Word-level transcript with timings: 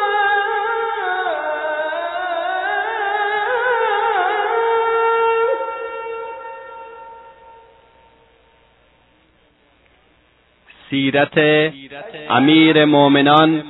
سیرت 10.91 11.39
امیر 12.31 12.85
مؤمنان 12.85 13.63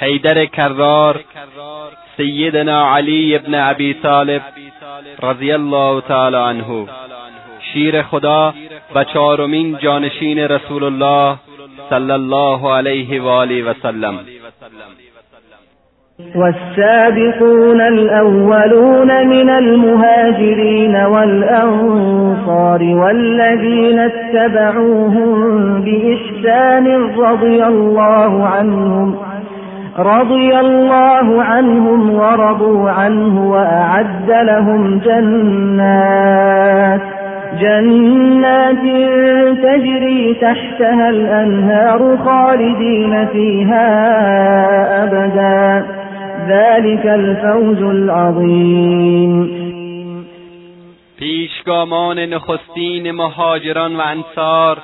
حیدر 0.00 0.44
کرار 0.44 1.14
سیدنا 2.20 2.96
علی 2.96 3.34
ابن 3.34 3.54
ابی 3.54 3.94
طالب 3.94 4.42
رضی 5.22 5.52
الله 5.52 6.00
تعالی 6.00 6.36
عنه. 6.36 6.86
شیر 7.72 8.02
خدا 8.02 8.54
و 8.94 9.04
چهارمین 9.04 9.78
جانشین 9.82 10.38
رسول 10.38 10.84
الله 10.84 11.36
صلی 11.90 12.10
الله 12.10 12.72
علیه 12.72 13.22
و 13.22 13.26
آله 13.26 13.64
و 13.64 13.74
سلم. 13.82 14.18
والسابقون 16.34 17.80
الأولون 17.80 19.26
من 19.26 19.50
المهاجرين 19.50 20.96
والأنصار 21.04 22.82
والذين 22.82 23.98
اتبعوهم 23.98 25.82
بإحسان 25.84 26.86
رضي 27.16 27.62
الله 27.62 28.46
عنهم. 28.46 29.29
رضي 29.98 30.58
الله 30.58 31.42
عنهم 31.42 32.10
ورضوا 32.10 32.90
عنه 32.90 33.50
وأعد 33.50 34.30
لهم 34.30 34.98
جنات 34.98 37.00
جنات 37.60 38.82
تجري 39.62 40.34
تحتها 40.34 41.08
الأنهار 41.08 42.18
خالدين 42.24 43.26
فيها 43.26 43.88
أبدا. 45.04 45.86
ذلك 46.48 47.06
الفوز 47.06 47.82
العظيم. 47.82 49.60
پیشگامان 51.20 52.18
نخستین 52.18 53.10
مهاجران 53.10 53.96
و 53.96 54.00
انصار 54.00 54.78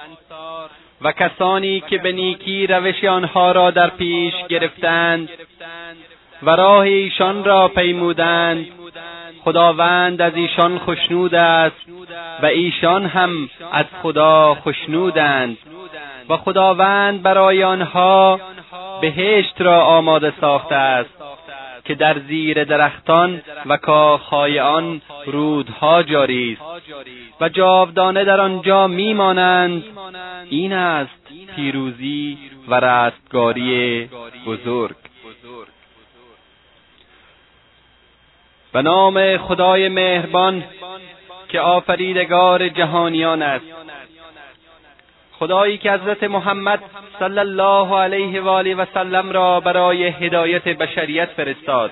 و 1.06 1.12
کسانی 1.12 1.80
که 1.80 1.98
به 1.98 2.12
نیکی 2.12 2.66
روش 2.66 3.04
آنها 3.04 3.52
را 3.52 3.70
در 3.70 3.90
پیش 3.90 4.34
گرفتند 4.48 5.28
و 6.42 6.50
راه 6.50 6.78
ایشان 6.80 7.44
را 7.44 7.68
پیمودند 7.68 8.66
خداوند 9.44 10.22
از 10.22 10.32
ایشان 10.36 10.78
خشنود 10.78 11.34
است 11.34 11.76
و 12.42 12.46
ایشان 12.46 13.06
هم 13.06 13.50
از 13.72 13.84
خدا 14.02 14.54
خشنودند 14.54 15.58
و 16.28 16.36
خداوند 16.36 17.22
برای 17.22 17.64
آنها 17.64 18.40
بهشت 19.00 19.60
را 19.60 19.84
آماده 19.84 20.32
ساخته 20.40 20.74
است. 20.74 21.10
که 21.86 21.94
در 21.94 22.18
زیر 22.18 22.64
درختان 22.64 23.42
و 23.66 23.76
کاخهای 23.76 24.60
آن 24.60 25.00
رودها 25.26 26.02
جاری 26.02 26.58
است 26.60 26.92
و 27.40 27.48
جاودانه 27.48 28.24
در 28.24 28.40
آنجا 28.40 28.86
میمانند. 28.86 29.84
این 30.50 30.72
است 30.72 31.28
پیروزی 31.56 32.38
و 32.68 32.80
رستگاری 32.80 34.08
بزرگ. 34.46 34.96
به 38.72 38.82
نام 38.82 39.36
خدای 39.36 39.88
مهربان 39.88 40.64
که 41.48 41.60
آفریدگار 41.60 42.68
جهانیان 42.68 43.42
است. 43.42 43.64
خدایی 45.38 45.78
که 45.78 45.92
حضرت 45.92 46.24
محمد 46.24 46.80
صلی 47.18 47.38
الله 47.38 47.98
علیه 47.98 48.40
و 48.40 48.48
آله 48.48 48.74
و 48.74 48.84
سلم 48.94 49.32
را 49.32 49.60
برای 49.60 50.06
هدایت 50.06 50.64
بشریت 50.68 51.28
فرستاد. 51.28 51.90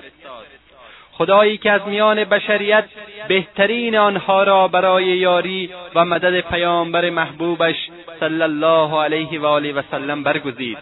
خدایی 1.11 1.57
که 1.57 1.71
از 1.71 1.81
میان 1.87 2.23
بشریت 2.23 2.85
بهترین 3.27 3.97
آنها 3.97 4.43
را 4.43 4.67
برای 4.67 5.05
یاری 5.05 5.69
و 5.95 6.05
مدد 6.05 6.39
پیامبر 6.39 7.09
محبوبش 7.09 7.89
صلی 8.19 8.41
الله 8.41 9.01
علیه 9.01 9.39
و 9.39 9.45
آله 9.45 9.73
و 9.73 9.81
سلم 9.91 10.23
برگزید. 10.23 10.77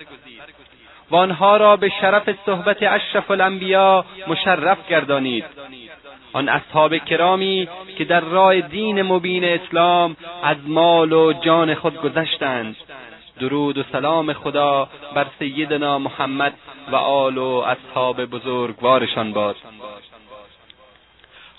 و 1.12 1.16
آنها 1.16 1.58
را 1.58 1.76
به 1.78 1.92
شرف 2.02 2.30
صحبت 2.46 2.84
اشرف 2.84 3.32
الانبیا 3.32 4.06
مشرف 4.28 4.90
گردانید. 4.90 5.46
آن 6.34 6.50
اصحاب 6.50 6.98
کرامی 6.98 7.68
که 7.98 8.06
در 8.06 8.20
راه 8.20 8.62
دین 8.62 9.02
مبین 9.02 9.44
اسلام 9.44 10.16
از 10.44 10.58
مال 10.68 11.14
و 11.14 11.34
جان 11.34 11.76
خود 11.76 12.02
گذشتند. 12.02 12.76
درود 13.40 13.78
و 13.78 13.84
سلام 13.92 14.34
خدا 14.34 14.90
بر 15.16 15.28
سیدنا 15.40 16.00
محمد 16.00 16.54
و 16.92 16.96
آل 16.96 17.38
و 17.38 17.48
اصحاب 17.48 18.26
بزرگوارشان 18.26 19.34
باد. 19.34 19.56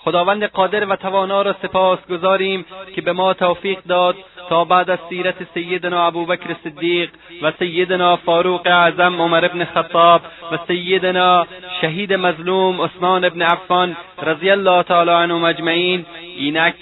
خداوند 0.05 0.43
قادر 0.43 0.85
و 0.85 0.95
توانا 0.95 1.41
را 1.41 1.55
سپاس 1.61 1.99
گذاریم 2.09 2.65
که 2.95 3.01
به 3.01 3.13
ما 3.13 3.33
توفیق 3.33 3.79
داد 3.87 4.15
تا 4.49 4.65
بعد 4.65 4.89
از 4.89 4.99
سیرت 5.09 5.35
سیدنا 5.53 6.07
ابوبکر 6.07 6.55
صدیق 6.63 7.09
و 7.41 7.51
سیدنا 7.59 8.15
فاروق 8.15 8.67
اعظم 8.67 9.21
عمر 9.21 9.45
ابن 9.45 9.65
خطاب 9.65 10.21
و 10.51 10.57
سیدنا 10.67 11.47
شهید 11.81 12.13
مظلوم 12.13 12.81
عثمان 12.81 13.25
ابن 13.25 13.41
عفان 13.41 13.97
رضی 14.21 14.49
الله 14.49 14.83
تعالی 14.83 15.11
عنهم 15.11 15.43
اجمعین 15.43 16.05
اینک 16.37 16.75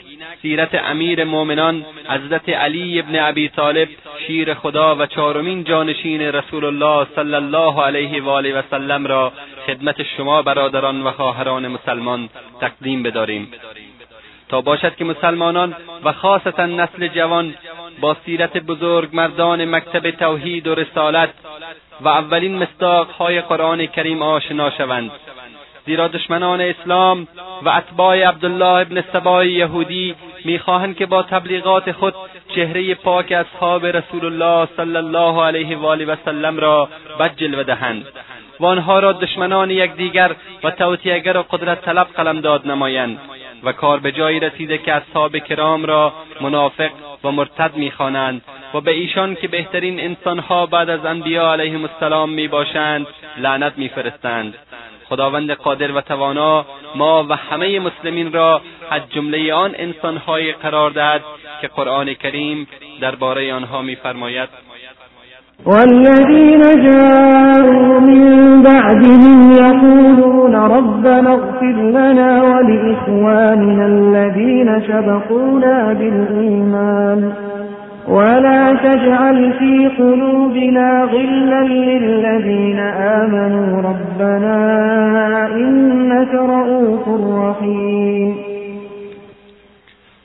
سیرت 0.44 0.76
امیر 0.76 1.24
مؤمنان 1.24 1.86
حضرت 2.10 2.50
علی 2.50 3.00
ابن 3.00 3.20
ابی 3.20 3.50
طالب 3.50 3.90
شیر 4.28 4.54
خدا 4.54 4.96
و 4.96 5.06
چهارمین 5.06 5.64
جانشین 5.64 6.22
رسول 6.22 6.66
الله 6.66 7.08
صلی 7.16 7.34
الله 7.34 7.82
علیه 7.82 8.24
و 8.24 8.30
آله 8.30 8.60
و 8.60 8.62
سلم 8.72 9.08
را 9.08 9.32
خدمت 9.68 10.04
شما 10.04 10.42
برادران 10.42 11.02
و 11.04 11.12
خواهران 11.12 11.68
مسلمان 11.68 12.30
تقدیم 12.62 13.04
بداریم. 13.04 13.52
تا 14.50 14.62
باشد 14.62 14.96
که 14.96 15.06
مسلمانان 15.06 15.76
و 16.04 16.12
خاصتا 16.12 16.66
نسل 16.66 17.08
جوان 17.08 17.54
با 18.02 18.16
سیرت 18.26 18.58
بزرگ 18.58 19.10
مردان 19.14 19.66
مکتب 19.66 20.12
توحید 20.12 20.68
و 20.68 20.76
رسالت 20.76 21.30
و 22.02 22.08
اولین 22.08 22.56
مصداقهای 22.56 23.42
قرآن 23.42 23.86
کریم 23.86 24.22
آشنا 24.22 24.70
شوند. 24.70 25.12
زیرا 25.86 26.08
دشمنان 26.08 26.62
اسلام 26.62 27.28
و 27.64 27.70
اتباع 27.70 28.28
عبدالله 28.28 28.66
ابن 28.66 29.04
سبای 29.14 29.52
یهودی 29.52 30.16
می‌خواهند 30.46 30.96
که 30.96 31.06
با 31.06 31.24
تبلیغات 31.24 31.92
خود 31.92 32.14
چهره 32.56 32.96
پاک 32.96 33.32
اصحاب 33.32 33.86
رسول 33.86 34.26
الله 34.26 34.68
صلی 34.78 34.98
الله 34.98 35.44
علیه 35.44 35.78
و 35.78 35.86
آله 35.86 36.06
و 36.06 36.16
سلم 36.26 36.58
را 36.58 36.90
بد 37.20 37.36
جلوه 37.36 37.64
دهند 37.64 38.06
و 38.60 38.66
آنها 38.66 39.00
را 39.00 39.12
دشمنان 39.12 39.72
یکدیگر 39.72 40.36
و 40.64 40.72
توطیهگر 40.72 41.38
و 41.38 41.42
قدرت 41.42 41.82
طلب 41.82 42.08
قلمداد 42.08 42.68
نمایند 42.68 43.20
و 43.64 43.72
کار 43.72 44.00
به 44.00 44.12
جایی 44.12 44.40
رسیده 44.40 44.78
که 44.78 44.94
اصحاب 44.94 45.38
کرام 45.38 45.86
را 45.86 46.14
منافق 46.42 46.92
و 47.24 47.32
مرتد 47.32 47.76
می‌خوانند 47.76 48.42
و 48.74 48.82
به 48.82 48.92
ایشان 48.92 49.36
که 49.36 49.48
بهترین 49.48 50.00
انسانها 50.00 50.66
بعد 50.66 50.90
از 50.90 51.06
انبیا 51.06 51.52
علیهم 51.52 51.84
السلام 51.84 52.30
می‌باشند 52.30 53.08
لعنت 53.38 53.74
میفرستند. 53.78 54.54
خداوند 55.14 55.52
قادر 55.52 55.92
و 55.92 56.02
توانا 56.02 56.66
ما 56.96 57.26
و 57.30 57.34
همه 57.36 57.80
مسلمین 57.80 58.34
را 58.34 58.62
از 58.92 59.02
جمله 59.10 59.54
آن 59.54 59.72
انسانهایی 59.76 60.52
قرار 60.52 60.92
دهد 60.92 61.22
که 61.62 61.68
قرآن 61.68 62.14
کریم 62.14 62.68
درباره 63.02 63.54
آنها 63.54 63.82
میفرماید. 63.82 64.50
والذين 65.66 66.62
جاءوا 66.62 68.00
من 68.00 68.62
بعدهم 68.62 69.52
يقولون 69.52 70.56
ربنا 70.56 71.34
اغفر 71.34 71.76
لنا 71.98 72.44
ولإخواننا 72.44 73.86
الذين 73.86 74.80
سبقونا 74.88 75.94
بالإيمان 75.94 77.34
ولا 78.08 78.78
تجعل 78.84 79.54
في 79.60 79.90
قلوبنا 79.98 81.10
غلا 81.12 81.64
للذين 81.64 82.80
آمنوا 83.20 83.82
ربنا 83.82 84.58
إنك 85.48 86.34
رؤوف 86.34 87.08
رحيم. 87.08 88.54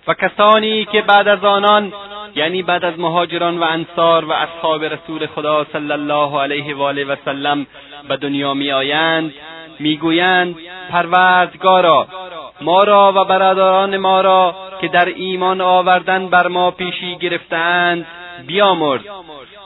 و 0.09 0.15
کسانی 0.15 0.85
که 0.85 1.03
بعد 1.03 1.29
از 1.29 1.45
آنان 1.45 1.93
یعنی 2.35 2.63
بعد 2.63 2.85
از 2.85 2.99
مهاجران 2.99 3.59
و 3.59 3.63
انصار 3.63 4.25
و 4.25 4.33
اصحاب 4.33 4.85
رسول 4.85 5.27
خدا 5.27 5.67
صلی 5.73 5.93
الله 5.93 6.41
علیه 6.41 6.77
و 6.77 6.83
آله 6.83 7.05
و 7.05 7.17
سلم 7.25 7.67
به 8.09 8.17
دنیا 8.17 8.55
میآیند 8.55 9.33
می‌گویند 9.81 10.57
پروردگارا 10.91 12.07
ما 12.61 12.85
را 12.85 13.13
و 13.17 13.25
برادران 13.25 13.97
ما 13.97 14.21
را 14.21 14.55
که 14.81 14.89
در 14.89 15.05
ایمان 15.05 15.61
آوردن 15.61 16.29
بر 16.29 16.49
ما 16.49 16.71
پیشی 16.71 17.17
گرفتند 17.17 18.07
بیامرز 18.47 19.01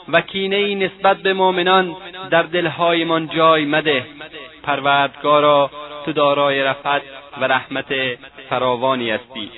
و 0.09 0.21
کینه 0.21 0.57
ای 0.57 0.75
نسبت 0.75 1.17
به 1.17 1.33
مؤمنان 1.33 1.97
در 2.31 2.43
دلهایمان 2.43 3.29
جای 3.29 3.65
مده. 3.65 4.07
پروردگارا 4.63 5.71
تو 6.05 6.13
دارای 6.13 6.63
رفت 6.63 6.87
و 7.41 7.45
رحمت 7.45 7.95
فراوانی 8.51 9.11
هستی. 9.11 9.51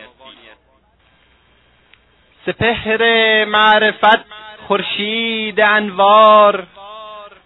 سپهر 2.47 3.45
معرفت 3.45 4.25
خورشید 4.69 5.61
انوار 5.61 6.67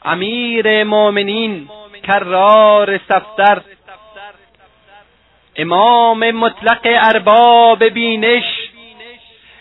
امیر 0.05 0.85
مؤمنین 0.85 1.69
کرار 2.03 2.99
صفدر 2.99 3.61
امام 5.59 6.31
مطلق 6.31 6.81
ارباب 6.85 7.85
بینش 7.85 8.45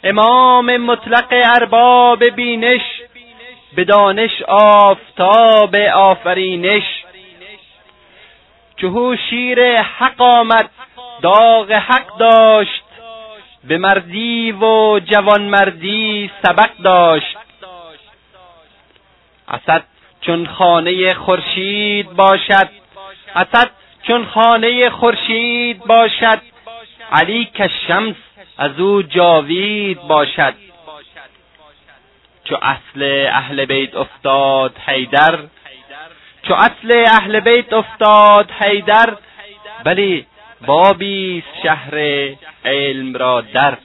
امام 0.04 0.78
مطلق 0.78 1.28
ارباب 1.32 2.24
بینش 2.36 2.82
به 3.76 3.84
دانش 3.84 4.42
آفتاب 4.48 5.76
آفرینش. 5.96 6.84
چهو 8.78 9.16
شیر 9.30 9.82
حق 9.82 10.22
آمد 10.22 10.70
داغ 11.22 11.72
حق 11.72 12.18
داشت 12.18 12.84
به 13.64 13.78
مردی 13.78 14.52
و 14.52 15.00
جوانمردی 15.00 16.32
سبق 16.44 16.70
داشت. 16.84 17.38
اسد 19.48 19.84
چون 20.22 20.48
خانه 20.48 21.14
خورشید 21.14 22.10
باشد 22.10 22.70
اسد 23.36 23.77
چون 24.08 24.26
خانه 24.26 24.90
خورشید 24.90 25.80
باشد 25.80 26.42
علی 27.12 27.50
شمس 27.88 28.16
از 28.58 28.80
او 28.80 29.02
جاوید 29.02 30.02
باشد. 30.02 30.54
چو 32.44 32.58
اصل 32.62 33.28
اهل 33.32 33.66
بیت 33.66 33.96
افتاد 33.96 34.76
حیدر 34.86 35.40
چو 36.44 36.54
اصل 36.54 37.06
اهل 37.12 37.40
بیت 37.40 37.74
افتاد 37.74 38.52
حیدر 38.52 39.18
بلی 39.84 40.26
بابی 40.66 41.44
شهر 41.64 41.98
علم 42.66 43.14
را 43.14 43.42
در. 43.42 43.78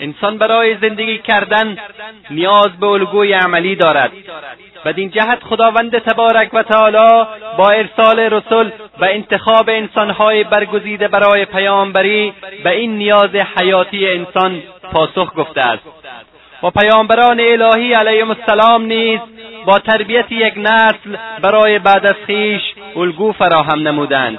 انسان 0.00 0.38
برای 0.38 0.76
زندگی 0.82 1.18
کردن 1.18 1.76
نیاز 2.30 2.68
به 2.80 2.86
الگوی 2.86 3.32
عملی 3.32 3.76
دارد. 3.76 4.12
بدین 4.84 5.10
جهت 5.10 5.38
خداوند 5.42 5.98
تبارک 5.98 6.54
و 6.54 6.62
تعالی 6.62 7.26
با 7.58 7.70
ارسال 7.70 8.20
رسول 8.20 8.70
و 9.00 9.04
انتخاب 9.04 9.68
انسانهای 9.68 10.44
برگزیده 10.44 11.08
برای 11.08 11.44
پیامبری 11.44 12.32
به 12.64 12.70
این 12.70 12.96
نیاز 12.98 13.34
حیاتی 13.56 14.08
انسان 14.08 14.62
پاسخ 14.92 15.34
گفته 15.36 15.60
است. 15.60 15.82
و 16.62 16.70
پیامبران 16.70 17.40
الهی 17.40 17.92
علیهم 17.92 18.30
السلام 18.30 18.82
نیز 18.82 19.20
با 19.66 19.78
تربیت 19.78 20.32
یک 20.32 20.54
نسل 20.56 21.16
برای 21.42 21.78
بعد 21.78 22.06
از 22.06 22.14
خویش 22.26 22.62
الگو 22.96 23.32
فراهم 23.32 23.88
نمودند. 23.88 24.38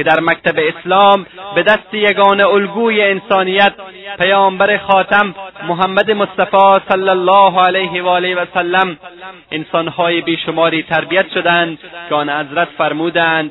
که 0.00 0.04
در 0.04 0.20
مکتب 0.20 0.58
اسلام 0.58 1.26
به 1.54 1.62
دست 1.62 1.94
یگان 1.94 2.40
الگوی 2.40 3.02
انسانیت 3.02 3.72
پیامبر 4.18 4.76
خاتم 4.76 5.34
محمد 5.68 6.10
مصطفی 6.10 6.80
صلی 6.88 7.08
الله 7.08 7.60
علیه 7.60 8.02
و 8.02 8.06
آله 8.06 8.34
و 8.34 8.44
سلم 8.54 8.98
انسانهای 9.50 10.20
بیشماری 10.20 10.82
تربیت 10.82 11.26
شدند 11.34 11.78
که 12.08 12.14
آن 12.14 12.30
حضرت 12.30 12.68
فرمودند 12.78 13.50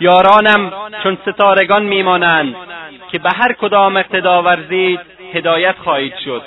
یارانم 0.00 0.72
چون 1.02 1.18
ستارگان 1.26 1.84
میمانند 1.84 2.54
که 3.12 3.18
به 3.18 3.30
هر 3.30 3.52
کدام 3.52 3.96
اقتدا 3.96 4.42
ورزید 4.42 5.00
هدایت 5.34 5.74
خواهید 5.84 6.14
شد. 6.24 6.42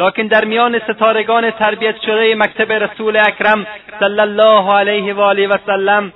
لکن 0.00 0.26
در 0.26 0.44
میان 0.44 0.78
ستارگان 0.78 1.50
تربیت 1.50 1.94
شده 2.06 2.34
مکتب 2.34 2.72
رسول 2.72 3.16
اکرم 3.16 3.66
صلی 4.00 4.20
الله 4.20 4.72
علیه 4.74 5.14
و 5.14 5.20
آله 5.20 5.48
و 5.48 5.56
سلم 5.66 6.12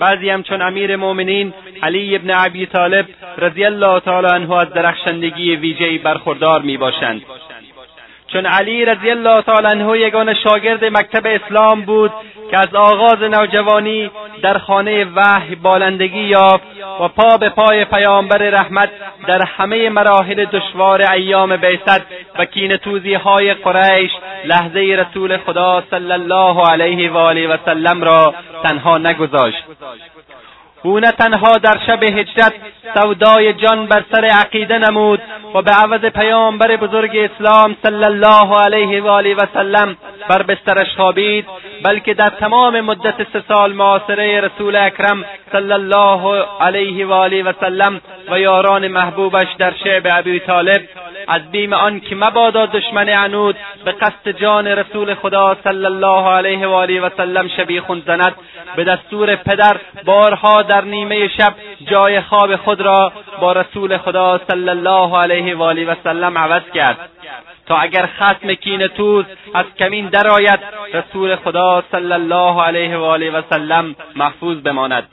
بعضی 0.00 0.30
همچون 0.30 0.62
امیر 0.62 0.96
مؤمنین 0.96 1.54
علی 1.82 2.16
ابن 2.16 2.30
ابی 2.30 2.66
طالب 2.66 3.06
رضی 3.38 3.64
الله 3.64 4.00
تعالی 4.00 4.26
عنه 4.26 4.52
از 4.52 4.72
درخشندگی 4.72 5.56
ویژهای 5.56 5.98
برخوردار 5.98 6.62
می 6.62 6.76
باشند 6.76 7.22
چون 8.32 8.46
علی 8.46 8.84
رضی 8.84 9.10
الله 9.10 9.42
تعالی 9.42 9.66
عنه 9.66 9.98
یگان 9.98 10.34
شاگرد 10.34 10.84
مکتب 10.84 11.26
اسلام 11.26 11.80
بود 11.80 12.12
که 12.50 12.58
از 12.58 12.74
آغاز 12.74 13.22
نوجوانی 13.22 14.10
در 14.42 14.58
خانه 14.58 15.04
وحی 15.04 15.54
بالندگی 15.54 16.20
یافت 16.20 16.64
و 17.00 17.08
پا 17.08 17.36
به 17.36 17.48
پای 17.48 17.84
پیامبر 17.84 18.38
رحمت 18.38 18.90
در 19.26 19.44
همه 19.44 19.90
مراحل 19.90 20.44
دشوار 20.44 21.02
ایام 21.02 21.56
بیست 21.56 22.00
و 22.38 22.44
کینتوزی 22.44 23.14
های 23.14 23.54
قریش 23.54 24.10
لحظه 24.44 24.80
رسول 24.80 25.36
خدا 25.36 25.82
صلی 25.90 26.12
الله 26.12 26.70
علیه 26.70 27.12
و 27.12 27.16
آله 27.16 27.48
و 27.48 27.56
سلم 27.64 28.04
را 28.04 28.34
تنها 28.62 28.98
نگذاشت. 28.98 29.64
او 30.82 31.00
نه 31.00 31.10
تنها 31.10 31.52
در 31.52 31.78
شب 31.86 32.02
هجرت 32.02 32.52
سودای 32.94 33.54
جان 33.54 33.86
بر 33.86 34.04
سر 34.12 34.24
عقیده 34.24 34.78
نمود 34.78 35.20
و 35.54 35.62
به 35.62 35.70
عوض 35.70 36.00
پیامبر 36.00 36.76
بزرگ 36.76 37.16
اسلام 37.16 37.76
صلی 37.82 38.04
الله 38.04 38.60
علیه 38.60 39.02
و 39.02 39.08
آله 39.08 39.34
و 39.34 39.40
سلم 39.54 39.96
بر 40.28 40.42
بسترش 40.42 40.96
خوابید 40.96 41.46
بلکه 41.84 42.14
در 42.14 42.26
تمام 42.26 42.80
مدت 42.80 43.32
سه 43.32 43.42
سال 43.48 43.72
معاصره 43.72 44.40
رسول 44.40 44.76
اکرم 44.76 45.24
صلی 45.52 45.72
الله 45.72 46.44
علیه 46.60 47.06
و 47.06 47.12
آله 47.12 47.42
و 47.42 47.52
سلم 47.60 48.00
و 48.30 48.40
یاران 48.40 48.88
محبوبش 48.88 49.48
در 49.58 49.74
شعب 49.84 50.02
ابی 50.10 50.40
طالب. 50.40 50.80
از 51.28 51.50
بیم 51.50 51.72
آن 51.72 52.00
که 52.00 52.14
مبادا 52.16 52.66
دشمن 52.66 53.08
عنود 53.08 53.56
به 53.84 53.92
قصد 53.92 54.28
جان 54.40 54.66
رسول 54.66 55.14
خدا 55.14 55.56
صلی 55.64 55.86
الله 55.86 56.28
علیه 56.28 56.66
و 56.66 56.72
آله 56.72 57.00
و 57.00 57.10
سلم 57.16 57.48
شبیخون 57.56 58.02
زند. 58.06 58.34
به 58.76 58.84
دستور 58.84 59.36
پدر 59.36 59.76
بارها 60.04 60.62
در 60.68 60.84
نیمه 60.84 61.28
شب 61.28 61.54
جای 61.90 62.20
خواب 62.20 62.56
خود 62.56 62.80
را 62.80 63.12
با 63.40 63.52
رسول 63.52 63.98
خدا 63.98 64.40
صلی 64.50 64.68
الله 64.68 65.18
علیه 65.18 65.56
و 65.56 65.62
آله 65.62 65.84
و 65.84 65.94
سلم 66.04 66.38
عوض 66.38 66.62
کرد. 66.74 66.98
تا 67.66 67.76
اگر 67.76 68.06
ختم 68.06 68.54
کین 68.54 68.86
توز 68.86 69.24
از 69.54 69.64
کمین 69.78 70.08
درآید 70.08 70.60
رسول 70.94 71.36
خدا 71.36 71.82
صلی 71.92 72.12
الله 72.12 72.62
علیه 72.62 72.96
و 72.96 73.02
آله 73.02 73.30
و 73.30 73.42
سلم 73.50 73.94
محفوظ 74.16 74.58
بماند. 74.58 75.08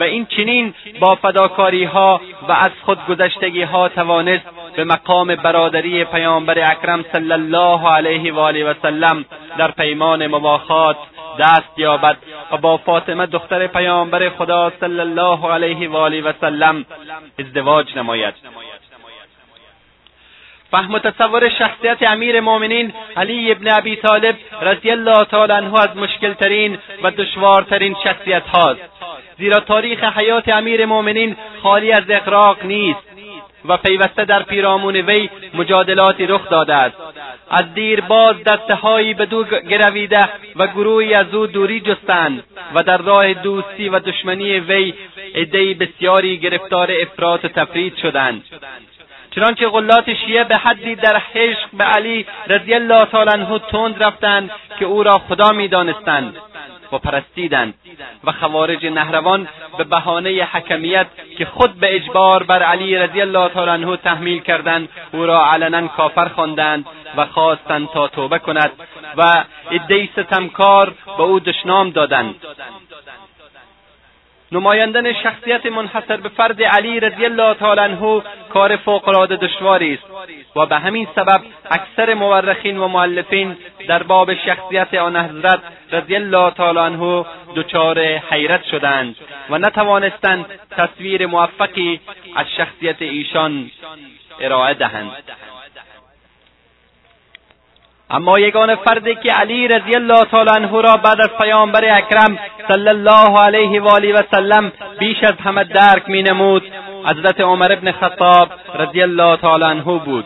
و 0.00 0.02
این 0.02 0.26
چنین 0.26 0.74
با 1.00 1.14
فداکاری 1.14 1.84
ها 1.84 2.20
و 2.48 2.52
از 2.52 2.70
خودگذشتگی 2.84 3.62
ها 3.62 3.88
توانست 3.88 4.44
به 4.76 4.84
مقام 4.84 5.34
برادری 5.34 6.04
پیامبر 6.04 6.70
اکرم 6.70 7.04
صلی 7.12 7.32
الله 7.32 7.88
علیه 7.88 8.32
و 8.32 8.38
آله 8.38 8.64
و 8.64 8.74
سلم 8.82 9.24
در 9.58 9.70
پیمان 9.70 10.26
مواخات 10.26 10.96
دست 11.38 11.78
یابد. 11.78 12.16
و 12.52 12.56
با 12.56 12.76
فاطمه 12.76 13.26
دختر 13.26 13.66
پیامبر 13.66 14.28
خدا 14.28 14.72
صلی 14.80 15.00
الله 15.00 15.52
علیه 15.52 15.88
و 15.88 15.96
آله 15.96 16.22
و 16.22 16.32
سلم 16.40 16.84
ازدواج 17.38 17.96
نماید. 17.96 18.34
فهم 20.70 20.94
و 20.94 20.98
تصور 20.98 21.48
شخصیت 21.48 22.02
امیر 22.02 22.40
مؤمنین 22.40 22.92
علی 23.16 23.52
ابن 23.52 23.70
ابی 23.70 23.96
طالب 23.96 24.36
رضی 24.62 24.90
الله 24.90 25.24
تعالی 25.24 25.52
عنه 25.52 25.80
از 25.80 25.96
مشکلترین 25.96 26.78
و 27.02 27.10
دشوارترین 27.10 27.96
شخصیت 28.04 28.46
هاست 28.46 28.80
زیرا 29.38 29.60
تاریخ 29.60 30.04
حیات 30.04 30.48
امیر 30.48 30.86
مؤمنین 30.86 31.36
خالی 31.62 31.92
از 31.92 32.04
اقراق 32.08 32.64
نیست. 32.64 33.11
و 33.64 33.76
پیوسته 33.76 34.24
در 34.24 34.42
پیرامون 34.42 34.96
وی 34.96 35.30
مجادلاتی 35.54 36.26
رخ 36.26 36.48
داده 36.50 36.74
است. 36.74 36.96
از 37.50 37.74
دیر 37.74 38.00
باز 38.00 38.36
دستههایی 38.44 39.14
به 39.14 39.26
دو 39.26 39.44
گرویده 39.44 40.28
و 40.56 40.66
گروهی 40.66 41.14
از 41.14 41.34
او 41.34 41.46
دوری 41.46 41.80
جستند 41.80 42.44
و 42.74 42.82
در 42.82 42.98
راه 42.98 43.34
دوستی 43.34 43.88
و 43.88 43.98
دشمنی 43.98 44.60
وی 44.60 44.94
عدهای 45.34 45.74
بسیاری 45.74 46.38
گرفتار 46.38 46.90
افراط 47.02 47.44
و 47.44 47.48
تفرید 47.48 47.96
شدند. 47.96 48.42
چنانچه 49.34 49.68
غلات 49.68 50.14
شیعه 50.14 50.44
به 50.44 50.56
حدی 50.56 50.94
در 50.94 51.22
حشق 51.32 51.68
به 51.72 51.84
علی 51.84 52.26
رضی 52.46 52.74
الله 52.74 53.04
تعالی 53.04 53.30
عنه 53.30 53.58
تند 53.58 54.02
رفتند 54.02 54.50
که 54.78 54.84
او 54.84 55.02
را 55.02 55.18
خدا 55.18 55.50
می‌دانستند. 55.50 56.36
و 56.92 56.98
پرستیدند 56.98 57.74
و 58.24 58.32
خوارج 58.32 58.86
نهروان 58.86 59.48
به 59.78 59.84
بهانه 59.84 60.48
حکمیت 60.52 61.06
که 61.38 61.44
خود 61.44 61.74
به 61.74 61.96
اجبار 61.96 62.42
بر 62.42 62.62
علی 62.62 62.96
رضی 62.96 63.20
الله 63.20 63.48
تعالی 63.48 63.70
عنه 63.70 63.96
تحمیل 63.96 64.38
کردند 64.42 64.88
او 65.12 65.26
را 65.26 65.46
علنا 65.46 65.88
کافر 65.88 66.28
خواندند 66.28 66.86
و 67.16 67.26
خواستند 67.26 67.88
تا 67.88 68.08
توبه 68.08 68.38
کند 68.38 68.70
و 69.16 69.44
عدهای 69.70 70.08
ستمکار 70.16 70.94
به 71.16 71.22
او 71.22 71.40
دشنام 71.40 71.90
دادند. 71.90 72.34
نمایندن 74.52 75.12
شخصیت 75.12 75.66
منحصر 75.66 76.16
به 76.16 76.28
فرد 76.28 76.62
علی 76.62 77.00
رضی 77.00 77.24
الله 77.24 77.54
تعالی 77.54 77.80
عنه 77.80 78.22
کار 78.48 78.76
فوقالعاده 78.76 79.36
دشواری 79.36 79.94
است 79.94 80.02
و 80.56 80.66
به 80.66 80.78
همین 80.78 81.08
سبب 81.14 81.40
اکثر 81.70 82.14
مورخین 82.14 82.78
و 82.78 82.88
معلفین 82.88 83.56
در 83.88 84.02
باب 84.02 84.34
شخصیت 84.34 84.94
آن 84.94 85.16
حضرت 85.16 85.60
رضی 85.92 86.16
الله 86.16 86.50
تعالی 86.50 86.78
عنه 86.78 87.24
دچار 87.56 88.00
حیرت 88.00 88.64
شدند 88.64 89.16
و 89.50 89.58
نتوانستند 89.58 90.46
تصویر 90.70 91.26
موفقی 91.26 92.00
از 92.36 92.46
شخصیت 92.56 93.02
ایشان 93.02 93.70
ارائه 94.40 94.74
دهند. 94.74 95.12
اما 98.12 98.38
یگان 98.38 98.74
فردی 98.74 99.14
که 99.14 99.32
علی 99.32 99.68
رضی 99.68 99.94
الله 99.94 100.24
تعالی 100.24 100.50
عنه 100.50 100.82
را 100.82 100.96
بعد 100.96 101.20
از 101.20 101.30
پیامبر 101.40 101.84
اکرم 101.84 102.38
صلی 102.68 102.88
الله 102.88 103.38
علیه 103.40 103.82
و 103.82 103.88
آله 103.88 104.12
و 104.12 104.22
سلم 104.30 104.72
بیش 104.98 105.24
از 105.24 105.34
همه 105.44 105.64
درک 105.64 106.08
مینمود 106.08 106.62
حضرت 107.04 107.40
عمر 107.40 107.72
ابن 107.72 107.92
خطاب 107.92 108.48
رضی 108.74 109.02
الله 109.02 109.36
تعالی 109.36 109.64
عنه 109.64 109.98
بود 110.04 110.24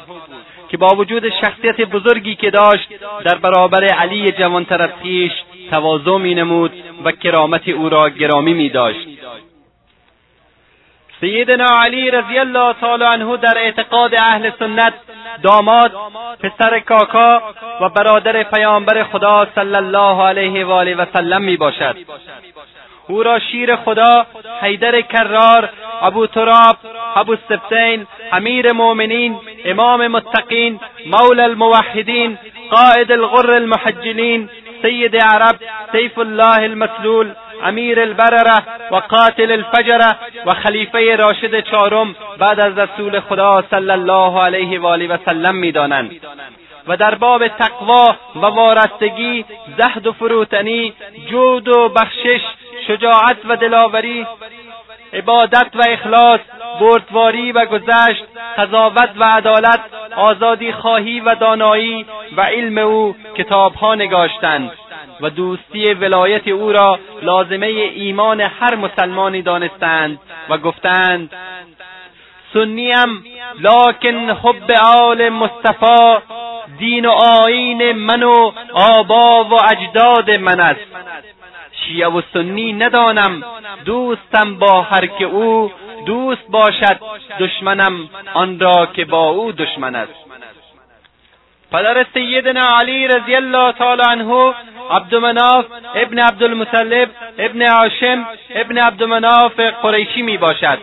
که 0.68 0.76
با 0.76 0.88
وجود 0.88 1.28
شخصیت 1.28 1.80
بزرگی 1.80 2.34
که 2.34 2.50
داشت 2.50 2.88
در 3.24 3.34
برابر 3.34 3.84
علی 3.84 4.32
جوانتر 4.32 4.82
از 4.82 4.90
خویش 5.00 5.32
تواضع 5.70 6.16
مینمود 6.16 6.72
و 7.04 7.12
کرامت 7.12 7.68
او 7.68 7.88
را 7.88 8.08
گرامی 8.08 8.54
می 8.54 8.68
داشت 8.68 9.08
سیدنا 11.20 11.82
علی 11.84 12.10
رضی 12.10 12.38
الله 12.38 12.72
تعالی 12.72 13.04
عنه 13.04 13.36
در 13.36 13.58
اعتقاد 13.58 14.14
اهل 14.14 14.50
سنت 14.58 14.94
داماد 15.42 15.92
پسر 16.40 16.80
کاکا 16.80 17.42
و 17.80 17.88
برادر 17.88 18.42
پیامبر 18.42 19.02
خدا 19.02 19.46
صلی 19.54 19.74
الله 19.74 20.22
علیه 20.22 20.64
و 20.64 20.70
آله 20.70 20.94
و 20.94 21.04
سلم 21.12 21.42
می 21.42 21.56
باشد. 21.56 21.96
او 23.08 23.22
را 23.22 23.38
شیر 23.38 23.76
خدا 23.76 24.26
حیدر 24.60 25.00
کرار 25.00 25.70
ابو 26.02 26.26
تراب 26.26 26.76
ابو 27.16 27.36
سبتین 27.48 28.06
امیر 28.32 28.72
مؤمنین 28.72 29.36
امام 29.64 30.06
متقین 30.06 30.80
مول 31.06 31.40
الموحدین 31.40 32.38
قائد 32.70 33.12
الغر 33.12 33.50
المحجلین 33.50 34.48
سید 34.82 35.16
عرب 35.16 35.56
سیف 35.92 36.18
الله 36.18 36.62
المسلول 36.62 37.32
امیر 37.62 38.00
البرره 38.00 38.62
و 38.90 38.96
قاتل 38.96 39.52
الفجره 39.52 40.16
و 40.46 40.54
خلیفه 40.54 41.16
راشد 41.16 41.60
چهارم 41.60 42.16
بعد 42.38 42.60
از 42.60 42.78
رسول 42.78 43.20
خدا 43.20 43.64
صلی 43.70 43.90
الله 43.90 44.40
علیه 44.44 44.80
و 44.80 44.86
آله 44.86 45.08
و 45.08 45.16
سلم 45.24 45.54
می‌دانند. 45.54 46.10
و 46.88 46.96
در 46.96 47.14
باب 47.14 47.48
تقوا 47.48 48.16
و 48.36 48.40
وارستگی 48.40 49.44
زهد 49.78 50.06
و 50.06 50.12
فروتنی 50.12 50.92
جود 51.30 51.68
و 51.68 51.88
بخشش 51.88 52.40
شجاعت 52.86 53.36
و 53.48 53.56
دلاوری 53.56 54.26
عبادت 55.12 55.66
و 55.74 55.82
اخلاص 55.88 56.40
بردواری 56.80 57.52
و 57.52 57.64
گذشت 57.64 58.24
قضاوت 58.58 59.10
و 59.16 59.24
عدالت 59.24 59.80
آزادی 60.16 60.72
خواهی 60.72 61.20
و 61.20 61.34
دانایی 61.34 62.06
و 62.36 62.40
علم 62.40 62.78
او 62.78 63.16
کتابها 63.34 63.94
نگاشتند 63.94 64.70
و 65.20 65.30
دوستی 65.30 65.94
ولایت 65.94 66.48
او 66.48 66.72
را 66.72 66.98
لازمه 67.22 67.66
ایمان 67.66 68.40
هر 68.40 68.74
مسلمانی 68.74 69.42
دانستند 69.42 70.18
و 70.48 70.58
گفتند 70.58 71.30
سنیم 72.52 73.24
لکن 73.60 74.30
حب 74.30 74.72
آل 75.02 75.28
مصطفی 75.28 76.16
دین 76.78 77.06
و 77.06 77.10
آین 77.10 77.92
من 77.92 78.22
و 78.22 78.52
آبا 78.72 79.44
و 79.44 79.54
اجداد 79.54 80.40
من 80.40 80.60
است. 80.60 80.80
شیعه 81.72 82.08
و 82.08 82.22
سنی 82.32 82.72
ندانم 82.72 83.44
دوستم 83.84 84.54
با 84.58 84.82
هر 84.82 85.06
که 85.06 85.24
او 85.24 85.72
دوست 86.06 86.46
باشد 86.48 87.00
دشمنم 87.40 88.08
آن 88.34 88.60
را 88.60 88.86
که 88.86 89.04
با 89.04 89.28
او 89.28 89.52
دشمن 89.52 89.94
است. 89.94 90.26
پدر 91.72 92.06
سیدنا 92.14 92.78
علی 92.78 93.08
رضی 93.08 93.34
الله 93.34 93.72
تعالی 93.72 94.02
عنه 94.02 94.54
عبدالمناف 94.90 95.64
ابن 95.94 96.18
عبدالمطلب 96.18 97.10
ابن 97.38 97.62
عاشم 97.62 98.26
ابن 98.54 98.78
عبدالمناف 98.78 99.60
قریشی 99.60 100.22
می 100.22 100.36
باشد 100.36 100.78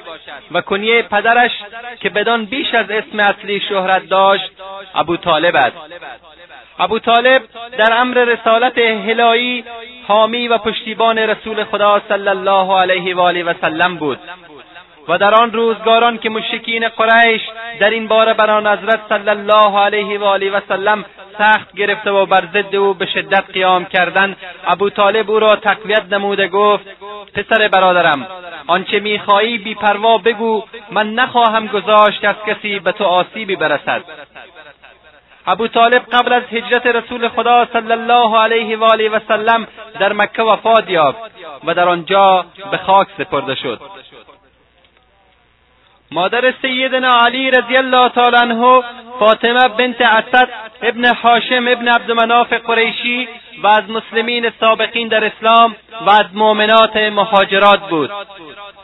و 0.51 0.61
کنیه 0.61 1.01
پدرش 1.01 1.51
که 1.99 2.09
بدان 2.09 2.45
بیش 2.45 2.73
از 2.73 2.91
اسم 2.91 3.19
اصلی 3.19 3.59
شهرت 3.69 4.09
داشت 4.09 4.51
ابو 4.95 5.17
طالب 5.17 5.55
است. 5.55 5.77
ابو 6.79 6.99
طالب 6.99 7.41
در 7.77 7.93
امر 7.93 8.17
رسالت 8.17 8.77
هلایی 8.77 9.63
حامی 10.07 10.47
و 10.47 10.57
پشتیبان 10.57 11.17
رسول 11.17 11.63
خدا 11.63 12.01
صلی 12.09 12.27
الله 12.27 12.79
علیه 12.79 13.15
و 13.15 13.19
آله 13.19 13.43
و 13.43 13.53
سلم 13.61 13.95
بود. 13.95 14.19
و 15.07 15.17
در 15.17 15.33
آن 15.33 15.51
روزگاران 15.51 16.17
که 16.17 16.29
مشکین 16.29 16.87
قریش 16.87 17.41
در 17.79 17.89
این 17.89 18.07
باره 18.07 18.33
بر 18.33 18.49
آن 18.49 18.67
حضرت 18.67 18.99
صلی 19.09 19.29
الله 19.29 19.79
علیه 19.79 20.19
و 20.19 20.23
آله 20.23 20.51
و 20.51 20.59
سلم 20.67 21.05
سخت 21.37 21.75
گرفته 21.75 22.11
و 22.11 22.25
بر 22.25 22.43
ضد 22.53 22.75
او 22.75 22.93
به 22.93 23.05
شدت 23.05 23.43
قیام 23.53 23.85
کردند 23.85 24.37
ابو 24.67 24.89
طالب 24.89 25.31
او 25.31 25.39
را 25.39 25.55
تقویت 25.55 26.13
نموده 26.13 26.47
گفت 26.47 26.85
پسر 27.33 27.67
برادرم 27.67 28.27
آنچه 28.67 28.99
می‌خواهی 28.99 29.57
بیپروا 29.57 30.17
بگو 30.17 30.63
من 30.91 31.13
نخواهم 31.13 31.67
گذاشت 31.67 32.25
از 32.25 32.35
کسی 32.47 32.79
به 32.79 32.91
تو 32.91 33.03
آسیبی 33.03 33.55
برسد. 33.55 34.03
ابو 35.47 35.67
طالب 35.67 36.01
قبل 36.11 36.33
از 36.33 36.43
هجرت 36.51 36.85
رسول 36.85 37.27
خدا 37.27 37.67
صلی 37.73 37.91
الله 37.91 38.37
علیه 38.37 38.77
و 38.77 38.83
آله 38.83 39.09
و 39.09 39.19
سلم 39.27 39.67
در 39.99 40.13
مکه 40.13 40.43
وفات 40.43 40.89
یافت 40.89 41.19
و 41.63 41.73
در 41.73 41.89
آنجا 41.89 42.45
به 42.71 42.77
خاک 42.77 43.07
سپرده 43.17 43.55
شد. 43.55 43.81
مادر 46.13 46.53
سیدنا 46.61 47.17
علی 47.25 47.51
رضی 47.51 47.77
الله 47.77 48.09
تعالی 48.09 48.37
عنه 48.37 48.83
فاطمه 49.19 49.67
بنت 49.67 50.01
اسد 50.01 50.49
ابن 50.81 51.05
حاشم 51.15 51.65
ابن 51.67 51.87
عبدمناف 51.87 52.53
قریشی 52.53 53.27
و 53.63 53.67
از 53.67 53.83
مسلمین 53.89 54.51
سابقین 54.59 55.07
در 55.07 55.25
اسلام 55.25 55.75
و 56.05 56.09
از 56.09 56.25
مؤمنات 56.33 56.97
مهاجرات 56.97 57.89
بود. 57.89 58.11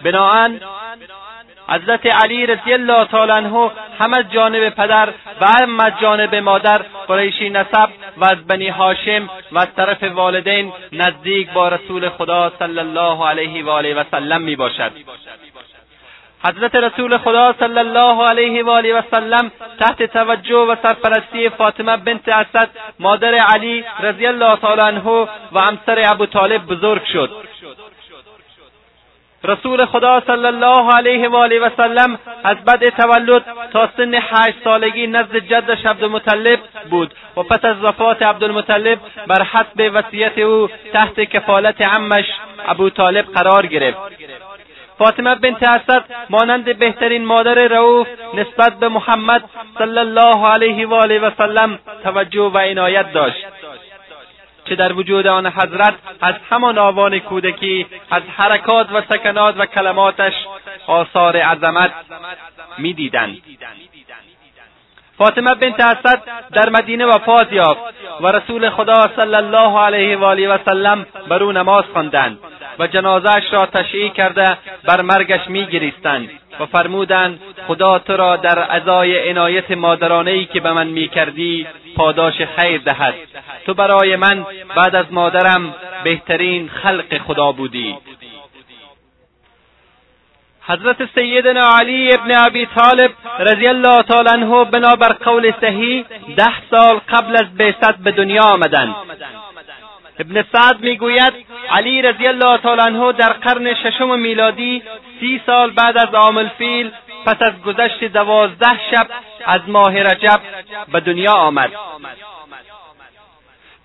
بناهن 0.04 0.60
حضرت 1.70 2.06
علی 2.06 2.46
رضی 2.46 2.74
الله 2.74 3.06
تعالی 3.06 3.32
عنه 3.32 3.72
هم 4.00 4.14
از 4.14 4.32
جانب 4.32 4.70
پدر 4.70 5.10
و 5.42 5.46
هم 5.46 5.80
از 5.80 5.94
جانب 6.02 6.36
مادر 6.36 6.82
قریشی 7.08 7.50
نسب 7.50 7.90
و 8.18 8.26
از 8.26 8.48
بنی 8.48 8.70
هاشم 8.70 9.30
و 9.52 9.60
از 9.60 9.68
طرف 9.76 10.04
والدین 10.04 10.74
نزدیک 10.92 11.52
با 11.52 11.70
رسول 11.70 12.10
خدا 12.10 12.52
صلی 12.60 12.80
الله 12.80 13.28
علیه 13.28 13.66
و 13.66 13.70
آله 13.70 13.94
و 13.94 14.04
سلم 14.12 14.42
می 14.42 14.56
باشد 14.56 14.92
حضرت 16.48 16.76
رسول 16.76 17.18
خدا 17.18 17.54
صلی 17.60 17.80
الله 17.80 18.28
علیه 18.28 18.64
و 18.64 18.70
آله 18.70 19.00
و 19.00 19.02
سلم 19.12 19.52
تحت 19.80 20.04
توجه 20.04 20.56
و 20.56 20.76
سرپرستی 20.84 21.50
فاطمه 21.50 21.98
بنت 21.98 22.30
اسد 22.30 22.70
مادر 23.00 23.34
علی 23.34 23.86
رضی 24.00 24.28
الله 24.28 24.56
تعالی 24.56 24.82
عنه 24.82 25.28
و 25.52 25.60
همسر 25.60 26.04
ابو 26.12 26.26
طالب 26.26 26.66
بزرگ 26.66 27.04
شد. 27.04 27.30
رسول 29.44 29.86
خدا 29.86 30.22
صلی 30.28 30.46
الله 30.46 30.94
علیه 30.94 31.30
و 31.30 31.36
آله 31.36 31.60
و 31.60 31.70
سلم 31.78 32.20
از 32.44 32.58
بد 32.58 32.90
تولد 32.90 33.46
تا 33.74 33.90
سن 33.98 34.14
هشت 34.14 34.64
سالگی 34.64 35.08
نزد 35.08 35.38
جدش 35.38 35.86
عبدالمطلب 35.86 36.60
بود 36.90 37.14
و 37.38 37.44
پس 37.44 37.66
از 37.66 37.84
وفات 37.84 38.22
عبدالمطلب 38.22 39.00
بر 39.28 39.44
حسب 39.44 39.92
وصیت 39.94 40.38
او 40.38 40.70
تحت 40.94 41.20
کفالت 41.20 41.82
عمش 41.82 42.26
ابو 42.68 42.90
طالب 42.90 43.26
قرار 43.26 43.66
گرفت. 43.66 44.00
فاطمه 45.00 45.36
بنت 45.36 45.64
اسد 45.64 46.04
مانند 46.30 46.80
بهترین 46.80 47.26
مادر 47.26 47.54
رعوف 47.54 48.08
نسبت 48.34 48.80
به 48.80 48.90
محمد 48.90 49.44
صلی 49.78 49.98
الله 49.98 50.48
علیه 50.48 50.88
و 50.88 50.94
آله 50.94 51.20
و 51.20 51.32
سلم 51.38 51.80
توجه 52.04 52.42
و 52.42 52.58
عنایت 52.58 53.14
داشت 53.14 53.46
که 54.66 54.76
در 54.76 54.94
وجود 54.94 55.28
آن 55.28 55.48
حضرت 55.48 55.94
از 56.22 56.36
همان 56.52 56.78
آوان 56.78 57.20
کودکی 57.20 57.86
از 58.12 58.22
حرکات 58.38 58.88
و 58.92 59.02
سکنات 59.02 59.56
و 59.58 59.66
کلماتش 59.66 60.34
آثار 60.88 61.38
عظمت 61.38 61.92
می‌دیدند. 62.78 63.38
فاطمه 65.18 65.56
بنت 65.56 65.80
اسد 65.80 66.22
در 66.54 66.70
مدینه 66.70 67.06
وفات 67.06 67.54
یافت 67.54 67.82
و 68.22 68.28
رسول 68.28 68.70
خدا 68.70 69.10
صلی 69.16 69.36
الله 69.36 69.80
علیه 69.80 70.18
و 70.18 70.24
آله 70.24 70.50
و 70.50 70.58
سلم 70.66 71.06
بر 71.30 71.44
او 71.44 71.52
نماز 71.52 71.86
خواندند. 71.94 72.40
و 72.80 72.88
جنازهاش 72.88 73.44
را 73.52 73.66
تشییع 73.66 74.10
کرده 74.10 74.58
بر 74.84 75.02
مرگش 75.02 75.48
میگریستند 75.48 76.30
و 76.60 76.66
فرمودند 76.66 77.40
خدا 77.68 78.00
تو 78.00 78.18
را 78.18 78.36
در 78.36 78.76
ازای 78.76 79.30
عنایت 79.30 79.72
مادرانه 79.72 80.32
ای 80.32 80.46
که 80.46 80.60
به 80.60 80.74
من 80.74 80.88
می‌کردی 80.88 81.68
پاداش 81.96 82.42
خیر 82.42 82.82
دهد. 82.82 83.14
تو 83.66 83.74
برای 83.74 84.16
من 84.16 84.46
بعد 84.76 84.96
از 84.96 85.06
مادرم 85.12 85.76
بهترین 86.04 86.70
خلق 86.70 87.18
خدا 87.18 87.52
بودی. 87.52 87.98
حضرت 90.62 91.10
سیدنا 91.16 91.78
علی 91.80 92.14
ابن 92.14 92.32
ابی 92.48 92.66
طالب 92.66 93.12
رضی 93.40 93.68
الله 93.68 94.04
تعالی 94.04 94.30
عنه 94.30 94.66
بنابر 94.66 95.14
قول 95.14 95.54
صحیح 95.62 96.06
ده 96.38 96.54
سال 96.72 97.00
قبل 97.10 97.36
از 97.36 97.58
بعثت 97.58 97.98
به 97.98 98.12
دنیا 98.12 98.44
آمدند. 98.44 98.96
ابن 100.20 100.44
سعد 100.54 100.80
می‌گوید 100.80 101.34
علی 101.70 102.02
رضی 102.02 102.28
الله 102.28 102.58
تعالی 102.58 102.82
عنه 102.82 103.12
در 103.12 103.34
قرن 103.34 103.74
ششم 103.74 104.20
میلادی 104.20 104.84
سی 105.20 105.42
سال 105.46 105.72
بعد 105.72 105.98
از 105.98 106.14
عام 106.14 106.38
الفیل 106.38 106.92
پس 107.26 107.36
از 107.42 107.62
گذشت 107.62 108.04
دوازده 108.04 108.80
شب 108.92 109.08
از 109.46 109.62
ماه 109.68 110.04
رجب 110.04 110.40
به 110.92 111.00
دنیا 111.00 111.34
آمد. 111.34 111.72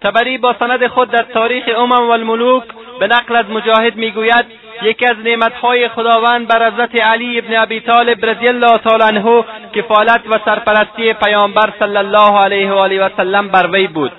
تبری 0.02 0.38
با 0.38 0.54
سند 0.58 0.86
خود 0.86 1.10
در 1.10 1.22
تاریخ 1.22 1.64
امم 1.76 2.10
و 2.10 2.60
به 3.00 3.06
نقل 3.06 3.36
از 3.36 3.50
مجاهد 3.50 3.96
می‌گوید 3.96 4.44
یکی 4.82 5.06
از 5.06 5.16
نعمتهای 5.24 5.88
خداوند 5.88 6.48
بر 6.48 6.70
حضرت 6.70 7.00
علی 7.00 7.38
ابن 7.38 7.56
ابی 7.56 7.80
طالب 7.80 8.26
رضی 8.26 8.48
الله 8.48 8.78
تعالی 8.78 9.04
عنه 9.04 9.44
کفالت 9.74 10.20
و 10.30 10.38
سرپرستی 10.44 11.12
پیامبر 11.12 11.72
صلی 11.78 11.96
الله 11.96 12.38
علیه 12.44 12.72
و 12.72 12.74
آله 12.74 13.06
و 13.06 13.08
سلم 13.16 13.48
بر 13.48 13.66
وی 13.72 13.86
بود. 13.86 14.12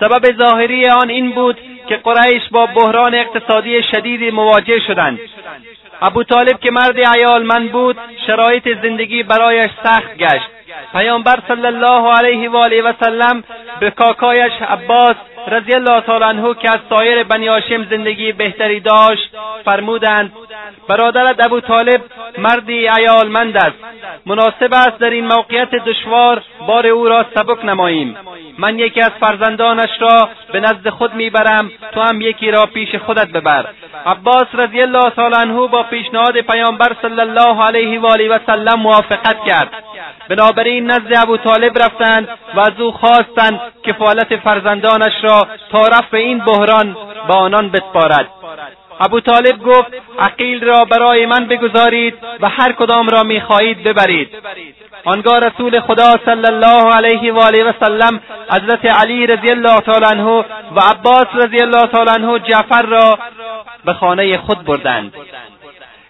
سبب 0.00 0.38
ظاهری 0.38 0.88
آن 0.88 1.10
این 1.10 1.30
بود 1.30 1.58
که 1.88 1.96
قریش 1.96 2.42
با 2.50 2.66
بحران 2.66 3.14
اقتصادی 3.14 3.82
شدیدی 3.82 4.30
مواجه 4.30 4.78
شدند. 4.86 5.18
ابو 6.02 6.22
طالب 6.22 6.60
که 6.60 6.70
مرد 6.70 7.00
عیالمند 7.00 7.72
بود 7.72 7.96
شرایط 8.26 8.68
زندگی 8.82 9.22
برایش 9.22 9.70
سخت 9.84 10.16
گشت. 10.16 10.50
پیامبر 10.92 11.38
صلی 11.48 11.66
الله 11.66 12.12
علیه 12.12 12.50
و 12.50 12.56
آله 12.56 12.82
و 12.82 12.92
سلم 13.00 13.44
به 13.80 13.90
کاکایش 13.90 14.52
عباس 14.68 15.16
رضی 15.48 15.74
الله 15.74 16.00
تعالی 16.00 16.24
عنه 16.24 16.54
که 16.54 16.70
از 16.70 16.78
سایر 16.90 17.22
بنی 17.22 17.46
هاشم 17.48 17.84
زندگی 17.90 18.32
بهتری 18.32 18.80
داشت 18.80 19.36
فرمودند 19.64 20.32
برادرت 20.88 21.44
ابو 21.46 21.60
طالب 21.60 22.00
مردی 22.38 22.86
عیالمند 22.86 23.56
است. 23.56 23.76
مناسب 24.26 24.74
است 24.74 24.98
در 24.98 25.10
این 25.10 25.26
موقعیت 25.26 25.70
دشوار 25.70 26.42
بار 26.66 26.86
او 26.86 27.08
را 27.08 27.26
سبک 27.34 27.64
نماییم. 27.64 28.16
من 28.58 28.78
یکی 28.78 29.00
از 29.00 29.10
فرزندانش 29.20 29.90
را 30.00 30.28
به 30.52 30.60
نزد 30.60 30.88
خود 30.88 31.14
می‌برم 31.14 31.70
تو 31.92 32.00
هم 32.00 32.20
یکی 32.20 32.50
را 32.50 32.66
پیش 32.66 32.94
خودت 32.94 33.28
ببر. 33.28 33.66
عباس 34.06 34.46
رضی 34.54 34.82
الله 34.82 35.10
تعالی 35.10 35.36
عنه 35.36 35.68
با 35.68 35.82
پیشنهاد 35.82 36.40
پیامبر 36.40 36.92
صلی 37.02 37.20
الله 37.20 37.64
علیه 37.64 38.00
و 38.00 38.06
آله 38.06 38.28
و 38.28 38.38
سلم 38.46 38.80
موافقت 38.80 39.44
کرد. 39.46 39.70
بنابراین 40.28 40.90
نزد 40.90 41.14
ابو 41.22 41.36
طالب 41.36 41.78
رفتند 41.78 42.28
و 42.54 42.60
از 42.60 42.80
او 42.80 42.92
خواستند 42.92 43.60
کفالت 43.82 44.36
فرزندانش 44.36 45.12
را 45.22 45.46
تا 45.72 45.82
رفع 45.86 46.16
این 46.16 46.38
بحران 46.38 46.96
به 47.28 47.34
آنان 47.34 47.70
بسپارد. 47.70 48.28
ابو 49.00 49.20
طالب 49.20 49.62
گفت 49.62 49.92
عقیل 50.18 50.64
را 50.64 50.84
برای 50.84 51.26
من 51.26 51.46
بگذارید 51.46 52.14
و 52.40 52.48
هر 52.48 52.72
کدام 52.72 53.08
را 53.08 53.22
می‌خواهید 53.22 53.84
ببرید. 53.84 54.28
آنگاه 55.04 55.38
رسول 55.38 55.80
خدا 55.80 56.14
صلی 56.24 56.46
الله 56.46 56.94
علیه 56.94 57.32
و 57.32 57.38
آله 57.38 57.64
و 57.64 57.72
سلم 57.80 58.20
حضرت 58.50 58.84
علی 58.84 59.26
رضی 59.26 59.50
الله 59.50 59.80
تعالی 59.80 60.04
عنه 60.04 60.44
و 60.76 60.80
عباس 60.90 61.26
رضی 61.34 61.60
الله 61.62 61.86
تعالی 61.86 62.10
عنه 62.10 62.38
جعفر 62.38 62.82
را 62.82 63.18
به 63.84 63.92
خانه 63.92 64.38
خود 64.38 64.64
بردند. 64.64 65.12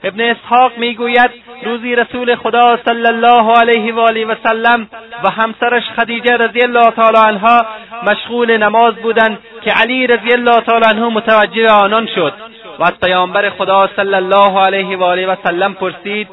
ابن 0.07 0.21
اسحاق 0.21 0.73
می‌گوید 0.77 1.31
روزی 1.63 1.95
رسول 1.97 2.35
خدا 2.35 2.79
صلی 2.85 3.07
الله 3.07 3.59
علیه 3.59 3.95
و 3.95 4.01
آله 4.01 4.25
و 4.27 4.35
سلم 4.43 4.89
و 5.25 5.31
همسرش 5.31 5.83
خدیجه 5.97 6.37
رضی 6.37 6.63
الله 6.63 6.91
تعالی 6.91 7.19
عنها 7.19 7.67
مشغول 8.03 8.57
نماز 8.57 8.95
بودند 8.95 9.39
که 9.65 9.71
علی 9.71 10.07
رضی 10.07 10.33
الله 10.33 10.61
تعالی 10.61 10.87
عنه 10.87 11.09
متوجه 11.09 11.71
آنان 11.71 12.09
شد. 12.15 12.33
و 12.79 12.83
از 12.83 13.01
پیامبر 13.03 13.51
خدا 13.51 13.89
صلی 13.97 14.15
الله 14.15 14.61
علیه 14.67 14.97
و 14.97 15.03
آله 15.03 15.27
و 15.27 15.37
سلم 15.45 15.75
پرسید 15.75 16.29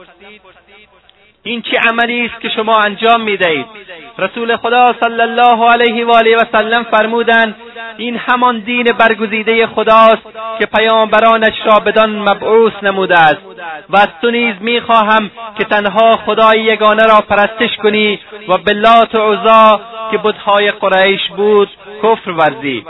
این 1.43 1.61
چه 1.61 1.77
عملی 1.89 2.25
است 2.25 2.41
که 2.41 2.49
شما 2.49 2.79
انجام 2.79 3.21
می‌دهید؟ 3.21 3.65
رسول 4.19 4.57
خدا 4.57 4.95
صلی 5.03 5.21
الله 5.21 5.71
علیه 5.71 6.05
و 6.05 6.11
آله 6.11 6.37
و 6.37 6.43
سلم 6.51 6.83
فرمودند 6.83 7.55
این 7.97 8.17
همان 8.17 8.59
دین 8.59 8.83
برگزیده 8.83 9.67
خداست 9.67 10.23
که 10.59 10.65
پیامبرانش 10.65 11.53
را 11.65 11.79
بدان 11.79 12.19
مبعوث 12.19 12.73
نموده 12.83 13.19
است 13.19 13.41
و 13.89 13.97
از 13.97 14.07
تو 14.21 14.31
نیز 14.31 14.55
می‌خواهم 14.59 15.31
که 15.57 15.63
تنها 15.63 16.11
خدای 16.11 16.59
یگانه 16.59 17.03
را 17.03 17.19
پرستش 17.29 17.77
کنی 17.77 18.19
و 18.47 18.57
به 18.57 18.73
لات 18.73 19.15
و 19.15 19.33
عزا 19.33 19.81
که 20.11 20.17
بتهای 20.17 20.71
قریش 20.71 21.21
بود 21.37 21.69
کفر 22.03 22.31
ورزی. 22.31 22.85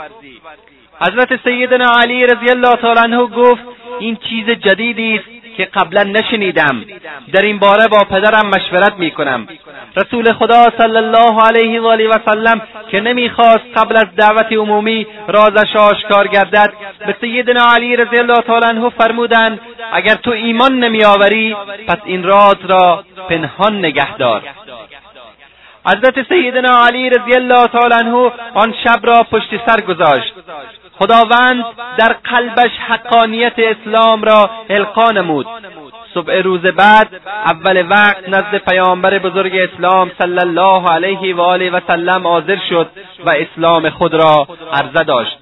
حضرت 1.00 1.44
سیدنا 1.44 1.92
علی 2.02 2.26
رضی 2.26 2.50
الله 2.50 2.76
تعالی 2.76 3.00
عنه 3.00 3.26
گفت 3.26 3.62
این 3.98 4.16
چیز 4.16 4.50
جدیدی 4.50 5.14
است 5.14 5.33
که 5.56 5.64
قبلا 5.64 6.02
نشنیدم. 6.02 6.84
در 7.32 7.42
این 7.42 7.58
باره 7.58 7.86
با 7.88 8.04
پدرم 8.04 8.46
مشورت 8.46 8.94
می‌کنم. 8.98 9.48
رسول 9.96 10.32
خدا 10.32 10.66
صلی 10.78 10.96
الله 10.96 11.42
علیه 11.42 11.80
و 11.80 11.86
آله 11.86 12.08
و 12.08 12.18
سلم 12.26 12.62
که 12.90 13.00
نمی‌خواست 13.00 13.64
قبل 13.76 13.96
از 13.96 14.06
دعوت 14.16 14.52
عمومی 14.52 15.06
رازش 15.28 15.76
آشکار 15.76 16.26
گردد 16.28 16.72
به 17.06 17.16
سیدنا 17.20 17.64
علی 17.74 17.96
رضی 17.96 18.18
الله 18.18 18.40
تعالی 18.40 18.66
عنه 18.66 18.88
فرمودند 18.88 19.60
اگر 19.92 20.14
تو 20.14 20.30
ایمان 20.30 20.78
نمیآوری 20.78 21.56
پس 21.88 21.98
این 22.04 22.22
راز 22.22 22.56
را 22.68 23.04
پنهان 23.28 23.78
نگه 23.78 24.16
دار. 24.16 24.42
حضرت 25.86 26.28
سیدنا 26.28 26.86
علی 26.86 27.10
رضی 27.10 27.34
الله 27.34 27.66
تعالی 27.66 27.94
عنه 27.94 28.32
آن 28.54 28.74
شب 28.84 29.00
را 29.02 29.22
پشت 29.22 29.50
سر 29.66 29.80
گذاشت. 29.80 30.34
خداوند 30.98 31.64
در 31.98 32.12
قلبش 32.12 32.70
حقانیت 32.88 33.52
اسلام 33.58 34.22
را 34.22 34.50
القا 34.70 35.10
نمود. 35.10 35.46
صبح 36.14 36.32
روز 36.32 36.60
بعد 36.60 37.08
اول 37.46 37.86
وقت 37.90 38.28
نزد 38.28 38.58
پیامبر 38.58 39.18
بزرگ 39.18 39.52
اسلام 39.56 40.10
صلی 40.18 40.38
الله 40.38 40.90
علیه 40.90 41.36
و 41.36 41.40
آله 41.40 41.70
و 41.70 41.80
سلم 41.88 42.26
حاضر 42.26 42.58
شد 42.68 42.90
و 43.24 43.30
اسلام 43.30 43.90
خود 43.90 44.14
را 44.14 44.46
عرضه 44.72 45.04
داشت. 45.04 45.38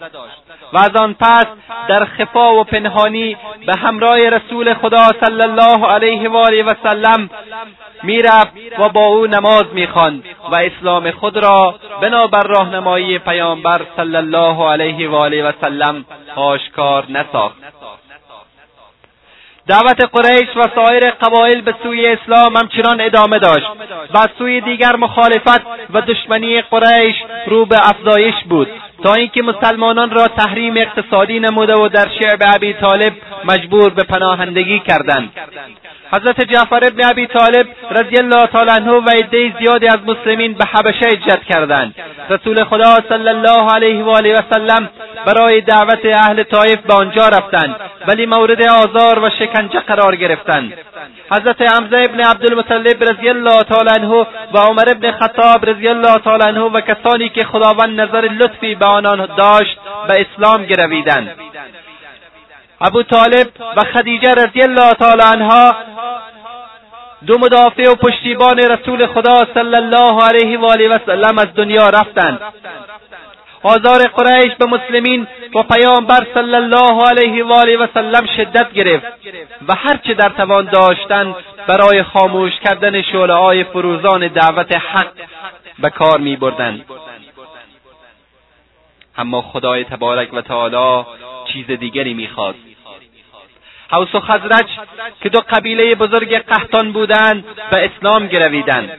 و 0.73 0.79
از 0.79 0.97
آن 0.97 1.15
پس 1.15 1.47
در 1.89 2.05
خفا 2.05 2.55
و 2.55 2.65
پنهانی 2.65 3.37
به 3.67 3.73
همراه 3.79 4.29
رسول 4.29 4.75
خدا 4.75 5.09
صلی 5.25 5.43
الله 5.43 5.87
علیه 5.87 6.29
و 6.29 6.37
آله 6.37 6.63
و 6.63 6.75
سلم 6.83 7.31
می‌رفت 8.03 8.53
و 8.79 8.89
با 8.89 9.07
او 9.07 9.27
نماز 9.27 9.65
می‌خواند 9.73 10.25
و 10.53 10.55
اسلام 10.55 11.11
خود 11.11 11.37
را 11.37 11.75
بنابر 12.03 12.43
راهنمایی 12.43 13.19
پیامبر 13.19 13.81
صلی 13.97 14.17
الله 14.17 14.71
علیه 14.71 15.09
و 15.09 15.15
آله 15.15 15.49
و 15.49 15.53
سلم 15.61 16.05
آشکار 16.37 17.05
نساخت. 17.09 17.57
دعوت 19.69 20.05
قریش 20.13 20.49
و 20.57 20.63
سایر 20.75 21.11
قبایل 21.11 21.61
به 21.61 21.75
سوی 21.83 22.07
اسلام 22.07 22.57
همچنان 22.57 23.01
ادامه 23.01 23.39
داشت 23.39 23.67
و 24.15 24.19
از 24.19 24.29
سوی 24.39 24.61
دیگر 24.61 24.97
مخالفت 24.97 25.63
و 25.95 26.01
دشمنی 26.01 26.61
قریش 26.61 27.17
رو 27.47 27.67
به 27.67 27.77
افزایش 27.89 28.35
بود. 28.49 28.69
تا 29.03 29.15
اینکه 29.15 29.43
مسلمانان 29.43 30.11
را 30.11 30.29
تحریم 30.29 30.77
اقتصادی 30.77 31.41
نموده 31.41 31.75
و 31.75 31.89
در 31.89 32.09
شعب 32.21 32.39
ابی 32.55 32.73
طالب 32.73 33.13
مجبور 33.45 33.91
به 33.91 34.03
پناهندگی 34.03 34.79
کردند. 34.79 35.33
حضرت 36.15 36.41
جعفر 36.41 36.85
ابن 36.85 37.05
ابی 37.11 37.27
طالب 37.27 37.67
رضی 37.91 38.17
الله 38.17 38.47
تعالی 38.47 38.71
عنه 38.71 38.91
و 38.91 39.09
عده 39.11 39.53
زیادی 39.59 39.87
از 39.87 39.99
مسلمین 40.07 40.53
به 40.55 40.65
حبشه 40.65 41.07
هجرت 41.07 41.45
کردند. 41.45 41.95
رسول 42.31 42.65
خدا 42.65 42.97
صلی 43.09 43.29
الله 43.29 43.73
علیه 43.75 44.05
و 44.05 44.09
آله 44.09 44.39
و 44.39 44.43
سلم 44.51 44.91
برای 45.27 45.61
دعوت 45.61 46.05
اهل 46.05 46.43
طایف 46.43 46.81
به 46.81 46.95
آنجا 46.95 47.29
رفتند 47.29 47.77
ولی 48.07 48.27
مورد 48.27 48.63
آزار 48.63 49.19
و 49.19 49.31
شکنجه 49.39 49.81
قرار 49.81 50.17
گرفتند. 50.17 50.73
حضرت 51.33 51.61
حمزه 51.61 52.05
ابن 52.05 52.21
عبدالمطلب 52.21 53.05
رضی 53.05 53.29
الله 53.29 53.63
تعالی 53.63 53.91
عنه 53.91 54.27
و 54.53 54.59
عمر 54.59 54.85
ابن 54.89 55.13
خطاب 55.13 55.71
رضی 55.71 55.89
الله 55.89 56.19
تعالی 56.19 56.45
عنه 56.45 56.61
و 56.61 56.81
کسانی 56.81 57.29
که 57.29 57.45
خداوند 57.45 58.01
نظر 58.01 58.21
لطفی 58.21 58.75
به 58.75 58.87
آنان 58.87 59.29
داشت 59.37 59.79
به 60.09 60.27
اسلام 60.27 60.65
گرویدند. 60.65 61.31
ابو 62.83 63.03
طالب 63.03 63.47
و 63.77 63.81
خدیجه 63.95 64.31
رضی 64.31 64.63
الله 64.63 64.93
تعالی 64.93 65.23
عنها 65.23 65.75
دو 67.27 67.39
مدافع 67.39 67.91
و 67.91 67.95
پشتیبان 67.95 68.59
رسول 68.59 69.07
خدا 69.07 69.37
صلی 69.55 69.77
الله 69.77 70.25
علیه 70.25 70.59
و 70.59 70.65
آله 70.65 70.89
و 70.89 70.99
سلم 71.07 71.39
از 71.39 71.55
دنیا 71.55 71.89
رفتند. 71.89 72.41
آزار 73.63 74.09
قریش 74.09 74.55
به 74.59 74.67
مسلمین 74.67 75.27
و 75.55 75.63
پیامبر 75.63 76.27
صلی 76.35 76.55
الله 76.55 77.09
علیه 77.09 77.45
و 77.45 77.53
آله 77.53 77.77
و 77.77 77.87
سلم 77.95 78.27
شدت 78.37 78.73
گرفت 78.73 79.07
و 79.69 79.75
هرچه 79.75 80.15
در 80.15 80.29
توان 80.29 80.65
داشتند 80.65 81.35
برای 81.67 82.03
خاموش 82.03 82.53
کردن 82.65 83.03
شعلههای 83.03 83.65
فروزان 83.65 84.29
دعوت 84.29 84.73
حق 84.73 85.13
به 85.79 85.91
کار 85.91 86.19
می 86.19 86.37
بردند 86.37 86.85
اما 89.17 89.43
خدای 89.43 89.85
تبارک 89.85 90.35
و 90.35 90.41
تعالی 90.41 91.05
چیز 91.53 91.67
دیگری 91.67 92.15
می‌خواست. 92.15 92.72
حوس 93.93 94.15
و 94.15 94.21
خزرج 94.21 94.67
که 95.23 95.29
دو 95.29 95.41
قبیله 95.51 95.95
بزرگ 95.95 96.39
قحطان 96.39 96.93
بودند 96.93 97.45
به 97.71 97.91
اسلام 97.91 98.27
گرویدند. 98.27 98.91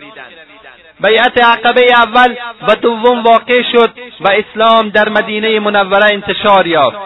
بیعت 0.99 1.43
عقبه 1.43 1.85
اول 1.93 2.35
و 2.67 2.75
دوم 2.75 3.23
واقع 3.23 3.61
شد 3.71 3.91
و 4.19 4.31
اسلام 4.31 4.89
در 4.89 5.09
مدینه 5.09 5.59
منوره 5.59 6.05
انتشار 6.13 6.67
یافت. 6.67 6.97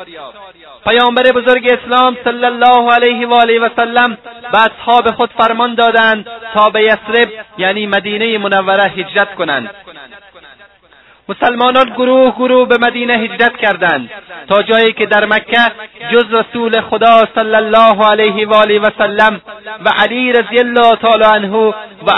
پیامبر 0.88 1.23
بزرگ 1.23 1.71
اسلام 1.73 2.17
صلی 2.23 2.45
الله 2.45 2.93
علیه 2.93 3.28
و 3.28 3.34
آله 3.34 3.60
و 3.60 3.69
سلم 3.76 4.17
به 4.52 4.60
اصحاب 4.60 5.12
خود 5.12 5.30
فرمان 5.38 5.76
دادند 5.76 6.28
تا 6.54 6.69
به 6.69 6.82
یثرب 6.82 7.30
یعنی 7.58 7.88
مدینه 7.88 8.38
منوره 8.38 8.84
هجرت 8.84 9.36
کنند. 9.36 9.69
مسلمانان 11.30 11.89
گروه 11.89 12.32
گروه 12.32 12.67
به 12.67 12.77
مدینه 12.82 13.13
هجرت 13.13 13.58
کردند 13.58 14.10
تا 14.49 14.62
جایی 14.63 14.93
که 14.93 15.06
در 15.06 15.25
مکه 15.25 15.71
جز 16.12 16.34
رسول 16.34 16.82
خدا 16.82 17.23
صلی 17.36 17.56
الله 17.56 18.06
علیه 18.06 18.47
و 18.47 18.53
آله 18.53 18.80
و 18.80 18.89
سلم 18.97 19.41
و 19.86 19.89
علی 19.89 20.32
رضی 20.32 20.60
الله 20.60 20.95
تعالی 20.95 21.23
عنه 21.23 21.58
و 21.58 21.73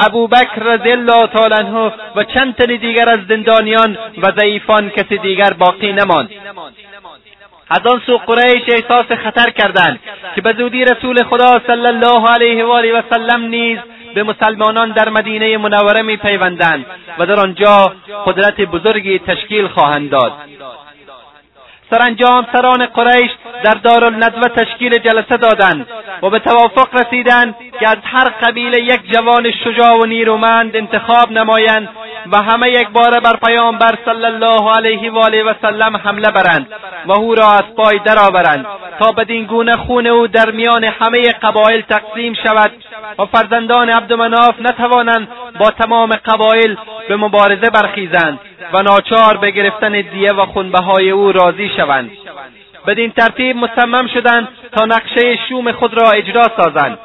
ابوبکر 0.06 0.64
رضی 0.64 0.92
الله 0.92 1.28
تعالی 1.28 1.54
عنه 1.54 1.92
و 2.16 2.24
چند 2.24 2.56
تن 2.56 2.76
دیگر 2.76 3.10
از 3.10 3.20
زندانیان 3.30 3.98
و 4.22 4.32
ضعیفان 4.40 4.90
کسی 4.90 5.18
دیگر 5.18 5.54
باقی 5.54 5.94
نماند. 5.94 6.30
از 7.70 7.88
آن 7.88 8.02
سو 8.06 8.18
قریش 8.18 8.64
احساس 8.68 9.06
خطر 9.06 9.50
کردند 9.50 10.00
که 10.36 10.42
به 10.42 10.54
زودی 10.54 10.86
رسول 10.86 11.24
خدا 11.24 11.62
صلی 11.68 11.88
الله 11.88 12.30
علیه 12.30 12.66
و 12.66 12.70
آله 12.70 13.00
و 13.00 13.02
سلم 13.10 13.42
نیز 13.42 13.80
به 14.16 14.24
مسلمانان 14.24 14.92
در 14.92 15.10
مدینه 15.10 15.58
منوره 15.58 16.02
میپیوندند 16.02 16.86
و 17.20 17.26
در 17.26 17.40
آنجا 17.40 17.94
قدرت 18.26 18.62
بزرگی 18.62 19.20
تشکیل 19.20 19.68
خواهند 19.68 20.10
داد. 20.10 20.34
سرانجام 21.92 22.48
سران 22.54 22.86
قریش 22.86 23.32
در 23.64 23.74
دارالندوه 23.74 24.48
تشکیل 24.48 24.98
جلسه 24.98 25.38
دادند 25.38 25.88
و 26.24 26.30
به 26.30 26.40
توافق 26.40 26.96
رسیدند 26.96 27.56
که 27.80 27.90
از 27.90 27.98
هر 28.04 28.30
قبیله 28.30 28.80
یک 28.80 29.12
جوان 29.12 29.52
شجاع 29.52 29.98
و 30.02 30.06
نیرومند 30.06 30.76
انتخاب 30.76 31.32
نمایند 31.32 31.90
و 32.32 32.38
همه 32.38 32.70
یک 32.70 32.90
باره 32.90 33.20
بر 33.20 33.36
پیامبر 33.46 33.98
صلی 34.06 34.26
الله 34.26 34.78
علیه 34.78 35.12
و 35.12 35.18
آله 35.18 35.44
و 35.44 35.54
سلم 35.62 35.98
حمله 35.98 36.32
برند 36.32 36.68
و 37.06 37.12
او 37.12 37.36
را 37.36 37.52
از 37.52 37.76
پای 37.78 38.00
درآورند 38.00 38.66
تا 39.00 39.12
بدین 39.12 39.46
گونه 39.46 39.78
خون 39.78 40.08
او 40.08 40.28
در 40.28 40.52
میان 40.52 40.84
همه 40.84 41.32
قبایل 41.32 41.82
تقسیم 41.82 42.34
شود 42.34 42.72
و 43.20 43.26
فرزندان 43.26 43.90
عبدمناف 43.90 44.56
نتوانند 44.60 45.28
با 45.60 45.72
تمام 45.72 46.16
قبایل 46.16 46.78
به 47.10 47.16
مبارزه 47.16 47.70
برخیزند. 47.70 48.40
و 48.74 48.82
ناچار 48.82 49.38
به 49.38 49.52
گرفتن 49.52 50.02
دیه 50.02 50.34
و 50.34 50.46
خونبهای 50.46 51.12
او 51.12 51.32
راضی 51.32 51.70
شوند. 51.78 52.12
بدین 52.88 53.12
ترتیب 53.12 53.58
مصمم 53.58 54.08
شدند 54.08 54.48
تا 54.72 54.86
نقشه 54.86 55.36
شوم 55.50 55.72
خود 55.72 56.02
را 56.02 56.12
اجرا 56.12 56.48
سازند. 56.58 57.00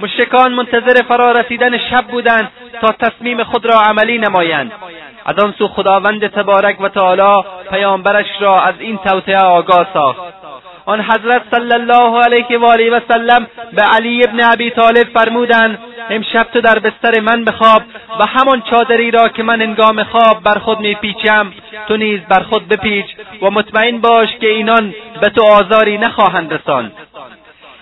مشرکان 0.00 0.52
منتظر 0.52 1.02
فرا 1.08 1.32
رسیدن 1.32 1.78
شب 1.78 2.04
بودند 2.10 2.50
تا 2.80 2.92
تصمیم 2.92 3.44
خود 3.44 3.66
را 3.66 3.80
عملی 3.80 4.18
نمایند. 4.18 4.72
از 5.24 5.38
آن 5.38 5.54
سو 5.58 5.68
خداوند 5.68 6.26
تبارک 6.26 6.80
و 6.80 6.88
تعالی 6.88 7.44
پیامبرش 7.70 8.26
را 8.40 8.56
از 8.56 8.74
این 8.78 8.98
توطئه 8.98 9.38
آگاه 9.38 9.86
ساخت. 9.94 10.20
آن 10.92 11.00
حضرت 11.00 11.42
صلی 11.54 11.72
الله 11.72 12.24
علیه 12.24 12.58
و 12.58 12.64
آله 12.64 12.90
و 12.90 13.00
سلم 13.08 13.46
به 13.72 13.82
علی 13.82 14.24
ابن 14.24 14.40
ابی 14.52 14.70
طالب 14.70 15.08
فرمودند 15.14 15.78
امشب 16.10 16.46
تو 16.52 16.60
در 16.60 16.78
بستر 16.78 17.20
من 17.20 17.44
بخواب 17.44 17.82
و 18.20 18.26
همان 18.26 18.62
چادری 18.70 19.10
را 19.10 19.28
که 19.28 19.42
من 19.42 19.62
انگام 19.62 20.02
خواب 20.02 20.42
بر 20.42 20.58
خود 20.58 20.80
میپیچم 20.80 21.52
تو 21.88 21.96
نیز 21.96 22.20
بر 22.20 22.42
خود 22.42 22.68
بپیچ 22.68 23.06
و 23.42 23.50
مطمئن 23.50 23.98
باش 23.98 24.28
که 24.40 24.48
اینان 24.48 24.94
به 25.20 25.28
تو 25.28 25.44
آزاری 25.44 25.98
نخواهند 25.98 26.54
رساند. 26.54 26.92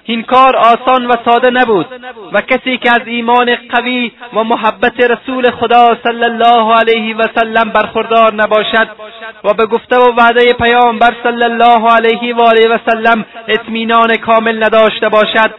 این 0.09 0.23
کار 0.23 0.57
آسان 0.57 1.07
و 1.07 1.13
ساده 1.25 1.51
نبود 1.51 1.87
و 2.33 2.41
کسی 2.41 2.79
که 2.79 2.91
از 2.91 3.01
ایمان 3.07 3.57
قوی 3.71 4.13
و 4.35 4.45
محبت 4.45 5.11
رسول 5.11 5.51
خدا 5.51 5.97
صلی 6.03 6.25
الله 6.25 6.75
علیه 6.75 7.17
و 7.17 7.23
سلم 7.35 7.71
برخوردار 7.71 8.35
نباشد 8.35 8.89
و 9.45 9.55
به 9.55 9.67
گفته 9.67 9.97
و 9.97 10.15
وعده 10.19 10.53
پیامبر 10.53 11.15
صلی 11.23 11.45
الله 11.45 11.91
علیه 11.95 12.35
و 12.35 12.41
آله 12.41 12.69
و 12.69 12.79
سلم 12.91 13.25
اطمینان 13.49 14.17
کامل 14.17 14.65
نداشته 14.65 15.09
باشد 15.09 15.51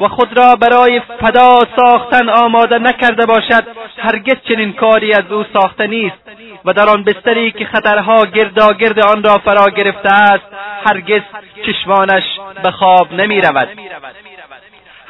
و 0.00 0.08
خود 0.08 0.38
را 0.38 0.54
برای 0.54 1.00
فدا 1.20 1.58
ساختن 1.76 2.28
آماده 2.28 2.78
نکرده 2.78 3.26
باشد 3.26 3.64
هرگز 3.98 4.36
چنین 4.48 4.72
کاری 4.72 5.12
از 5.12 5.32
او 5.32 5.44
ساخته 5.52 5.86
نیست 5.86 6.16
و 6.64 6.72
در 6.72 6.88
آن 6.88 7.04
بستری 7.04 7.50
که 7.50 7.64
خطرها 7.64 8.24
گرداگرد 8.24 9.00
آن 9.00 9.22
را 9.22 9.38
فرا 9.38 9.66
گرفته 9.66 10.12
است 10.12 10.44
هرگز 10.86 11.22
چشمانش 11.66 12.24
به 12.62 12.70
خواب 12.70 13.12
نمی 13.12 13.40
رود. 13.40 13.68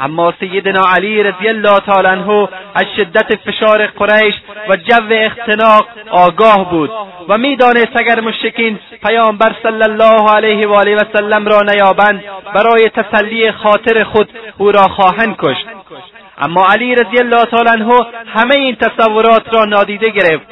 اما 0.00 0.32
سیدنا 0.40 0.82
علی 0.96 1.22
رضی 1.22 1.48
الله 1.48 1.78
تعالی 1.80 2.08
عنه 2.08 2.48
از 2.74 2.84
شدت 2.96 3.36
فشار 3.36 3.86
قریش 3.86 4.34
و 4.68 4.76
جو 4.76 5.06
اختناق 5.10 5.88
آگاه 6.10 6.70
بود 6.70 6.90
و 7.28 7.38
می‌دانست 7.38 8.00
اگر 8.00 8.20
مشکین 8.20 8.78
پیامبر 9.06 9.52
صلی 9.62 9.82
الله 9.82 10.30
علیه 10.34 10.68
و 10.68 10.72
آله 10.72 10.96
و 10.96 11.00
سلم 11.16 11.48
را 11.48 11.60
نیابند 11.60 12.24
برای 12.54 12.90
تسلی 12.90 13.52
خاطر 13.52 14.04
خود 14.04 14.28
او 14.58 14.72
را 14.72 14.82
خواهند 14.82 15.36
کشت. 15.38 15.66
اما 16.38 16.66
علی 16.66 16.94
رضی 16.94 17.18
الله 17.18 17.44
تعالی 17.44 17.70
عنه 17.70 18.06
همه 18.26 18.54
این 18.54 18.76
تصورات 18.76 19.54
را 19.54 19.64
نادیده 19.64 20.10
گرفت 20.10 20.46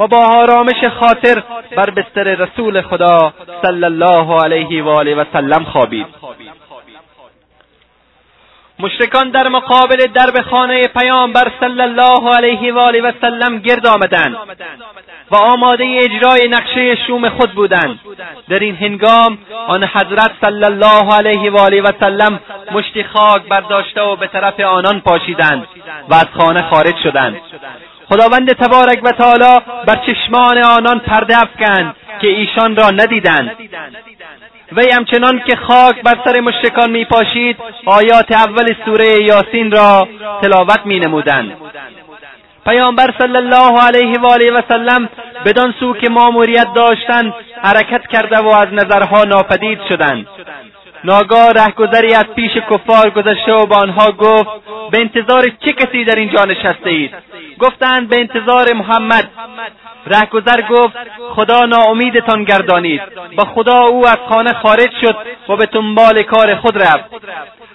و 0.00 0.06
با 0.06 0.26
آرامش 0.26 0.84
خاطر 1.00 1.42
بر 1.76 1.90
بستر 1.90 2.24
رسول 2.24 2.82
خدا 2.82 3.32
صلی 3.62 3.84
الله 3.84 4.42
علیه 4.44 4.82
و 4.82 4.88
آله 4.88 5.14
و 5.14 5.24
سلم 5.32 5.64
خوابید. 5.64 6.06
مشرکان 8.78 9.30
در 9.30 9.48
مقابل 9.48 9.96
درب 10.14 10.42
خانه 10.50 10.82
پیامبر 10.86 11.52
صلی 11.60 11.80
الله 11.80 12.34
علیه 12.36 12.72
و 12.72 12.78
آله 12.78 13.02
و 13.02 13.12
سلم 13.20 13.58
گرد 13.58 13.86
آمدند 13.86 14.36
و 15.30 15.36
آماده 15.36 15.84
اجرای 15.84 16.48
نقشه 16.48 16.96
شوم 17.06 17.28
خود 17.28 17.52
بودند. 17.52 18.00
در 18.48 18.58
این 18.58 18.76
هنگام 18.76 19.38
آن 19.66 19.84
حضرت 19.84 20.30
صلی 20.40 20.64
الله 20.64 21.14
علیه 21.14 21.50
و 21.50 21.58
آله 21.58 21.82
و 21.82 21.92
سلم 22.00 22.40
مشتی 22.72 23.04
خاک 23.04 23.42
برداشته 23.48 24.02
و 24.02 24.16
به 24.16 24.26
طرف 24.26 24.60
آنان 24.60 25.00
پاشیدند 25.00 25.66
و 26.08 26.14
از 26.14 26.26
خانه 26.38 26.62
خارج 26.62 26.94
شدند. 27.02 27.40
خداوند 28.08 28.52
تبارک 28.52 29.00
و 29.04 29.10
تعالی 29.10 29.60
بر 29.86 29.96
چشمان 30.06 30.58
آنان 30.58 30.98
پرده 30.98 31.38
افکند 31.38 31.94
که 32.20 32.28
ایشان 32.28 32.76
را 32.76 32.90
ندیدند. 32.90 33.56
وی 34.76 34.90
همچنان 34.90 35.42
که 35.46 35.56
خاک 35.56 36.02
بر 36.02 36.18
سر 36.24 36.40
مشرکان 36.40 36.90
می 36.90 37.04
پاشید 37.04 37.56
آیات 37.86 38.32
اول 38.32 38.74
سوره 38.84 39.22
یاسین 39.22 39.70
را 39.70 40.08
تلاوت 40.42 40.80
می 40.84 41.00
نمودند 41.00 41.52
پیامبر 42.66 43.14
صلی 43.18 43.36
الله 43.36 43.82
علیه 43.82 44.20
و 44.20 44.26
آله 44.26 44.52
و 44.52 44.62
سلم 44.68 45.08
بدان 45.44 45.74
سو 45.80 45.94
که 45.94 46.08
ماموریت 46.10 46.66
داشتند 46.74 47.34
حرکت 47.62 48.06
کرده 48.06 48.38
و 48.38 48.48
از 48.48 48.68
نظرها 48.72 49.24
ناپدید 49.24 49.78
شدند. 49.88 50.26
ناگاه 51.04 51.50
رهگذری 51.50 52.14
از 52.14 52.24
پیش 52.36 52.52
کفار 52.70 53.10
گذشته 53.10 53.52
و 53.52 53.66
به 53.66 53.74
آنها 53.74 54.12
گفت 54.12 54.50
به 54.90 55.00
انتظار 55.00 55.44
چه 55.44 55.72
کسی 55.72 56.04
در 56.04 56.14
اینجا 56.14 56.44
نشسته 56.44 56.90
اید؟ 56.90 57.14
گفتند 57.58 58.08
به 58.08 58.16
انتظار 58.16 58.72
محمد. 58.72 59.30
رهگذر 60.06 60.62
گفت 60.70 60.96
خدا 61.30 61.64
ناامیدتان 61.64 62.44
گردانید. 62.44 63.00
و 63.38 63.44
خدا 63.44 63.78
او 63.78 64.06
از 64.06 64.18
خانه 64.28 64.52
خارج 64.52 64.90
شد 65.00 65.16
و 65.48 65.56
به 65.56 65.66
دنبال 65.66 66.22
کار 66.22 66.54
خود 66.54 66.78
رفت. 66.78 67.10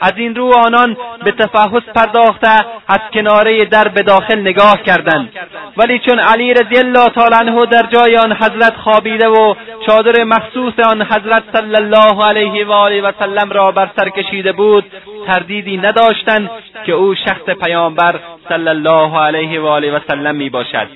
از 0.01 0.13
این 0.15 0.35
رو 0.35 0.53
آنان 0.65 0.97
به 1.23 1.31
تفحص 1.31 1.83
پرداخته 1.95 2.65
از 2.87 2.99
کناره 3.13 3.59
در 3.59 3.87
به 3.87 4.01
داخل 4.01 4.39
نگاه 4.39 4.81
کردند. 4.83 5.29
ولی 5.77 5.99
چون 5.99 6.19
علی 6.19 6.53
رضی 6.53 6.77
الله 6.77 7.05
تعالی 7.09 7.35
عنه 7.35 7.65
در 7.65 7.83
جای 7.83 8.17
آن 8.17 8.33
حضرت 8.33 8.73
خوابیده 8.75 9.27
و 9.27 9.55
چادر 9.87 10.23
مخصوص 10.23 10.73
آن 10.79 11.01
حضرت 11.01 11.43
صلی 11.53 11.75
الله 11.75 12.25
علیه 12.25 12.65
و 12.65 12.71
آله 12.71 13.01
و 13.01 13.10
سلم 13.19 13.49
را 13.49 13.71
بر 13.71 13.89
سر 13.97 14.09
کشیده 14.09 14.51
بود 14.51 14.85
تردیدی 15.27 15.77
نداشتند 15.77 16.49
که 16.85 16.91
او 16.91 17.15
شخص 17.15 17.49
پیامبر 17.49 18.19
صلی 18.49 18.67
الله 18.67 19.19
علیه 19.19 19.61
و 19.61 19.65
آله 19.65 19.91
و 19.91 19.99
سلم 20.07 20.35
می 20.35 20.49
باشد. 20.49 20.87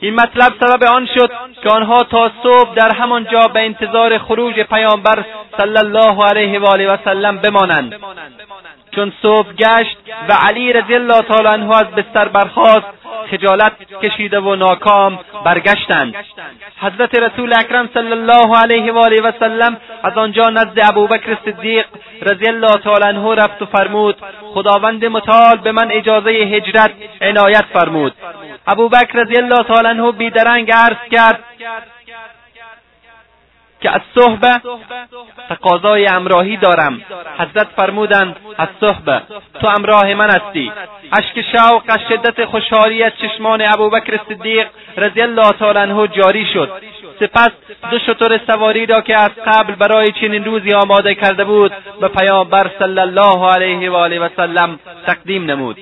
این 0.00 0.14
مطلب 0.14 0.52
سبب 0.60 0.84
آن 0.84 1.08
شد 1.14 1.30
که 1.62 1.68
آنها 1.68 2.02
تا 2.02 2.30
صبح 2.42 2.74
در 2.74 2.94
همان 2.94 3.26
جا 3.32 3.46
به 3.46 3.60
انتظار 3.60 4.18
خروج 4.18 4.60
پیامبر 4.60 5.24
صلی 5.56 5.78
الله 5.78 6.24
علیه 6.24 6.58
و 6.58 6.66
آله 6.66 6.92
و 6.92 6.96
سلم 7.04 7.38
بمانند. 7.38 7.94
چون 8.94 9.12
صبح 9.22 9.52
گشت 9.52 9.96
و 10.28 10.32
علی 10.32 10.72
رضی 10.72 10.94
الله 10.94 11.20
تعالی 11.20 11.48
عنه 11.48 11.76
از 11.76 11.86
بستر 11.86 12.28
برخاست 12.28 12.86
خجالت 13.30 13.72
کشیده 14.02 14.40
و 14.40 14.54
ناکام 14.54 15.18
برگشتند. 15.44 16.14
حضرت 16.80 17.18
رسول 17.18 17.52
اکرم 17.58 17.88
صلی 17.94 18.12
الله 18.12 18.58
علیه 18.58 18.92
و 18.92 18.98
آله 18.98 19.22
و 19.22 19.32
سلم 19.40 19.76
از 20.02 20.18
آنجا 20.18 20.50
نزد 20.50 20.78
ابوبکر 20.90 21.36
صدیق 21.44 21.86
رضی 22.22 22.48
الله 22.48 22.72
تعالی 22.72 23.04
عنه 23.04 23.34
رفت 23.34 23.62
و 23.62 23.66
فرمود 23.66 24.16
خداوند 24.54 25.04
متعال 25.04 25.56
به 25.56 25.72
من 25.72 25.90
اجازه 25.90 26.30
هجرت 26.30 26.90
عنایت 27.20 27.64
فرمود. 27.72 28.12
ابوبکر 28.66 29.18
رضی 29.18 29.36
الله 29.36 29.62
تعالی 29.62 29.88
عنه 29.88 30.12
بیدرنگ 30.12 30.72
عرض 30.72 31.08
کرد 31.10 31.44
که 33.84 33.90
از 33.90 34.00
صحبه 34.14 34.60
تقاضای 35.48 36.06
امراهی 36.06 36.56
دارم. 36.56 37.00
حضرت 37.38 37.66
فرمودند 37.76 38.36
از 38.58 38.68
صحبه 38.80 39.22
تو 39.60 39.68
امراه 39.68 40.14
من 40.14 40.30
هستی. 40.30 40.72
اشک 41.12 41.44
شوق 41.52 41.82
از 41.88 41.98
شدت 42.08 42.44
خوشحالی 42.44 43.02
از 43.02 43.12
چشمان 43.22 43.62
ابوبکر 43.72 44.20
صدیق 44.28 44.66
رضی 44.96 45.22
الله 45.22 45.50
تعالی 45.50 45.78
عنه 45.78 46.08
جاری 46.08 46.46
شد. 46.54 46.70
سپس 47.20 47.50
دو 47.90 47.98
شتر 47.98 48.40
سواری 48.46 48.86
را 48.86 49.00
که 49.00 49.16
از 49.16 49.30
قبل 49.46 49.74
برای 49.74 50.12
چنین 50.20 50.44
روزی 50.44 50.72
آماده 50.74 51.14
کرده 51.14 51.44
بود 51.44 51.72
به 52.00 52.08
پیامبر 52.08 52.70
صلی 52.78 53.00
الله 53.00 53.52
علیه 53.52 53.90
و 53.90 53.94
آله 53.94 54.18
و 54.20 54.28
سلم 54.36 54.78
تقدیم 55.06 55.44
نمود. 55.50 55.78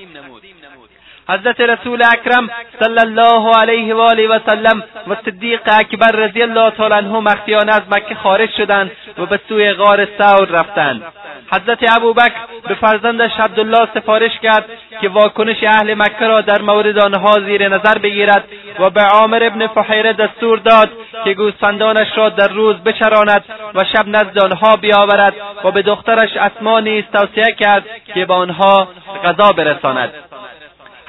حضرت 1.29 1.61
رسول 1.61 2.03
اکرم 2.11 2.49
صلی 2.79 2.99
الله 2.99 3.55
علیه 3.57 3.95
و 3.95 3.99
آله 3.99 4.27
و 4.27 4.39
سلم 4.45 4.83
و 5.07 5.15
صدیق 5.25 5.61
اکبر 5.65 6.11
رضی 6.11 6.41
الله 6.41 6.69
تعالی 6.69 6.93
عنه 6.93 7.19
مخفیانه 7.19 7.71
از 7.71 7.81
مکه 7.91 8.15
خارج 8.15 8.49
شدند 8.57 8.91
و 9.17 9.25
به 9.25 9.39
سوی 9.49 9.73
غار 9.73 10.07
ثور 10.17 10.47
رفتند. 10.47 11.03
حضرت 11.51 11.95
ابوبکر 11.97 12.33
به 12.67 12.75
فرزندش 12.75 13.31
عبدالله 13.39 13.87
سفارش 13.93 14.39
کرد 14.39 14.65
که 15.01 15.09
واکنش 15.09 15.63
اهل 15.63 15.93
مکه 15.93 16.27
را 16.27 16.41
در 16.41 16.61
مورد 16.61 16.97
آنها 16.97 17.33
زیر 17.45 17.67
نظر 17.67 17.97
بگیرد 17.97 18.43
و 18.79 18.89
به 18.89 19.01
عامر 19.01 19.43
ابن 19.43 19.67
فحیره 19.67 20.13
دستور 20.13 20.59
داد 20.59 20.89
که 21.23 21.33
گوسفندانش 21.33 22.07
را 22.15 22.29
در 22.29 22.47
روز 22.47 22.75
بچراند 22.75 23.45
و 23.75 23.83
شب 23.83 24.07
نزد 24.07 24.39
آنها 24.39 24.75
بیاورد 24.75 25.33
و 25.63 25.71
به 25.71 25.81
دخترش 25.81 26.37
اسما 26.37 26.79
نیز 26.79 27.03
توصیه 27.13 27.55
کرد 27.59 27.85
که 28.13 28.25
به 28.25 28.33
آنها 28.33 28.87
غذا 29.23 29.51
برساند. 29.51 30.13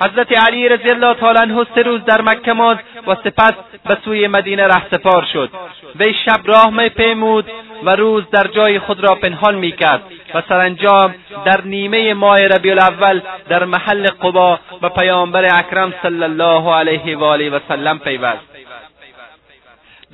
حضرت 0.00 0.38
علی 0.38 0.68
رضی 0.68 0.90
الله 0.90 1.14
تعالی 1.14 1.38
عنه 1.38 1.66
سه 1.74 1.82
روز 1.82 2.04
در 2.04 2.20
مکه 2.22 2.52
ماند 2.52 2.80
و 3.06 3.14
سپس 3.14 3.52
به 3.88 3.96
سوی 4.04 4.26
مدینه 4.28 4.66
رهسپار 4.66 5.26
شد. 5.32 5.50
وی 5.96 6.14
شب 6.24 6.40
راه 6.44 6.70
می 6.70 6.88
پیمود 6.88 7.50
و 7.82 7.90
روز 7.90 8.30
در 8.30 8.46
جای 8.46 8.78
خود 8.78 9.00
را 9.00 9.14
پنهان 9.14 9.54
می‌کرد 9.54 10.02
و 10.34 10.42
سرانجام 10.48 11.14
در 11.44 11.60
نیمه 11.64 12.14
ماه 12.14 12.46
ربیع 12.46 12.72
الاول 12.72 13.20
در 13.48 13.64
محل 13.64 14.06
قبا 14.06 14.58
به 14.80 14.88
پیامبر 14.88 15.58
اکرم 15.58 15.94
صلی 16.02 16.22
الله 16.22 16.74
علیه 16.74 17.16
و 17.16 17.24
آله 17.24 17.50
و 17.50 17.58
سلم 17.68 17.98
پیوست. 17.98 18.53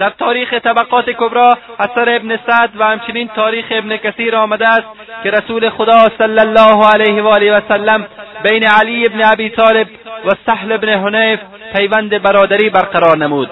در 0.00 0.10
تاریخ 0.10 0.54
طبقات 0.54 1.10
کبرا 1.10 1.58
اثر 1.78 2.16
ابن 2.16 2.38
سعد 2.46 2.70
و 2.78 2.84
همچنین 2.84 3.28
تاریخ 3.28 3.64
ابن 3.70 3.96
کثیر 3.96 4.36
آمده 4.36 4.68
است 4.68 4.86
که 5.22 5.30
رسول 5.30 5.70
خدا 5.70 6.06
صلی 6.18 6.40
الله 6.40 6.86
علیه 6.86 7.22
و 7.22 7.26
آله 7.26 7.56
و 7.56 7.60
سلم 7.68 8.06
بین 8.50 8.66
علی 8.66 9.06
ابن 9.06 9.24
ابی 9.24 9.50
طالب 9.50 9.86
و 10.26 10.30
سهل 10.46 10.72
ابن 10.72 10.88
حنیف 10.88 11.40
پیوند 11.76 12.22
برادری 12.22 12.70
برقرار 12.70 13.16
نمود. 13.16 13.50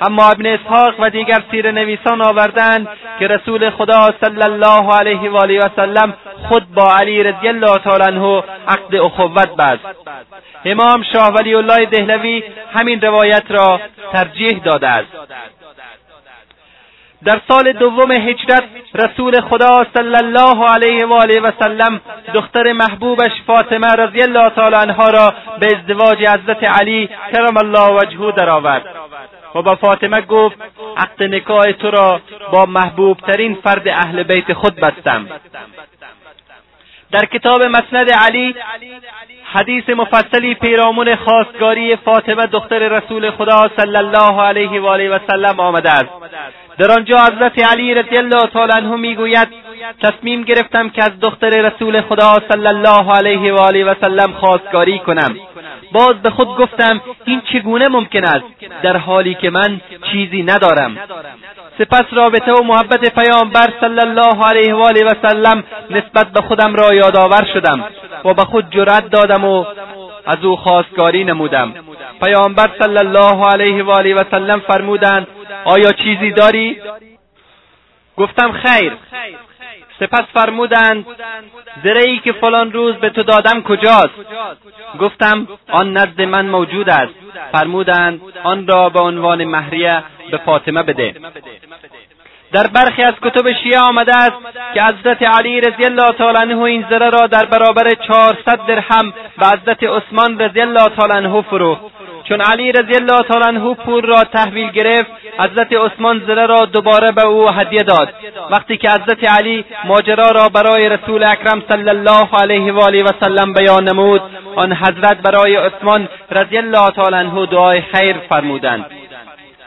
اما 0.00 0.30
ابن 0.30 0.46
اسحاق 0.46 0.94
و 0.98 1.10
دیگر 1.10 1.42
سیر 1.50 1.70
نویسان 1.70 2.22
آوردند 2.22 2.88
که 3.18 3.26
رسول 3.26 3.70
خدا 3.70 4.08
صلی 4.20 4.42
الله 4.42 4.96
علیه 4.98 5.30
و 5.30 5.36
آله 5.36 5.58
و 5.58 5.68
سلم 5.76 6.14
خود 6.48 6.74
با 6.74 6.94
علی 7.00 7.22
رضی 7.22 7.48
الله 7.48 7.78
تعالی 7.78 8.04
عنه 8.04 8.42
عقد 8.68 8.94
اخوت 8.94 9.56
بست. 9.56 9.84
امام 10.64 11.02
شاه 11.12 11.32
ولی 11.34 11.54
الله 11.54 11.86
دهلوی 11.86 12.42
همین 12.74 13.00
روایت 13.00 13.44
را 13.48 13.80
ترجیح 14.12 14.62
داده 14.64 14.88
است. 14.88 15.08
در 17.24 17.40
سال 17.48 17.72
دوم 17.72 18.12
هجرت 18.12 18.64
رسول 18.94 19.40
خدا 19.40 19.86
صلی 19.94 20.16
الله 20.16 20.70
علیه 20.70 21.06
و 21.06 21.12
آله 21.12 21.40
و 21.40 21.50
سلم 21.58 22.00
دختر 22.34 22.72
محبوبش 22.72 23.30
فاطمه 23.46 23.92
رضی 23.92 24.22
الله 24.22 24.48
تعالی 24.50 24.76
عنها 24.76 25.08
را 25.08 25.34
به 25.60 25.66
ازدواج 25.66 26.18
حضرت 26.18 26.64
علی 26.64 27.08
کرم 27.32 27.56
الله 27.56 27.88
وجهه 27.88 28.32
درآورد 28.32 28.84
و 29.54 29.62
با 29.62 29.74
فاطمه 29.74 30.20
گفت 30.20 30.56
عقد 30.96 31.22
نکاح 31.22 31.72
تو 31.72 31.90
را 31.90 32.20
با 32.52 32.66
محبوب 32.66 33.16
ترین 33.16 33.54
فرد 33.64 33.88
اهل 33.88 34.22
بیت 34.22 34.52
خود 34.52 34.76
بستم. 34.76 35.28
در 37.12 37.24
کتاب 37.24 37.62
مسند 37.62 38.10
علی 38.10 38.54
حدیث 39.44 39.88
مفصلی 39.88 40.54
پیرامون 40.54 41.16
خواستگاری 41.16 41.96
فاطمه 41.96 42.46
دختر 42.46 42.78
رسول 42.78 43.30
خدا 43.30 43.70
صلی 43.76 43.96
الله 43.96 44.42
علیه 44.42 44.80
و 44.80 44.86
آله 44.86 45.10
و 45.10 45.18
سلم 45.26 45.60
آمده 45.60 45.90
است. 45.90 46.08
در 46.82 46.92
آنجا 46.92 47.18
حضرت 47.18 47.58
علی 47.58 47.94
رضی 47.94 48.16
الله 48.16 48.46
تعالی 48.52 48.72
عنه 48.72 48.96
می‌گوید 48.96 49.48
تصمیم 50.02 50.42
گرفتم 50.42 50.88
که 50.88 51.02
از 51.02 51.20
دختر 51.20 51.48
رسول 51.48 52.00
خدا 52.00 52.36
صلی 52.52 52.66
الله 52.66 53.12
علیه 53.12 53.52
و 53.52 53.56
آله 53.56 53.84
و 53.84 53.94
سلم 54.00 54.32
خواستگاری 54.32 54.98
کنم. 54.98 55.36
باز 55.92 56.14
به 56.22 56.30
خود 56.30 56.48
گفتم 56.48 57.00
این 57.24 57.42
چگونه 57.52 57.88
ممکن 57.88 58.24
است؟ 58.24 58.44
در 58.82 58.96
حالی 58.96 59.34
که 59.34 59.50
من 59.50 59.80
چیزی 60.12 60.42
ندارم. 60.42 60.98
سپس 61.78 62.04
رابطه 62.12 62.52
و 62.52 62.62
محبت 62.62 63.14
پیامبر 63.14 63.72
صلی 63.80 64.00
الله 64.00 64.44
علیه 64.44 64.74
و 64.74 64.78
آله 64.78 65.04
و 65.04 65.10
سلم 65.22 65.64
نسبت 65.90 66.26
به 66.32 66.40
خودم 66.40 66.74
را 66.74 66.94
یادآور 66.94 67.48
شدم 67.54 67.84
و 68.24 68.34
به 68.34 68.44
خود 68.44 68.70
جرأت 68.70 69.10
دادم 69.10 69.44
و 69.44 69.64
از 70.26 70.44
او 70.44 70.56
خواستگاری 70.56 71.24
نمودم. 71.24 71.74
پیامبر 72.24 72.70
صلی 72.82 72.98
الله 72.98 73.46
علیه 73.46 73.82
و 73.82 73.90
آله 73.90 74.14
و 74.14 74.24
سلم 74.30 74.60
فرمودند 74.60 75.26
آیا 75.64 75.92
چیزی 75.92 76.30
داری؟ 76.30 76.80
گفتم 78.16 78.52
خیر. 78.52 78.92
سپس 80.02 80.24
فرمودند 80.34 81.06
زرهی 81.84 82.18
که 82.18 82.32
فلان 82.32 82.72
روز 82.72 82.94
به 82.94 83.10
تو 83.10 83.22
دادم 83.22 83.62
کجاست؟ 83.62 84.14
گفتم 85.00 85.48
آن 85.70 85.92
نزد 85.92 86.22
من 86.22 86.46
موجود 86.46 86.90
است. 86.90 87.14
فرمودند 87.52 88.20
آن 88.44 88.66
را 88.66 88.88
به 88.88 89.00
عنوان 89.00 89.44
مهریه 89.44 90.02
به 90.30 90.36
فاطمه 90.36 90.82
بده. 90.82 91.14
در 92.52 92.66
برخی 92.66 93.02
از 93.02 93.14
کتب 93.22 93.52
شیعه 93.62 93.80
آمده 93.80 94.16
است 94.16 94.36
که 94.74 94.82
حضرت 94.82 95.22
علی 95.22 95.60
رضی 95.60 95.84
الله 95.84 96.12
تعالی 96.12 96.38
عنه 96.38 96.62
این 96.62 96.84
زره 96.90 97.10
را 97.10 97.26
در 97.26 97.44
برابر 97.44 97.90
چهارصد 98.08 98.66
درهم 98.68 99.12
به 99.38 99.46
حضرت 99.46 99.82
عثمان 99.82 100.38
رضی 100.38 100.60
الله 100.60 100.88
تعالی 100.88 101.12
عنه 101.12 101.42
فروخت. 101.42 102.01
چون 102.24 102.40
علی 102.40 102.72
رضی 102.72 102.94
الله 102.94 103.22
تعالی 103.22 103.44
عنه 103.44 103.74
پول 103.74 104.06
را 104.06 104.24
تحویل 104.24 104.70
گرفت 104.70 105.10
حضرت 105.38 105.72
عثمان 105.72 106.22
زره 106.26 106.46
را 106.46 106.64
دوباره 106.64 107.12
به 107.12 107.26
او 107.26 107.48
هدیه 107.50 107.82
داد. 107.82 108.08
وقتی 108.50 108.76
که 108.76 108.90
حضرت 108.90 109.24
علی 109.24 109.64
ماجرا 109.84 110.26
را 110.26 110.48
برای 110.48 110.88
رسول 110.88 111.24
اکرم 111.24 111.62
صلی 111.68 111.88
الله 111.88 112.28
علیه 112.42 112.72
و 112.72 112.80
آله 112.80 113.04
و 113.04 113.10
سلم 113.20 113.52
بیان 113.52 113.88
نمود 113.88 114.22
آن 114.56 114.72
حضرت 114.72 115.22
برای 115.22 115.56
عثمان 115.56 116.08
رضی 116.30 116.58
الله 116.58 116.90
تعالی 116.90 117.16
عنه 117.16 117.46
دعای 117.46 117.80
خیر 117.80 118.16
فرمودند. 118.28 118.86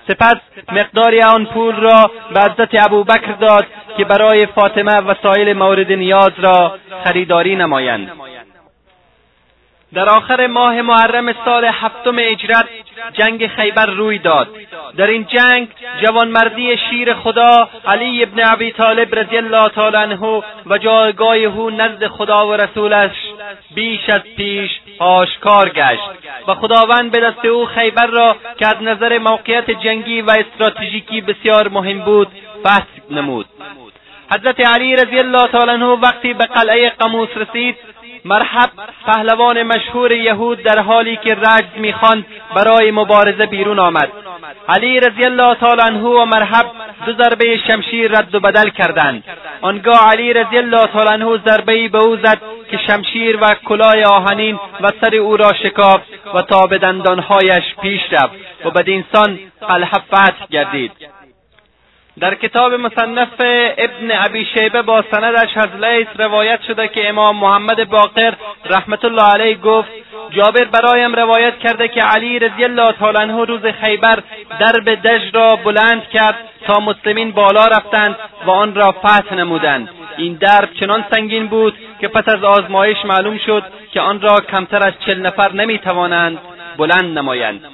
سپس 0.08 0.36
مقداری 0.72 1.22
آن 1.22 1.46
پول 1.46 1.76
را 1.76 2.12
به 2.34 2.42
حضرت 2.42 2.86
ابوبکر 2.86 3.32
داد 3.32 3.66
که 3.98 4.06
برای 4.06 4.46
فاطمه 4.46 5.02
وسایل 5.02 5.54
مورد 5.54 5.92
نیاز 5.92 6.32
را 6.38 6.76
خریداری 7.04 7.56
نمایند. 7.56 8.12
در 9.96 10.10
آخر 10.10 10.48
ماه 10.48 10.82
محرم 10.82 11.34
سال 11.46 11.66
هفتم 11.66 12.16
اجرت 12.20 12.66
جنگ 13.14 13.48
خیبر 13.48 13.86
روی 13.86 14.20
داد. 14.20 14.48
در 14.98 15.08
این 15.08 15.26
جنگ 15.26 15.68
جوانمردی 16.02 16.78
شیر 16.90 17.14
خدا 17.14 17.70
علی 17.88 18.24
ابن 18.24 18.46
ابی 18.46 18.72
طالب 18.72 19.20
رضی 19.20 19.38
الله 19.38 19.70
تعالی 19.70 19.98
عنه 19.98 20.44
و 20.66 20.78
جایگاه 20.78 21.36
او 21.36 21.70
نزد 21.70 22.08
خدا 22.08 22.48
و 22.48 22.54
رسولش 22.54 23.12
بیش 23.76 24.10
از 24.10 24.22
پیش 24.38 24.72
آشکار 25.00 25.70
گشت 25.70 26.02
و 26.48 26.54
خداوند 26.54 27.12
به 27.12 27.20
دست 27.20 27.46
او 27.46 27.66
خیبر 27.66 28.08
را 28.08 28.36
که 28.58 28.68
از 28.68 28.84
نظر 28.84 29.18
موقعیت 29.18 29.72
جنگی 29.72 30.22
و 30.22 30.32
استراتژیکی 30.32 31.22
بسیار 31.22 31.68
مهم 31.68 32.00
بود 32.00 32.28
فتح 32.62 32.86
نمود. 33.12 33.46
حضرت 34.32 34.60
علی 34.60 34.96
رضی 34.96 35.20
الله 35.20 35.48
تعالی 35.48 35.72
عنه 35.72 35.86
وقتی 35.86 36.34
به 36.34 36.46
قلعه 36.46 36.90
قموس 36.90 37.30
رسید 37.36 37.76
مرحب 38.26 38.70
پهلوان 39.06 39.64
مشهور 39.64 40.12
یهود 40.12 40.64
در 40.64 40.80
حالی 40.80 41.16
که 41.16 41.36
رجز 41.36 41.78
می‌خواند 41.78 42.26
برای 42.56 42.92
مبارزه 42.92 43.46
بیرون 43.46 43.80
آمد. 43.80 44.12
علی 44.70 45.00
رضی 45.00 45.26
الله 45.26 45.56
تعالی 45.56 45.82
عنه 45.82 46.02
و 46.02 46.26
مرحب 46.26 46.66
دو 47.06 47.14
ضربه 47.14 47.58
شمشیر 47.68 48.12
رد 48.12 48.36
و 48.36 48.40
بدل 48.40 48.70
کردند. 48.70 49.24
آنگاه 49.62 50.12
علی 50.12 50.34
رضی 50.34 50.58
الله 50.58 50.88
تعالی 50.88 51.10
عنه 51.10 51.38
ضربهای 51.46 51.88
به 51.88 51.98
او 51.98 52.16
زد 52.16 52.42
که 52.72 52.78
شمشیر 52.88 53.38
و 53.42 53.56
کلاه 53.66 54.04
آهنین 54.04 54.60
و 54.82 54.92
سر 55.02 55.16
او 55.16 55.38
را 55.38 55.52
شکافت 55.64 56.08
و 56.34 56.42
تا 56.42 56.68
به 56.68 56.78
دندانهایش 56.78 57.76
پیش 57.82 58.02
رفت 58.12 58.36
و 58.66 58.72
بدین 58.72 59.04
سان 59.14 59.40
قلعه 59.68 59.90
فتح 59.90 60.48
گردید. 60.50 60.92
در 62.20 62.36
کتاب 62.36 62.74
مصنف 62.74 63.30
ابن 63.78 64.12
ابی 64.12 64.46
شیبه 64.46 64.82
با 64.82 65.04
سندش 65.12 65.58
از 65.58 65.70
لیس 65.84 66.08
روایت 66.18 66.62
شده 66.68 66.88
که 66.88 67.10
امام 67.10 67.38
محمد 67.38 67.90
باقر 67.90 68.34
رحمت 68.66 69.06
الله 69.06 69.24
علیه 69.34 69.58
گفت 69.58 69.90
جابر 70.30 70.64
برایم 70.64 71.16
روایت 71.16 71.60
کرده 71.60 71.88
که 71.88 72.02
علی 72.02 72.40
رضی 72.40 72.64
الله 72.64 72.92
تعالی 72.92 73.18
عنه 73.18 73.46
روز 73.46 73.66
خیبر 73.66 74.20
درب 74.60 75.08
دژ 75.08 75.22
را 75.34 75.56
بلند 75.56 76.10
کرد 76.10 76.36
تا 76.68 76.80
مسلمین 76.80 77.32
بالا 77.32 77.66
رفتند 77.66 78.16
و 78.46 78.52
آن 78.52 78.76
را 78.76 78.92
فتح 78.92 79.36
نمودند. 79.36 79.90
این 80.18 80.34
درب 80.34 80.70
چنان 80.80 81.06
سنگین 81.12 81.48
بود 81.48 81.74
که 82.02 82.08
پس 82.08 82.34
از 82.36 82.44
آزمایش 82.44 82.98
معلوم 83.06 83.38
شد 83.38 83.64
که 83.92 84.02
آن 84.02 84.22
را 84.22 84.40
کمتر 84.40 84.88
از 84.88 84.94
چل 85.06 85.20
نفر 85.20 85.52
نمی‌توانند 85.52 86.38
بلند 86.78 87.18
نمایند. 87.18 87.66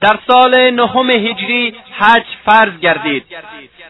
در 0.00 0.18
سال 0.28 0.70
نهم 0.70 1.10
هجری 1.10 1.74
حج 1.98 2.24
فرض 2.46 2.80
گردید. 2.80 3.24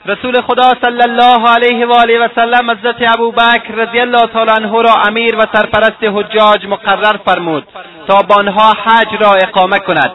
رسول 0.07 0.41
خدا 0.41 0.69
صلی 0.83 1.03
الله 1.03 1.49
علیه 1.49 1.87
و 1.87 1.93
آله 1.93 2.19
و 2.19 2.29
سلم 2.35 2.71
حضرت 2.71 3.15
ابوبکر 3.15 3.75
رضی 3.75 4.01
الله 4.01 4.27
تعالی 4.27 4.51
عنه 4.51 4.83
را 4.83 4.95
امیر 5.09 5.37
و 5.37 5.43
سرپرست 5.53 6.03
حجاج 6.03 6.67
مقرر 6.67 7.17
فرمود 7.17 7.65
تا 8.09 8.23
با 8.23 8.35
آنها 8.35 8.73
حج 8.85 9.07
را 9.21 9.33
اقامه 9.43 9.79
کند. 9.79 10.13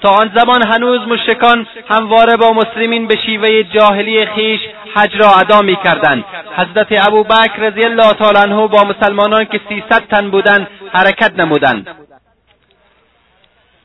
تا 0.00 0.10
آن 0.10 0.30
زمان 0.34 0.66
هنوز 0.66 1.00
مشرکان 1.00 1.66
همواره 1.90 2.36
با 2.36 2.50
مسلمین 2.50 3.06
به 3.06 3.14
شیوه 3.26 3.62
جاهلی 3.62 4.26
خیش 4.26 4.60
حج 4.94 5.16
را 5.16 5.28
ادا 5.40 5.60
می‌کردند 5.60 6.24
حضرت 6.56 7.06
ابوبکر 7.08 7.56
رضی 7.58 7.84
الله 7.84 8.12
تعالی 8.12 8.38
عنه 8.38 8.68
با 8.68 8.84
مسلمانان 8.84 9.44
که 9.44 9.60
سیصد 9.68 10.02
تن 10.10 10.30
بودند 10.30 10.68
حرکت 10.92 11.38
نمودند. 11.38 11.86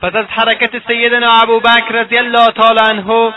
پس 0.02 0.16
از 0.16 0.26
حرکت 0.26 0.88
سیدنا 0.88 1.32
ابوبکر 1.42 1.92
رضی 1.92 2.18
الله 2.18 2.48
تعالی 2.48 2.80
عنه 2.80 3.34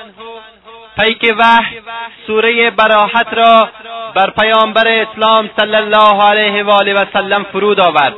پیک 1.01 1.35
وحی 1.39 1.81
سوره 2.27 2.71
براحت 2.71 3.35
را 3.35 3.69
بر 4.15 4.31
پیامبر 4.31 4.89
اسلام 4.89 5.51
صلی 5.61 5.77
الله 5.77 6.23
علیه 6.23 6.65
و 6.65 6.71
آله 6.71 6.95
و 6.95 7.05
سلم 7.13 7.47
فرود 7.53 7.81
آورد. 7.81 8.15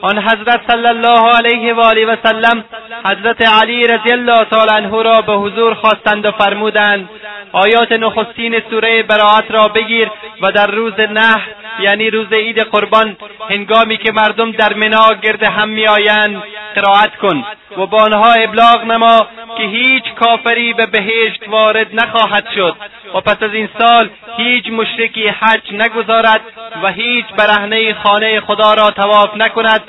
آن 0.00 0.18
حضرت 0.18 0.60
صلی 0.70 0.86
الله 0.86 1.36
علیه 1.36 1.74
و 1.74 1.80
آله 1.80 2.06
و 2.06 2.16
سلم 2.22 2.64
حضرت 3.04 3.48
علی 3.62 3.86
رضی 3.86 4.12
الله 4.12 4.44
تعالی 4.44 4.70
عنه 4.70 5.02
را 5.02 5.20
به 5.20 5.32
حضور 5.32 5.74
خواستند 5.74 6.26
و 6.26 6.30
فرمودند 6.30 7.08
آیات 7.52 7.92
نخستین 7.92 8.62
سوره 8.70 9.02
براعت 9.02 9.50
را 9.50 9.68
بگیر 9.68 10.10
و 10.42 10.52
در 10.52 10.66
روز 10.66 11.00
نه 11.00 11.36
یعنی 11.80 12.10
روز 12.10 12.32
عید 12.32 12.58
قربان 12.58 13.16
هنگامی 13.50 13.96
که 13.96 14.12
مردم 14.12 14.50
در 14.50 14.74
منا 14.74 15.08
گرد 15.22 15.42
هم 15.42 15.68
میآیند 15.68 16.42
قرائت 16.74 17.16
کن 17.16 17.44
و 17.76 17.86
با 17.86 18.02
آنها 18.02 18.32
ابلاغ 18.32 18.84
نما 18.84 19.26
که 19.56 19.62
هیچ 19.62 20.04
کافری 20.14 20.72
به 20.72 20.86
بهشت 20.86 21.48
وارد 21.48 21.94
نخواهد 21.94 22.23
شد. 22.54 22.76
و 23.14 23.20
پس 23.20 23.42
از 23.42 23.54
این 23.54 23.68
سال 23.78 24.10
هیچ 24.36 24.66
مشرکی 24.66 25.28
حج 25.28 25.72
نگذارد 25.72 26.40
و 26.82 26.92
هیچ 26.92 27.26
برهنه 27.38 27.94
خانه 27.94 28.40
خدا 28.40 28.74
را 28.74 28.90
تواف 28.90 29.36
نکند. 29.36 29.82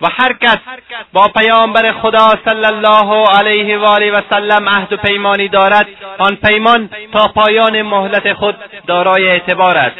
و 0.00 0.06
هر 0.18 0.32
کس 0.32 0.58
با 1.12 1.28
پیامبر 1.28 1.92
خدا 1.92 2.28
صلی 2.44 2.64
الله 2.64 3.24
علیه 3.38 3.78
و 3.78 3.84
آله 3.84 4.10
و 4.12 4.20
سلم 4.30 4.68
عهد 4.68 4.92
و 4.92 4.96
پیمانی 4.96 5.48
دارد 5.48 5.86
آن 6.18 6.36
پیمان 6.36 6.90
تا 7.12 7.28
پایان 7.28 7.82
مهلت 7.82 8.32
خود 8.32 8.56
دارای 8.86 9.28
اعتبار 9.28 9.76
است. 9.76 9.96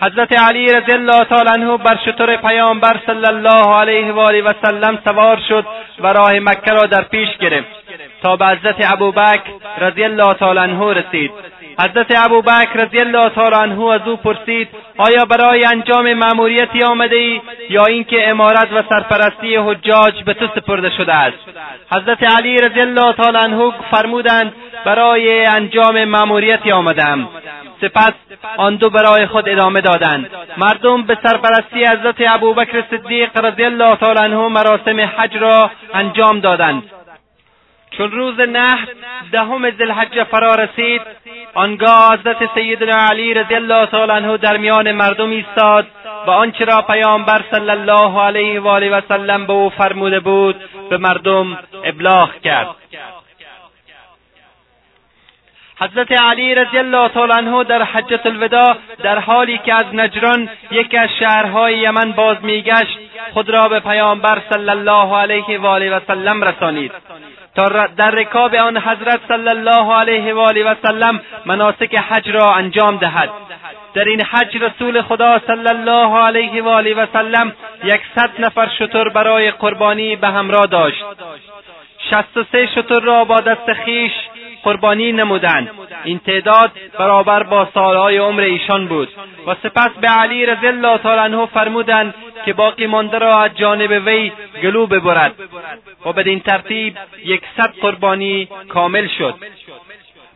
حضرت 0.00 0.40
علی 0.40 0.72
رضی 0.72 0.92
الله 0.92 1.24
تعالی 1.24 1.50
عنه 1.50 1.76
بر 1.76 1.98
شتر 2.06 2.36
پیامبر 2.36 3.00
صلی 3.06 3.26
الله 3.26 3.80
علیه 3.80 4.12
و 4.12 4.18
آله 4.18 4.42
و 4.42 4.52
سلم 4.62 4.98
سوار 5.04 5.40
شد 5.48 5.66
و 6.00 6.06
راه 6.06 6.32
مکه 6.32 6.70
را 6.70 6.86
در 6.86 7.02
پیش 7.02 7.28
گرفت. 7.40 7.83
به 8.24 8.46
حضرت 8.46 8.92
ابوبکر 8.92 9.50
رضی 9.78 10.04
الله 10.04 10.34
تعالی 10.34 10.58
عنه 10.58 10.92
رسید. 10.92 11.30
حضرت 11.80 12.06
ابوبکر 12.26 12.72
رضی 12.74 12.98
الله 12.98 13.28
تعالی 13.28 13.54
عنه 13.54 13.84
از 13.84 14.00
او 14.06 14.16
پرسید 14.16 14.68
آیا 14.98 15.24
برای 15.24 15.64
انجام 15.64 16.14
مأموریتی 16.14 16.82
آمده 16.82 17.16
ای 17.16 17.40
یا 17.70 17.84
اینکه 17.84 18.30
امارت 18.30 18.72
و 18.72 18.82
سرپرستی 18.88 19.56
حجاج 19.56 20.22
به 20.22 20.34
تو 20.34 20.46
سپرده 20.46 20.90
شده 20.90 21.14
است؟ 21.14 21.38
حضرت 21.92 22.22
علی 22.22 22.58
رضی 22.58 22.80
الله 22.80 23.12
تعالی 23.12 23.38
عنه 23.38 23.72
فرمودند 23.90 24.52
برای 24.84 25.46
انجام 25.46 26.04
مأموریتی 26.04 26.72
آمدم. 26.72 27.28
سپس 27.80 28.12
آن 28.56 28.76
دو 28.76 28.90
برای 28.90 29.26
خود 29.26 29.48
ادامه 29.48 29.80
دادند. 29.80 30.30
مردم 30.56 31.02
به 31.02 31.18
سرپرستی 31.22 31.86
حضرت 31.86 32.16
ابوبکر 32.20 32.84
صدیق 32.90 33.44
رضی 33.44 33.64
الله 33.64 33.96
تعالی 33.96 34.20
عنه 34.20 34.48
مراسم 34.48 35.00
حج 35.00 35.36
را 35.36 35.70
انجام 35.94 36.40
دادند. 36.40 36.82
چون 37.96 38.10
روز 38.10 38.40
نحر 38.40 38.88
دهم 39.32 39.70
ذوالحجه 39.70 40.24
فرا 40.24 40.54
رسید 40.54 41.02
آنگاه 41.54 42.12
حضرت 42.12 42.54
سیدنا 42.54 42.96
علی 43.10 43.34
رضی 43.34 43.54
الله 43.54 43.86
تعالی 43.86 44.12
عنه 44.12 44.36
در 44.36 44.56
میان 44.56 44.92
مردم 44.92 45.30
ایستاد 45.30 45.86
و 46.26 46.30
آنچه 46.30 46.64
را 46.64 46.82
پیامبر 46.82 47.44
صلی 47.50 47.70
الله 47.70 48.20
علیه 48.20 48.60
و 48.60 48.68
آله 48.68 48.90
و 48.90 49.00
سلم 49.08 49.46
به 49.46 49.52
او 49.52 49.70
فرموده 49.70 50.20
بود 50.20 50.56
به 50.90 50.96
مردم 50.96 51.58
ابلاغ 51.84 52.40
کرد. 52.40 52.76
حضرت 55.80 56.12
علی 56.12 56.54
رضی 56.54 56.78
الله 56.78 57.08
تعالی 57.08 57.32
عنه 57.32 57.64
در 57.64 57.82
حجت 57.82 58.26
الوداع 58.26 58.76
در 59.02 59.18
حالی 59.18 59.58
که 59.58 59.74
از 59.74 59.84
نجران 59.92 60.48
یکی 60.70 60.98
از 60.98 61.08
شهرهای 61.18 61.78
یمن 61.78 62.12
باز 62.12 62.36
میگشت 62.42 62.98
خود 63.32 63.50
را 63.50 63.68
به 63.68 63.80
پیامبر 63.80 64.42
صلی 64.50 64.70
الله 64.70 65.16
علیه 65.16 65.58
و 65.58 65.66
آله 65.66 65.96
و 65.96 66.00
سلم 66.06 66.44
رسانید. 66.44 66.92
تا 67.54 67.86
در 67.86 68.10
رکاب 68.10 68.54
آن 68.54 68.78
حضرت 68.78 69.20
صلی 69.28 69.48
الله 69.48 69.94
علیه 69.94 70.34
و 70.34 70.38
آله 70.38 70.64
و 70.64 70.74
سلم 70.82 71.20
مناسک 71.46 71.94
حج 71.94 72.30
را 72.30 72.54
انجام 72.54 72.96
دهد. 72.96 73.30
در 73.94 74.04
این 74.04 74.22
حج 74.22 74.56
رسول 74.56 75.02
خدا 75.02 75.40
صلی 75.46 75.68
الله 75.68 76.18
علیه 76.18 76.62
و 76.62 76.68
آله 76.68 76.94
و 76.94 77.06
سلم 77.12 77.52
یکصد 77.84 78.30
نفر 78.38 78.68
شتر 78.78 79.08
برای 79.08 79.50
قربانی 79.50 80.16
به 80.16 80.28
همراه 80.28 80.66
داشت. 80.66 81.04
شصت 82.10 82.36
و 82.36 82.44
سه 82.52 82.66
شتر 82.66 83.00
را 83.00 83.24
با 83.24 83.40
دست 83.40 83.72
خیش 83.72 84.12
قربانی 84.64 85.12
نمودند. 85.12 85.70
این 86.04 86.18
تعداد 86.18 86.72
برابر 86.98 87.42
با 87.42 87.68
سالهای 87.74 88.16
عمر 88.16 88.40
ایشان 88.40 88.86
بود. 88.86 89.08
و 89.46 89.54
سپس 89.62 89.90
به 90.00 90.08
علی 90.08 90.46
رضی 90.46 90.66
الله 90.66 90.98
تعالی 90.98 91.20
عنه 91.20 91.46
فرمودند 91.46 92.14
که 92.44 92.52
باقی 92.52 92.86
مانده 92.86 93.18
را 93.18 93.42
از 93.42 93.50
جانب 93.54 93.90
وی 94.06 94.32
گلو 94.62 94.86
ببرد. 94.86 95.34
و 96.06 96.12
بدین 96.12 96.40
ترتیب 96.40 96.98
یکصد 97.24 97.72
قربانی 97.80 98.48
کامل 98.68 99.08
شد. 99.18 99.34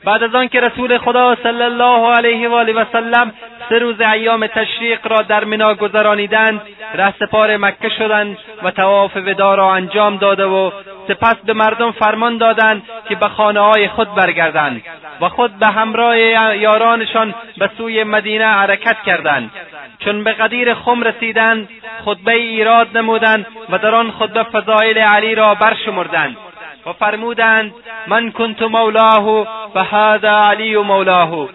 بعد 0.04 0.22
از 0.22 0.34
آنکه 0.34 0.60
رسول 0.60 0.98
خدا 0.98 1.36
صلی 1.42 1.62
الله 1.62 2.16
علیه 2.16 2.48
و 2.48 2.54
آله 2.54 2.72
و 2.72 2.84
سلم 2.92 3.32
سه 3.68 3.78
روز 3.78 4.00
ایام 4.00 4.46
تشریق 4.46 5.06
را 5.06 5.22
در 5.22 5.44
منا 5.44 5.74
گذرانیدند 5.74 6.60
رهسپار 6.94 7.56
مکه 7.56 7.88
شدند 7.88 8.38
و 8.62 8.70
تواف 8.70 9.16
ودا 9.16 9.54
را 9.54 9.74
انجام 9.74 10.16
داده 10.16 10.44
و 10.44 10.70
سپس 11.08 11.36
به 11.44 11.52
مردم 11.52 11.90
فرمان 11.92 12.38
دادند 12.38 12.82
که 13.08 13.14
به 13.14 13.28
خانه 13.28 13.60
های 13.60 13.88
خود 13.88 14.14
برگردند 14.14 14.82
و 15.20 15.28
خود 15.28 15.58
به 15.58 15.66
همراه 15.66 16.18
یارانشان 16.56 17.34
به 17.58 17.70
سوی 17.78 18.04
مدینه 18.04 18.46
حرکت 18.46 18.96
کردند. 19.06 19.50
چون 19.98 20.24
به 20.24 20.32
قدیر 20.32 20.74
خم 20.74 21.02
رسیدند 21.02 21.68
خطبه 22.04 22.32
ایراد 22.32 22.98
نمودند 22.98 23.46
و 23.70 23.78
در 23.78 23.94
آن 23.94 24.10
خطبه 24.10 24.42
فضایل 24.42 24.98
علی 24.98 25.34
را 25.34 25.54
برشمردند. 25.54 26.36
و 26.86 26.92
فرمودند 26.92 27.74
من 28.06 28.32
کنت 28.32 28.62
مولاه 28.62 29.28
و 29.74 29.84
هذا 29.84 30.40
علی 30.40 30.76
مولاه. 30.76 31.48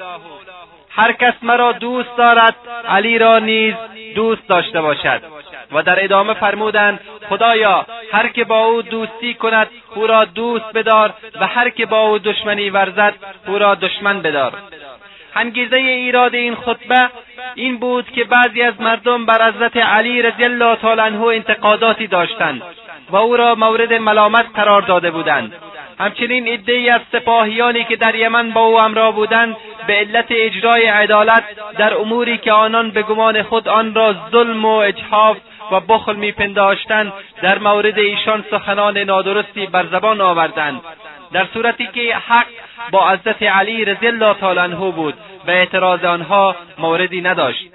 هر 0.89 1.11
کس 1.11 1.33
مرا 1.41 1.71
دوست 1.71 2.17
دارد 2.17 2.55
علی 2.87 3.17
را 3.17 3.39
نیز 3.39 3.73
دوست 4.15 4.47
داشته 4.47 4.81
باشد. 4.81 5.21
و 5.71 5.83
در 5.83 6.03
ادامه 6.03 6.33
فرمودند 6.33 6.99
خدایا 7.29 7.85
هر 8.11 8.27
که 8.27 8.43
با 8.43 8.65
او 8.65 8.81
دوستی 8.81 9.33
کند 9.33 9.67
او 9.95 10.07
را 10.07 10.25
دوست 10.25 10.73
بدار 10.73 11.13
و 11.41 11.47
هر 11.47 11.69
که 11.69 11.85
با 11.85 11.99
او 11.99 12.19
دشمنی 12.19 12.69
ورزد 12.69 13.13
او 13.47 13.57
را 13.59 13.75
دشمن 13.75 14.21
بدار. 14.21 14.53
انگیزه 15.35 15.75
ایراد 15.75 16.35
این 16.35 16.55
خطبه 16.55 17.09
این 17.55 17.77
بود 17.77 18.11
که 18.11 18.23
بعضی 18.23 18.61
از 18.61 18.81
مردم 18.81 19.25
بر 19.25 19.51
حضرت 19.51 19.77
علی 19.77 20.21
رضی 20.21 20.43
الله 20.43 20.75
تعالی 20.75 21.01
عنه 21.01 21.23
انتقاداتی 21.23 22.07
داشتند. 22.07 22.61
و 23.13 23.15
او 23.15 23.37
را 23.37 23.55
مورد 23.55 23.93
ملامت 23.93 24.45
قرار 24.55 24.81
داده 24.81 25.11
بودند. 25.11 25.53
همچنین 25.99 26.47
عدهای 26.47 26.89
از 26.89 27.01
سپاهیانی 27.11 27.83
که 27.83 27.95
در 27.95 28.15
یمن 28.15 28.51
با 28.51 28.61
او 28.61 28.79
همراه 28.79 29.15
بودند 29.15 29.55
به 29.87 29.93
علت 29.93 30.25
اجرای 30.29 30.85
عدالت 30.85 31.43
در 31.77 31.97
اموری 31.97 32.37
که 32.37 32.51
آنان 32.51 32.91
به 32.91 33.01
گمان 33.01 33.43
خود 33.43 33.67
آن 33.67 33.95
را 33.95 34.15
ظلم 34.31 34.65
و 34.65 34.75
اجحاف 34.75 35.37
و 35.71 35.79
بخل 35.79 36.15
میپنداشتند 36.15 37.13
در 37.41 37.59
مورد 37.59 37.99
ایشان 37.99 38.45
سخنان 38.51 38.97
نادرستی 38.97 39.65
بر 39.65 39.85
زبان 39.85 40.21
آوردند. 40.21 40.81
در 41.33 41.45
صورتی 41.53 41.87
که 41.87 42.15
حق 42.15 42.47
با 42.91 43.09
حضرت 43.09 43.43
علی 43.43 43.85
رضی 43.85 44.07
الله 44.07 44.33
تعالی 44.33 44.59
عنه 44.59 44.91
بود 44.91 45.13
و 45.47 45.51
اعتراض 45.51 46.03
آنها 46.03 46.55
موردی 46.77 47.21
نداشت. 47.21 47.72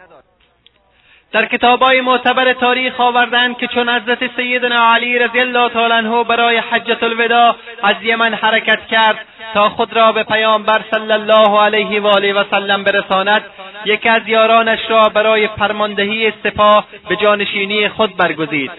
در 1.32 1.46
کتابهای 1.46 2.00
معتبر 2.00 2.52
تاریخ 2.52 3.00
آوردند 3.00 3.58
که 3.58 3.66
چون 3.66 3.88
حضرت 3.88 4.36
سیدنا 4.36 4.92
علی 4.94 5.18
رضی 5.18 5.40
الله 5.40 5.68
تعالی 5.68 5.92
عنه 5.92 6.24
برای 6.24 6.56
حجت 6.56 7.02
الوداع 7.02 7.56
از 7.82 7.96
یمن 8.02 8.34
حرکت 8.34 8.86
کرد 8.86 9.18
تا 9.54 9.68
خود 9.68 9.96
را 9.96 10.12
به 10.12 10.22
پیامبر 10.22 10.80
صلی 10.90 11.12
الله 11.12 11.60
علیه 11.60 12.00
و 12.00 12.06
آله 12.06 12.32
و 12.32 12.44
سلم 12.50 12.84
برساند 12.84 13.44
یکی 13.84 14.08
از 14.08 14.22
یارانش 14.26 14.78
را 14.88 15.08
برای 15.08 15.48
فرماندهی 15.48 16.32
سپاه 16.42 16.84
به 17.08 17.16
جانشینی 17.16 17.88
خود 17.88 18.16
برگزید 18.16 18.70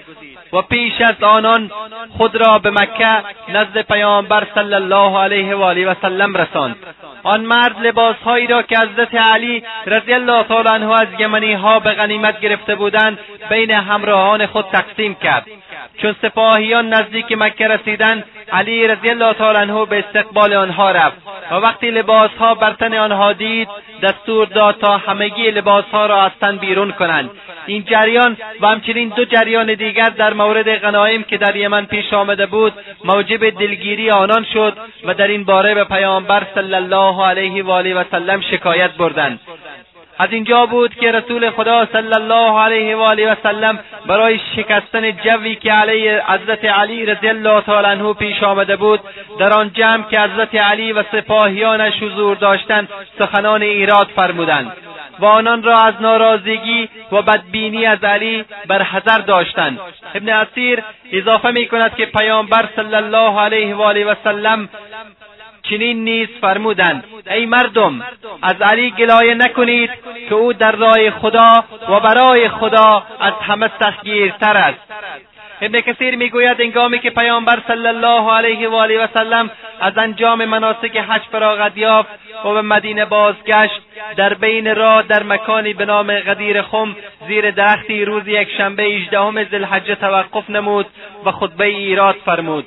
و 0.54 0.62
پیش 0.62 1.02
از 1.02 1.24
آنان 1.24 1.72
خود 2.18 2.36
را 2.36 2.60
به 2.60 2.70
مکه 2.70 3.24
نزد 3.50 3.82
پیامبر 3.82 4.48
صلی 4.56 4.74
الله 4.74 5.20
علیه 5.20 5.56
و 5.56 5.62
آله 5.62 5.92
و 5.92 5.96
سلم 6.02 6.38
رساند. 6.38 6.76
آن 7.24 7.42
مرد 7.42 7.80
لباسهایی 7.82 8.48
را 8.48 8.62
که 8.62 8.78
حضرت 8.78 9.16
علی 9.16 9.64
رضی 9.86 10.14
الله 10.14 10.44
تعالی 10.44 10.70
عنه 10.70 10.92
از 10.92 11.08
یمنی 11.20 11.54
ها 11.54 11.80
به 11.80 11.92
غنیمت 11.92 12.40
گرفته 12.42 12.76
بودند 12.76 13.20
بین 13.50 13.72
همراهان 13.72 14.46
خود 14.46 14.66
تقسیم 14.72 15.16
کرد. 15.16 15.48
چون 16.02 16.16
سپاهیان 16.22 16.94
نزدیک 16.94 17.32
مکه 17.32 17.68
رسیدند 17.68 18.24
علی 18.52 18.88
رضی 18.88 19.10
الله 19.10 19.34
تعالی 19.34 19.58
عنه 19.58 19.86
به 19.86 20.00
استقبال 20.00 20.54
آنها 20.54 20.92
رفت 20.92 21.18
و 21.52 21.56
وقتی 21.56 21.92
لباسها 21.92 22.56
بر 22.56 22.74
تن 22.74 22.94
آنها 22.94 23.34
دید 23.34 23.68
دستور 24.04 24.46
داد 24.48 24.78
تا 24.78 24.98
همگی 24.98 25.52
لباسها 25.52 26.06
را 26.06 26.22
از 26.22 26.32
تن 26.42 26.58
بیرون 26.58 26.92
کنند. 26.92 27.30
این 27.66 27.84
جریان 27.84 28.38
و 28.62 28.68
همچنین 28.68 29.10
دو 29.10 29.26
جریان 29.26 29.74
دیگر 29.74 30.10
در 30.10 30.34
مورد 30.34 30.76
غنایم 30.76 31.24
که 31.24 31.38
در 31.38 31.56
یمن 31.56 31.86
پیش 31.86 32.14
آمده 32.14 32.46
بود 32.46 32.74
موجب 33.06 33.50
دلگیری 33.50 34.10
آنان 34.10 34.46
شد 34.54 34.78
و 35.06 35.14
در 35.14 35.28
این 35.28 35.44
باره 35.44 35.76
به 35.76 35.84
پیامبر 35.84 36.44
صلی 36.56 36.76
الله 36.76 37.26
علیه 37.26 37.64
و 37.64 37.72
آله 37.72 37.94
و 37.94 38.04
سلم 38.12 38.42
شکایت 38.42 38.92
بردند. 38.92 39.40
از 40.20 40.30
اینجا 40.32 40.66
بود 40.66 40.96
که 40.96 41.12
رسول 41.12 41.50
خدا 41.50 41.86
صلی 41.86 42.14
الله 42.14 42.60
علیه 42.60 42.96
و 42.96 43.00
آله 43.00 43.32
و 43.32 43.36
سلم 43.44 43.80
برای 44.06 44.40
شکستن 44.56 45.12
جوی 45.12 45.56
که 45.56 45.74
علیه 45.74 46.24
حضرت 46.28 46.66
علی 46.66 47.06
رضی 47.06 47.28
الله 47.28 47.62
تعالی 47.62 47.88
عنه 47.88 48.14
پیش 48.14 48.44
آمده 48.44 48.76
بود 48.76 49.00
در 49.40 49.54
آن 49.54 49.72
جمع 49.74 50.04
که 50.04 50.20
حضرت 50.20 50.56
علی 50.56 50.92
و 50.92 51.04
سپاهیانش 51.12 52.04
حضور 52.04 52.36
داشتند 52.36 52.90
سخنان 53.20 53.62
ایراد 53.62 54.08
فرمودند 54.16 54.72
و 55.20 55.26
آنان 55.26 55.64
را 55.64 55.78
از 55.78 55.94
ناراضگی 56.02 56.90
و 57.12 57.22
بدبینی 57.22 57.86
از 57.86 58.04
علی 58.04 58.46
بر 58.68 58.84
حذر 58.84 59.18
داشتند. 59.18 59.80
ابن 60.16 60.30
اسیر 60.30 60.84
اضافه 61.12 61.52
می 61.52 61.68
کند 61.68 61.96
که 61.96 62.06
پیامبر 62.06 62.70
صلی 62.76 62.96
الله 62.96 63.40
علیه 63.40 63.76
و 63.76 63.82
آله 63.82 64.06
و 64.06 64.16
سلم 64.24 64.70
چنین 65.70 66.04
نیز 66.04 66.28
فرمودند 66.42 67.04
ای 67.32 67.46
مردم 67.46 68.02
از 68.42 68.62
علی 68.62 68.92
گلایه 68.92 69.34
نکنید 69.34 69.90
که 70.30 70.36
او 70.36 70.54
در 70.54 70.72
راه 70.72 71.10
خدا 71.10 71.64
و 71.90 72.00
برای 72.00 72.50
خدا 72.50 73.04
از 73.20 73.34
همه 73.34 73.72
سختگیرتر 73.80 74.58
است. 74.58 74.80
ابن 75.62 75.80
کثیر 75.80 76.16
می‌گوید 76.16 76.62
انگامی 76.62 77.00
که 77.00 77.10
پیامبر 77.10 77.60
صلی 77.68 77.88
الله 77.88 78.32
علیه 78.32 78.70
و 78.70 78.76
آله 78.76 79.04
و 79.04 79.08
سلم 79.14 79.50
از 79.82 79.98
انجام 79.98 80.46
مناسک 80.46 80.98
حج 80.98 81.22
فراغت 81.32 81.78
یافت 81.78 82.10
و 82.46 82.54
به 82.54 82.62
مدینه 82.62 83.06
بازگشت 83.06 83.82
در 84.18 84.34
بین 84.34 84.76
راه 84.76 85.04
در 85.04 85.24
مکانی 85.24 85.74
به 85.74 85.86
نام 85.86 86.20
غدیر 86.20 86.62
خم 86.62 86.96
زیر 87.28 87.52
درختی 87.52 88.06
روز 88.06 88.28
یکشنبه 88.28 88.84
هجدهم 88.84 89.44
ذوالحجه 89.44 89.96
توقف 89.96 90.50
نمود 90.50 90.86
و 91.26 91.32
خطبه 91.32 91.66
ایراد 91.66 92.16
فرمود. 92.26 92.66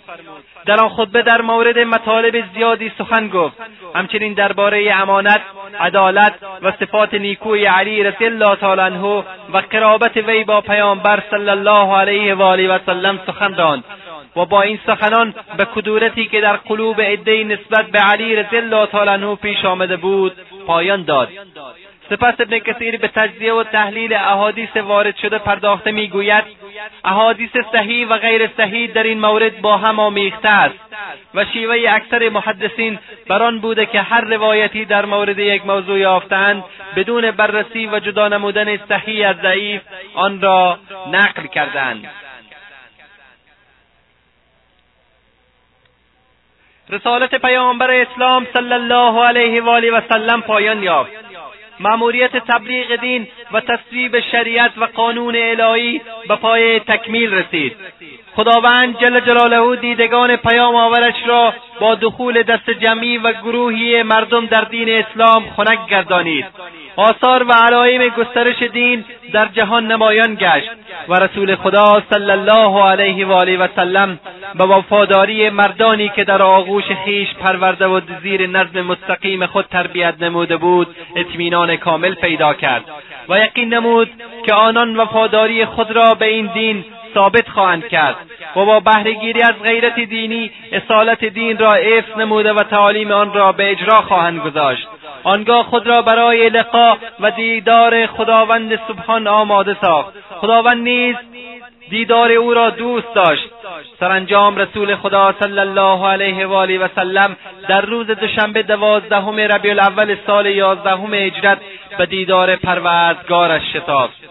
در 0.66 0.80
آن 0.80 0.88
خطبه 0.88 1.22
در 1.22 1.40
مورد 1.42 1.78
مطالب 1.78 2.44
زیادی 2.54 2.92
سخن 2.98 3.28
گفت. 3.28 3.56
همچنین 3.94 4.32
درباره 4.32 4.94
امانت 4.94 5.40
عدالت 5.80 6.34
و 6.62 6.72
صفات 6.80 7.14
نیکوی 7.14 7.66
علی 7.66 8.02
رضی 8.02 8.24
الله 8.24 8.56
تعالی 8.56 8.80
عنه 8.80 9.24
و 9.52 9.58
قرابت 9.70 10.16
وی 10.16 10.44
با 10.44 10.60
پیامبر 10.60 11.22
صلی 11.30 11.48
الله 11.48 11.96
علیه 11.96 12.34
و 12.34 12.42
آله 12.42 12.68
و 12.68 12.78
سلم 12.86 13.20
سخن 13.26 13.54
راند 13.54 13.84
و 14.36 14.44
با 14.44 14.62
این 14.62 14.78
سخنان 14.86 15.34
به 15.56 15.64
کدورتی 15.64 16.26
که 16.26 16.40
در 16.40 16.56
قلوب 16.56 17.00
عدهای 17.00 17.44
نسبت 17.44 17.86
به 17.86 17.98
علی 17.98 18.36
رضی 18.36 18.56
الله 18.56 18.86
تعالی 18.86 19.10
عنه 19.10 19.34
پیش 19.34 19.64
آمده 19.64 19.96
بود 19.96 20.32
پایان 20.66 21.04
داد. 21.04 21.28
سپس 22.12 22.40
ابن 22.40 22.58
کثیر 22.58 22.96
به 22.96 23.08
تجزیه 23.08 23.52
و 23.52 23.64
تحلیل 23.64 24.14
احادیث 24.14 24.76
وارد 24.76 25.16
شده 25.16 25.38
پرداخته 25.38 25.90
می‌گوید 25.90 26.44
احادیث 27.04 27.50
صحیح 27.72 28.08
و 28.08 28.18
غیر 28.18 28.50
صحیح 28.56 28.92
در 28.92 29.02
این 29.02 29.20
مورد 29.20 29.60
با 29.60 29.76
هم 29.76 30.00
آمیخته 30.00 30.48
است 30.48 30.74
و 31.34 31.44
شیوه 31.44 31.76
اکثر 31.88 32.28
محدثین 32.28 32.98
بر 33.28 33.42
آن 33.42 33.58
بوده 33.58 33.86
که 33.86 34.00
هر 34.00 34.20
روایتی 34.20 34.84
در 34.84 35.04
مورد 35.04 35.38
یک 35.38 35.66
موضوع 35.66 35.98
یافتند 35.98 36.64
بدون 36.96 37.30
بررسی 37.30 37.86
و 37.86 38.00
جدا 38.00 38.28
نمودن 38.28 38.76
صحیح 38.76 39.28
از 39.28 39.36
ضعیف 39.36 39.82
آن 40.14 40.40
را 40.40 40.78
نقل 41.10 41.46
کردند. 41.46 42.08
رسالت 46.90 47.34
پیامبر 47.34 47.90
اسلام 47.90 48.46
صلی 48.52 48.72
الله 48.72 49.24
علیه 49.24 49.62
و 49.62 49.68
آله 49.68 49.90
و 49.90 50.00
سلم 50.08 50.42
پایان 50.42 50.82
یافت. 50.82 51.22
مأموریت 51.83 52.37
تبلیغ 52.37 52.97
دین 52.97 53.28
و 53.53 53.61
تصویب 53.61 54.20
شریعت 54.20 54.72
و 54.78 54.85
قانون 54.85 55.37
الهی 55.37 56.01
به 56.28 56.37
پای 56.37 56.80
تکمیل 56.80 57.35
رسید. 57.35 57.76
خداوند 58.37 58.99
جل 58.99 59.20
جلاله 59.20 59.76
دیدگان 59.76 60.37
پیام 60.37 60.74
آورش 60.74 61.14
را 61.26 61.55
با 61.80 61.95
دخول 61.95 62.43
دست 62.43 62.70
جمعی 62.70 63.18
و 63.18 63.33
گروهی 63.33 64.03
مردم 64.03 64.47
در 64.47 64.64
دین 64.64 64.89
اسلام 64.89 65.51
خنک 65.57 65.87
گردانید. 65.91 66.47
آثار 66.97 67.43
و 67.43 67.53
علایم 67.53 68.09
گسترش 68.09 68.62
دین 68.62 69.05
در 69.32 69.49
جهان 69.53 69.86
نمایان 69.86 70.34
گشت 70.34 70.70
و 71.09 71.14
رسول 71.14 71.55
خدا 71.55 72.03
صلی 72.11 72.30
الله 72.30 72.84
علیه 72.84 73.26
و 73.26 73.32
آله 73.32 73.57
و 73.57 73.68
سلم 73.76 74.18
به 74.55 74.64
وفاداری 74.64 75.51
مردانی 75.51 76.09
که 76.09 76.24
در 76.24 76.43
آغوش 76.43 76.84
خیش 77.05 77.34
پرورده 77.34 77.86
و 77.86 78.01
زیر 78.22 78.47
نظم 78.47 78.80
مستقیم 78.80 79.47
خود 79.47 79.64
تربیت 79.70 80.14
نموده 80.20 80.57
بود 80.57 80.97
اطمینان 81.16 81.76
کامل 81.76 82.14
پیدا 82.14 82.55
کرد 82.55 82.84
و 83.28 83.38
یقین 83.38 83.74
نمود 83.74 84.11
که 84.47 84.55
آنان 84.55 84.97
وفاداری 84.97 85.64
خود 85.64 85.90
را 85.90 86.14
به 86.14 86.26
این 86.26 86.47
دین 86.47 86.84
ثابت 87.14 87.49
خواهند 87.49 87.88
کرد 87.88 88.16
و 88.57 88.64
با 88.64 88.80
بهرهگیری 88.80 89.43
از 89.43 89.55
غیرت 89.62 90.01
دینی 90.01 90.51
اصالت 90.72 91.24
دین 91.24 91.59
را 91.59 91.72
حفظ 91.72 92.18
نموده 92.18 92.53
و 92.53 92.62
تعالیم 92.62 93.11
آن 93.12 93.34
را 93.34 93.53
به 93.53 93.70
اجرا 93.70 94.01
خواهند 94.01 94.40
گذاشت. 94.40 94.88
آنگاه 95.25 95.62
خود 95.62 95.87
را 95.87 96.03
برای 96.03 96.49
لقا 96.49 96.97
و 97.20 97.31
دیدار 97.31 98.07
خداوند 98.07 98.81
سبحان 98.89 99.27
آماده 99.27 99.77
ساخت. 99.81 100.14
خداوند 100.41 100.83
نیز 100.83 101.16
دیدار 101.91 102.33
او 102.33 102.55
را 102.55 102.70
دوست 102.70 103.14
داشت. 103.14 103.49
سرانجام 104.01 104.57
رسول 104.57 104.97
خدا 104.97 105.35
صلی 105.41 105.59
الله 105.59 106.09
علیه 106.09 106.47
و 106.47 106.53
آله 106.53 106.79
و 106.79 106.89
سلم 106.95 107.37
در 107.68 107.81
روز 107.81 108.07
دوشنبه 108.07 108.62
دوازدهم 108.62 109.37
ربیع 109.41 109.70
الاول 109.70 110.16
سال 110.27 110.47
یازدهم 110.47 111.14
هجرت 111.14 111.59
به 111.99 112.07
دیدار 112.07 112.57
پروردگارش 112.57 113.62
شتافت. 113.73 114.23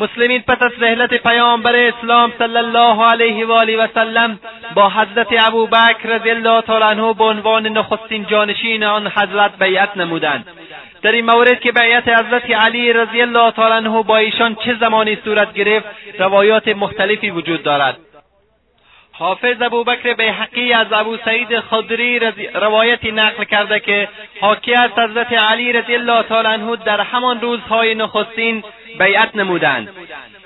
مسلمین 0.00 0.42
پس 0.42 0.62
از 0.62 0.72
رحلت 0.82 1.14
پیامبر 1.14 1.76
اسلام 1.76 2.32
صلی 2.38 2.56
الله 2.56 3.04
علیه 3.04 3.46
و 3.46 3.52
آله 3.52 3.76
و 3.76 3.86
سلم 3.94 4.38
با 4.74 4.88
حضرت 4.88 5.26
ابوبکر 5.46 6.08
رضی 6.08 6.30
الله 6.30 6.60
تعالی 6.60 6.84
عنه 6.84 7.14
به 7.14 7.24
عنوان 7.24 7.66
نخستین 7.66 8.26
جانشین 8.26 8.84
آن 8.84 9.06
حضرت 9.06 9.58
بیعت 9.58 9.96
نمودند. 9.96 10.46
در 11.02 11.12
این 11.12 11.24
مورد 11.24 11.60
که 11.60 11.72
بیعت 11.72 12.08
حضرت 12.08 12.50
علی 12.50 12.92
رضی 12.92 13.22
الله 13.22 13.50
تعالی 13.50 13.74
عنه 13.74 14.02
با 14.02 14.16
ایشان 14.16 14.54
چه 14.54 14.76
زمانی 14.80 15.18
صورت 15.24 15.54
گرفت 15.54 15.86
روایات 16.18 16.68
مختلفی 16.68 17.30
وجود 17.30 17.62
دارد. 17.62 17.96
حافظ 19.18 19.62
ابوبکر 19.62 20.14
بیحقی 20.14 20.72
از 20.72 20.86
ابو 20.92 21.16
سعید 21.24 21.60
خدری 21.60 22.18
روایتی 22.54 23.12
نقل 23.12 23.44
کرده 23.44 23.80
که 23.80 24.08
حاکی 24.40 24.74
از 24.74 24.90
حضرت 24.90 25.32
علی 25.32 25.72
رضی 25.72 25.94
الله 25.94 26.22
تعالی 26.22 26.48
عنه 26.48 26.76
در 26.76 27.00
همان 27.00 27.40
روزهای 27.40 27.94
نخستین 27.94 28.64
بیعت 28.98 29.36
نمودند. 29.36 29.88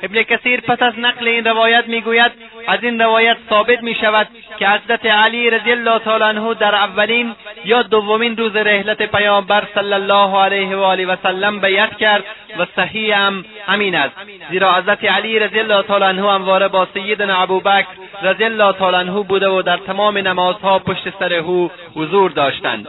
ابن 0.03 0.22
کثیر 0.22 0.61
پس 0.61 0.82
از 0.82 0.98
نقل 0.98 1.28
این 1.28 1.44
روایت 1.44 1.88
می‌گوید 1.88 2.32
از 2.66 2.78
این 2.82 3.00
روایت 3.00 3.36
ثابت 3.48 3.82
می 3.82 3.94
شود 3.94 4.28
که 4.59 4.68
حضرت 4.68 5.07
علی 5.07 5.50
رضی 5.50 5.72
الله 5.72 5.98
تعالی 5.98 6.24
عنه 6.24 6.55
در 6.55 6.74
اولین 6.74 7.34
یا 7.64 7.82
دومین 7.82 8.36
روز 8.36 8.57
رحلت 8.57 9.03
پیامبر 9.03 9.64
صلی 9.74 9.92
الله 9.92 10.38
علیه 10.38 10.76
و 10.76 10.80
آله 10.80 11.07
و 11.07 11.16
سلم 11.22 11.61
بیعت 11.61 11.96
کرد 11.96 12.24
و 12.59 12.66
صحیح 12.76 13.18
هم 13.18 13.44
همین 13.66 13.94
است. 13.94 14.16
زیرا 14.50 14.74
حضرت 14.74 15.05
علی 15.05 15.38
رضی 15.38 15.61
الله 15.61 15.82
تعالی 15.82 16.05
عنه 16.05 16.32
همواره 16.32 16.68
با 16.68 16.86
سیدنا 16.94 17.42
ابوبکر 17.42 17.86
رضی 18.22 18.44
الله 18.44 18.72
تعالی 18.72 18.96
عنه 18.96 19.22
بوده 19.22 19.48
و 19.48 19.62
در 19.62 19.76
تمام 19.76 20.18
نمازها 20.18 20.78
پشت 20.78 21.18
سر 21.18 21.32
او 21.32 21.70
حضور 21.94 22.30
داشتند. 22.30 22.88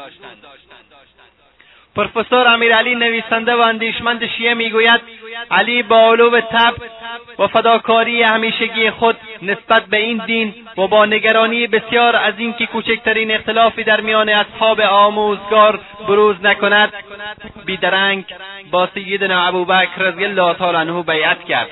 پروفسور 1.95 2.47
امیرعلی 2.47 2.95
نویسنده 2.95 3.55
و 3.55 3.59
اندیشمند 3.59 4.27
شیعه 4.27 4.53
می‌گوید 4.53 5.01
علی 5.51 5.83
با 5.83 6.11
علو 6.11 6.41
تب 6.41 6.73
و 7.39 7.47
فداکاری 7.47 8.23
همیشگی 8.23 8.89
خود 8.89 9.17
نسبت 9.41 9.85
به 9.85 9.97
این 9.97 10.21
دین 10.25 10.53
و 10.77 10.87
با 10.87 11.05
نگرانی 11.05 11.67
بسیار 11.67 12.15
از 12.15 12.33
اینکه 12.37 12.65
کوچکترین 12.65 13.31
اختلافی 13.31 13.83
در 13.83 14.01
میان 14.01 14.29
اصحاب 14.29 14.81
آموزگار 14.81 15.79
بروز 16.07 16.35
نکند 16.43 16.93
بیدرنگ 17.65 18.25
با 18.71 18.89
سیدنا 18.93 19.47
ابوبکر 19.47 19.97
رضی 19.97 20.25
الله 20.25 20.53
تعالی 20.53 20.77
عنه 20.77 21.03
بیعت 21.03 21.43
کرد. 21.45 21.69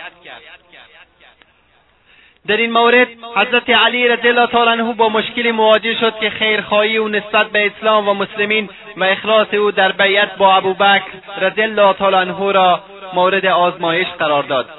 در 2.47 2.57
این 2.57 2.71
مورد 2.71 3.07
حضرت 3.35 3.69
علی 3.69 4.07
رضی 4.07 4.27
الله 4.27 4.47
تعالی 4.47 4.69
عنه 4.69 4.93
با 4.93 5.09
مشکلی 5.09 5.51
مواجه 5.51 5.99
شد 5.99 6.13
که 6.19 6.29
خیرخواهی 6.29 6.97
او 6.97 7.07
نسبت 7.07 7.49
به 7.49 7.65
اسلام 7.65 8.09
و 8.09 8.13
مسلمین 8.13 8.69
و 8.97 9.03
اخلاص 9.03 9.53
او 9.53 9.71
در 9.71 9.91
بیعت 9.91 10.37
با 10.37 10.55
ابوبکر 10.55 11.01
رضی 11.41 11.61
الله 11.61 11.93
تعالی 11.93 12.15
عنه 12.15 12.51
را 12.51 12.79
مورد 13.13 13.45
آزمایش 13.45 14.07
قرار 14.07 14.43
داد. 14.43 14.69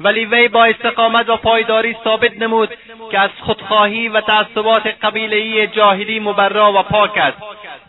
ولی 0.00 0.24
وی 0.24 0.48
با 0.48 0.64
استقامت 0.64 1.28
و 1.28 1.36
پایداری 1.36 1.96
ثابت 2.04 2.38
نمود 2.38 2.68
که 3.10 3.18
از 3.18 3.30
خودخواهی 3.40 4.08
و 4.08 4.20
تعصبات 4.20 4.86
قبیلهای 4.86 5.66
جاهلی 5.66 6.20
مبرا 6.20 6.72
و 6.72 6.82
پاک 6.82 7.18
است. 7.18 7.38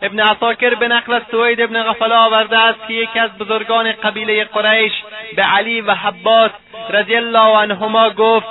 ابن 0.02 0.20
عساکر 0.20 0.74
به 0.74 0.88
نقل 0.88 1.12
از 1.12 1.22
سوید 1.30 1.60
ابن 1.60 1.82
غفله 1.82 2.14
آورده 2.14 2.58
است 2.58 2.78
که 2.88 2.94
یکی 2.94 3.18
از 3.18 3.38
بزرگان 3.38 3.92
قبیله 3.92 4.44
قریش 4.44 4.92
به 5.36 5.42
علی 5.42 5.80
و 5.80 5.94
حباس 5.94 6.50
رضی 6.90 7.16
الله 7.16 7.58
عنهما 7.58 8.10
گفت 8.10 8.46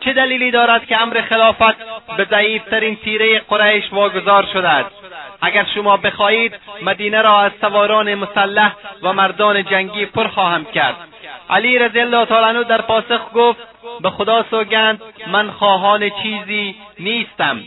چه 0.00 0.12
دلیلی 0.12 0.50
دارد 0.50 0.86
که 0.86 1.02
امر 1.02 1.20
خلافت 1.20 1.76
به 2.16 2.26
ضعیفترین 2.30 2.96
تیره 2.96 3.38
قریش 3.38 3.84
واگذار 3.92 4.46
شده 4.52 4.68
است 4.68 4.90
اگر 5.40 5.66
شما 5.74 5.96
بخواهید 5.96 6.54
مدینه 6.82 7.22
را 7.22 7.38
از 7.40 7.52
سواران 7.60 8.14
مسلح 8.14 8.72
و 9.02 9.12
مردان 9.12 9.64
جنگی 9.64 10.06
پر 10.06 10.28
خواهم 10.28 10.64
کرد. 10.64 10.96
علی 11.50 11.78
رضی 11.78 12.00
الله 12.00 12.24
تعالی 12.24 12.64
در 12.64 12.80
پاسخ 12.80 13.20
گفت 13.34 13.60
به 14.00 14.10
خدا 14.10 14.44
سوگند 14.50 15.02
من 15.26 15.50
خواهان 15.50 16.10
چیزی 16.22 16.74
نیستم. 16.98 17.60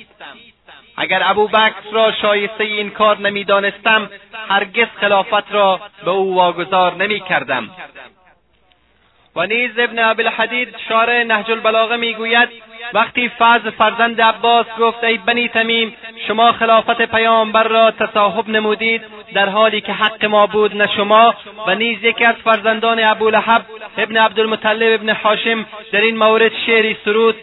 اگر 0.97 1.21
ابوبکر 1.25 1.91
را 1.91 2.11
شایسته 2.11 2.63
این 2.63 2.89
کار 2.89 3.17
نمی‌دانستم 3.17 4.09
هرگز 4.49 4.87
خلافت 5.01 5.51
را 5.51 5.79
به 6.05 6.11
او 6.11 6.35
واگذار 6.35 6.95
نمی‌کردم. 6.95 7.69
و 9.35 9.45
نیز 9.45 9.71
ابن 9.77 9.99
ابوالحدید 9.99 10.75
شارع 10.89 11.23
نهج 11.23 11.51
البلاغه 11.51 11.97
می‌گوید 11.97 12.49
وقتی 12.93 13.29
فضل 13.39 13.69
فرزند 13.69 14.21
عباس 14.21 14.65
گفت 14.79 15.03
ای 15.03 15.17
بنی 15.17 15.47
تمیم 15.47 15.95
شما 16.27 16.51
خلافت 16.51 17.01
پیامبر 17.01 17.63
را 17.63 17.91
تصاحب 17.91 18.49
نمودید 18.49 19.01
در 19.33 19.49
حالی 19.49 19.81
که 19.81 19.93
حق 19.93 20.25
ما 20.25 20.47
بود 20.47 20.75
نه 20.75 20.95
شما 20.95 21.35
و 21.67 21.75
نیز 21.75 22.03
یکی 22.03 22.25
از 22.25 22.35
فرزندان 22.35 23.03
ابولهب 23.03 23.65
ابن 23.97 24.17
عبدالمطلب 24.17 24.93
ابن 24.93 25.09
حاشم 25.09 25.65
در 25.91 26.01
این 26.01 26.17
مورد 26.17 26.51
شعری 26.65 26.97
سرود. 27.05 27.35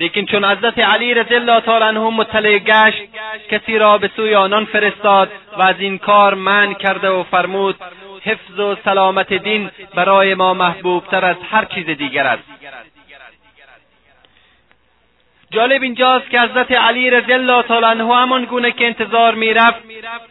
لیکن 0.00 0.24
چون 0.24 0.44
حضرت 0.44 0.78
علی 0.78 1.14
رضی 1.14 1.34
الله 1.34 1.60
تعالی 1.60 1.84
عنه 1.84 2.00
مطلع 2.00 2.58
گشت 2.58 3.02
کسی 3.50 3.78
را 3.78 3.98
به 3.98 4.10
سوی 4.16 4.34
آنان 4.34 4.64
فرستاد 4.64 5.30
و 5.58 5.62
از 5.62 5.74
این 5.78 5.98
کار 5.98 6.34
من 6.34 6.74
کرده 6.74 7.08
و 7.08 7.22
فرمود 7.22 7.76
حفظ 8.24 8.58
و 8.58 8.76
سلامت 8.84 9.32
دین 9.32 9.70
برای 9.94 10.34
ما 10.34 10.54
محبوبتر 10.54 11.24
از 11.24 11.36
هر 11.50 11.64
چیز 11.64 11.86
دیگر 11.86 12.26
است. 12.26 12.42
جالب 15.50 15.82
اینجاست 15.82 16.30
که 16.30 16.40
حضرت 16.40 16.72
علی 16.72 17.10
رضی 17.10 17.32
الله 17.32 17.62
تعالی 17.62 17.86
عنه 17.86 18.14
همان 18.14 18.44
گونه 18.44 18.72
که 18.72 18.86
انتظار 18.86 19.34
می‌رفت 19.34 19.82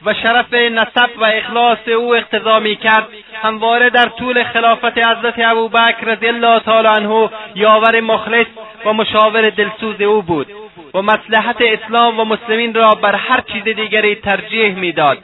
و 0.06 0.14
شرف 0.14 0.54
نسب 0.54 1.10
و 1.18 1.24
اخلاص 1.24 1.88
او 1.88 2.16
اقتضا 2.16 2.60
می‌کرد 2.60 3.08
همواره 3.44 3.90
در 3.90 4.06
طول 4.06 4.44
خلافت 4.44 4.98
حضرت 4.98 5.40
ابوبکر 5.40 6.06
رضی 6.06 6.28
الله 6.28 6.60
تعالی 6.60 6.88
عنه 6.88 7.30
یاور 7.56 8.02
مخلص 8.02 8.48
و 8.86 8.94
مشاور 8.94 9.50
دلسوز 9.50 10.02
او 10.02 10.22
بود. 10.22 10.48
و 10.94 11.02
مصلحت 11.02 11.58
اسلام 11.62 12.20
و 12.20 12.26
مسلمین 12.26 12.74
را 12.74 12.90
بر 12.90 13.16
هر 13.16 13.42
چیز 13.42 13.64
دیگری 13.64 14.16
ترجیح 14.16 14.76
می‌داد. 14.76 15.18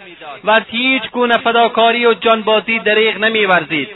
و 0.44 0.52
از 0.52 0.62
هیچ 0.68 1.04
گونه 1.12 1.38
فداکاری 1.38 2.06
و 2.06 2.14
جانبازی 2.14 2.80
دریغ 2.80 3.18
نمیورزید. 3.18 3.90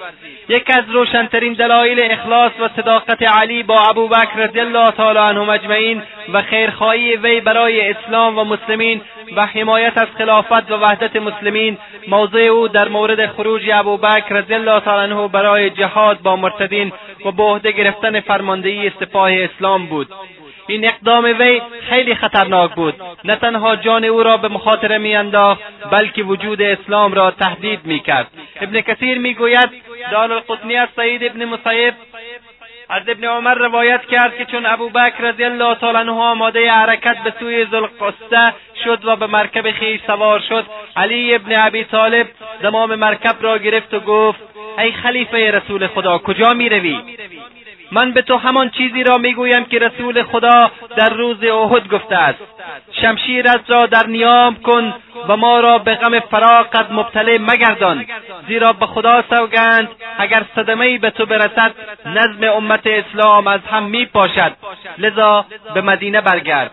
یکی 0.50 0.74
از 0.74 0.84
روشنترین 0.92 1.54
دلایل 1.54 2.12
اخلاص 2.12 2.52
و 2.60 2.70
صداقت 2.76 3.24
علی 3.24 3.64
با 3.64 3.76
ابوبکر 3.90 4.36
رضی 4.36 4.60
الله 4.60 4.92
تعالی 4.92 5.20
عنهم 5.20 5.50
اجمعین 5.50 6.02
و 6.34 6.42
خیرخواهی 6.42 7.16
وی 7.16 7.42
برای 7.42 7.90
اسلام 7.90 8.38
و 8.38 8.44
مسلمین 8.44 9.02
و 9.36 9.46
حمایت 9.46 9.98
از 9.98 10.08
خلافت 10.18 10.72
و 10.72 10.76
وحدت 10.76 11.16
مسلمین 11.16 11.78
موضع 12.08 12.40
او 12.40 12.68
در 12.68 12.88
مورد 12.88 13.28
خروج 13.28 13.70
ابوبکر 13.74 14.36
رضی 14.36 14.54
الله 14.54 14.80
تعالی 14.80 15.14
عنه 15.14 15.28
برای 15.28 15.70
جهاد 15.70 16.22
با 16.22 16.36
مرتدین 16.36 16.92
و 17.26 17.32
به 17.32 17.44
عهده 17.44 17.72
گرفتن 17.72 18.20
فرماندهی 18.20 18.92
سپاه 19.00 19.32
اسلام 19.34 19.86
بود. 19.86 20.08
این 20.70 20.88
اقدام 20.88 21.24
وی 21.24 21.62
خیلی 21.90 22.16
خطرناک 22.16 22.76
بود. 22.76 22.94
نه 23.24 23.36
تنها 23.36 23.76
جان 23.76 24.06
او 24.06 24.24
را 24.24 24.38
به 24.38 24.48
مخاطره 24.48 24.98
میانداخت 24.98 25.62
بلکه 25.92 26.24
وجود 26.24 26.62
اسلام 26.62 27.14
را 27.14 27.32
تهدید 27.32 27.80
می‌کرد. 27.86 28.28
ابن 28.62 28.82
کثیر 28.82 29.18
می‌گوید 29.18 29.70
دارالقطنی 30.12 30.76
از 30.76 30.90
سعید 30.96 31.24
ابن 31.24 31.46
مصیب 31.46 31.94
از 32.90 33.04
ابن 33.08 33.24
عمر 33.24 33.54
روایت 33.54 34.06
کرد 34.06 34.38
که 34.38 34.46
چون 34.46 34.66
ابوبکر 34.66 35.24
رضی 35.24 35.44
الله 35.44 35.76
تعالی 35.76 35.98
عنه 35.98 36.12
آماده 36.12 36.72
حرکت 36.72 37.18
به 37.24 37.34
سوی 37.40 37.66
ذوالقصه 37.66 38.54
شد 38.84 39.06
و 39.06 39.16
به 39.16 39.28
مرکب 39.28 39.72
خویش 39.72 40.02
سوار 40.08 40.40
شد 40.50 40.66
علی 40.96 41.36
ابن 41.36 41.60
ابی 41.60 41.84
طالب 41.84 42.28
زمام 42.62 42.96
مرکب 42.96 43.36
را 43.42 43.58
گرفت 43.58 43.94
و 43.94 44.00
گفت 44.00 44.40
ای 44.78 44.92
خلیفه 44.92 45.52
رسول 45.52 45.88
خدا 45.88 46.18
کجا 46.18 46.54
می‌روی؟ 46.54 47.00
من 47.92 48.12
به 48.12 48.22
تو 48.22 48.38
همان 48.38 48.70
چیزی 48.70 49.04
را 49.04 49.18
می‌گویم 49.18 49.66
که 49.66 49.80
رسول 49.80 50.24
خدا 50.24 50.72
در 50.96 51.10
روز 51.10 51.44
احد 51.44 51.88
گفته 51.88 52.16
است 52.16 52.40
شمشیرت 53.02 53.62
را 53.68 53.86
در 53.86 54.08
نیام 54.08 54.56
کن 54.56 54.94
و 55.28 55.38
ما 55.38 55.60
را 55.60 55.78
به 55.78 55.96
غم 55.96 56.20
فراقت 56.20 56.92
مبتله 56.92 57.38
مگردان 57.38 58.06
زیرا 58.48 58.74
به 58.74 58.86
خدا 58.86 59.24
سوگند 59.30 59.90
اگر 60.18 60.46
صدمهای 60.56 60.98
به 60.98 61.10
تو 61.10 61.26
برسد 61.26 61.72
نظم 62.06 62.44
امت 62.44 62.88
اسلام 62.88 63.48
از 63.48 63.62
هم 63.72 63.84
میپاشد. 63.84 64.52
لذا 64.98 65.46
به 65.74 65.82
مدینه 65.82 66.22
برگرد. 66.22 66.72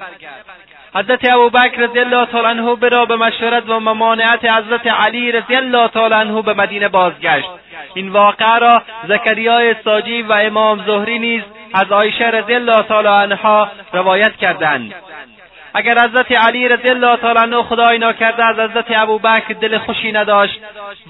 حضرت 0.96 1.32
ابوبکر 1.34 1.80
رضی 1.80 1.98
الله 1.98 2.26
تعالی 2.26 2.46
عنه 2.46 2.74
برا 2.74 3.04
به 3.04 3.16
مشورت 3.16 3.68
و 3.68 3.80
ممانعت 3.80 4.44
حضرت 4.44 4.86
علی 4.86 5.32
رضی 5.32 5.56
الله 5.56 5.88
تعالی 5.88 6.14
عنه 6.14 6.42
به 6.42 6.54
مدینه 6.54 6.88
بازگشت. 6.88 7.48
این 7.94 8.08
واقعه 8.08 8.58
را 8.58 8.82
زکریا 9.08 9.74
ساجی 9.84 10.22
و 10.22 10.32
امام 10.32 10.84
زهری 10.86 11.18
نیز 11.18 11.42
از 11.74 11.92
عایشه 11.92 12.30
رضی 12.30 12.54
الله 12.54 12.82
تعالی 12.82 13.08
عنها 13.08 13.68
روایت 13.92 14.36
کردند. 14.36 14.94
اگر 15.74 15.98
حضرت 15.98 16.32
علی 16.32 16.68
رضی 16.68 16.90
الله 16.90 17.16
تعالی 17.16 17.38
عنه 17.38 17.62
خدای 17.62 17.98
ناکرده 17.98 18.46
از 18.46 18.58
حضرت 18.58 19.00
ابوبکر 19.02 19.54
دل 19.54 19.78
خوشی 19.78 20.12
نداشت 20.12 20.60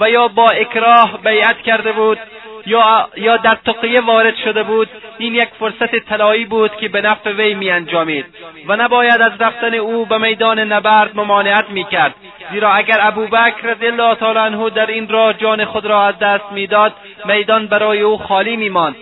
و 0.01 0.11
یا 0.11 0.29
با 0.29 0.47
اکراه 0.49 1.19
بیعت 1.25 1.63
کرده 1.63 1.93
بود 1.93 2.19
یا 2.67 3.09
یا 3.17 3.37
در 3.37 3.55
تقیه 3.55 4.01
وارد 4.01 4.37
شده 4.45 4.63
بود 4.63 4.89
این 5.19 5.35
یک 5.35 5.49
فرصت 5.59 5.97
طلایی 5.97 6.45
بود 6.45 6.77
که 6.77 6.89
به 6.89 7.01
نفع 7.01 7.33
وی 7.33 7.55
میانجامید 7.55 8.27
و 8.69 8.77
نباید 8.77 9.23
از 9.23 9.33
رفتن 9.41 9.75
او 9.75 10.07
به 10.07 10.19
میدان 10.19 10.59
نبرد 10.59 11.17
ممانعت 11.17 11.71
می‌کرد. 11.71 12.15
زیرا 12.53 12.73
اگر 12.73 12.99
ابوبکر 13.01 13.63
رضی 13.63 13.87
الله 13.87 14.15
تعالی 14.15 14.39
عنه 14.39 14.71
در 14.71 14.87
این 14.87 15.09
راه 15.09 15.33
جان 15.33 15.65
خود 15.65 15.87
را 15.87 16.05
از 16.07 16.19
دست 16.19 16.53
می‌داد 16.53 16.93
میدان 17.25 17.67
برای 17.67 18.01
او 18.01 18.19
خالی 18.19 18.57
میماند. 18.57 18.97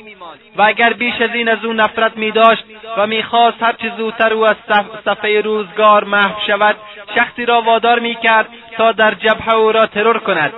و 0.56 0.62
اگر 0.62 0.92
بیش 0.92 1.20
از 1.20 1.30
این 1.34 1.48
از 1.48 1.64
او 1.64 1.72
نفرت 1.72 2.16
می 2.16 2.30
داشت 2.30 2.64
و 2.96 3.06
می‌خواست 3.06 3.62
هرچه 3.62 3.92
زودتر 3.96 4.32
او 4.32 4.46
از 4.46 4.56
صفحه 5.04 5.40
روزگار 5.40 6.04
محو 6.04 6.40
شود 6.46 6.76
شخصی 7.14 7.46
را 7.46 7.60
وادار 7.60 7.98
می‌کرد 7.98 8.48
تا 8.76 8.92
در 8.92 9.14
جبهه 9.14 9.54
او 9.54 9.72
را 9.72 9.86
ترور 9.86 10.18
کند. 10.18 10.52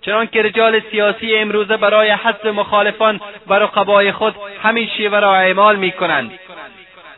چنانکه 0.00 0.42
رجال 0.42 0.80
سیاسی 0.90 1.36
امروزه 1.36 1.76
برای 1.76 2.10
حذف 2.10 2.46
مخالفان 2.46 3.20
و 3.46 3.54
رقبای 3.54 4.12
خود 4.12 4.34
همین 4.62 4.88
شیوه 4.96 5.20
را 5.20 5.36
اعمال 5.36 5.76
می‌کنند. 5.76 6.30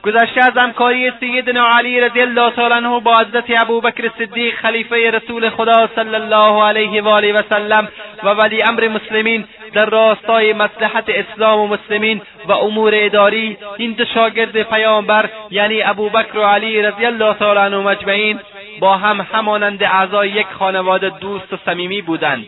گذشته 0.03 0.45
از 0.45 0.53
همکاری 0.57 1.13
سیدنا 1.21 1.69
علی 1.79 2.01
رضی 2.01 2.21
الله 2.21 2.51
تعالی 2.51 2.75
عنه 2.75 3.01
با 3.01 3.19
حضرت 3.19 3.45
ابوبکر 3.49 4.11
صدیق 4.19 4.55
خلیفه 4.55 5.11
رسول 5.11 5.51
خدا 5.51 5.89
صلی 5.95 6.15
الله 6.15 6.65
علیه 6.65 7.03
و 7.03 7.09
آله 7.09 7.33
و 7.33 7.43
سلم 7.51 7.89
و 8.23 8.29
ولی 8.29 8.63
امر 8.63 8.89
مسلمین 8.89 9.45
در 9.75 9.87
راستای 9.87 10.53
مصلحت 10.53 11.05
اسلام 11.09 11.59
و 11.59 11.67
مسلمین 11.67 12.21
و 12.49 12.53
امور 12.53 12.93
اداری 12.97 13.57
این 13.77 13.93
دو 13.93 14.05
شاگرد 14.05 14.63
پیامبر 14.63 15.29
یعنی 15.51 15.83
ابوبکر 15.83 16.39
و 16.39 16.43
علی 16.43 16.83
رضی 16.83 17.07
الله 17.07 17.35
تعالی 17.35 17.61
عنهم 17.61 17.87
اجمعین 17.87 18.41
با 18.81 18.97
هم 18.97 19.27
همانند 19.33 19.83
اعضای 19.83 20.29
یک 20.29 20.47
خانواده 20.59 21.09
دوست 21.21 21.53
و 21.53 21.57
صمیمی 21.65 22.03
بودند. 22.03 22.47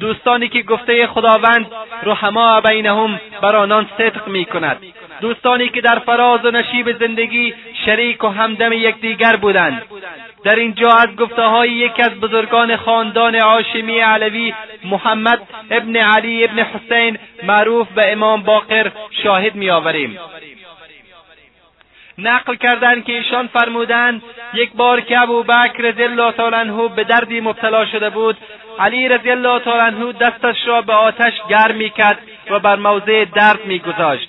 دوستانی 0.00 0.48
که 0.48 0.62
گفته 0.62 1.06
خداوند 1.06 1.66
رحما 2.02 2.60
بینهم 2.60 3.20
بر 3.42 3.56
آنان 3.56 3.86
صدق 3.98 4.28
می 4.28 4.44
کند 4.44 4.76
دوستانی 5.20 5.68
که 5.68 5.80
در 5.80 5.98
فراز 5.98 6.44
و 6.44 6.50
نشیب 6.50 6.98
زندگی 6.98 7.54
شریک 7.84 8.24
و 8.24 8.28
همدم 8.28 8.72
یکدیگر 8.72 9.36
بودند. 9.36 9.82
در 10.44 10.54
اینجا 10.56 10.90
از 10.90 11.16
گفته 11.16 11.42
های 11.42 11.70
یکی 11.70 12.02
از 12.02 12.20
بزرگان 12.20 12.76
خاندان 12.76 13.34
عاشمی 13.34 13.98
علوی 13.98 14.54
محمد 14.84 15.40
ابن 15.70 15.96
علی 15.96 16.44
ابن 16.44 16.58
حسین 16.58 17.18
معروف 17.42 17.88
به 17.88 18.12
امام 18.12 18.42
باقر 18.42 18.90
شاهد 19.22 19.54
میآوریم. 19.54 20.18
نقل 22.18 22.54
کردند 22.54 23.04
که 23.04 23.12
ایشان 23.12 23.46
فرمودند 23.46 24.22
یک 24.54 24.72
بار 24.72 25.00
که 25.00 25.20
ابوبکر 25.20 25.82
رضی 25.82 26.02
الله 26.02 26.32
تعالی 26.32 26.56
عنه 26.56 26.88
به 26.88 27.04
دردی 27.04 27.40
مبتلا 27.40 27.86
شده 27.86 28.10
بود 28.10 28.36
علی 28.78 29.08
رضی 29.08 29.30
الله 29.30 29.58
تعالی 29.58 29.96
عنه 29.96 30.12
دستش 30.12 30.56
را 30.66 30.82
به 30.82 30.92
آتش 30.92 31.32
گرم 31.48 31.74
می‌کرد 31.74 32.18
و 32.50 32.58
بر 32.58 32.76
موضع 32.76 33.24
درد 33.24 33.64
میگذاشت. 33.64 34.28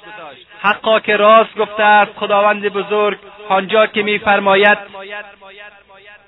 حقا 0.62 1.00
که 1.00 1.16
راست 1.16 1.56
گفته 1.56 1.84
است 1.84 2.12
خداوند 2.16 2.70
بزرگ 2.70 3.18
آنجا 3.50 3.88
که 3.88 4.04
میفرماید 4.04 4.78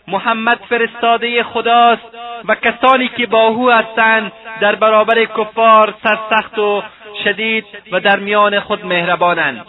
محمد 0.08 0.60
فرستاده 0.70 1.44
خداست 1.44 2.02
و 2.48 2.56
کسانی 2.56 3.08
که 3.08 3.26
با 3.26 3.48
او 3.48 3.72
هستند 3.72 4.32
در 4.62 4.76
برابر 4.76 5.26
کفار 5.26 5.94
سرسخت 6.04 6.60
و 6.60 6.84
شدید 7.24 7.66
و 7.92 8.00
در 8.00 8.20
میان 8.20 8.60
خود 8.60 8.86
مهربانند. 8.86 9.66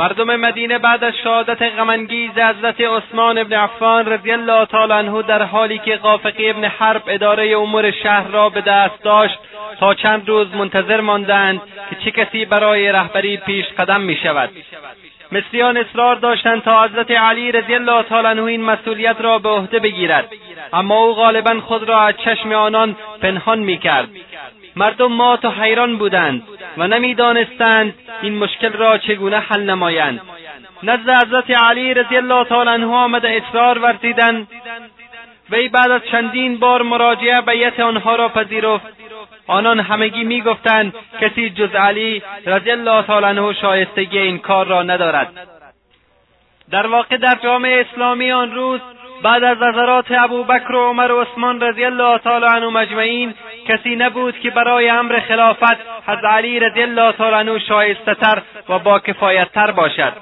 مردم 0.00 0.36
مدینه 0.36 0.78
بعد 0.78 1.04
از 1.04 1.14
شهادت 1.24 1.62
غمانگیز 1.62 2.30
حضرت 2.30 2.80
عثمان 2.80 3.38
ابن 3.38 3.52
عفان 3.52 4.06
رضی 4.06 4.32
الله 4.32 4.64
تعالی 4.64 4.92
عنه 4.92 5.22
در 5.22 5.42
حالی 5.42 5.78
که 5.78 5.96
قافقی 5.96 6.50
ابن 6.50 6.64
حرب 6.64 7.02
اداره 7.06 7.58
امور 7.58 7.90
شهر 7.90 8.28
را 8.28 8.48
به 8.48 8.60
دست 8.60 9.02
داشت 9.02 9.38
تا 9.80 9.94
چند 9.94 10.28
روز 10.28 10.54
منتظر 10.54 11.00
ماندند 11.00 11.60
که 11.90 11.96
چه 12.04 12.10
کسی 12.10 12.44
برای 12.44 12.92
رهبری 12.92 13.36
پیش 13.36 13.66
قدم 13.66 14.00
می 14.00 14.16
شود. 14.16 14.50
مصریان 15.32 15.76
اصرار 15.76 16.16
داشتند 16.16 16.62
تا 16.62 16.84
حضرت 16.84 17.10
علی 17.10 17.52
رضی 17.52 17.74
الله 17.74 18.02
تعالی 18.02 18.28
عنه 18.28 18.42
این 18.42 18.62
مسئولیت 18.62 19.16
را 19.20 19.38
به 19.38 19.48
عهده 19.48 19.78
بگیرد. 19.78 20.28
اما 20.72 20.96
او 20.96 21.14
غالبا 21.14 21.60
خود 21.60 21.88
را 21.88 22.02
از 22.02 22.14
چشم 22.24 22.52
آنان 22.52 22.96
پنهان 23.22 23.58
می‌کرد. 23.58 24.08
مردم 24.80 25.12
مات 25.12 25.44
و 25.44 25.50
حیران 25.50 25.96
بودند 25.96 26.42
و 26.76 26.88
نمی‌دانستند 26.88 27.94
این 28.22 28.38
مشکل 28.38 28.72
را 28.72 28.98
چگونه 28.98 29.38
حل 29.38 29.62
نمایند. 29.70 30.20
نزد 30.82 31.10
حضرت 31.10 31.50
علی 31.50 31.94
رضی 31.94 32.16
الله 32.16 32.44
تعالی 32.44 32.70
عنه 32.70 32.86
آمده 32.86 33.28
اصرار 33.30 33.78
ورزیدند 33.78 34.48
وی 35.50 35.68
بعد 35.68 35.90
از 35.90 36.00
چندین 36.10 36.58
بار 36.58 36.82
مراجعه 36.82 37.40
بیعت 37.40 37.80
آنها 37.80 38.16
را 38.16 38.28
پذیرفت. 38.28 38.86
آنان 39.46 39.80
همگی 39.80 40.24
می‌گفتند 40.24 40.94
کسی 41.20 41.50
جز 41.50 41.74
علی 41.74 42.22
رضی 42.46 42.70
الله 42.70 43.02
تعالی 43.02 43.26
عنه 43.26 43.52
شایستگی 43.52 44.18
این 44.18 44.38
کار 44.38 44.66
را 44.66 44.82
ندارد. 44.82 45.32
در 46.70 46.86
واقع 46.86 47.16
در 47.16 47.38
جامعه 47.42 47.86
اسلامی 47.90 48.32
آن 48.32 48.54
روز 48.54 48.80
بعد 49.22 49.44
از 49.44 49.56
نظرات 49.56 50.10
ابوبکر 50.10 50.72
و 50.74 50.88
عمر 50.88 51.12
و 51.12 51.20
عثمان 51.20 51.60
رضی 51.60 51.84
الله 51.84 52.18
تعالی 52.18 52.46
عنه 52.46 52.68
مجمعین 52.68 53.34
کسی 53.68 53.96
نبود 53.96 54.40
که 54.40 54.50
برای 54.50 54.90
امر 54.90 55.20
خلافت 55.20 55.76
حضرت 56.06 56.24
علی 56.24 56.60
رضی 56.60 56.82
الله 56.82 57.12
تعالی 57.12 57.36
عنه 57.36 57.58
شایستهتر 57.58 58.42
و 58.68 58.78
با 58.78 58.98
کفایتتر 58.98 59.70
باشد. 59.70 60.12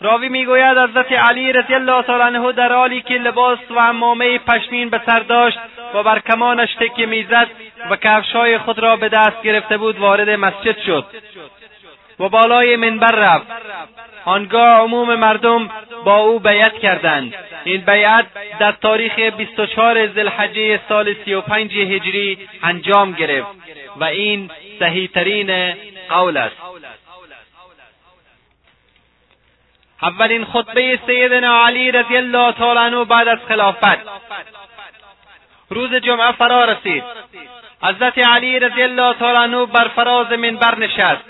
راوی 0.00 0.28
می‌گوید 0.28 0.78
حضرت 0.78 1.12
علی 1.12 1.52
رضی 1.52 1.74
الله 1.74 2.02
تعالی 2.02 2.36
عنه 2.36 2.52
در 2.52 2.72
حالی 2.72 3.00
که 3.00 3.14
لباس 3.14 3.58
و 3.70 3.80
عمامه 3.80 4.38
پشمین 4.38 4.90
به 4.90 5.00
سر 5.06 5.18
داشت 5.18 5.58
و 5.94 6.02
بر 6.02 6.18
کمانش 6.18 6.74
تکیه 6.74 7.06
می‌زد 7.06 7.48
و 7.90 7.96
کفشهای 7.96 8.58
خود 8.58 8.78
را 8.78 8.96
به 8.96 9.08
دست 9.08 9.42
گرفته 9.42 9.76
بود 9.76 9.98
وارد 9.98 10.30
مسجد 10.30 10.78
شد. 10.86 11.04
و 12.20 12.28
بالای 12.28 12.76
منبر 12.76 13.10
رفت. 13.10 13.46
آنگاه 14.24 14.80
عموم 14.80 15.14
مردم 15.14 15.70
با 16.04 16.16
او 16.16 16.40
بیعت 16.40 16.78
کردند. 16.78 17.34
این 17.64 17.80
بیعت 17.80 18.26
در 18.58 18.72
تاریخ 18.72 19.18
24 19.18 20.06
ذوالحجه 20.06 20.80
سال 20.88 21.14
35 21.24 21.76
هجری 21.76 22.48
انجام 22.62 23.12
گرفت 23.12 23.48
و 23.96 24.04
این 24.04 24.50
صحیحترین 24.78 25.74
قول 26.08 26.36
است. 26.36 26.56
اولین 30.02 30.44
خطبه 30.44 30.98
سیدنا 31.06 31.66
علی 31.66 31.92
رضی 31.92 32.16
الله 32.16 32.52
تعالی 32.52 32.78
عنه 32.78 33.04
بعد 33.04 33.28
از 33.28 33.38
خلافت. 33.48 33.98
روز 35.70 35.94
جمعه 35.94 36.32
فرا 36.32 36.64
رسید. 36.64 37.04
حضرت 37.82 38.18
علی 38.18 38.58
رضی 38.58 38.82
الله 38.82 39.14
تعالی 39.14 39.38
عنه 39.38 39.66
بر 39.66 39.88
فراز 39.88 40.32
منبر 40.32 40.78
نشست. 40.78 41.24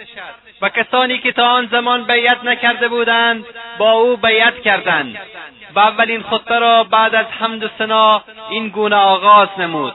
و 0.63 0.69
کسانی 0.69 1.19
که 1.19 1.33
تا 1.33 1.49
آن 1.49 1.67
زمان 1.67 2.05
بیعت 2.05 2.45
نکرده 2.45 2.89
بودند 2.89 3.45
با 3.79 3.93
او 3.93 4.17
بیعت 4.17 4.63
کردند. 4.63 5.17
و 5.75 5.79
اولین 5.79 6.23
خطبه 6.23 6.59
را 6.59 6.85
بعد 6.85 7.15
از 7.15 7.27
حمد 7.41 7.65
و 7.65 7.69
ثنا 7.79 8.23
این 8.51 8.69
گونه 8.69 8.97
آغاز 8.97 9.49
نمود. 9.59 9.95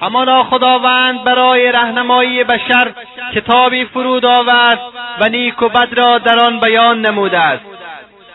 همانا 0.00 0.44
خداوند 0.44 1.24
برای 1.24 1.72
رهنمایی 1.72 2.44
بشر 2.44 2.92
کتابی 3.34 3.84
فرود 3.84 4.24
آورد 4.24 4.80
و 5.20 5.28
نیک 5.28 5.62
و 5.62 5.68
بد 5.68 5.98
را 5.98 6.18
در 6.18 6.38
آن 6.38 6.60
بیان 6.60 7.00
نموده 7.00 7.38
است. 7.38 7.64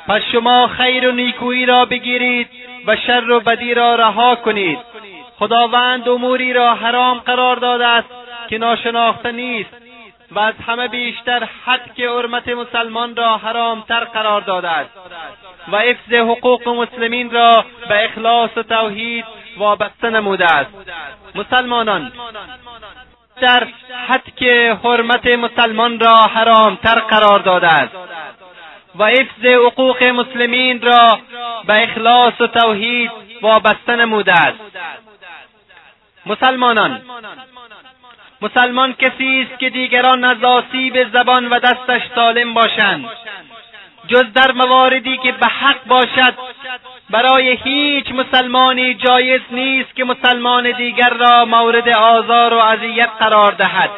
پس 0.07 0.21
شما 0.31 0.67
خیر 0.67 1.09
و 1.09 1.11
نیکویی 1.11 1.65
را 1.65 1.85
بگیرید 1.85 2.49
و 2.87 2.95
شر 2.95 3.31
و 3.31 3.39
بدی 3.39 3.73
را 3.73 3.95
رها 3.95 4.35
کنید. 4.35 4.79
خداوند 5.39 6.09
اموری 6.09 6.53
را 6.53 6.75
حرام 6.75 7.17
قرار 7.17 7.55
داده 7.55 7.87
است 7.87 8.09
که 8.49 8.57
ناشناخته 8.57 9.31
نیست. 9.31 9.80
و 10.31 10.39
از 10.39 10.53
همه 10.67 10.87
بیشتر 10.87 11.49
حد 11.65 11.93
که 11.95 12.09
حرمت 12.09 12.47
مسلمان 12.47 13.15
را 13.15 13.37
حرامتر 13.37 14.03
قرار 14.03 14.41
داده 14.41 14.69
است 14.69 14.89
و 15.71 15.77
حفظ 15.77 16.13
حقوق 16.13 16.69
مسلمین 16.69 17.31
را 17.31 17.65
به 17.89 18.05
اخلاص 18.05 18.57
و 18.57 18.63
توحید 18.63 19.25
وابسته 19.57 20.09
نموده 20.09 20.45
است 20.45 20.71
مسلمانان 21.35 22.11
در 23.41 23.67
حد 24.07 24.35
که 24.35 24.77
حرمت 24.83 25.27
مسلمان 25.27 25.99
را 25.99 26.15
حرامتر 26.15 26.99
قرار 26.99 27.39
داده 27.39 27.67
است 27.67 27.95
و 28.95 29.05
حفظ 29.05 29.45
حقوق 29.45 30.03
مسلمین 30.03 30.81
را 30.81 31.19
به 31.67 31.83
اخلاص 31.83 32.41
و 32.41 32.47
توحید 32.47 33.11
وابسته 33.41 33.95
نموده 33.95 34.33
است 34.33 34.59
مسلمانان 36.25 37.01
مسلمان 38.41 38.93
کسی 38.93 39.47
است 39.47 39.59
که 39.59 39.69
دیگران 39.69 40.23
از 40.23 40.43
آسیب 40.43 41.11
زبان 41.13 41.49
و 41.49 41.59
دستش 41.59 42.01
سالم 42.15 42.53
باشند. 42.53 43.05
جز 44.07 44.33
در 44.33 44.51
مواردی 44.51 45.17
که 45.17 45.31
به 45.31 45.47
حق 45.47 45.85
باشد 45.87 46.33
برای 47.09 47.57
هیچ 47.63 48.11
مسلمانی 48.11 48.93
جایز 48.93 49.41
نیست 49.51 49.95
که 49.95 50.03
مسلمان 50.03 50.71
دیگر 50.71 51.09
را 51.09 51.45
مورد 51.45 51.89
آزار 51.89 52.53
و 52.53 52.57
اذیت 52.57 53.09
قرار 53.19 53.51
دهد. 53.51 53.89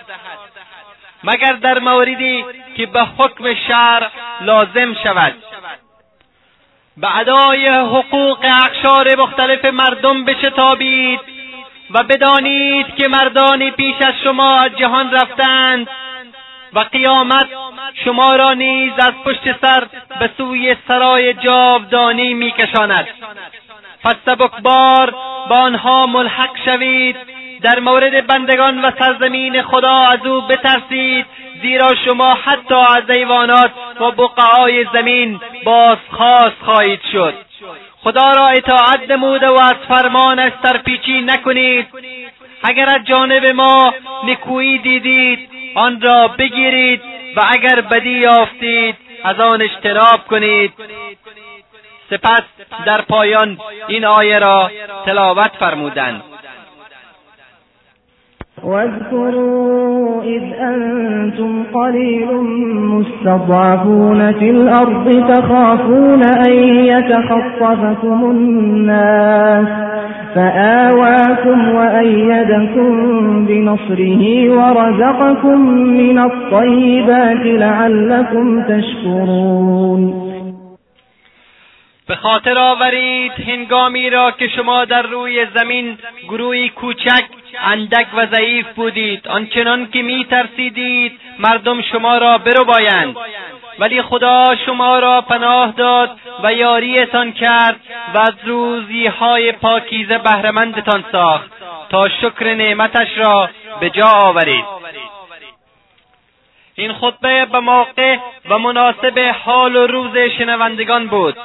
مگر 1.24 1.54
در 1.54 1.80
موردی 1.80 2.46
که 2.78 2.86
به 2.86 3.02
حکم 3.02 3.56
شرع 3.68 4.10
لازم 4.42 4.94
شود. 5.04 5.34
به 6.98 7.18
ادای 7.18 7.68
حقوق 7.68 8.40
اقشار 8.44 9.16
مختلف 9.20 9.66
مردم 9.66 10.26
بشتابید. 10.26 11.20
و 11.90 12.04
بدانید 12.04 12.96
که 12.96 13.08
مردانی 13.08 13.72
پیش 13.72 13.96
از 14.02 14.14
شما 14.24 14.60
از 14.60 14.72
جهان 14.80 15.12
رفتند 15.12 15.88
و 16.74 16.80
قیامت 16.80 17.48
شما 18.06 18.36
را 18.36 18.54
نیز 18.54 18.94
از 18.98 19.14
پشت 19.26 19.62
سر 19.62 19.88
به 20.20 20.30
سوی 20.38 20.76
سرای 20.88 21.34
جاودانی 21.34 22.34
میکشاند. 22.34 23.08
پس 24.04 24.16
سبکبار 24.26 25.12
با 25.50 25.56
آنها 25.56 26.06
ملحق 26.06 26.50
شوید. 26.66 27.16
در 27.62 27.80
مورد 27.80 28.28
بندگان 28.28 28.86
و 28.86 28.92
سرزمین 29.00 29.62
خدا 29.62 29.98
از 29.98 30.26
او 30.26 30.42
بترسید 30.42 31.26
زیرا 31.62 31.96
شما 32.06 32.34
حتی 32.46 32.76
از 32.76 33.10
ایوانات 33.10 33.72
و 34.00 34.12
بقعای 34.12 34.86
زمین 34.94 35.40
بازخواست 35.64 36.58
خواهید 36.66 37.02
شد. 37.12 37.34
خدا 38.04 38.32
را 38.32 38.48
اطاعت 38.48 39.12
نموده 39.12 39.48
و 39.48 39.60
از 39.62 39.76
فرمانش 39.88 40.52
سرپیچی 40.64 41.22
نکنید. 41.22 41.88
اگر 42.64 42.86
از 42.96 43.06
جانب 43.06 43.46
ما 43.46 43.94
نکویی 44.24 44.78
دیدید 44.78 45.50
آن 45.76 46.02
را 46.02 46.28
بگیرید 46.28 47.02
و 47.36 47.42
اگر 47.52 47.82
بدی 47.82 48.20
یافتید 48.20 48.96
از 49.24 49.40
آن 49.40 49.62
اجتناب 49.62 50.28
کنید. 50.28 50.74
سپس 52.10 52.44
در 52.86 53.02
پایان 53.02 53.58
این 53.88 54.06
آیه 54.06 54.40
را 54.40 54.72
تلاوت 55.06 55.52
فرمودند. 55.60 56.24
واذكروا 58.64 60.24
إذ 60.24 60.44
أنتم 60.54 61.64
قليل 61.74 62.34
مستضعفون 62.74 64.32
في 64.32 64.50
الأرض 64.50 65.34
تخافون 65.34 66.24
أن 66.24 66.54
يتخطفكم 66.86 68.32
الناس 68.32 69.68
فآواكم 70.36 71.76
وأيدكم 71.76 72.92
بنصره 73.46 74.50
ورزقكم 74.50 75.60
من 75.78 76.20
الطيبات 76.20 77.46
لعلكم 77.46 78.64
تشكرون. 78.64 80.24
به 82.10 82.16
خاطر 82.16 82.58
آورید 82.58 83.32
هنگامی 83.48 84.10
را 84.10 84.32
که 84.32 84.48
شما 84.48 84.86
در 84.86 85.02
روی 85.02 85.46
زمین 85.56 85.98
گروهی 86.30 86.70
کوچک 86.70 87.24
اندک 87.60 88.08
و 88.14 88.26
ضعیف 88.26 88.68
بودید. 88.76 89.28
آنچنان 89.28 89.90
که 89.92 90.02
می 90.02 90.26
ترسیدید 90.26 91.20
مردم 91.40 91.82
شما 91.82 92.18
را 92.18 92.38
بایند 92.68 93.16
ولی 93.80 94.02
خدا 94.02 94.56
شما 94.66 95.00
را 95.00 95.22
پناه 95.22 95.72
داد 95.72 96.10
و 96.44 96.54
یاریتان 96.54 97.32
کرد 97.32 97.80
و 98.14 98.18
از 98.18 98.34
روزی 98.46 99.08
های 99.08 99.52
پاکیزه 99.52 100.18
بهرهمندتان 100.18 101.04
ساخت 101.12 101.52
تا 101.90 102.10
شکر 102.10 102.54
نعمتش 102.54 103.08
را 103.18 103.50
به 103.80 103.90
جا 103.90 104.08
آورید. 104.08 104.66
این 106.76 106.94
خطبه 106.94 107.46
به 107.46 107.60
موقع 107.60 108.18
و 108.50 108.58
مناسب 108.60 109.34
حال 109.46 109.76
و 109.76 109.88
روز 109.88 110.18
شنوندگان 110.38 111.08
بود. 111.08 111.38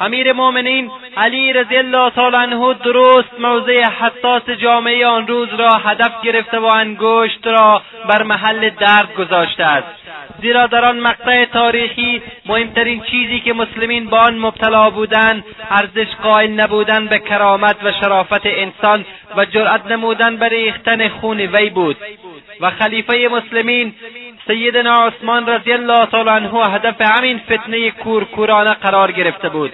امیر 0.00 0.32
مؤمنین 0.32 0.90
علی 1.16 1.52
رضی 1.52 1.76
الله 1.76 2.10
تعالی 2.10 2.36
عنه 2.36 2.74
درست 2.74 3.40
موضع 3.40 3.82
حساس 3.82 4.50
جامعه 4.50 5.06
آن 5.06 5.26
روز 5.26 5.48
را 5.48 5.72
هدف 5.72 6.22
گرفته 6.22 6.58
و 6.58 6.64
انگشت 6.64 7.46
را 7.46 7.82
بر 8.08 8.22
محل 8.22 8.70
درد 8.70 9.14
گذاشته 9.14 9.64
است. 9.64 9.86
زیرا 10.42 10.66
در 10.66 10.84
آن 10.84 11.00
مقطع 11.00 11.44
تاریخی 11.44 12.22
مهمترین 12.46 13.02
چیزی 13.02 13.40
که 13.40 13.52
مسلمین 13.52 14.10
با 14.10 14.18
آن 14.18 14.38
مبتلا 14.38 14.90
بودند 14.90 15.44
ارزش 15.70 16.14
قائل 16.22 16.50
نبودن 16.50 17.06
به 17.06 17.18
کرامت 17.18 17.76
و 17.84 17.92
شرافت 17.92 18.46
انسان 18.46 19.04
و 19.36 19.44
جرأت 19.44 19.86
نمودن 19.86 20.36
به 20.36 20.48
ریختن 20.48 21.08
خون 21.08 21.40
وی 21.40 21.70
بود. 21.70 21.96
و 22.60 22.70
خلیفه 22.70 23.28
مسلمین 23.32 23.94
سیدنا 24.74 25.06
عثمان 25.06 25.46
رضی 25.46 25.72
الله 25.72 26.06
تعالی 26.06 26.30
عنه 26.30 26.66
هدف 26.66 27.00
همین 27.00 27.38
فتنه 27.38 27.90
کورکورانه 27.90 28.74
قرار 28.74 29.12
گرفته 29.12 29.48
بود. 29.48 29.72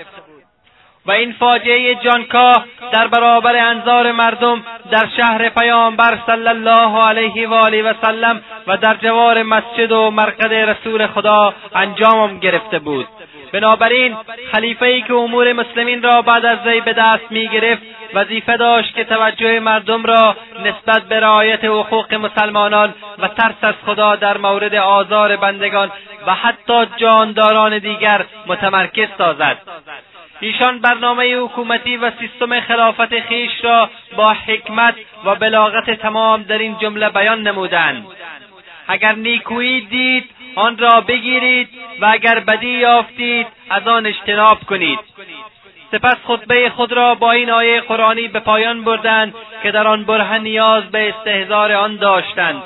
و 1.07 1.11
این 1.11 1.33
فاجعه 1.33 1.95
جانکاه 1.95 2.65
در 2.93 3.07
برابر 3.09 3.57
انظار 3.57 4.13
مردم 4.13 4.63
در 4.91 5.09
شهر 5.17 5.49
پیامبر 5.49 6.19
صلی 6.27 6.49
الله 6.49 7.03
علیه 7.05 7.49
و 7.49 7.55
آله 7.55 7.83
و 7.83 7.95
سلم 8.03 8.41
و 8.67 8.77
در 8.77 8.95
جوار 8.95 9.43
مسجد 9.43 9.93
و 9.93 10.11
مرقد 10.11 10.55
رسول 10.55 11.07
خدا 11.07 11.55
انجام 11.75 12.39
گرفته 12.39 12.79
بود. 12.79 13.07
بنابراین 13.53 14.17
خلیفه 14.53 14.87
ای 14.87 15.03
که 15.03 15.15
امور 15.15 15.53
مسلمین 15.53 16.03
را 16.03 16.23
بعد 16.23 16.47
از 16.47 16.59
وی 16.67 16.81
به 16.81 16.93
دست 16.93 17.25
می 17.31 17.49
گرفت 17.49 17.83
وظیفه 18.15 18.57
داشت 18.57 18.95
که 18.95 19.05
توجه 19.05 19.61
مردم 19.61 20.05
را 20.05 20.37
نسبت 20.65 21.03
به 21.03 21.21
رعایت 21.21 21.65
حقوق 21.65 22.15
مسلمانان 22.15 22.95
و 23.19 23.29
ترس 23.29 23.55
از 23.63 23.75
خدا 23.87 24.17
در 24.17 24.39
مورد 24.39 24.75
آزار 24.75 25.37
بندگان 25.37 25.91
و 26.27 26.35
حتی 26.35 26.87
جانداران 26.97 27.79
دیگر 27.79 28.25
متمرکز 28.47 29.09
سازد. 29.19 29.59
ایشان 30.41 30.79
برنامه 30.79 31.37
حکومتی 31.37 31.97
و 31.97 32.11
سیستم 32.19 32.61
خلافت 32.61 33.21
خیش 33.21 33.51
را 33.63 33.91
با 34.17 34.33
حکمت 34.33 34.95
و 35.25 35.35
بلاغت 35.35 35.91
تمام 35.91 36.43
در 36.43 36.59
این 36.59 36.77
جمله 36.79 37.09
بیان 37.09 37.43
نمودند. 37.43 38.07
اگر 38.89 39.13
نیکویی 39.13 39.81
دید 39.81 40.31
آن 40.61 40.79
را 40.79 41.01
بگیرید 41.01 41.69
و 42.01 42.09
اگر 42.13 42.41
بدی 42.41 42.69
یافتید 42.69 43.47
از 43.71 43.89
آن 43.89 44.07
اجتناب 44.07 44.59
کنید. 44.61 44.99
سپس 45.91 46.17
خطبه 46.27 46.71
خود 46.71 46.93
را 46.93 47.15
با 47.15 47.33
این 47.33 47.51
آیه 47.51 47.81
قرآنی 47.81 48.29
به 48.29 48.41
پایان 48.41 48.85
بردند 48.85 49.35
که 49.63 49.71
در 49.71 49.87
آن 49.87 50.05
بره 50.05 50.39
نیاز 50.39 50.85
به 50.85 51.09
استهزار 51.09 51.73
آن 51.73 51.97
داشتند. 51.97 52.63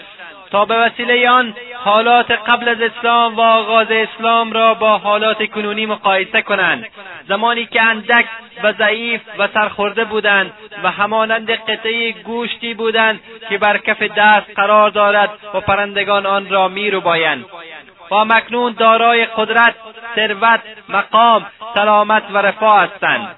تا 0.51 0.65
به 0.65 0.75
وسیله 0.75 1.31
آن 1.31 1.55
حالات 1.75 2.31
قبل 2.31 2.69
از 2.69 2.81
اسلام 2.81 3.37
و 3.37 3.41
آغاز 3.41 3.87
اسلام 3.91 4.53
را 4.53 4.75
با 4.75 4.99
حالات 4.99 5.47
کنونی 5.51 5.87
مقایسه 5.87 6.43
کنند. 6.43 6.87
زمانی 7.29 7.67
که 7.67 7.83
اندک 7.83 8.27
و 8.63 8.73
ضعیف 8.73 9.21
و 9.39 9.49
سرخورده 9.55 10.05
بودند 10.05 10.53
و 10.83 10.91
همانند 10.91 11.51
قطعه 11.51 12.13
گوشتی 12.13 12.75
بودند 12.75 13.21
که 13.49 13.59
بر 13.59 13.79
کف 13.79 14.03
دست 14.03 14.47
قرار 14.57 14.91
دارد 14.91 15.31
و 15.55 15.61
پرندگان 15.61 16.27
آن 16.27 16.51
را 16.51 16.69
میربایند. 16.69 17.45
و 18.15 18.25
مکنون 18.25 18.73
دارای 18.73 19.25
قدرت 19.25 19.75
ثروت 20.15 20.61
مقام 20.89 21.47
سلامت 21.75 22.23
و 22.31 22.39
رفاه 22.39 22.81
هستند. 22.81 23.37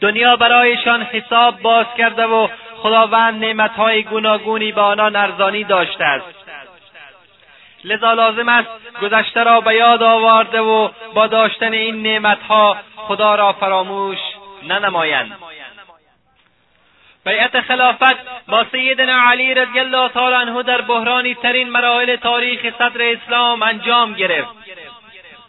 دنیا 0.00 0.36
برایشان 0.36 1.02
حساب 1.02 1.60
باز 1.60 1.86
کرده 1.98 2.26
و 2.26 2.48
خداوند 2.76 3.44
نعمتهای 3.44 4.02
گوناگونی 4.02 4.72
به 4.72 4.80
آنان 4.80 5.16
ارزانی 5.16 5.64
داشته 5.64 6.04
است. 6.04 6.26
لذا 7.84 8.12
لازم 8.12 8.48
است 8.48 8.68
گذشته 9.02 9.42
را 9.42 9.60
به 9.60 9.74
یاد 9.74 10.02
آورده 10.02 10.60
و 10.60 10.88
با 11.14 11.26
داشتن 11.26 11.72
این 11.72 12.02
نعمتها 12.02 12.76
خدا 12.96 13.34
را 13.34 13.52
فراموش 13.52 14.18
ننمایند. 14.62 15.32
بیعت 17.24 17.60
خلافت 17.60 18.16
با 18.48 18.66
سیدنا 18.72 19.22
علی 19.30 19.54
رضی 19.54 19.78
الله 19.78 20.08
تعالی 20.08 20.34
عنه 20.34 20.62
در 20.62 20.80
بحرانی 20.80 21.34
ترین 21.34 21.68
مراحل 21.68 22.16
تاریخ 22.16 22.60
صدر 22.78 23.02
اسلام 23.02 23.62
انجام 23.62 24.12
گرفت. 24.14 24.48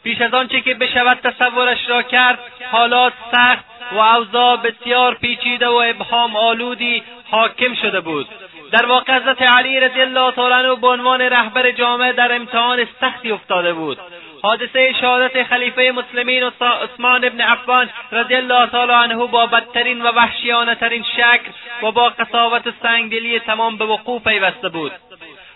پیش 0.03 0.21
از 0.21 0.33
آنچه 0.33 0.61
که 0.61 0.73
بشود 0.73 1.19
تصورش 1.23 1.89
را 1.89 2.01
کرد 2.01 2.39
حالات 2.71 3.13
سخت 3.31 3.65
و 3.91 3.97
اوضاع 3.97 4.57
بسیار 4.57 5.15
پیچیده 5.15 5.67
و 5.67 5.83
ابهام 5.89 6.35
آلودی 6.35 7.03
حاکم 7.31 7.73
شده 7.75 8.01
بود. 8.01 8.27
در 8.71 8.85
واقع 8.85 9.15
حضرت 9.15 9.41
علی 9.41 9.79
رضی 9.79 10.01
الله 10.01 10.31
تعالی 10.31 10.75
به 10.81 10.87
عنوان 10.87 11.21
رهبر 11.21 11.71
جامعه 11.71 12.13
در 12.13 12.35
امتحان 12.35 12.87
سختی 13.01 13.31
افتاده 13.31 13.73
بود. 13.73 13.97
حادثه 14.41 14.93
شهادت 15.01 15.43
خلیفه 15.43 15.93
مسلمین 15.95 16.43
عثمان 16.83 17.25
ابن 17.25 17.41
عفان 17.41 17.89
رضی 18.11 18.35
الله 18.35 18.67
تعالی 18.67 18.91
عنه 18.91 19.27
با 19.27 19.45
بدترین 19.45 20.01
و 20.01 20.11
وحشیانه 20.11 20.75
ترین 20.75 21.03
شکل 21.03 21.51
و 21.87 21.91
با 21.91 22.09
قصاوت 22.09 22.67
و 22.67 22.71
سنگدلی 22.83 23.39
تمام 23.39 23.77
به 23.77 23.85
وقوع 23.85 24.19
پیوسته 24.19 24.69
بود. 24.69 24.91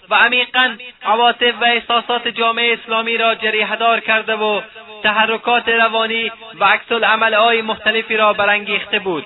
و 0.10 0.16
عمیقا 0.16 0.76
عواطف 1.04 1.54
و 1.62 1.64
احساسات 1.64 2.28
جامعه 2.28 2.74
اسلامی 2.74 3.18
را 3.18 3.36
جریحهدار 3.36 4.00
کرده 4.00 4.36
و 4.36 4.62
تحرکات 5.04 5.70
روانی 5.70 6.32
و 6.60 6.66
عکس 6.66 6.92
مختلفی 7.64 8.18
را 8.18 8.34
برانگیخته 8.34 9.00
بود. 9.00 9.26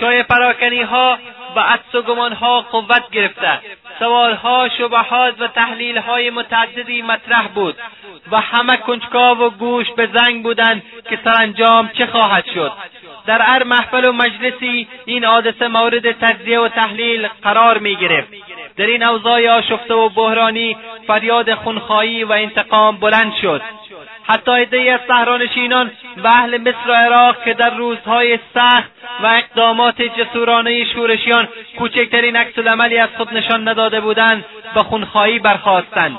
شای 0.00 0.22
پراکنی 0.22 0.82
ها 0.82 1.18
و 1.56 1.60
عدس 1.60 1.94
و 1.94 2.02
گمانها 2.02 2.60
قوت 2.60 3.10
گرفته. 3.10 3.60
سوالها 3.98 4.68
شبهات 4.78 5.40
و 5.40 5.46
تحلیلهای 5.46 6.30
متعددی 6.30 7.02
مطرح 7.02 7.48
بود 7.48 7.76
و 8.32 8.40
همه 8.40 8.76
کنجکاو 8.76 9.38
و 9.38 9.50
گوش 9.50 9.86
به 9.96 10.08
زنگ 10.14 10.42
بودند 10.42 10.82
که 11.10 11.18
سرانجام 11.24 11.90
چه 11.98 12.06
خواهد 12.06 12.44
شد. 12.54 12.72
در 13.26 13.42
هر 13.42 13.64
محفل 13.64 14.04
و 14.04 14.12
مجلسی 14.12 14.88
این 15.04 15.24
حادثه 15.24 15.68
مورد 15.68 16.12
تجزیه 16.12 16.60
و 16.60 16.68
تحلیل 16.68 17.28
قرار 17.42 17.78
می 17.78 17.96
گرفت. 17.96 18.28
در 18.76 18.86
این 18.86 19.04
اوضاع 19.04 19.48
آشفته 19.48 19.94
و 19.94 20.08
بحرانی 20.08 20.76
فریاد 21.06 21.54
خونخواهی 21.54 22.24
و 22.24 22.32
انتقام 22.32 22.96
بلند 22.96 23.32
شد. 23.42 23.62
حتی 24.22 24.50
عدهای 24.50 24.90
از 24.90 25.00
صحرانشینان 25.08 25.90
و 26.16 26.26
اهل 26.26 26.58
مصر 26.60 26.90
و 26.90 26.92
عراق 26.92 27.44
که 27.44 27.54
در 27.54 27.74
روزهای 27.74 28.38
سخت 28.54 28.90
و 29.22 29.26
اقدامات 29.26 30.02
جسورانه 30.02 30.84
شورشیان 30.84 31.48
کوچکترین 31.78 32.36
عکس 32.36 32.58
از 33.02 33.08
خود 33.16 33.34
نشان 33.34 33.68
نداده 33.68 34.00
بودند 34.00 34.44
به 34.74 34.82
خونخواهی 34.82 35.38
برخواستند 35.38 36.18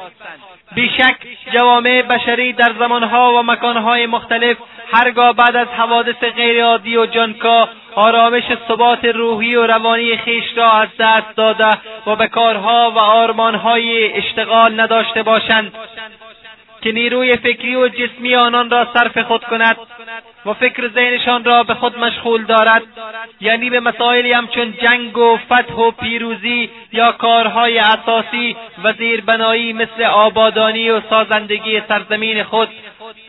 بیشک 0.76 1.16
جوامع 1.54 2.02
بشری 2.02 2.54
در 2.54 2.74
زمانها 2.80 3.34
و 3.34 3.44
مکانهای 3.44 4.06
مختلف 4.06 4.58
هرگاه 4.94 5.34
بعد 5.34 5.56
از 5.56 5.68
حوادث 5.68 6.16
غیرعادی 6.36 6.98
و 6.98 7.06
جانکا 7.06 7.70
آرامش 7.96 8.44
ثبات 8.68 9.06
روحی 9.06 9.56
و 9.56 9.68
روانی 9.68 10.18
خیش 10.18 10.44
را 10.56 10.72
از 10.72 10.90
دست 11.00 11.36
داده 11.36 11.78
و 12.08 12.16
به 12.16 12.28
کارها 12.28 12.92
و 12.92 13.00
آرمانهای 13.00 14.14
اشتغال 14.14 14.82
نداشته 14.82 15.24
باشند. 15.24 15.74
که 16.82 16.92
نیروی 16.92 17.38
فکری 17.38 17.76
و 17.76 17.88
جسمی 17.88 18.36
آنان 18.36 18.70
را 18.70 18.88
صرف 18.94 19.18
خود 19.18 19.44
کند 19.44 19.78
و 20.46 20.54
فکر 20.54 20.88
ذهنشان 20.88 21.44
را 21.44 21.64
به 21.64 21.74
خود 21.74 22.00
مشغول 22.00 22.44
دارد 22.44 22.84
یعنی 23.42 23.70
به 23.70 23.80
مسائلی 23.80 24.32
همچون 24.32 24.74
جنگ 24.84 25.18
و 25.18 25.38
فتح 25.38 25.74
و 25.74 25.92
پیروزی 25.92 26.70
یا 26.94 27.12
کارهای 27.12 27.80
اساسی 27.80 28.56
و 28.84 28.94
زیربنایی 28.94 29.74
مثل 29.74 30.04
آبادانی 30.04 30.90
و 30.90 31.02
سازندگی 31.10 31.82
سرزمین 31.88 32.44
خود 32.44 32.70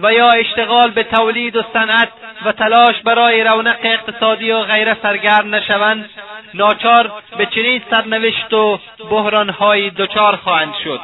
و 0.01 0.13
یا 0.13 0.31
اشتغال 0.31 0.91
به 0.91 1.03
تولید 1.03 1.57
و 1.57 1.63
صنعت 1.73 2.09
و 2.45 2.53
تلاش 2.53 3.03
برای 3.05 3.45
رونق 3.45 3.77
اقتصادی 3.83 4.51
و 4.51 4.63
غیره 4.63 4.97
سرگرم 5.03 5.55
نشوند 5.55 6.11
ناچار 6.55 7.13
به 7.39 7.47
چنین 7.47 7.83
سرنوشت 7.91 8.53
و 8.53 8.79
بحرانهایی 9.11 9.91
دچار 9.91 10.37
خواهند 10.37 10.75
شد. 10.85 11.01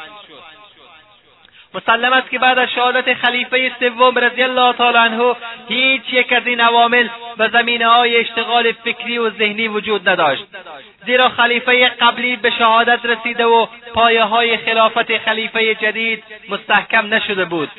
مسلم 1.76 2.12
است 2.12 2.30
که 2.30 2.38
بعد 2.38 2.58
از 2.58 2.68
شهادت 2.70 3.14
خلیفه 3.14 3.72
سوم 3.80 4.18
رضی 4.18 4.42
الله 4.42 4.72
تعالی 4.72 4.98
عنه 4.98 5.34
هیچ 5.68 6.02
یک 6.12 6.32
از 6.32 6.46
این 6.46 6.60
عوامل 6.60 7.08
و 7.38 7.48
زمینه 7.48 7.86
های 7.86 8.16
اشتغال 8.16 8.72
فکری 8.72 9.18
و 9.18 9.30
ذهنی 9.30 9.68
وجود 9.68 10.08
نداشت. 10.08 10.44
زیرا 11.06 11.28
خلیفه 11.28 11.88
قبلی 11.88 12.36
به 12.36 12.50
شهادت 12.50 13.00
رسیده 13.04 13.44
و 13.44 13.66
پایه 13.94 14.24
های 14.24 14.56
خلافت 14.56 15.18
خلیفه 15.18 15.74
جدید 15.74 16.24
مستحکم 16.48 17.14
نشده 17.14 17.44
بود. 17.44 17.70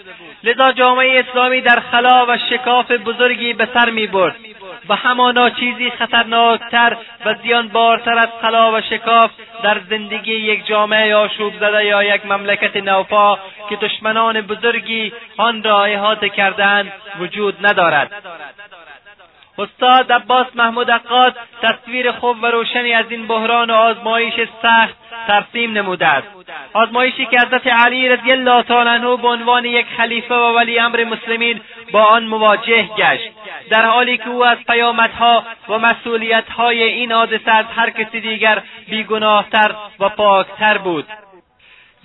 لذا 0.43 0.71
جامعه 0.71 1.19
اسلامی 1.19 1.61
در 1.61 1.79
خلا 1.91 2.25
و 2.29 2.37
شکاف 2.49 2.91
بزرگی 2.91 3.53
به 3.53 3.67
سر 3.73 3.89
می 3.89 4.07
برد 4.07 4.35
و 4.89 4.95
همانا 4.95 5.49
چیزی 5.49 5.89
خطرناکتر 5.89 6.97
و 7.25 7.33
زیانبارتر 7.43 8.17
از 8.17 8.29
خلا 8.41 8.71
و 8.73 8.81
شکاف 8.81 9.31
در 9.63 9.81
زندگی 9.89 10.33
یک 10.33 10.67
جامعه 10.67 11.15
آشوب 11.15 11.53
زده 11.59 11.85
یا 11.85 12.03
یک 12.03 12.25
مملکت 12.25 12.77
نوپا 12.77 13.39
که 13.69 13.75
دشمنان 13.87 14.41
بزرگی 14.41 15.13
آن 15.37 15.63
را 15.63 15.83
احاطه 15.83 16.29
کردند 16.29 16.91
وجود 17.19 17.65
ندارد. 17.67 18.11
استاد 19.59 20.11
عباس 20.11 20.47
محمود 20.55 20.91
عقاد 20.91 21.35
تصویر 21.61 22.11
خوب 22.11 22.43
و 22.43 22.45
روشنی 22.45 22.93
از 22.93 23.05
این 23.09 23.27
بحران 23.27 23.69
و 23.69 23.73
آزمایش 23.73 24.33
سخت 24.61 24.95
ترسیم 25.27 25.73
نموده 25.73 26.07
است. 26.07 26.27
آزمایشی 26.73 27.25
که 27.25 27.37
حضرت 27.39 27.67
علی 27.67 28.09
رضی 28.09 28.31
الله 28.31 28.63
تعالی 28.63 28.89
عنه 28.89 29.17
به 29.17 29.27
عنوان 29.27 29.65
یک 29.65 29.85
خلیفه 29.97 30.35
و 30.35 30.55
ولی 30.55 30.79
امر 30.79 31.03
مسلمین 31.03 31.61
با 31.91 32.03
آن 32.03 32.25
مواجه 32.25 32.89
گشت. 32.97 33.31
در 33.69 33.85
حالی 33.85 34.17
که 34.17 34.29
او 34.29 34.45
از 34.45 34.57
پیامدها 34.67 35.43
و 35.69 35.77
مسئولیتهای 35.77 36.83
این 36.83 37.11
حادثه 37.11 37.51
از 37.51 37.65
هر 37.75 37.89
کسی 37.89 38.21
دیگر 38.21 38.63
بیگناهتر 38.89 39.75
و 39.99 40.09
پاکتر 40.09 40.77
بود. 40.77 41.05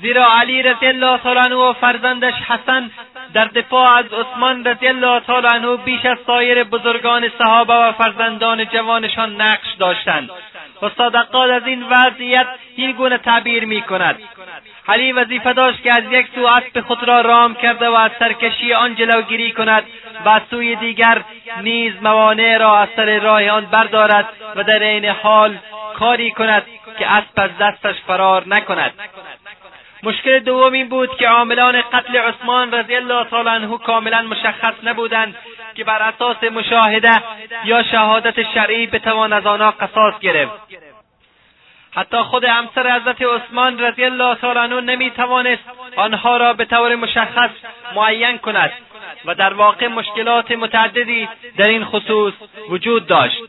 زیرا 0.02 0.26
علی 0.40 0.62
رضی 0.62 0.86
الله 0.86 1.18
تعالی 1.18 1.38
عنه 1.38 1.54
و 1.54 1.72
فرزندش 1.72 2.34
حسن 2.34 2.90
در 3.34 3.44
دفاع 3.44 3.98
از 3.98 4.04
عثمان 4.12 4.64
رضی 4.64 4.88
الله 4.88 5.20
تعالی 5.20 5.46
عنه 5.46 5.76
بیش 5.76 6.04
از 6.06 6.18
سایر 6.26 6.64
بزرگان 6.64 7.28
صحابه 7.38 7.74
و 7.74 7.92
فرزندان 7.92 8.64
جوانشان 8.64 9.40
نقش 9.40 9.72
داشتند. 9.78 10.30
و 10.82 10.88
صادقات 10.98 11.50
از 11.50 11.66
این 11.66 11.82
وضعیت 11.82 12.46
این 12.76 12.92
گونه 12.92 13.18
تعبیر 13.18 13.64
می 13.64 13.82
کند. 13.82 14.18
علی 14.88 15.12
وظیفه 15.12 15.52
داشت 15.52 15.82
که 15.82 15.90
از 15.96 16.04
یک 16.10 16.26
سو 16.34 16.46
اسب 16.46 16.80
خود 16.80 17.08
را 17.08 17.20
رام 17.20 17.54
کرده 17.54 17.88
و 17.88 17.92
از 17.92 18.10
سرکشی 18.18 18.74
آن 18.74 18.94
جلوگیری 18.94 19.52
کند 19.52 19.82
و 20.24 20.28
از 20.28 20.42
سوی 20.50 20.76
دیگر 20.76 21.22
نیز 21.62 21.92
موانع 22.02 22.58
را 22.58 22.78
از 22.78 22.88
سر 22.96 23.18
راه 23.18 23.48
آن 23.48 23.64
بردارد 23.64 24.28
و 24.56 24.62
در 24.62 24.82
عین 24.82 25.04
حال 25.04 25.58
کاری 25.94 26.30
کند 26.30 26.62
که 26.98 27.10
اسب 27.10 27.32
از 27.36 27.50
دستش 27.60 27.96
فرار 28.06 28.48
نکند. 28.48 28.92
مشکل 30.02 30.38
دوم 30.38 30.72
این 30.72 30.88
بود 30.88 31.16
که 31.16 31.28
عاملان 31.28 31.82
قتل 31.92 32.16
عثمان 32.16 32.74
رضی 32.74 32.94
الله 32.96 33.24
تعالی 33.24 33.48
عنه 33.48 33.78
کاملا 33.78 34.22
مشخص 34.22 34.74
نبودند 34.84 35.36
که 35.74 35.84
بر 35.84 36.02
اساس 36.02 36.44
مشاهده 36.44 37.22
یا 37.64 37.82
شهادت 37.82 38.52
شرعی 38.54 38.86
بتوان 38.86 39.32
از 39.32 39.46
آنها 39.46 39.70
قصاص 39.70 40.18
گرفت. 40.20 40.52
حتی 41.94 42.16
خود 42.16 42.44
همسر 42.44 42.96
حضرت 42.96 43.22
عثمان 43.22 43.80
رضی 43.80 44.04
الله 44.04 44.34
تعالی 44.34 44.58
عنه 44.58 44.80
نمی‌توانست 44.80 45.62
آنها 45.96 46.36
را 46.36 46.52
به 46.52 46.64
طور 46.64 46.94
مشخص 46.94 47.50
معین 47.94 48.38
کند 48.38 48.72
و 49.24 49.34
در 49.34 49.54
واقع 49.54 49.88
مشکلات 49.88 50.50
متعددی 50.50 51.28
در 51.58 51.68
این 51.68 51.84
خصوص 51.84 52.34
وجود 52.68 53.06
داشت. 53.06 53.42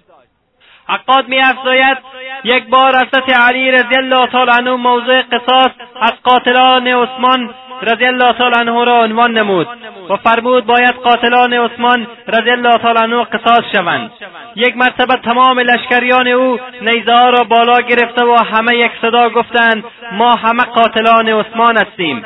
عقاد 0.90 1.28
میافزاید 1.28 1.98
یک 2.44 2.70
بار 2.70 2.96
حضرت 2.96 3.40
علی 3.40 3.72
رضی 3.72 3.98
الله 3.98 4.28
تعالی 4.28 4.52
عنه 4.52 4.76
موضوع 4.76 5.22
قصاص 5.22 5.72
از 6.02 6.14
قاتلان 6.24 6.88
عثمان 6.88 7.54
رضی 7.82 8.06
الله 8.06 8.34
تعالی 8.34 8.56
عنه 8.60 8.86
را 8.86 9.04
عنوان 9.04 9.38
نمود 9.38 9.68
و 10.10 10.16
فرمود 10.16 10.66
باید 10.66 10.96
قاتلان 10.96 11.54
عثمان 11.54 12.08
رضی 12.28 12.50
الله 12.50 12.78
تعالی 12.78 13.00
عنه 13.00 13.24
قصاص 13.24 13.62
شوند. 13.76 14.12
یک 14.56 14.78
مرتبه 14.78 15.16
تمام 15.16 15.60
لشکریان 15.60 16.28
او 16.28 16.60
نیزه 16.82 17.30
را 17.30 17.44
بالا 17.44 17.82
گرفته 17.82 18.26
و 18.26 18.36
همه 18.36 18.76
یک 18.76 18.92
صدا 19.02 19.30
گفتند 19.30 19.84
ما 20.12 20.36
همه 20.36 20.64
قاتلان 20.64 21.30
عثمان 21.30 21.78
هستیم. 21.78 22.26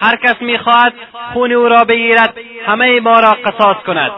هر 0.00 0.16
کس 0.16 0.34
می‌خواهد 0.40 0.92
خون 1.32 1.52
او 1.52 1.68
را 1.68 1.84
بگیرد 1.84 2.34
همه 2.66 3.00
ما 3.00 3.20
را 3.20 3.30
قصاص 3.30 3.76
کند. 3.86 4.10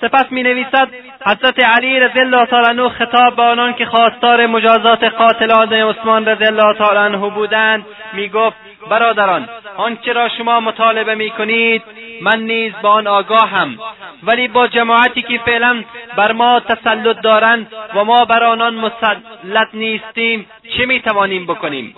سپس 0.00 0.32
می 0.32 0.42
نویسد 0.42 0.88
حضرت 1.26 1.64
علی 1.64 2.00
رضی 2.00 2.20
الله 2.20 2.46
تعالی 2.46 2.88
خطاب 2.88 3.36
به 3.36 3.42
آنان 3.42 3.74
که 3.74 3.86
خواستار 3.86 4.46
مجازات 4.46 5.04
قاتلان 5.04 5.72
عثمان 5.72 6.28
رضی 6.28 6.44
الله 6.44 6.74
تعالی 6.78 6.98
عنه 6.98 7.30
بودند 7.30 7.86
می 8.12 8.28
گفت 8.28 8.56
برادران 8.90 9.48
آنچه 9.76 10.12
را 10.12 10.28
شما 10.28 10.60
مطالبه 10.60 11.14
می 11.14 11.30
کنید 11.30 11.82
من 12.22 12.40
نیز 12.40 12.72
با 12.82 12.90
آن 12.90 13.06
آگاهم 13.06 13.78
ولی 14.22 14.48
با 14.48 14.66
جماعتی 14.66 15.22
که 15.22 15.38
فعلا 15.38 15.84
بر 16.16 16.32
ما 16.32 16.60
تسلط 16.60 17.20
دارند 17.20 17.72
و 17.94 18.04
ما 18.04 18.24
بر 18.24 18.44
آنان 18.44 18.74
مسلط 18.74 19.68
نیستیم 19.74 20.46
چه 20.76 20.86
می 20.86 21.00
توانیم 21.00 21.46
بکنیم؟ 21.46 21.94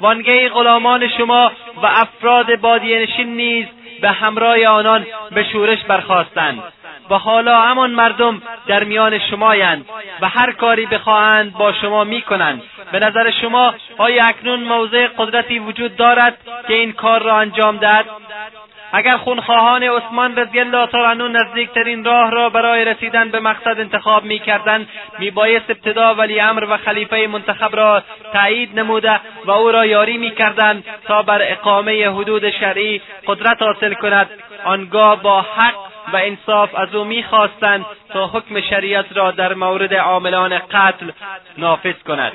وانگهی 0.00 0.48
غلامان 0.48 1.08
شما 1.08 1.52
و 1.82 1.86
افراد 1.86 2.60
بادیهنشین 2.60 3.36
نیز 3.36 3.66
به 4.00 4.10
همراه 4.10 4.64
آنان 4.64 5.06
به 5.30 5.44
شورش 5.52 5.78
برخواستند 5.84 6.62
و 7.10 7.18
حالا 7.18 7.60
همان 7.60 7.90
مردم 7.90 8.42
در 8.66 8.84
میان 8.84 9.18
شمایند 9.18 9.86
و 10.20 10.28
هر 10.28 10.52
کاری 10.52 10.86
بخواهند 10.86 11.52
با 11.52 11.72
شما 11.72 12.04
می‌کنند. 12.04 12.62
به 12.92 12.98
نظر 12.98 13.30
شما 13.30 13.74
آیا 13.98 14.24
اکنون 14.24 14.60
موضع 14.60 15.06
قدرتی 15.18 15.58
وجود 15.58 15.96
دارد 15.96 16.38
که 16.68 16.74
این 16.74 16.92
کار 16.92 17.22
را 17.22 17.38
انجام 17.38 17.76
دهد؟ 17.76 18.04
اگر 18.92 19.16
خونخواهان 19.16 19.82
عثمان 19.82 20.36
رضی 20.36 20.60
الله 20.60 20.86
تعالی 20.86 21.22
عنه 21.22 21.28
نزدیکترین 21.28 22.04
راه 22.04 22.30
را 22.30 22.50
برای 22.50 22.84
رسیدن 22.84 23.28
به 23.28 23.40
مقصد 23.40 23.80
انتخاب 23.80 24.24
می‌کردند 24.24 24.88
میبایست 25.18 25.70
ابتدا 25.70 26.14
ولی 26.14 26.40
امر 26.40 26.64
و 26.70 26.76
خلیفه 26.76 27.26
منتخب 27.26 27.76
را 27.76 28.02
تایید 28.32 28.78
نموده 28.78 29.20
و 29.44 29.50
او 29.50 29.72
را 29.72 29.86
یاری 29.86 30.18
می‌کردند 30.18 30.84
تا 31.06 31.22
بر 31.22 31.42
اقامه 31.42 32.10
حدود 32.10 32.50
شرعی 32.50 33.02
قدرت 33.26 33.62
حاصل 33.62 33.94
کند. 33.94 34.30
آنگاه 34.64 35.22
با 35.22 35.42
حق 35.42 35.91
و 36.12 36.16
انصاف 36.16 36.74
از 36.74 36.94
او 36.94 37.04
می‌خواستند 37.04 37.86
تا 38.08 38.26
حکم 38.26 38.60
شریعت 38.60 39.16
را 39.16 39.30
در 39.30 39.54
مورد 39.54 39.94
عاملان 39.94 40.58
قتل 40.58 41.10
نافذ 41.58 42.02
کند. 42.06 42.32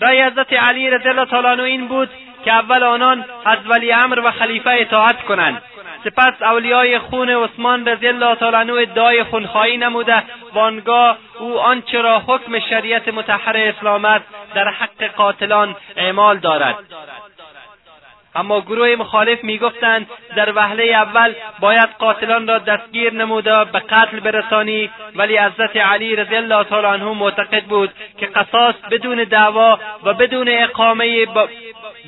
رای 0.00 0.22
حضرت 0.22 0.52
علی 0.52 0.90
رضی 0.90 1.08
الله 1.08 1.24
تعالی 1.24 1.62
این 1.62 1.88
بود 1.88 2.10
که 2.44 2.52
اول 2.52 2.82
آنان 2.82 3.24
از 3.44 3.58
ولی 3.66 3.92
امر 3.92 4.20
و 4.24 4.30
خلیفه 4.30 4.70
اطاعت 4.70 5.22
کنند. 5.22 5.62
سپس 6.04 6.42
اولیای 6.42 6.98
خون 6.98 7.30
عثمان 7.30 7.88
رضی 7.88 8.08
الله 8.08 8.34
تعالی 8.34 8.70
ادعای 8.70 9.24
خونخواهی 9.24 9.76
نموده 9.76 10.22
و 10.54 10.58
آنگاه 10.58 11.18
او 11.38 11.58
آنچه 11.58 12.00
را 12.00 12.18
حکم 12.26 12.58
شریعت 12.58 13.08
متحر 13.08 13.56
اسلام 13.56 14.04
است 14.04 14.24
در 14.54 14.68
حق 14.68 15.04
قاتلان 15.16 15.76
اعمال 15.96 16.38
دارد. 16.38 16.76
اما 18.34 18.60
گروه 18.60 18.96
مخالف 18.96 19.44
می‌گفتند 19.44 20.06
در 20.36 20.52
وهله 20.52 20.84
اول 20.84 21.34
باید 21.60 21.88
قاتلان 21.98 22.46
را 22.48 22.58
دستگیر 22.58 23.12
نموده 23.12 23.64
به 23.64 23.78
قتل 23.78 24.20
برسانی. 24.20 24.90
ولی 25.16 25.38
حضرت 25.38 25.76
علی 25.76 26.16
رضی 26.16 26.36
الله 26.36 26.64
تعالی 26.64 26.86
عنه 26.86 27.04
معتقد 27.04 27.64
بود 27.64 27.90
که 28.18 28.26
قصاص 28.26 28.74
بدون 28.90 29.24
دعوا 29.24 29.78
و 30.04 30.14
بدون 30.14 30.48
اقامه 30.48 31.26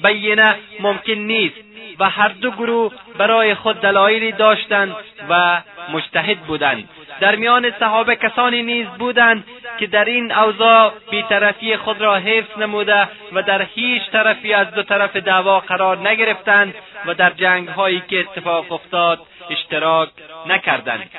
بینه 0.02 0.54
ممکن 0.80 1.12
نیست. 1.12 1.65
و 1.98 2.10
هر 2.10 2.28
دو 2.28 2.50
گروه 2.50 2.92
برای 3.18 3.54
خود 3.54 3.80
دلایلی 3.80 4.32
داشتند 4.32 4.96
و 5.28 5.62
مجتهد 5.92 6.38
بودند. 6.38 6.88
در 7.20 7.36
میان 7.36 7.70
صحابه 7.80 8.16
کسانی 8.16 8.62
نیز 8.62 8.86
بودند 8.86 9.44
که 9.78 9.86
در 9.86 10.04
این 10.04 10.32
اوضاع 10.32 10.92
بیطرفی 11.10 11.76
خود 11.76 12.00
را 12.00 12.16
حفظ 12.16 12.58
نموده 12.58 13.08
و 13.32 13.42
در 13.42 13.62
هیچ 13.62 14.10
طرفی 14.10 14.54
از 14.54 14.70
دو 14.70 14.82
طرف 14.82 15.16
دعوا 15.16 15.60
قرار 15.60 16.08
نگرفتند 16.08 16.74
و 17.06 17.14
در 17.14 17.30
جنگ 17.30 17.68
هایی 17.68 18.02
که 18.08 18.20
اتفاق 18.20 18.72
افتاد 18.72 19.20
اشتراک 19.50 20.08
نکردند. 20.46 21.10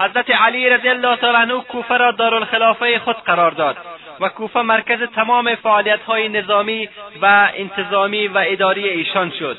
حضرت 0.00 0.30
علی 0.30 0.68
رضی 0.68 0.88
الله 0.88 1.16
تعالی 1.16 1.36
عنه 1.36 1.60
کوفه 1.60 1.96
را 1.96 2.10
دارالخلافه 2.10 2.98
خود 2.98 3.16
قرار 3.16 3.50
داد. 3.50 3.76
و 4.22 4.28
کوفه 4.28 4.62
مرکز 4.62 4.98
تمام 5.14 5.54
فعالیت 5.54 6.00
های 6.02 6.28
نظامی 6.28 6.88
و 7.22 7.50
انتظامی 7.56 8.28
و 8.28 8.44
اداری 8.46 8.88
ایشان 8.88 9.30
شد. 9.38 9.58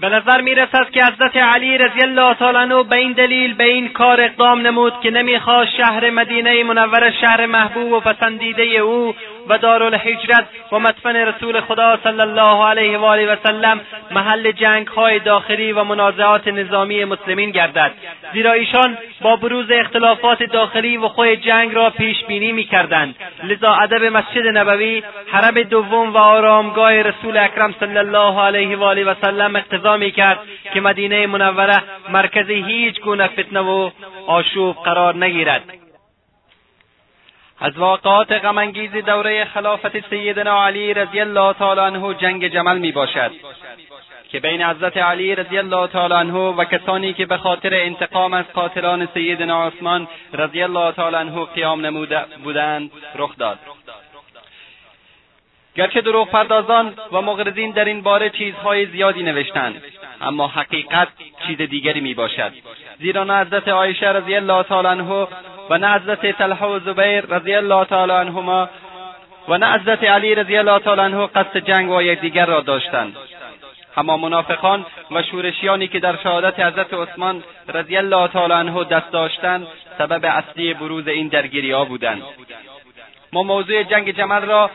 به 0.00 0.08
نظر 0.08 0.40
می 0.40 0.54
رسد 0.54 0.90
که 0.90 1.04
حضرت 1.04 1.36
علی 1.36 1.78
رضی 1.78 2.02
الله 2.02 2.34
تعالی 2.34 2.84
به 2.84 2.96
این 2.96 3.12
دلیل 3.12 3.54
به 3.54 3.64
این 3.64 3.88
کار 3.88 4.20
اقدام 4.20 4.60
نمود 4.60 5.00
که 5.00 5.10
نمی‌خواست 5.10 5.70
شهر 5.76 6.10
مدینه 6.10 6.64
منور 6.64 7.10
شهر 7.20 7.46
محبوب 7.46 7.92
و 7.92 8.00
پسندیده 8.00 8.62
او 8.62 9.14
و 9.48 9.58
دارالحجرت 9.58 10.46
و 10.72 10.78
مدفن 10.78 11.16
رسول 11.16 11.60
خدا 11.60 11.98
صلی 12.04 12.20
الله 12.20 12.64
علیه 12.64 12.98
و 12.98 13.04
آله 13.04 13.32
و 13.32 13.36
سلم 13.42 13.80
محل 14.10 14.52
جنگ 14.52 14.86
های 14.86 15.18
داخلی 15.18 15.72
و 15.72 15.84
منازعات 15.84 16.48
نظامی 16.48 17.04
مسلمین 17.04 17.50
گردد. 17.50 17.92
زیرا 18.32 18.52
ایشان 18.52 18.98
با 19.20 19.36
بروز 19.36 19.66
اختلافات 19.70 20.42
داخلی 20.42 20.96
و 20.96 21.08
خود 21.08 21.28
جنگ 21.28 21.74
را 21.74 21.90
پیش 21.90 22.24
بینی 22.24 22.52
می 22.52 22.64
کردند 22.64 23.14
لذا 23.44 23.72
ادب 23.72 24.04
مسجد 24.04 24.46
نبوی 24.46 25.02
حرم 25.32 25.62
دوم 25.62 26.12
و 26.12 26.16
آرامگاه 26.16 27.02
رسول 27.02 27.36
اکرم 27.36 27.74
صلی 27.80 27.98
الله 27.98 28.40
علیه 28.40 28.76
و 28.76 28.82
آله 28.84 29.04
و 29.04 29.14
سلم 29.22 29.56
اقتضا 29.56 29.96
می 29.96 30.10
کرد 30.10 30.38
که 30.74 30.80
مدینه 30.80 31.26
منوره 31.26 31.82
مرکز 32.08 32.50
هیچ 32.50 33.00
گونه 33.00 33.26
فتنه 33.26 33.60
و 33.60 33.90
آشوب 34.26 34.76
قرار 34.84 35.16
نگیرد. 35.16 35.77
از 37.60 37.78
واقعات 37.78 38.32
غمانگیز 38.32 38.92
دوره 38.92 39.44
خلافت 39.44 40.10
سیدنا 40.10 40.66
علی 40.66 40.94
رضی 40.94 41.20
الله 41.20 41.52
تعالی 41.52 41.80
عنه 41.80 42.14
جنگ 42.14 42.48
جمل 42.48 42.78
می 42.78 42.92
باشد. 42.92 43.30
که 44.28 44.40
بین 44.40 44.62
حضرت 44.62 44.96
علی 44.96 45.34
رضی 45.34 45.58
الله 45.58 45.86
تعالی 45.86 46.14
عنه 46.14 46.32
و 46.32 46.64
کسانی 46.64 47.12
که 47.12 47.26
به 47.26 47.36
خاطر 47.36 47.74
انتقام 47.74 48.34
از 48.34 48.44
قاتلان 48.54 49.08
سیدنا 49.14 49.66
عثمان 49.66 50.08
رضی 50.32 50.62
الله 50.62 50.92
تعالی 50.92 51.16
عنه 51.16 51.44
قیام 51.44 51.86
نموده 51.86 52.24
بودند 52.44 52.90
رخ 53.14 53.36
داد. 53.36 53.58
گرچه 55.74 56.00
دروغ 56.00 56.30
پردازان 56.30 56.94
و 57.12 57.20
مغرضین 57.20 57.70
در 57.70 57.84
این 57.84 58.02
باره 58.02 58.30
چیزهای 58.30 58.86
زیادی 58.86 59.22
نوشتند 59.22 59.82
اما 60.20 60.48
حقیقت 60.48 61.08
چیز 61.46 61.56
دیگری 61.58 62.00
می 62.00 62.14
باشد. 62.14 62.52
زیرا 62.98 63.40
حضرت 63.40 63.68
عایشه 63.68 64.12
رضی 64.12 64.34
الله 64.34 64.62
تعالی 64.62 64.88
عنه 64.88 65.26
و 65.70 65.78
نه 65.78 65.94
حضرت 65.94 66.38
طلحه 66.38 66.66
و 66.66 66.78
زبیر 66.78 67.20
رضی 67.20 67.54
الله 67.54 67.84
تعالی 67.84 68.12
عنهما 68.12 68.68
و 69.48 69.58
نه 69.58 69.72
حضرت 69.72 70.04
علی 70.04 70.34
رضی 70.34 70.56
الله 70.56 70.78
تعالی 70.78 71.00
عنه 71.00 71.26
قصد 71.26 71.56
جنگ 71.56 71.88
با 71.88 72.02
یکدیگر 72.02 72.46
را 72.46 72.60
داشتند. 72.60 73.16
اما 73.96 74.16
منافقان 74.16 74.86
و 75.10 75.22
شورشیانی 75.22 75.88
که 75.88 75.98
در 75.98 76.16
شهادت 76.16 76.60
حضرت 76.60 76.94
عثمان 76.94 77.42
رضی 77.68 77.96
الله 77.96 78.28
تعالی 78.28 78.52
عنه 78.52 78.84
دست 78.84 79.10
داشتند 79.10 79.66
سبب 79.98 80.24
اصلی 80.24 80.74
بروز 80.74 81.08
این 81.08 81.28
درگیری 81.28 81.70
ها 81.70 81.84
بودند. 81.84 82.22
ما 83.32 83.42
موضوع 83.42 83.82
جنگ 83.82 84.16
جمل 84.16 84.42
را 84.42 84.70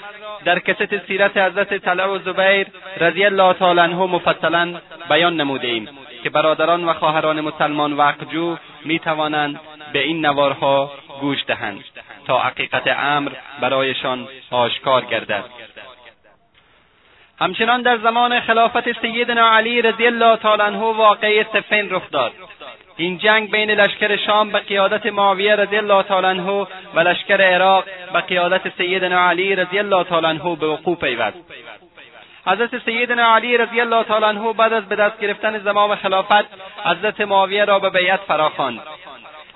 در 0.46 0.60
کست 0.60 1.08
سیرت 1.08 1.38
حضرت 1.38 1.74
طلع 1.78 2.06
و 2.06 2.20
زبیر 2.20 2.68
رضی 2.98 3.26
الله 3.26 3.54
تعالی 3.54 3.80
عنه 3.80 3.96
مفصلا 3.96 4.74
بیان 5.10 5.36
نموده 5.36 5.68
ایم 5.68 5.90
که 6.24 6.30
برادران 6.30 6.86
و 6.86 6.94
خواهران 6.94 7.42
مسلمان 7.42 7.94
وقجو 7.94 8.58
می 8.86 9.00
توانند 9.00 9.60
به 9.94 10.00
این 10.00 10.26
نوارها 10.26 10.92
گوش 11.22 11.38
دهند 11.48 11.84
تا 12.28 12.40
حقیقت 12.40 12.88
امر 12.88 13.32
برایشان 13.62 14.28
آشکار 14.52 15.06
گردد. 15.06 15.44
همچنان 17.40 17.82
در 17.82 17.98
زمان 17.98 18.40
خلافت 18.40 19.02
سیدنا 19.02 19.50
علی 19.50 19.82
رضی 19.82 20.06
الله 20.06 20.38
تعالی 20.38 20.62
عنه 20.62 20.80
واقعه 20.80 21.46
سفین 21.54 21.90
رخ 21.90 22.12
داد. 22.12 22.32
این 22.98 23.18
جنگ 23.18 23.52
بین 23.52 23.72
لشکر 23.72 24.16
شام 24.16 24.50
به 24.50 24.60
قیادت 24.60 25.06
معاویه 25.06 25.56
رضی 25.56 25.78
الله 25.78 26.04
تعالی 26.04 26.28
عنه 26.28 26.68
و 26.94 27.00
لشکر 27.00 27.42
عراق 27.42 27.86
به 28.14 28.22
قیادت 28.22 28.78
سیدنا 28.78 29.30
علی 29.30 29.56
رضی 29.56 29.80
الله 29.80 30.04
تعالی 30.04 30.28
عنه 30.28 30.56
به 30.56 30.68
وقوع 30.68 30.96
پیوست. 30.96 31.38
حضرت 32.46 32.86
سیدنا 32.86 33.36
علی 33.36 33.58
رضی 33.58 33.82
الله 33.82 34.04
تعالی 34.04 34.26
عنه 34.26 34.54
بعد 34.54 34.74
از 34.74 34.90
به 34.90 34.96
دست 34.96 35.20
گرفتن 35.20 35.60
زمام 35.60 35.96
خلافت 35.96 36.46
حضرت 36.86 37.22
معاویه 37.22 37.66
را 37.66 37.80
به 37.80 37.90
بیعت 37.90 38.20
فراخواند. 38.20 38.82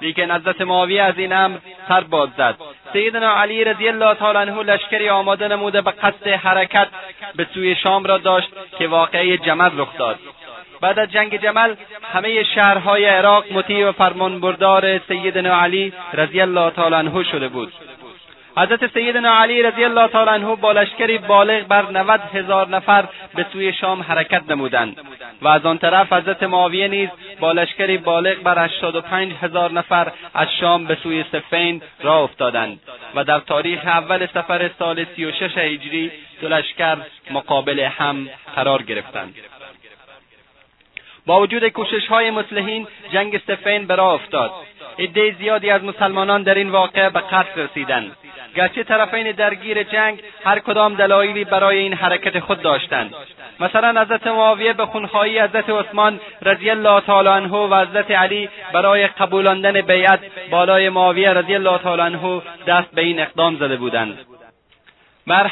لیکن 0.01 0.31
حضرت 0.31 0.61
معاویه 0.61 1.03
از 1.03 1.17
این 1.17 1.33
امر 1.33 1.57
سر 1.87 2.01
باز 2.01 2.29
زد. 2.37 2.55
سیدنا 2.93 3.35
علی 3.41 3.63
رضی 3.63 3.87
الله 3.87 4.13
تعالی 4.13 4.37
عنه 4.37 4.63
لشکری 4.63 5.09
آماده 5.09 5.47
نموده 5.47 5.81
به 5.81 5.91
قصد 5.91 6.27
حرکت 6.27 6.87
به 7.35 7.47
سوی 7.53 7.75
شام 7.75 8.03
را 8.03 8.17
داشت 8.17 8.49
که 8.77 8.87
واقعه 8.87 9.37
جمل 9.37 9.69
رخ 9.79 9.97
داد. 9.97 10.19
بعد 10.81 10.99
از 10.99 11.11
جنگ 11.11 11.41
جمل 11.41 11.75
همه 12.13 12.43
شهرهای 12.43 13.05
عراق 13.05 13.53
مطیع 13.53 13.89
و 13.89 13.91
فرمانبردار 13.91 14.99
سیدنا 14.99 15.61
علی 15.61 15.93
رضی 16.13 16.41
الله 16.41 16.71
تعالی 16.71 16.95
عنه 16.95 17.23
شده 17.23 17.47
بود. 17.47 17.73
حضرت 18.57 18.93
سیدنا 18.93 19.41
علی 19.41 19.63
رضی 19.63 19.83
الله 19.83 20.07
تعالی 20.07 20.29
عنه 20.29 20.55
با 20.55 20.71
لشکری 20.71 21.17
بالغ 21.17 21.67
بر 21.67 21.91
نود 21.91 22.21
هزار 22.33 22.67
نفر 22.67 23.05
به 23.35 23.45
سوی 23.53 23.73
شام 23.73 24.01
حرکت 24.01 24.43
نمودند 24.49 24.97
و 25.41 25.47
از 25.47 25.65
آن 25.65 25.77
طرف 25.77 26.13
حضرت 26.13 26.43
معاویه 26.43 26.87
نیز 26.87 27.09
با 27.39 27.51
لشکری 27.51 27.97
بالغ 27.97 28.41
بر 28.43 28.65
هشتاد 28.65 28.95
و 28.95 29.01
پنج 29.01 29.33
هزار 29.41 29.71
نفر 29.71 30.11
از 30.33 30.47
شام 30.59 30.85
به 30.85 30.97
سوی 31.03 31.25
سفین 31.31 31.81
راه 32.03 32.21
افتادند 32.21 32.79
و 33.15 33.23
در 33.23 33.39
تاریخ 33.39 33.85
اول 33.85 34.25
سفر 34.25 34.69
سال 34.79 35.05
سی 35.15 35.25
و 35.25 35.31
شش 35.31 35.57
هجری 35.57 36.11
دو 36.41 36.47
لشکر 36.47 36.97
مقابل 37.31 37.79
هم 37.79 38.29
قرار 38.55 38.83
گرفتند. 38.83 39.35
با 41.27 41.39
وجود 41.41 41.67
کوشش 41.67 42.07
های 42.07 42.31
مسلحین 42.31 42.87
جنگ 43.13 43.41
سفین 43.47 43.87
به 43.87 43.95
راه 43.95 44.13
افتاد 44.13 44.51
عده 44.99 45.35
زیادی 45.39 45.69
از 45.69 45.83
مسلمانان 45.83 46.43
در 46.43 46.55
این 46.55 46.69
واقعه 46.69 47.09
به 47.09 47.19
قتل 47.19 47.61
رسیدند 47.61 48.11
گرچه 48.55 48.83
طرفین 48.83 49.31
درگیر 49.31 49.83
جنگ 49.83 50.21
هر 50.43 50.59
کدام 50.59 50.95
دلایلی 50.95 51.43
برای 51.43 51.77
این 51.77 51.93
حرکت 51.93 52.39
خود 52.39 52.61
داشتند. 52.61 53.13
مثلا 53.59 54.01
حضرت 54.01 54.27
معاویه 54.27 54.73
به 54.73 54.85
خونخواهی 54.85 55.39
حضرت 55.39 55.69
عثمان 55.69 56.19
رضی 56.41 56.69
الله 56.69 57.01
تعالی 57.01 57.29
عنه 57.29 57.51
و 57.51 57.75
حضرت 57.75 58.11
علی 58.11 58.49
برای 58.73 59.07
قبولاندن 59.07 59.81
بیعت 59.81 60.19
بالای 60.51 60.89
معاویه 60.89 61.29
رضی 61.29 61.55
الله 61.55 61.77
تعالی 61.77 62.01
عنه 62.01 62.41
دست 62.67 62.91
به 62.91 63.01
این 63.01 63.19
اقدام 63.19 63.55
زده 63.55 63.75
بودند. 63.75 64.17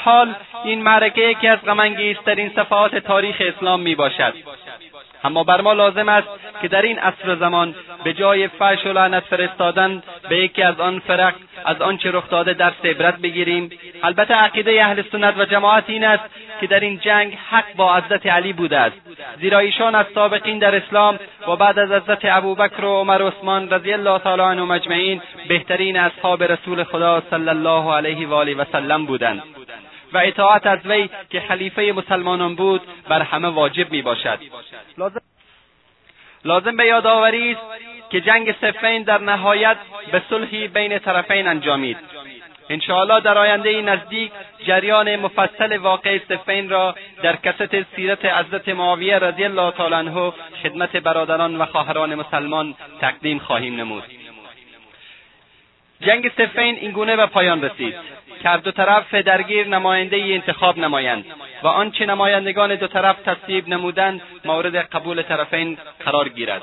حال 0.04 0.34
این 0.64 0.84
معرکه 0.84 1.22
یکی 1.22 1.48
از 1.48 1.60
غمانگیزترین 1.62 2.52
صفحات 2.56 2.96
تاریخ 2.96 3.36
اسلام 3.40 3.82
می 3.82 3.96
باشد 3.96 4.34
اما 5.26 5.44
بر 5.44 5.62
ما 5.62 5.74
لازم 5.74 6.10
است 6.10 6.28
که 6.62 6.68
در 6.68 6.82
این 6.82 7.00
عصر 7.00 7.36
زمان 7.36 7.76
به 8.04 8.14
جای 8.14 8.48
فش 8.48 8.86
و 8.86 8.90
لعنت 8.90 9.24
فرستادن 9.24 10.04
به 10.30 10.38
یکی 10.38 10.62
از 10.62 10.80
آن 10.80 11.00
فرق 11.00 11.34
از 11.66 11.82
آنچه 11.82 12.12
رخ 12.12 12.30
داده 12.30 12.54
درس 12.54 12.74
عبرت 12.84 13.18
بگیریم. 13.18 13.70
البته 14.04 14.34
عقیده 14.34 14.86
اهل 14.86 15.02
سنت 15.12 15.38
و 15.38 15.46
جماعت 15.46 15.84
این 15.88 16.04
است 16.04 16.24
که 16.62 16.68
در 16.68 16.80
این 16.80 17.00
جنگ 17.00 17.38
حق 17.50 17.76
با 17.76 17.96
حضرت 17.96 18.26
علی 18.26 18.54
بوده 18.54 18.78
است. 18.78 18.96
زیرا 19.40 19.60
ایشان 19.60 19.96
از 19.96 20.06
سابقین 20.16 20.60
در 20.60 20.76
اسلام 20.76 21.20
و 21.48 21.56
بعد 21.56 21.80
از 21.80 21.92
حضرت 21.92 22.20
ابوبکر 22.24 22.86
و 22.86 23.00
عمر 23.00 23.22
و 23.22 23.28
عثمان 23.28 23.70
رضی 23.70 23.94
الله 23.94 24.20
تعالی 24.20 24.42
عنهم 24.42 24.72
اجمعین 24.72 25.22
بهترین 25.48 25.98
اصحاب 25.98 26.44
رسول 26.44 26.84
خدا 26.84 27.24
صلی 27.30 27.50
الله 27.50 27.94
علیه 27.94 28.28
و 28.28 28.34
آله 28.34 28.56
و 28.56 28.66
سلم 28.72 29.06
بودند. 29.06 29.44
و 30.14 30.18
اطاعت 30.18 30.68
از 30.68 30.80
وی 30.86 31.10
که 31.30 31.40
خلیفه 31.40 31.94
مسلمانان 31.96 32.56
بود 32.56 32.82
بر 33.10 33.22
همه 33.22 33.48
واجب 33.48 33.92
می 33.92 34.02
باشد 34.02 34.40
لازم 36.46 36.78
به 36.78 36.86
یادآوری 36.86 37.52
است 37.52 37.62
که 38.10 38.22
جنگ 38.22 38.56
سفین 38.62 39.04
در 39.04 39.18
نهایت 39.18 39.78
به 40.12 40.22
صلحی 40.30 40.68
بین 40.68 41.00
طرفین 41.00 41.48
انجامید. 41.48 41.98
انشاءالله 42.70 43.20
در 43.20 43.38
آینده 43.38 43.82
نزدیک 43.82 44.32
جریان 44.68 45.16
مفصل 45.16 45.78
واقع 45.78 46.20
سفین 46.30 46.70
را 46.70 46.96
در 47.24 47.36
کست 47.36 47.96
سیرت 47.96 48.26
حضرت 48.26 48.70
معاویه 48.70 49.20
رضی 49.20 49.43
الله 49.43 49.72
تعالی 49.72 49.96
عنه 49.96 50.34
خدمت 50.64 50.96
برادران 50.98 51.56
و 51.56 51.66
خواهران 51.66 52.16
مسلمان 52.16 52.76
تقدیم 53.02 53.39
خواهیم 53.39 53.76
نمود. 53.76 54.04
جنگ 56.02 56.32
سفین 56.38 56.76
اینگونه 56.76 57.16
به 57.16 57.26
پایان 57.26 57.64
رسید. 57.64 57.96
که 58.46 58.50
هر 58.50 58.58
دو 58.58 58.72
طرف 58.72 59.14
درگیر 59.14 59.68
نماینده 59.68 60.16
ای 60.16 60.34
انتخاب 60.34 60.78
نمایند 60.78 61.26
و 61.64 61.68
آنچه 61.68 62.06
نمایندگان 62.06 62.76
دو 62.76 62.88
طرف 62.88 63.16
تصویب 63.22 63.68
نمودند 63.68 64.22
مورد 64.46 64.76
قبول 64.76 65.22
طرفین 65.22 65.78
قرار 66.06 66.30
گیرد. 66.30 66.62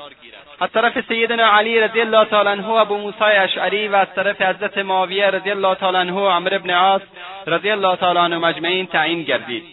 از 0.61 0.71
طرف 0.71 1.07
سیدنا 1.07 1.45
علی 1.45 1.79
رضی 1.79 2.01
الله 2.01 2.25
تعالی 2.25 2.49
عنه 2.49 2.69
ابو 2.69 2.97
موسی 2.97 3.23
اشعری 3.23 3.87
و 3.87 3.95
از 3.95 4.07
طرف 4.15 4.41
حضرت 4.41 4.77
معاویه 4.77 5.27
رضی 5.27 5.51
الله 5.51 5.75
تعالی 5.75 5.97
عنه 5.97 6.19
عمرو 6.19 6.59
بن 6.59 6.69
عاص 6.69 7.01
رضی 7.47 7.69
الله 7.71 7.95
تعالی 7.95 8.19
عنهم 8.19 8.43
اجمعین 8.43 8.87
تعیین 8.87 9.23
گردید. 9.23 9.63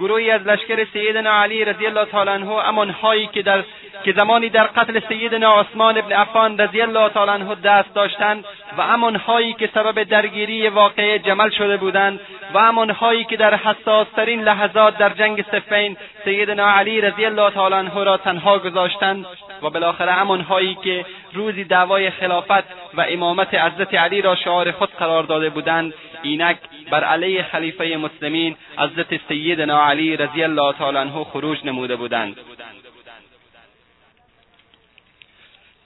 گروهی 0.00 0.30
از 0.30 0.42
لشکر 0.42 0.86
سیدنا 0.92 1.30
علی 1.42 1.64
رضی 1.64 1.86
الله 1.86 2.04
تعالی 2.04 2.30
عنه 2.30 2.62
همانهایی 2.62 3.26
که 3.26 3.42
در 3.42 3.64
که 4.04 4.12
زمانی 4.12 4.48
در 4.48 4.66
قتل 4.66 5.00
سیدنا 5.08 5.60
عثمان 5.60 5.98
ابن 5.98 6.12
عفان 6.12 6.58
رضی 6.58 6.80
الله 6.82 7.08
تعالی 7.08 7.30
عنه 7.30 7.54
دست 7.54 7.94
داشتند 7.94 8.44
و 8.78 8.82
همانهایی 8.82 9.52
که 9.52 9.70
سبب 9.74 10.02
درگیری 10.02 10.68
واقعه 10.68 11.18
جمل 11.18 11.50
شده 11.50 11.76
بودند 11.76 12.20
و 12.54 12.58
همانهایی 12.58 13.24
که 13.24 13.36
در 13.36 13.54
حساسترین 13.54 14.42
لحظات 14.42 14.98
در 14.98 15.10
جنگ 15.10 15.44
سفین 15.52 15.96
سیدنا 16.24 16.70
علی 16.70 17.00
رضی 17.00 17.24
الله 17.24 17.50
تعالی 17.50 17.74
عنه 17.74 18.04
را 18.04 18.16
تنها 18.16 18.58
گذاشتند 18.58 19.26
و 19.62 19.70
بالاخره 19.70 20.12
همانهایی 20.12 20.74
که 20.84 21.04
روزی 21.34 21.64
دعوای 21.64 22.10
خلافت 22.10 22.64
و 22.94 23.06
امامت 23.08 23.54
حضرت 23.54 23.94
علی 23.94 24.22
را 24.22 24.34
شعار 24.34 24.70
خود 24.70 24.90
قرار 24.90 25.22
داده 25.22 25.50
بودند. 25.50 25.94
اینک 26.22 26.56
بر 26.90 27.04
علیه 27.04 27.42
خلیفه 27.42 27.96
مسلمین 27.96 28.56
حضرت 28.78 29.20
سیدنا 29.28 29.86
علی 29.86 30.16
رضی 30.16 30.42
الله 30.42 30.72
تعالی 30.72 30.98
عنه 30.98 31.24
خروج 31.24 31.58
نموده 31.64 31.96
بودند. 31.96 32.36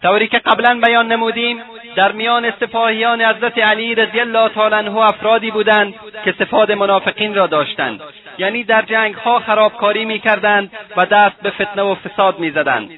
طوری 0.05 0.29
که 0.29 0.39
قبلا 0.39 0.81
بیان 0.87 1.13
نمودیم 1.13 1.63
در 1.97 2.13
میان 2.13 2.51
سپاهیان 2.61 3.23
حضرت 3.23 3.59
علی 3.59 3.95
رضی 3.95 4.21
الله 4.21 4.49
تعالی 4.49 4.75
عنه 4.75 4.97
افرادی 4.97 5.51
بودند 5.51 5.95
که 6.25 6.35
صفات 6.39 6.71
منافقین 6.71 7.35
را 7.35 7.47
داشتند. 7.47 8.01
یعنی 8.39 8.65
در 8.65 8.83
جنگ 8.83 9.15
ها 9.15 9.39
خرابکاری 9.39 10.05
می‌کردند 10.05 10.71
و 10.97 11.07
دست 11.07 11.41
به 11.43 11.51
فتنه 11.51 11.83
و 11.83 11.95
فساد 11.95 12.39
می‌زدند. 12.39 12.91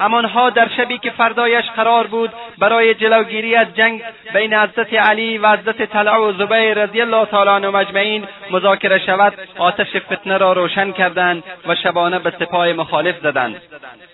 همانها 0.00 0.50
در 0.50 0.68
شبی 0.76 0.98
که 0.98 1.10
فردایش 1.10 1.64
قرار 1.76 2.06
بود 2.06 2.30
برای 2.58 2.94
جلوگیری 2.94 3.56
از 3.56 3.66
جنگ 3.76 4.02
بین 4.34 4.54
حضرت 4.54 4.94
علی 4.94 5.38
و 5.38 5.56
حضرت 5.56 5.82
طلع 5.82 6.16
و 6.16 6.32
زبیر 6.32 6.74
رضی 6.74 7.00
الله 7.00 7.26
تعالی 7.26 7.50
عنهم 7.50 7.74
اجمعین 7.74 8.24
مذاکره 8.50 8.98
شود 8.98 9.32
آتش 9.58 9.96
فتنه 9.96 10.36
را 10.36 10.52
روشن 10.52 10.92
کردند 10.92 11.42
و 11.66 11.74
شبانه 11.74 12.18
به 12.18 12.30
سپاه 12.30 12.72
مخالف 12.72 13.16
زدند. 13.22 13.62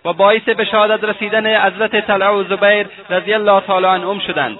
و 0.05 0.13
باعث 0.13 0.43
به 0.43 0.65
شهادت 0.65 1.05
رسیدن 1.05 1.47
حضرت 1.67 2.07
طلع 2.07 2.36
و 2.37 2.45
زبیر 2.45 2.87
رضی 3.11 3.35
الله 3.35 3.61
تعالی 3.61 3.87
عنهم 3.87 4.19
شدند. 4.19 4.59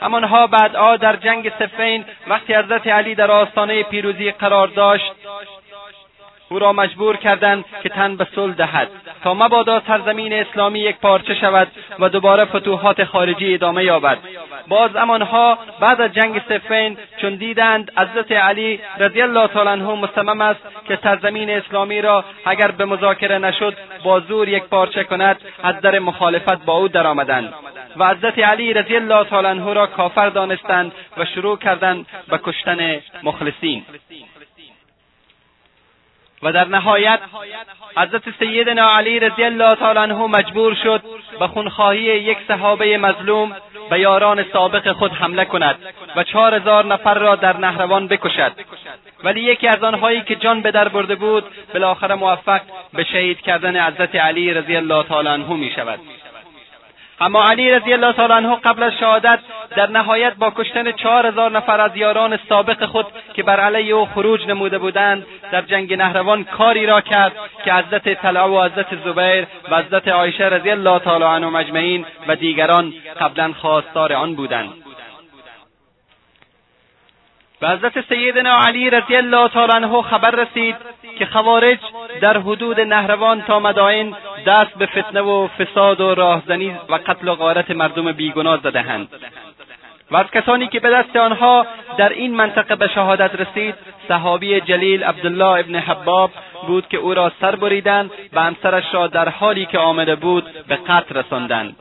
همانها 0.00 0.46
بعدها 0.46 0.96
در 0.96 1.16
جنگ 1.16 1.52
سفین 1.58 2.04
وقتی 2.26 2.54
حضرت 2.54 2.86
علی 2.86 3.14
در 3.14 3.30
آستانه 3.30 3.82
پیروزی 3.82 4.30
قرار 4.30 4.68
داشت 4.68 5.12
او 6.48 6.58
را 6.58 6.72
مجبور 6.72 7.16
کردند 7.16 7.64
که 7.82 7.88
تن 7.88 8.16
به 8.16 8.26
صلح 8.34 8.54
دهد. 8.54 8.88
تا 9.24 9.34
مبادا 9.34 9.82
سرزمین 9.86 10.32
اسلامی 10.32 10.80
یک 10.80 10.96
پارچه 10.96 11.34
شود 11.34 11.68
و 11.98 12.08
دوباره 12.08 12.44
فتوحات 12.44 13.04
خارجی 13.04 13.54
ادامه 13.54 13.84
یابد. 13.84 14.18
باز 14.68 14.96
امانها 14.96 15.58
بعد 15.80 16.00
از 16.00 16.12
جنگ 16.12 16.42
سفین 16.48 16.96
چون 17.20 17.34
دیدند 17.34 17.92
حضرت 17.98 18.32
علی 18.32 18.80
رضی 18.98 19.22
الله 19.22 19.46
تعالی 19.46 19.68
عنه 19.68 19.94
مصمم 19.94 20.40
است 20.40 20.60
که 20.88 20.98
سرزمین 21.02 21.50
اسلامی 21.50 22.00
را 22.00 22.24
اگر 22.44 22.70
به 22.70 22.84
مذاکره 22.84 23.38
نشد 23.38 23.76
با 24.04 24.20
زور 24.20 24.48
یک 24.48 24.64
پارچه 24.64 25.04
کند 25.04 25.40
از 25.62 25.80
در 25.80 25.98
مخالفت 25.98 26.64
با 26.64 26.72
او 26.72 26.88
درآمدند. 26.88 27.54
و 27.96 28.08
حضرت 28.08 28.38
علی 28.38 28.72
رضی 28.72 28.96
الله 28.96 29.24
تعالی 29.24 29.46
عنه 29.46 29.72
را 29.72 29.86
کافر 29.86 30.28
دانستند 30.28 30.92
و 31.16 31.24
شروع 31.24 31.58
کردند 31.58 32.06
به 32.28 32.38
کشتن 32.38 33.00
مخلصین. 33.22 33.84
و 36.44 36.52
در 36.52 36.68
نهایت 36.68 37.20
حضرت 37.96 38.22
سیدنا 38.38 38.96
علی 38.96 39.20
رضی 39.20 39.44
الله 39.44 39.70
تعالی 39.70 39.98
عنه 39.98 40.26
مجبور 40.26 40.74
شد 40.74 41.02
به 41.38 41.46
خونخواهی 41.46 42.02
یک 42.02 42.38
صحابه 42.48 42.98
مظلوم 42.98 43.56
به 43.90 44.00
یاران 44.00 44.44
سابق 44.52 44.92
خود 44.92 45.12
حمله 45.12 45.44
کند 45.44 45.78
و 46.16 46.22
چهار 46.24 46.54
هزار 46.54 46.84
نفر 46.84 47.14
را 47.14 47.36
در 47.36 47.56
نهروان 47.56 48.08
بکشد. 48.08 48.52
ولی 49.24 49.40
یکی 49.40 49.68
از 49.68 49.84
آنهایی 49.84 50.20
که 50.20 50.34
جان 50.34 50.60
به 50.60 50.70
در 50.70 50.88
برده 50.88 51.14
بود 51.14 51.44
بالاخره 51.74 52.14
موفق 52.14 52.60
به 52.92 53.04
شهید 53.04 53.40
کردن 53.40 53.86
حضرت 53.86 54.14
علی 54.14 54.54
رضی 54.54 54.76
الله 54.76 55.02
تعالی 55.02 55.28
عنه 55.28 55.52
می 55.52 55.70
شود 55.76 56.00
اما 57.20 57.50
علی 57.50 57.70
رضی 57.70 57.92
الله 57.92 58.12
تعالی 58.12 58.32
عنه 58.32 58.56
قبل 58.56 58.82
از 58.82 58.92
شهادت 59.00 59.38
در 59.76 59.90
نهایت 59.90 60.34
با 60.34 60.52
کشتن 60.56 60.92
چهار 60.92 61.26
هزار 61.26 61.50
نفر 61.50 61.80
از 61.80 61.96
یاران 61.96 62.38
سابق 62.48 62.84
خود 62.84 63.06
که 63.34 63.42
بر 63.42 63.60
علیه 63.60 63.94
او 63.94 64.06
خروج 64.06 64.46
نموده 64.46 64.78
بودند 64.78 65.26
در 65.52 65.62
جنگ 65.62 65.94
نهروان 65.94 66.44
کاری 66.44 66.86
را 66.86 67.00
کرد 67.00 67.32
که 67.64 67.72
حضرت 67.72 68.08
طلعه 68.08 68.42
و 68.42 68.64
حضرت 68.64 68.86
زبیر 69.04 69.46
و 69.70 69.76
حضرت 69.76 70.08
عایشه 70.08 70.44
رضی 70.44 70.70
الله 70.70 70.98
تعالی 70.98 71.24
عنهم 71.24 71.56
اجمعین 71.56 72.06
و 72.28 72.36
دیگران 72.36 72.94
قبلا 73.20 73.52
خواستار 73.52 74.12
آن 74.12 74.34
بودند. 74.34 74.70
و 77.64 77.66
حضرت 77.66 78.08
سیدنا 78.08 78.56
علی 78.66 78.90
رضی 78.90 79.16
الله 79.16 79.48
تعالی 79.48 79.72
عنه 79.72 80.02
خبر 80.02 80.30
رسید 80.30 80.76
که 81.18 81.26
خوارج 81.26 81.78
در 82.20 82.38
حدود 82.38 82.80
نهروان 82.80 83.42
تا 83.42 83.60
مدائن 83.60 84.14
دست 84.46 84.78
به 84.78 84.86
فتنه 84.86 85.20
و 85.20 85.48
فساد 85.48 86.00
و 86.00 86.14
راهزنی 86.14 86.76
و 86.88 86.94
قتل 86.94 87.28
و 87.28 87.34
غارت 87.34 87.70
مردم 87.70 88.12
بیگناه 88.12 88.60
زدهاند. 88.62 89.08
و 90.10 90.16
از 90.16 90.26
کسانی 90.26 90.66
که 90.66 90.80
به 90.80 90.90
دست 90.90 91.16
آنها 91.16 91.66
در 91.96 92.08
این 92.08 92.34
منطقه 92.34 92.76
به 92.76 92.88
شهادت 92.88 93.30
رسید 93.34 93.74
صحابی 94.08 94.60
جلیل 94.60 95.04
عبدالله 95.04 95.60
ابن 95.60 95.76
حباب 95.76 96.30
بود 96.66 96.88
که 96.88 96.96
او 96.96 97.14
را 97.14 97.32
سر 97.40 97.56
بریدند 97.56 98.10
و 98.32 98.42
همسرش 98.42 98.84
را 98.92 99.06
در 99.06 99.28
حالی 99.28 99.66
که 99.66 99.78
آمده 99.78 100.14
بود 100.14 100.44
به 100.68 100.76
قتل 100.76 101.14
رساندند. 101.14 101.76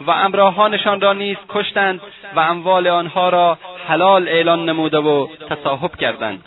و 0.00 0.10
امراهانشان 0.10 1.00
را 1.00 1.12
نیز 1.12 1.36
کشتند 1.48 2.00
و 2.36 2.40
اموال 2.40 2.86
آنها 2.86 3.28
را 3.28 3.58
حلال 3.88 4.28
اعلان 4.28 4.68
نموده 4.68 4.98
و 4.98 5.28
تصاحب 5.50 5.96
کردند. 5.96 6.44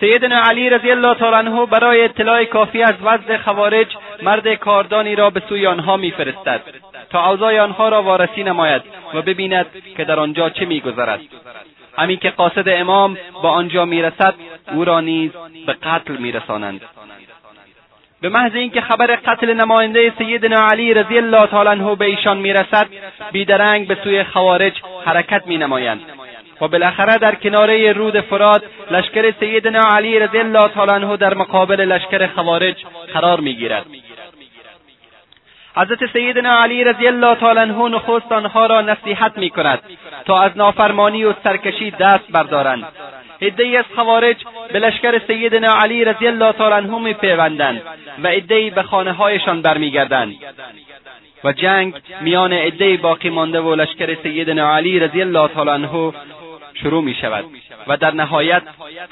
سیدنا 0.00 0.42
علی 0.42 0.70
رضی 0.70 0.90
الله 0.90 1.14
تعالی 1.14 1.36
عنه 1.36 1.66
برای 1.66 2.04
اطلاع 2.04 2.44
کافی 2.44 2.82
از 2.82 2.94
وضع 3.02 3.36
خوارج 3.36 3.86
مرد 4.22 4.54
کاردانی 4.54 5.14
را 5.14 5.30
به 5.30 5.42
سوی 5.48 5.66
آنها 5.66 5.96
میفرستد. 5.96 6.60
تا 7.10 7.30
اوضاع 7.30 7.60
آنها 7.60 7.88
را 7.88 8.02
وارسی 8.02 8.42
نماید 8.42 8.82
و 9.14 9.22
ببیند 9.22 9.66
که 9.96 10.04
در 10.04 10.20
آنجا 10.20 10.50
چه 10.50 10.64
میگذرد. 10.64 11.20
همین 11.98 12.16
که 12.18 12.30
قاصد 12.30 12.68
امام 12.68 13.18
با 13.42 13.50
آنجا 13.50 13.84
می‌رسد 13.84 14.34
او 14.72 14.84
را 14.84 15.00
نیز 15.00 15.30
به 15.66 15.72
قتل 15.72 16.16
میرسانند. 16.16 16.80
به 18.20 18.28
محض 18.28 18.54
اینکه 18.54 18.80
خبر 18.80 19.06
قتل 19.06 19.54
نماینده 19.54 20.12
سیدنا 20.18 20.66
علی 20.66 20.94
رضی 20.94 21.18
الله 21.18 21.46
تعالی 21.46 21.68
عنه 21.68 21.94
به 21.94 22.04
ایشان 22.04 22.38
می‌رسد 22.38 22.86
بیدرنگ 23.32 23.88
به 23.88 23.96
سوی 24.04 24.24
خوارج 24.24 24.72
حرکت 25.04 25.46
مینمایند 25.46 26.00
و 26.60 26.68
بالاخره 26.68 27.18
در 27.18 27.34
کناره 27.34 27.92
رود 27.92 28.20
فرات 28.20 28.62
لشکر 28.90 29.32
سیدنا 29.40 29.82
علی 29.82 30.18
رضی 30.18 30.38
الله 30.38 30.68
تعالی 30.68 30.92
عنه 30.92 31.16
در 31.16 31.34
مقابل 31.34 31.80
لشکر 31.80 32.26
خوارج 32.26 32.84
قرار 33.14 33.40
می‌گیرد. 33.40 33.86
حضرت 35.76 35.98
سیدنا 36.12 36.62
علی 36.62 36.84
رضی 36.84 37.06
الله 37.06 37.34
تعالی 37.34 37.60
عنه 37.60 37.88
نخست 37.88 38.32
آنها 38.32 38.66
را 38.66 38.80
نصیحت 38.80 39.38
می‌کند 39.38 39.80
تا 40.24 40.40
از 40.40 40.56
نافرمانی 40.56 41.24
و 41.24 41.34
سرکشی 41.44 41.90
دست 41.90 42.24
بردارند. 42.30 42.84
عدهای 43.42 43.76
از 43.76 43.84
خوارج 43.94 44.36
به 44.72 44.78
لشکر 44.78 45.18
سیدنا 45.26 45.74
علی 45.74 46.04
رضی 46.04 46.26
الله 46.26 46.52
تعالی 46.52 46.74
عنه 46.74 46.98
میپیوندند 46.98 47.82
و 48.22 48.26
عدهای 48.26 48.70
به 48.70 48.82
خانه 48.82 49.12
هایشان 49.12 49.62
برمیگردند. 49.62 50.34
و 51.44 51.52
جنگ 51.52 51.94
میان 52.20 52.52
عدهای 52.52 52.96
باقی 52.96 53.30
مانده 53.30 53.60
و 53.60 53.74
لشکر 53.74 54.16
سیدنا 54.22 54.76
علی 54.76 54.98
رضی 55.00 55.20
الله 55.20 55.48
تعالی 55.48 55.70
عنه 55.70 56.12
شروع 56.82 57.02
می 57.02 57.14
شود 57.14 57.44
و 57.86 57.96
در 57.96 58.10
نهایت 58.14 58.62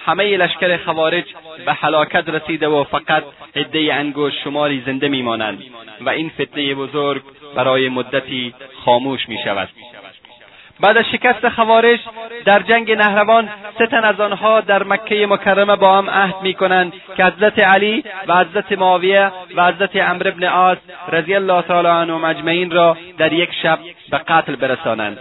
همه 0.06 0.36
لشکر 0.36 0.76
خوارج 0.76 1.24
به 1.66 1.72
هلاکت 1.72 2.28
رسیده 2.28 2.68
و 2.68 2.84
فقط 2.84 3.24
عده 3.56 3.94
انگوش 3.94 4.32
شماری 4.44 4.82
زنده 4.86 5.08
میمانند 5.08 5.62
و 6.00 6.10
این 6.10 6.30
فتنه 6.40 6.74
بزرگ 6.74 7.22
برای 7.54 7.88
مدتی 7.88 8.54
خاموش 8.84 9.28
می 9.28 9.38
شود. 9.44 9.68
بعد 10.80 10.96
از 10.96 11.04
شکست 11.12 11.48
خوارج 11.48 11.98
در 12.44 12.60
جنگ 12.62 12.92
نهروان 12.92 13.48
سه 13.78 13.86
تن 13.86 14.04
از 14.04 14.20
آنها 14.20 14.60
در 14.60 14.82
مکه 14.82 15.26
مکرمه 15.26 15.76
با 15.76 15.98
هم 15.98 16.10
عهد 16.10 16.34
می‌کنند 16.42 16.92
که 17.16 17.24
حضرت 17.24 17.58
علی 17.58 18.04
و 18.28 18.36
حضرت 18.36 18.72
معاویه 18.72 19.32
و 19.56 19.66
حضرت 19.66 19.96
عمرو 19.96 20.30
بن 20.30 20.44
عاص 20.44 20.78
رضی 21.08 21.34
الله 21.34 21.62
تعالی 21.62 21.88
عنهم 21.88 22.24
اجمعین 22.24 22.70
را 22.70 22.96
در 23.18 23.32
یک 23.32 23.50
شب 23.62 23.78
به 24.10 24.18
قتل 24.18 24.56
برسانند. 24.56 25.18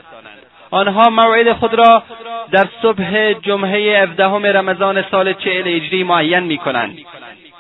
آنها 0.74 1.10
موعد 1.10 1.54
خود 1.54 1.74
را 1.74 2.04
در 2.52 2.66
صبح 2.82 3.34
جمعه 3.34 4.04
هفدهم 4.04 4.46
رمضان 4.46 5.04
سال 5.12 5.34
چهل 5.34 5.68
هجری 5.68 6.04
معین 6.04 6.40
می‌کنند. 6.40 6.98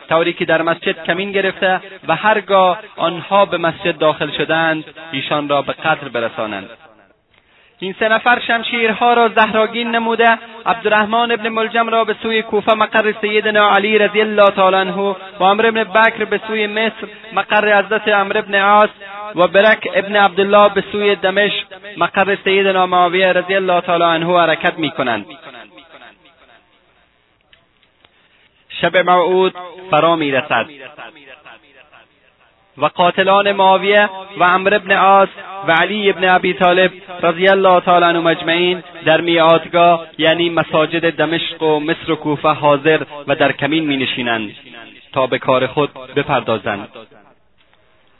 طوری 0.09 0.34
که 0.34 0.45
در 0.45 0.61
مسجد 0.61 1.03
کمین 1.03 1.32
گرفته 1.32 1.82
و 2.07 2.16
هرگاه 2.16 2.80
آنها 2.97 3.45
به 3.45 3.57
مسجد 3.57 3.97
داخل 3.97 4.32
شدند 4.38 4.84
ایشان 5.11 5.49
را 5.49 5.61
به 5.61 5.74
قتل 5.74 6.09
برسانند. 6.09 6.70
این 7.80 7.95
سه 7.99 8.09
نفر 8.09 8.39
شمشیرها 8.39 9.14
را 9.14 9.30
زهراگین 9.30 9.91
نموده 9.91 10.38
عبدالرحمن 10.66 11.32
ابن 11.32 11.49
ملجم 11.49 11.89
را 11.89 12.03
به 12.03 12.16
سوی 12.24 12.41
کوفه 12.41 12.74
مقر 12.74 13.14
سیدنا 13.22 13.70
علی 13.70 13.97
رضی 13.97 14.22
الله 14.22 14.49
تعالی 14.55 14.76
عنه 14.76 14.93
و 14.93 15.14
عمر 15.39 15.66
ابن 15.66 15.84
بکر 15.84 16.26
به 16.26 16.39
سوی 16.47 16.68
مصر 16.68 17.07
مقر 17.34 17.80
حضرت 17.80 18.07
عمر 18.07 18.38
ابن 18.38 18.55
عاص 18.55 18.89
و 19.36 19.47
برک 19.47 19.88
ابن 19.95 20.16
عبدالله 20.16 20.70
به 20.74 20.84
سوی 20.91 21.16
دمشق 21.16 21.66
مقر 21.97 22.37
سیدنا 22.43 22.85
معاویه 22.85 23.33
رضی 23.33 23.55
الله 23.55 23.81
تعالی 23.81 24.03
عنه 24.03 24.39
حرکت 24.39 24.79
می‌کنند. 24.79 25.25
شب 28.69 28.97
موعود 28.97 29.55
فرا 29.91 30.15
می‌رسد. 30.15 30.65
و 32.77 32.85
قاتلان 32.85 33.51
معاویه 33.51 34.09
و 34.37 34.43
عمرو 34.43 34.75
ابن 34.75 34.91
عاص 34.91 35.29
و 35.67 35.71
علی 35.71 36.09
ابن 36.09 36.29
ابی 36.29 36.53
طالب 36.53 36.91
رضی 37.21 37.47
الله 37.47 37.79
تعالی 37.79 38.05
عنهم 38.05 38.27
اجمعین 38.27 38.83
در 39.05 39.21
میعادگاه 39.21 40.07
یعنی 40.17 40.49
مساجد 40.49 41.15
دمشق 41.15 41.63
و 41.63 41.79
مصر 41.79 42.11
و 42.11 42.15
کوفه 42.15 42.49
حاضر 42.49 43.03
و 43.27 43.35
در 43.35 43.51
کمین 43.51 43.85
می 43.85 43.97
نشینند 43.97 44.55
تا 45.13 45.27
به 45.27 45.39
کار 45.39 45.67
خود 45.67 45.89
بپردازند. 46.15 46.89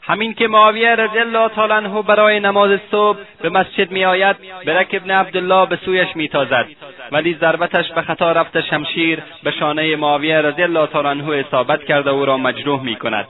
همین 0.06 0.34
که 0.34 0.48
معاویه 0.48 0.94
رضی 0.94 1.18
الله 1.18 1.48
تعالی 1.48 1.72
عنه 1.72 2.02
برای 2.02 2.40
نماز 2.40 2.80
صبح 2.90 3.18
به 3.42 3.48
مسجد 3.48 3.90
میآید 3.90 4.36
برک 4.66 4.88
ابن 4.92 5.10
عبدالله 5.10 5.66
به 5.66 5.76
سویش 5.76 6.08
میتازد. 6.14 6.66
ولی 7.12 7.34
ضربتش 7.40 7.92
به 7.92 8.02
خطا 8.02 8.32
رفته 8.32 8.62
شمشیر 8.62 9.22
به 9.42 9.50
شانه 9.50 9.96
معاویه 9.96 10.40
رضی 10.40 10.62
الله 10.62 10.86
تعالی 10.86 11.08
عنه 11.08 11.36
اصابت 11.46 11.84
کرده 11.84 12.10
او 12.10 12.24
را 12.24 12.36
مجروح 12.36 12.82
می‌کند. 12.82 13.26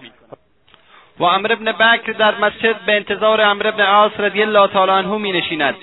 و 1.19 1.25
امر 1.25 1.53
ابن 1.53 1.73
بکر 1.73 2.13
در 2.13 2.35
مسجد 2.39 2.77
به 2.87 2.97
انتظار 2.97 3.41
امر 3.41 3.67
ابن 3.67 3.83
عاص 3.83 4.13
رضی 4.19 4.43
الله 4.43 4.67
تعالی 4.69 4.93
عنه 4.93 5.19
می 5.19 5.33
نشیند 5.33 5.75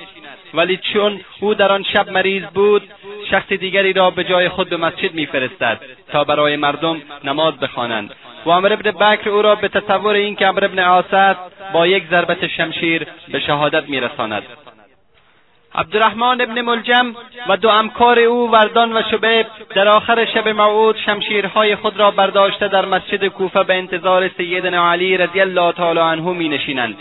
ولی 0.54 0.80
چون 0.94 1.22
او 1.40 1.54
در 1.54 1.72
آن 1.72 1.84
شب 1.84 2.10
مریض 2.10 2.44
بود 2.44 2.84
شخص 3.32 3.54
دیگری 3.54 3.94
را 3.94 4.10
به 4.10 4.24
جای 4.24 4.50
خود 4.50 4.70
به 4.70 4.78
مسجد 4.78 5.14
میفرستد 5.14 5.80
تا 6.12 6.24
برای 6.24 6.56
مردم 6.56 7.02
نماز 7.24 7.58
بخوانند. 7.58 8.16
و 8.46 8.50
امر 8.50 8.74
ابن 8.74 8.92
بکر 8.92 9.30
او 9.30 9.42
را 9.42 9.56
به 9.56 9.68
تصور 9.68 10.14
اینکه 10.16 10.48
امر 10.48 10.66
ابن 10.66 10.80
عاص 10.80 11.14
است 11.14 11.40
با 11.74 11.88
یک 11.88 12.04
ضربت 12.10 12.48
شمشیر 12.48 13.08
به 13.32 13.40
شهادت 13.40 13.90
میرساند. 13.90 14.44
عبدالرحمن 15.76 16.42
ابن 16.42 16.62
ملجم 16.62 17.16
و 17.50 17.58
دو 17.58 17.70
همکار 17.70 18.20
او 18.20 18.52
وردان 18.52 18.98
و 18.98 19.02
شبیب 19.12 19.46
در 19.76 19.88
آخر 19.88 20.26
شب 20.26 20.48
موعود 20.48 20.98
شمشیرهای 21.06 21.76
خود 21.76 22.00
را 22.00 22.12
برداشته 22.12 22.68
در 22.68 22.86
مسجد 22.86 23.28
کوفه 23.28 23.64
به 23.64 23.74
انتظار 23.74 24.30
سیدنا 24.38 24.92
علی 24.92 25.18
رضی 25.18 25.42
الله 25.42 25.72
تعالی 25.72 26.00
عنه 26.00 26.34
می 26.34 26.50
نشینند. 26.50 26.96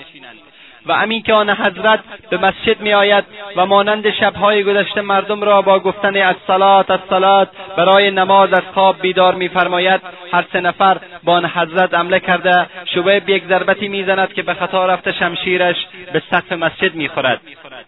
و 0.87 0.95
همین 0.95 1.23
که 1.23 1.33
آن 1.33 1.51
حضرت 1.51 2.01
به 2.31 2.39
مسجد 2.39 2.81
می 2.81 2.93
آید 2.93 3.25
و 3.57 3.67
مانند 3.67 4.11
شبهای 4.11 4.65
گذشته 4.65 5.01
مردم 5.01 5.45
را 5.45 5.63
با 5.63 5.79
گفتن 5.79 6.17
از 6.17 6.35
الصلات 6.49 7.49
برای 7.77 8.11
نماز 8.11 8.53
از 8.53 8.63
خواب 8.75 9.01
بیدار 9.01 9.35
میفرماید 9.35 10.01
هر 10.33 10.45
سه 10.53 10.61
نفر 10.61 10.97
با 11.25 11.33
آن 11.33 11.47
حضرت 11.47 11.95
عمله 11.95 12.21
کرده 12.21 12.67
شبیب 12.95 13.29
یک 13.29 13.45
ضربتی 13.49 13.89
می‌زند 13.89 14.33
که 14.33 14.43
به 14.43 14.55
خطا 14.55 14.87
رفته 14.87 15.13
شمشیرش 15.13 15.77
به 16.13 16.23
سقف 16.31 16.53
مسجد 16.53 16.95
می‌خورد. 16.95 17.41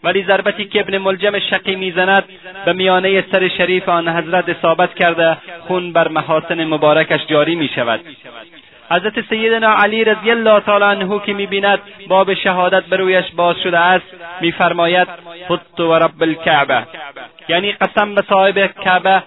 ولی 0.04 0.24
ضربتی 0.24 0.64
که 0.64 0.80
ابن 0.80 0.98
ملجم 0.98 1.38
شقی 1.38 1.74
می‌زند 1.74 2.24
به 2.64 2.72
میانه 2.72 3.24
سر 3.32 3.48
شریف 3.48 3.88
آن 3.88 4.08
حضرت 4.08 4.48
اصابت 4.48 4.94
کرده 4.94 5.36
خون 5.60 5.92
بر 5.92 6.08
محاسن 6.08 6.64
مبارکش 6.64 7.26
جاری 7.26 7.54
می 7.54 7.68
شود 7.74 8.00
حضرت 8.92 9.28
سیدنا 9.28 9.74
علی 9.74 10.04
رضی 10.04 10.30
الله 10.30 10.60
تعالی 10.60 10.84
عنه 10.84 11.20
که 11.26 11.32
می‌بیند 11.32 11.78
باب 12.08 12.34
شهادت 12.34 12.92
رویش 12.92 13.24
باز 13.36 13.56
شده 13.62 13.78
است 13.78 14.06
میفرماید 14.40 15.08
خط 15.48 15.80
و 15.80 15.94
رب 15.94 16.22
الکعبه. 16.22 16.86
یعنی 17.48 17.72
قسم 17.72 18.14
به 18.14 18.22
صاحب 18.28 18.66
کعبه 18.84 19.22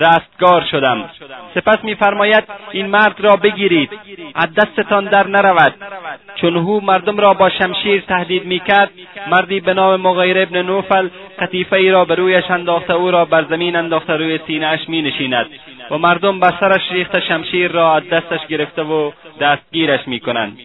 رستگار 0.00 0.64
شدم. 0.70 1.10
سپس 1.54 1.84
میفرماید 1.84 2.44
این 2.70 2.86
مرد 2.86 3.20
را 3.20 3.36
بگیرید 3.36 3.90
از 4.34 4.54
دستتان 4.54 5.04
در 5.04 5.26
نرود. 5.26 5.74
چون 6.34 6.56
هو 6.56 6.80
مردم 6.80 7.18
را 7.18 7.34
با 7.34 7.48
شمشیر 7.48 8.00
تهدید 8.00 8.44
می‌کرد 8.44 8.90
مردی 9.30 9.60
به 9.60 9.74
نام 9.74 10.00
مغیر 10.00 10.38
ابن 10.38 10.62
نوفل 10.62 11.08
قطیفه 11.38 11.76
ای 11.76 11.90
را 11.90 12.04
به 12.04 12.14
رویش 12.14 12.50
انداخته 12.50 12.94
او 12.94 13.10
را 13.10 13.24
بر 13.24 13.44
زمین 13.44 13.76
انداخته 13.76 14.12
روی 14.12 14.40
سینهاش 14.46 14.88
می 14.88 15.02
نشیند 15.02 15.46
و 15.90 15.98
مردم 15.98 16.40
بر 16.40 16.54
سرش 16.60 16.92
ریخته 16.92 17.20
شمشیر 17.20 17.70
را 17.72 17.94
از 17.96 18.02
دستش 18.08 18.46
گرفته 18.46 18.82
و 18.82 19.10
دستگیرش 19.40 20.08
می‌کنند. 20.08 20.58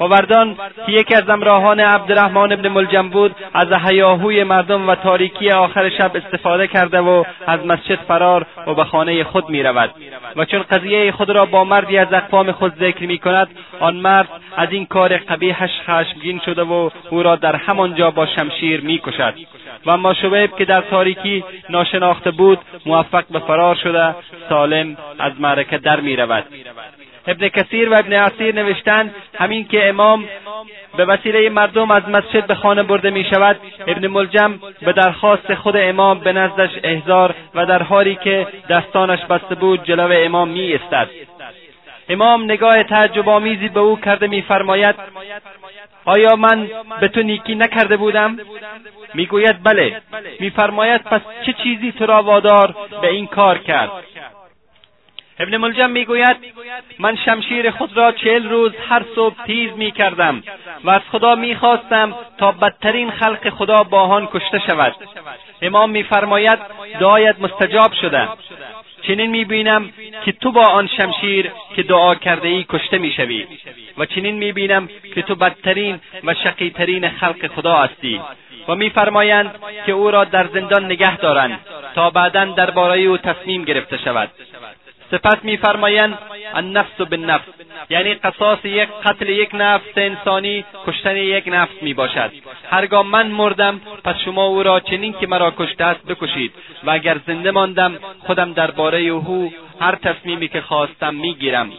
وردان 0.00 0.56
که 0.86 0.92
یکی 0.92 1.14
از 1.14 1.28
امراهان 1.28 1.80
عبدالرحمن 1.80 2.52
ابن 2.52 2.68
ملجم 2.68 3.08
بود 3.08 3.36
از 3.54 3.66
هیاهوی 3.72 4.44
مردم 4.44 4.88
و 4.88 4.94
تاریکی 4.94 5.50
آخر 5.50 5.88
شب 5.88 6.12
استفاده 6.14 6.66
کرده 6.66 6.98
و 6.98 7.24
از 7.46 7.66
مسجد 7.66 7.98
فرار 8.08 8.46
و 8.66 8.74
به 8.74 8.84
خانه 8.84 9.24
خود 9.24 9.48
می 9.48 9.62
رود 9.62 9.90
و 10.36 10.44
چون 10.44 10.62
قضیه 10.62 11.12
خود 11.12 11.30
را 11.30 11.44
با 11.44 11.64
مردی 11.64 11.98
از 11.98 12.12
اقوام 12.12 12.52
خود 12.52 12.74
ذکر 12.74 13.06
می 13.06 13.18
کند 13.18 13.48
آن 13.80 13.96
مرد 13.96 14.28
از 14.56 14.68
این 14.70 14.86
کار 14.86 15.16
قبیحش 15.16 15.70
خشمگین 15.86 16.40
شده 16.44 16.62
و 16.62 16.90
او 17.10 17.22
را 17.22 17.36
در 17.36 17.56
همانجا 17.56 18.10
با 18.10 18.26
شمشیر 18.26 18.80
می 18.80 18.98
کشد 18.98 19.34
و 19.86 19.90
اما 19.90 20.14
شبیب 20.14 20.56
که 20.56 20.64
در 20.64 20.80
تاریکی 20.80 21.44
ناشناخته 21.70 22.30
بود 22.30 22.58
موفق 22.86 23.24
به 23.30 23.38
فرار 23.38 23.74
شده 23.74 24.14
سالم 24.48 24.96
از 25.18 25.32
معرکه 25.40 25.78
در 25.78 26.00
می 26.00 26.16
رود 26.16 26.44
ابن 27.26 27.48
کثیر 27.48 27.88
و 27.88 27.94
ابن 27.98 28.12
عصیر 28.12 28.54
نوشتند 28.54 29.14
همین 29.38 29.68
که 29.68 29.88
امام 29.88 30.24
به 30.96 31.04
وسیله 31.04 31.48
مردم 31.48 31.90
از 31.90 32.02
مسجد 32.08 32.46
به 32.46 32.54
خانه 32.54 32.82
برده 32.82 33.10
می 33.10 33.24
شود 33.24 33.56
ابن 33.86 34.06
ملجم 34.06 34.58
به 34.82 34.92
درخواست 34.92 35.54
خود 35.54 35.76
امام 35.76 36.18
به 36.18 36.32
نزدش 36.32 36.70
احضار 36.82 37.34
و 37.54 37.66
در 37.66 37.82
حالی 37.82 38.14
که 38.14 38.46
دستانش 38.70 39.20
بسته 39.24 39.54
بود 39.54 39.84
جلو 39.84 40.12
امام 40.12 40.48
می 40.48 40.72
استد 40.74 41.08
امام 42.08 42.44
نگاه 42.44 42.82
تعجب 42.82 43.28
آمیزی 43.28 43.68
به 43.68 43.80
او 43.80 43.96
کرده 43.96 44.26
میفرماید 44.26 44.94
آیا 46.04 46.36
من 46.36 46.68
به 47.00 47.08
تو 47.08 47.22
نیکی 47.22 47.54
نکرده 47.54 47.96
بودم؟ 47.96 48.38
می‌گوید 49.14 49.62
بله. 49.62 50.02
میفرماید 50.40 51.02
پس 51.02 51.20
چه 51.46 51.52
چیزی 51.52 51.92
تو 51.92 52.06
را 52.06 52.22
وادار 52.22 52.74
به 53.02 53.08
این 53.08 53.26
کار 53.26 53.58
کرد؟ 53.58 53.90
ابن 55.38 55.56
ملجم 55.56 55.90
می‌گوید 55.90 56.36
من 56.98 57.16
شمشیر 57.16 57.70
خود 57.70 57.96
را 57.96 58.12
چهل 58.12 58.48
روز 58.48 58.72
هر 58.88 59.02
صبح 59.14 59.44
تیز 59.46 59.72
می‌کردم 59.76 60.42
و 60.84 60.90
از 60.90 61.00
خدا 61.12 61.34
می‌خواستم 61.34 62.14
تا 62.38 62.52
بدترین 62.52 63.10
خلق 63.10 63.48
خدا 63.48 63.82
با 63.82 64.00
آن 64.00 64.28
کشته 64.32 64.58
شود. 64.58 64.94
امام 65.62 65.90
میفرماید 65.90 66.58
دعایت 67.00 67.36
مستجاب 67.40 67.92
شده. 67.92 68.28
چنین 69.02 69.30
می‌بینم 69.30 69.92
که 70.24 70.32
تو 70.32 70.52
با 70.52 70.64
آن 70.64 70.86
شمشیر 70.96 71.50
که 71.76 71.82
دعا 71.82 72.14
کرده 72.14 72.48
ای 72.48 72.64
کشته 72.68 72.98
می‌شوی 72.98 73.46
و 73.98 74.06
چنین 74.06 74.34
می‌بینم 74.34 74.88
که 75.14 75.22
تو 75.22 75.34
بدترین 75.34 76.00
و 76.24 76.34
شقیترین 76.34 77.08
خلق 77.08 77.46
خدا 77.46 77.74
هستی. 77.74 78.20
و 78.68 78.74
میفرمایند 78.74 79.54
که 79.86 79.92
او 79.92 80.10
را 80.10 80.24
در 80.24 80.46
زندان 80.46 80.84
نگه 80.84 81.16
دارند 81.16 81.58
تا 81.94 82.10
بعدا 82.10 82.44
درباره 82.44 83.00
او 83.00 83.18
تصمیم 83.18 83.64
گرفته 83.64 83.98
شود. 83.98 84.30
سپس 85.12 85.44
میفرمایند 85.44 86.18
النفس 86.54 87.00
بالنفس. 87.10 87.44
یعنی 87.90 88.14
قصاص 88.14 88.64
یک 88.64 88.88
قتل 89.04 89.28
یک 89.28 89.50
نفس 89.54 89.92
انسانی 89.96 90.64
کشتن 90.86 91.16
یک 91.16 91.44
نفس 91.46 91.82
می 91.82 91.94
باشد 91.94 92.32
هرگاه 92.70 93.02
من 93.06 93.26
مردم 93.26 93.80
پس 94.04 94.16
شما 94.24 94.44
او 94.46 94.62
را 94.62 94.80
چنین 94.80 95.12
که 95.12 95.26
مرا 95.26 95.50
کشته 95.58 95.84
است 95.84 96.06
بکشید. 96.06 96.52
و 96.84 96.90
اگر 96.90 97.16
زنده 97.26 97.50
ماندم 97.50 97.98
خودم 98.18 98.52
درباره 98.52 98.98
او 99.00 99.52
هر 99.80 99.94
تصمیمی 99.94 100.48
که 100.48 100.60
خواستم 100.60 101.14
می‌گیرم. 101.14 101.70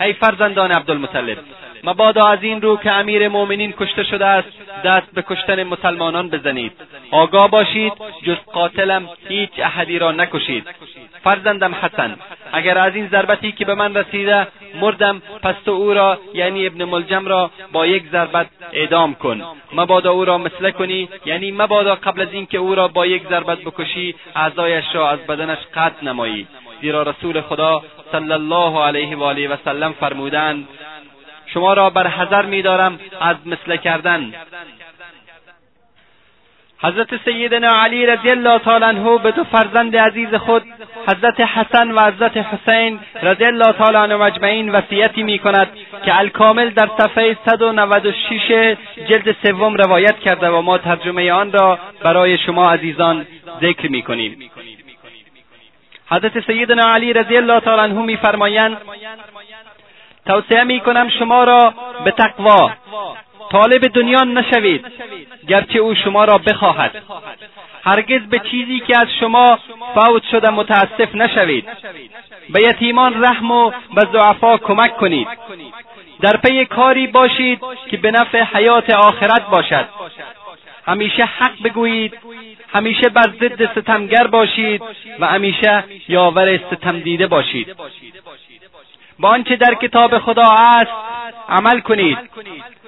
ای 0.00 0.12
فرزندان 0.12 0.72
عبدالمطلب 0.72 1.38
مبادا 1.84 2.26
از 2.26 2.42
این 2.42 2.62
رو 2.62 2.76
که 2.76 2.90
امیر 2.92 3.28
مؤمنین 3.28 3.74
کشته 3.78 4.04
شده 4.04 4.26
است 4.26 4.48
دست 4.84 5.06
به 5.14 5.22
کشتن 5.22 5.62
مسلمانان 5.62 6.28
بزنید. 6.28 6.72
آگاه 7.10 7.50
باشید 7.50 7.92
جز 8.22 8.36
قاتلم 8.52 9.08
هیچ 9.28 9.50
احدی 9.58 9.98
را 9.98 10.12
نکشید. 10.12 10.64
فرزندم 11.24 11.74
حسن 11.74 12.16
اگر 12.52 12.78
از 12.78 12.94
این 12.94 13.08
ضربتی 13.08 13.52
که 13.52 13.64
به 13.64 13.74
من 13.74 13.96
رسیده 13.96 14.46
مردم 14.80 15.22
پس 15.42 15.54
تو 15.64 15.70
او 15.70 15.94
را 15.94 16.18
یعنی 16.34 16.66
ابن 16.66 16.84
ملجم 16.84 17.26
را 17.26 17.50
با 17.72 17.86
یک 17.86 18.04
ضربت 18.12 18.46
اعدام 18.72 19.14
کن. 19.14 19.42
مبادا 19.72 20.12
او 20.12 20.24
را 20.24 20.38
مثله 20.38 20.70
کنی 20.70 21.08
یعنی 21.26 21.52
مبادا 21.52 21.94
قبل 21.94 22.20
از 22.20 22.32
اینکه 22.32 22.58
او 22.58 22.74
را 22.74 22.88
با 22.88 23.06
یک 23.06 23.28
ضربت 23.28 23.58
بکشی 23.58 24.14
اعضایش 24.36 24.84
را 24.94 25.10
از 25.10 25.18
بدنش 25.18 25.58
قطع 25.74 26.04
نمایی. 26.04 26.46
زیرا 26.80 27.02
رسول 27.02 27.40
خدا 27.40 27.82
صلی 28.12 28.32
الله 28.32 28.84
علیه 28.84 29.16
و 29.16 29.22
آله 29.22 29.48
و 29.48 29.56
سلم 29.64 29.92
فرمودند 29.92 30.68
شما 31.46 31.74
را 31.74 31.90
بر 31.90 32.06
حذر 32.06 32.46
میدارم 32.46 32.98
از 33.20 33.36
مثله 33.46 33.76
کردن. 33.76 34.32
حضرت 36.82 37.24
سیدنا 37.24 37.82
علی 37.82 38.06
رضی 38.06 38.30
الله 38.30 38.58
تعالی 38.58 38.84
عنه 38.84 39.18
به 39.18 39.30
دو 39.30 39.44
فرزند 39.44 39.96
عزیز 39.96 40.34
خود 40.34 40.62
حضرت 41.08 41.40
حسن 41.40 41.90
و 41.90 42.00
حضرت 42.00 42.36
حسین 42.36 43.00
رضی 43.22 43.44
الله 43.44 43.72
تعالی 43.72 43.96
عنهم 43.96 44.20
اجمعین 44.20 44.70
وصیتی 44.70 45.22
می 45.22 45.38
کند 45.38 45.68
که 46.04 46.18
الکامل 46.18 46.70
در 46.70 46.88
صفحه 46.98 47.36
196 47.46 48.76
جلد 49.08 49.36
سوم 49.42 49.74
روایت 49.74 50.18
کرده 50.18 50.48
و 50.48 50.60
ما 50.62 50.78
ترجمه 50.78 51.32
آن 51.32 51.52
را 51.52 51.78
برای 52.02 52.38
شما 52.38 52.70
عزیزان 52.70 53.26
ذکر 53.62 53.88
می 53.88 54.02
کنیم 54.02 54.50
حضرت 56.10 56.46
سیدنا 56.46 56.94
علی 56.94 57.12
رضی 57.12 57.36
الله 57.36 57.60
تعالی 57.60 57.82
عنه 57.82 58.02
میفرمایند 58.02 58.76
توصیه 60.26 60.64
می 60.64 60.80
کنم 60.80 61.08
شما 61.08 61.44
را 61.44 61.74
به 62.04 62.10
تقوا 62.10 62.70
طالب 63.50 63.80
دنیا 63.80 64.24
نشوید 64.24 64.86
گرچه 65.48 65.78
او 65.78 65.94
شما 65.94 66.24
را 66.24 66.38
بخواهد. 66.38 67.02
هرگز 67.84 68.20
به 68.20 68.38
چیزی 68.38 68.80
که 68.80 68.98
از 68.98 69.06
شما 69.20 69.58
فوت 69.94 70.22
شده 70.30 70.50
متاسف 70.50 71.14
نشوید. 71.14 71.68
به 72.50 72.62
یتیمان 72.62 73.24
رحم 73.24 73.50
و 73.50 73.70
به 73.70 74.02
ضعفا 74.12 74.56
کمک 74.56 74.96
کنید. 74.96 75.28
در 76.20 76.36
پی 76.36 76.64
کاری 76.64 77.06
باشید 77.06 77.60
که 77.90 77.96
به 77.96 78.10
نفع 78.10 78.42
حیات 78.42 78.90
آخرت 78.90 79.46
باشد. 79.50 79.88
همیشه 80.86 81.24
حق 81.24 81.62
بگویید 81.64 82.18
همیشه 82.74 83.08
بر 83.08 83.32
ضد 83.40 83.78
ستمگر 83.78 84.26
باشید 84.26 84.82
و 85.20 85.26
همیشه 85.26 85.84
یاور 86.08 86.56
ستم 86.56 87.00
دیده 87.00 87.26
باشید. 87.26 87.76
با 89.18 89.28
آنچه 89.28 89.56
در 89.56 89.74
کتاب 89.74 90.18
خدا 90.18 90.50
است 90.50 90.90
عمل 91.48 91.80
کنید 91.80 92.18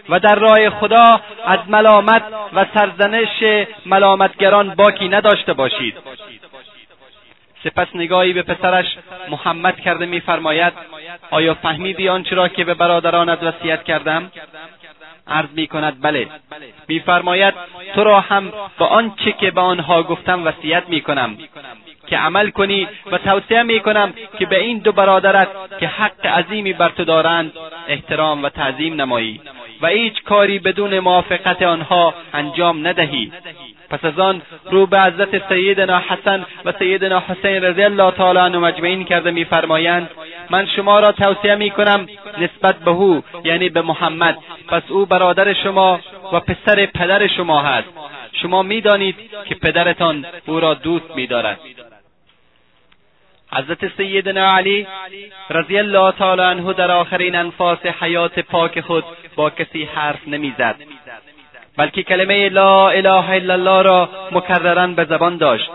و 0.09 0.20
در 0.20 0.35
راه 0.35 0.70
خدا 0.70 1.20
از 1.45 1.59
ملامت 1.69 2.23
و 2.55 2.66
سرزنش 2.75 3.66
ملامتگران 3.87 4.75
باکی 4.75 5.09
نداشته 5.09 5.53
باشید. 5.53 5.95
سپس 7.65 7.87
نگاهی 7.95 8.33
به 8.33 8.43
پسرش 8.43 8.87
محمد 9.31 9.81
کرده 9.81 10.07
میفرماید 10.07 10.73
آیا 11.31 11.55
فهمیدی 11.55 12.09
آنچه 12.09 12.35
را 12.35 12.49
که 12.49 12.65
به 12.65 12.75
برادرانت 12.75 13.43
وصیت 13.43 13.85
کردم؟ 13.85 14.31
عرض 15.28 15.48
می 15.55 15.66
کند 15.66 15.96
بله 16.02 16.28
میفرماید 16.88 17.55
تو 17.94 18.05
را 18.05 18.20
هم 18.20 18.52
به 18.78 18.84
آنچه 18.84 19.32
که 19.32 19.50
به 19.50 19.60
آنها 19.60 20.02
گفتم 20.02 20.46
وصیت 20.46 20.84
می 20.88 21.00
کنم 21.00 21.38
که 22.10 22.16
عمل 22.16 22.51
کنی 22.51 22.89
و 23.12 23.18
توصیه 23.18 23.62
می 23.62 23.80
کنم 23.80 24.12
که 24.39 24.47
به 24.47 24.60
این 24.60 24.78
دو 24.78 24.93
برادرت 24.93 25.48
که 25.80 25.86
حق 25.86 26.26
عظیمی 26.26 26.72
بر 26.72 26.89
تو 26.89 27.05
دارند 27.05 27.52
احترام 27.89 28.43
و 28.43 28.48
تعظیم 28.48 29.01
نمایی 29.01 29.40
و 29.82 29.86
هیچ 29.86 30.22
کاری 30.22 30.59
بدون 30.59 30.98
موافقت 30.98 31.62
آنها 31.62 32.14
انجام 32.35 32.86
ندهی. 32.86 33.32
پس 33.90 34.05
از 34.05 34.18
آن 34.18 34.43
رو 34.70 34.86
به 34.86 35.01
حضرت 35.01 35.48
سیدنا 35.48 36.02
حسن 36.09 36.47
و 36.64 36.72
سیدنا 36.78 37.22
حسین 37.28 37.64
رضی 37.64 37.82
الله 37.82 38.10
تعالی 38.10 38.39
عنهم 38.39 38.64
اجمعین 38.64 39.05
کرده 39.05 39.30
میفرمایند 39.30 40.10
من 40.51 40.66
شما 40.76 41.01
را 41.01 41.12
توصیه 41.12 41.55
می 41.55 41.70
کنم 41.70 42.06
نسبت 42.39 42.76
به 42.76 42.90
او 42.90 43.22
یعنی 43.44 43.68
به 43.68 43.82
محمد. 43.82 44.39
پس 44.68 44.82
او 44.89 45.06
برادر 45.06 45.52
شما 45.52 46.01
و 46.32 46.40
پسر 46.40 46.86
پدر 46.86 47.26
شما 47.26 47.62
هست. 47.62 47.89
شما 48.32 48.62
می‌دانید 48.62 49.16
که 49.44 49.55
پدرتان 49.55 50.26
او 50.47 50.60
را 50.60 50.74
دوست 50.74 51.16
میدارد. 51.16 51.60
حضرت 53.53 53.97
سیدنا 53.97 54.57
علی 54.57 54.87
رضی 55.51 55.79
الله 55.79 56.12
تعالی 56.12 56.43
عنه 56.43 56.73
در 56.73 56.91
آخرین 56.91 57.35
انفاس 57.35 57.87
حیات 57.87 58.39
پاک 58.39 58.81
خود 58.81 59.05
با 59.37 59.51
کسی 59.51 59.85
حرف 59.85 60.29
نمی‌زد. 60.29 60.77
بلکه 61.77 62.03
کلمه 62.03 62.49
لا 62.49 62.91
اله 62.91 63.31
الا 63.31 63.55
الله 63.55 63.83
را 63.83 64.09
مکررا 64.33 64.87
به 64.87 65.05
زبان 65.05 65.37
داشت. 65.37 65.70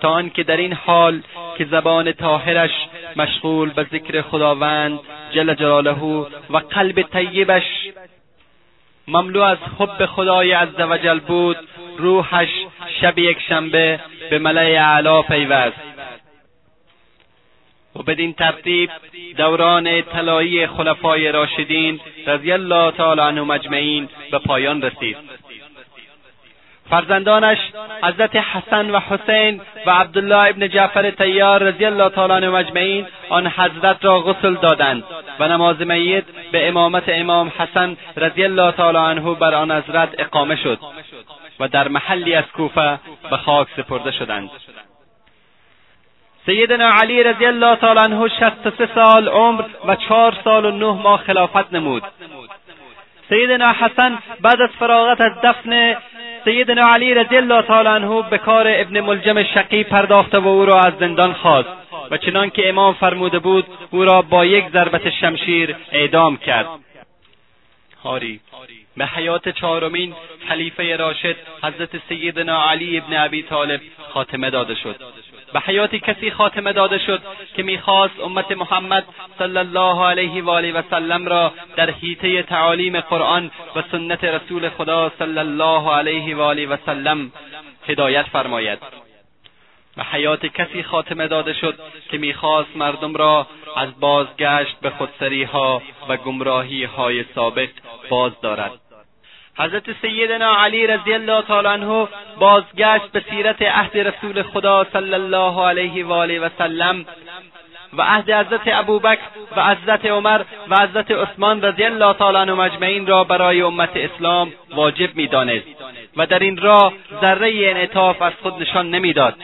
تا 0.00 0.08
آنکه 0.08 0.42
در 0.42 0.56
این 0.56 0.72
حال 0.72 1.20
که 1.58 1.64
زبان 1.64 2.12
طاهرش 2.12 2.70
مشغول 3.16 3.70
به 3.70 3.86
ذکر 3.92 4.22
خداوند 4.22 5.00
جل 5.32 5.54
جلاله 5.54 6.26
و 6.50 6.56
قلب 6.70 7.02
طیبش 7.02 7.62
مملو 9.08 9.40
از 9.42 9.58
حب 9.78 10.06
خدای 10.06 10.52
عزوجل 10.52 11.18
بود 11.18 11.56
روحش 11.98 12.48
شب 13.00 13.18
یک 13.18 13.38
شنبه 13.48 14.00
به 14.30 14.38
ملع 14.38 14.60
اعلی 14.60 15.22
پیوست. 15.22 15.89
و 17.96 18.02
بدین 18.02 18.32
ترتیب 18.32 18.90
دوران 19.36 20.02
طلایی 20.02 20.66
خلفای 20.66 21.32
راشدین 21.32 22.00
رضی 22.26 22.52
الله 22.52 22.90
تعالی 22.90 23.20
عنه 23.20 23.42
مجمعین 23.42 24.08
به 24.30 24.38
پایان 24.38 24.82
رسید. 24.82 25.16
فرزندانش 26.90 27.58
حضرت 28.02 28.36
حسن 28.36 28.90
و 28.90 28.98
حسین 28.98 29.60
و 29.86 29.90
عبدالله 29.90 30.48
ابن 30.48 30.68
جعفر 30.68 31.10
تیار 31.10 31.62
رضی 31.62 31.84
الله 31.84 32.08
تعالی 32.08 32.32
عنه 32.32 32.48
مجمعین 32.50 33.06
آن 33.28 33.46
حضرت 33.46 34.04
را 34.04 34.20
غسل 34.20 34.54
دادند 34.54 35.04
و 35.38 35.48
نماز 35.48 35.80
میت 35.80 36.24
به 36.52 36.68
امامت 36.68 37.04
امام 37.08 37.52
حسن 37.58 37.96
رضی 38.16 38.44
الله 38.44 38.72
تعالی 38.72 38.98
عنه 38.98 39.34
بر 39.34 39.54
آن 39.54 39.72
حضرت 39.72 40.08
اقامه 40.18 40.56
شد 40.56 40.78
و 41.60 41.68
در 41.68 41.88
محلی 41.88 42.34
از 42.34 42.44
کوفه 42.56 42.98
به 43.30 43.36
خاک 43.36 43.68
سپرده 43.76 44.10
شدند. 44.10 44.50
سیدنا 46.46 46.92
علی 46.92 47.22
رضی 47.22 47.46
الله 47.46 47.76
تعالی 47.76 48.00
عنه 48.00 48.28
شصت 48.28 48.76
سه 48.78 48.88
سال 48.94 49.28
عمر 49.28 49.64
و 49.86 49.96
چهار 49.96 50.36
سال 50.44 50.64
و 50.64 50.70
نه 50.70 51.02
ماه 51.02 51.24
خلافت 51.24 51.72
نمود. 51.72 52.02
سیدنا 53.28 53.72
حسن 53.72 54.18
بعد 54.40 54.60
از 54.60 54.70
فراغت 54.78 55.20
از 55.20 55.32
دفن 55.42 55.96
سیدنا 56.44 56.88
علی 56.88 57.14
رضی 57.14 57.36
الله 57.36 57.62
تعالی 57.62 57.88
عنه 57.88 58.30
به 58.30 58.38
کار 58.38 58.64
ابن 58.68 59.00
ملجم 59.00 59.42
شقی 59.42 59.84
پرداخته 59.84 60.38
و 60.38 60.48
او 60.48 60.64
را 60.64 60.80
از 60.80 60.92
زندان 61.00 61.32
خواست 61.32 61.68
و 62.10 62.16
چنان 62.16 62.50
که 62.50 62.68
امام 62.68 62.94
فرموده 62.94 63.38
بود 63.38 63.66
او 63.90 64.04
را 64.04 64.22
با 64.22 64.44
یک 64.44 64.68
ضربت 64.72 65.10
شمشیر 65.10 65.76
اعدام 65.92 66.36
کرد. 66.36 66.66
هاری 68.04 68.40
به 68.96 69.06
حیات 69.06 69.48
چهارمین 69.48 70.14
خلیفه 70.48 70.96
راشد 70.96 71.36
حضرت 71.62 71.90
سیدنا 72.08 72.70
علی 72.70 72.98
ابن 72.98 73.16
ابی 73.16 73.42
طالب 73.42 73.80
خاتمه 74.08 74.50
داده 74.50 74.74
شد. 74.74 74.96
به 75.52 75.60
حیات 75.60 75.94
کسی 75.94 76.30
خاتمه 76.30 76.72
داده 76.72 76.98
شد 76.98 77.22
که 77.56 77.62
می‌خواست 77.62 78.20
امت 78.20 78.52
محمد 78.52 79.04
صلی 79.38 79.58
الله 79.58 80.04
علیه 80.04 80.44
و 80.44 80.50
آله 80.50 80.72
و 80.72 80.82
سلم 80.90 81.26
را 81.26 81.52
در 81.76 81.90
حیطه 81.90 82.42
تعالیم 82.42 83.00
قرآن 83.00 83.50
و 83.76 83.82
سنت 83.92 84.24
رسول 84.24 84.68
خدا 84.68 85.12
صلی 85.18 85.38
الله 85.38 85.90
علیه 85.90 86.36
و 86.36 86.40
آله 86.40 86.66
و 86.66 86.76
سلم 86.86 87.32
هدایت 87.86 88.26
فرماید. 88.26 88.78
و 89.96 90.02
حیات 90.02 90.46
کسی 90.46 90.82
خاتمه 90.82 91.28
داده 91.28 91.52
شد 91.52 91.78
که 92.10 92.18
می‌خواست 92.18 92.76
مردم 92.76 93.14
را 93.14 93.46
از 93.76 94.00
بازگشت 94.00 94.80
به 94.80 94.90
خودسری 94.90 95.42
ها 95.42 95.82
و 96.08 96.16
گمراهی 96.16 96.84
های 96.84 97.24
سابق 97.34 97.68
باز 98.10 98.32
دارد. 98.40 98.89
حضرت 99.60 99.84
سیدنا 100.02 100.56
علی 100.56 100.86
رضی 100.86 101.12
الله 101.12 101.42
تعالی 101.42 101.68
عنه 101.68 102.08
بازگشت 102.38 103.12
به 103.12 103.22
سیرت 103.30 103.62
عهد 103.62 103.98
رسول 103.98 104.42
خدا 104.42 104.86
صلی 104.92 105.14
الله 105.14 105.66
علیه 105.66 106.06
و 106.06 106.12
آله 106.12 106.40
و 106.40 106.48
سلم 106.58 107.04
و 107.92 108.02
عهد 108.02 108.30
حضرت 108.30 108.60
ابوبکر 108.66 109.20
و 109.56 109.64
حضرت 109.64 110.06
عمر 110.06 110.40
و 110.68 110.76
حضرت 110.82 111.10
عثمان 111.10 111.62
رضی 111.62 111.84
الله 111.84 112.12
تعالی 112.12 112.36
عنهم 112.36 112.60
اجمعین 112.60 113.06
را 113.06 113.24
برای 113.24 113.62
امت 113.62 113.96
اسلام 113.96 114.52
واجب 114.74 115.16
می‌دانست 115.16 115.66
و 116.16 116.26
در 116.26 116.38
این 116.38 116.56
راه 116.56 116.92
ذره 117.20 117.70
انعطاف 117.70 118.22
از 118.22 118.32
خود 118.42 118.62
نشان 118.62 118.90
نمی‌داد. 118.90 119.34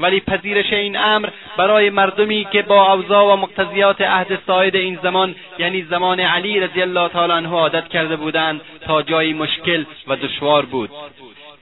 ولی 0.00 0.20
پذیرش 0.20 0.72
این 0.72 0.96
امر 0.96 1.28
برای 1.56 1.90
مردمی 1.90 2.46
که 2.52 2.62
با 2.62 2.92
اوضاع 2.92 3.32
و 3.32 3.36
مقتضیات 3.36 4.00
عهد 4.00 4.38
ساید 4.46 4.76
این 4.76 4.98
زمان 5.02 5.34
یعنی 5.58 5.82
زمان 5.82 6.20
علی 6.20 6.60
رضی 6.60 6.82
الله 6.82 7.08
تعالی 7.08 7.32
عنه 7.32 7.48
عادت 7.48 7.88
کرده 7.88 8.16
بودند 8.16 8.60
تا 8.86 9.02
جایی 9.02 9.32
مشکل 9.32 9.84
و 10.08 10.16
دشوار 10.16 10.64
بود. 10.64 10.90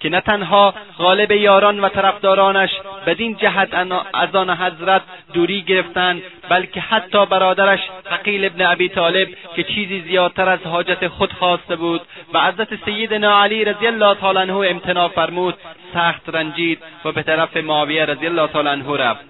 که 0.00 0.08
نه 0.08 0.20
تنها 0.20 0.74
غالب 0.98 1.30
یاران 1.30 1.80
و 1.80 1.88
طرفدارانش 1.88 2.70
بدین 3.06 3.36
جهت 3.36 3.68
از 4.14 4.34
آن 4.34 4.50
حضرت 4.50 5.02
دوری 5.32 5.62
گرفتند 5.62 6.22
بلکه 6.48 6.80
حتی 6.80 7.26
برادرش 7.26 7.80
حقیل 8.10 8.44
ابن 8.44 8.66
ابی 8.66 8.88
طالب 8.88 9.28
که 9.56 9.62
چیزی 9.62 10.00
زیادتر 10.00 10.48
از 10.48 10.60
حاجت 10.64 11.08
خود 11.08 11.32
خواسته 11.32 11.76
بود 11.76 12.00
و 12.34 12.40
حضرت 12.40 12.84
سیدنا 12.84 13.42
علی 13.42 13.64
رضی 13.64 13.86
الله 13.86 14.14
تعالی 14.14 14.38
عنه 14.38 14.54
امتناع 14.54 15.08
فرمود 15.08 15.54
سخت 15.94 16.28
رنجید 16.28 16.78
و 17.04 17.12
به 17.12 17.22
طرف 17.22 17.56
معاویه 17.56 18.04
رضی 18.04 18.26
الله 18.26 18.46
تعالی 18.46 18.68
عنه 18.68 18.96
رفت. 18.96 19.24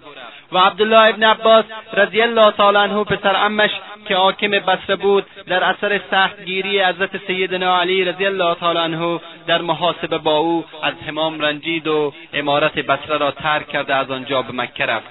و 0.53 0.59
عبدالله 0.59 1.09
ابن 1.09 1.23
عباس 1.25 1.65
رضی 1.93 2.23
الله 2.23 2.51
تعالی 2.51 2.79
عنه 2.79 3.05
پسر 3.05 3.37
امش 3.37 3.71
که 4.09 4.17
حاکم 4.17 4.51
بصره 4.51 4.97
بود 4.97 5.27
در 5.47 5.65
اثر 5.65 6.01
سختگیری 6.11 6.83
حضرت 6.83 7.27
سیدنا 7.27 7.81
علی 7.81 8.05
رضی 8.05 8.27
الله 8.27 8.55
تعالی 8.55 8.79
عنه 8.79 9.21
در 9.47 9.63
محاسبه 9.63 10.19
با 10.19 10.39
او 10.39 10.65
از 10.83 10.95
همام 11.09 11.41
رنجید 11.41 11.87
و 11.87 12.13
امارت 12.33 12.79
بصره 12.79 13.19
را 13.19 13.31
ترک 13.31 13.69
کرده 13.69 13.95
از 13.95 14.11
آنجا 14.11 14.43
به 14.43 14.53
مکه 14.53 14.87
رفت. 14.87 15.07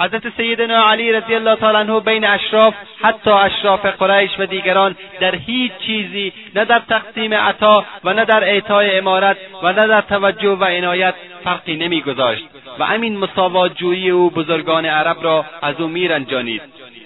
حضرت 0.00 0.36
سیدنا 0.36 0.90
علی 0.90 1.12
رضی 1.12 1.34
الله 1.34 1.56
تعالی 1.56 1.78
عنه 1.78 2.00
بین 2.00 2.24
اشراف 2.24 2.74
حتی 3.02 3.30
اشراف 3.30 3.86
قریش 3.86 4.30
و 4.38 4.46
دیگران 4.46 4.96
در 5.20 5.34
هیچ 5.34 5.72
چیزی 5.86 6.32
نه 6.54 6.64
در 6.64 6.78
تقسیم 6.78 7.34
عطا 7.34 7.84
و 8.04 8.12
نه 8.12 8.24
در 8.24 8.44
اعطای 8.44 8.98
امارت 8.98 9.36
و 9.62 9.72
نه 9.72 9.86
در 9.86 10.00
توجه 10.00 10.48
و 10.48 10.64
عنایت 10.64 11.14
فرقی 11.44 11.76
نمیگذاشت. 11.76 12.44
و 12.78 12.84
همین 12.84 13.18
مساوات 13.18 13.76
جویی 13.76 14.10
او 14.10 14.30
بزرگان 14.30 14.86
عرب 14.86 15.16
را 15.22 15.44
از 15.62 15.80
او 15.80 15.88
میرنجانید. 15.88 16.62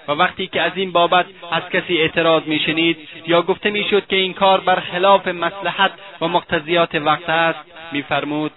و 0.09 0.13
وقتی 0.13 0.47
که 0.47 0.63
از 0.63 0.73
این 0.75 0.93
بابت 0.93 1.27
از 1.53 1.63
کسی 1.73 1.99
اعتراض 1.99 2.43
میشنید 2.47 3.09
یا 3.27 3.43
گفته 3.43 3.71
می‌شد 3.71 4.07
که 4.07 4.17
این 4.17 4.33
کار 4.33 4.61
بر 4.61 4.81
خلاف 4.81 5.29
مصلحت 5.29 5.91
و 6.21 6.29
مقتضیات 6.29 6.95
وقت 6.95 7.31
است 7.31 7.59
میفرمود 7.93 8.53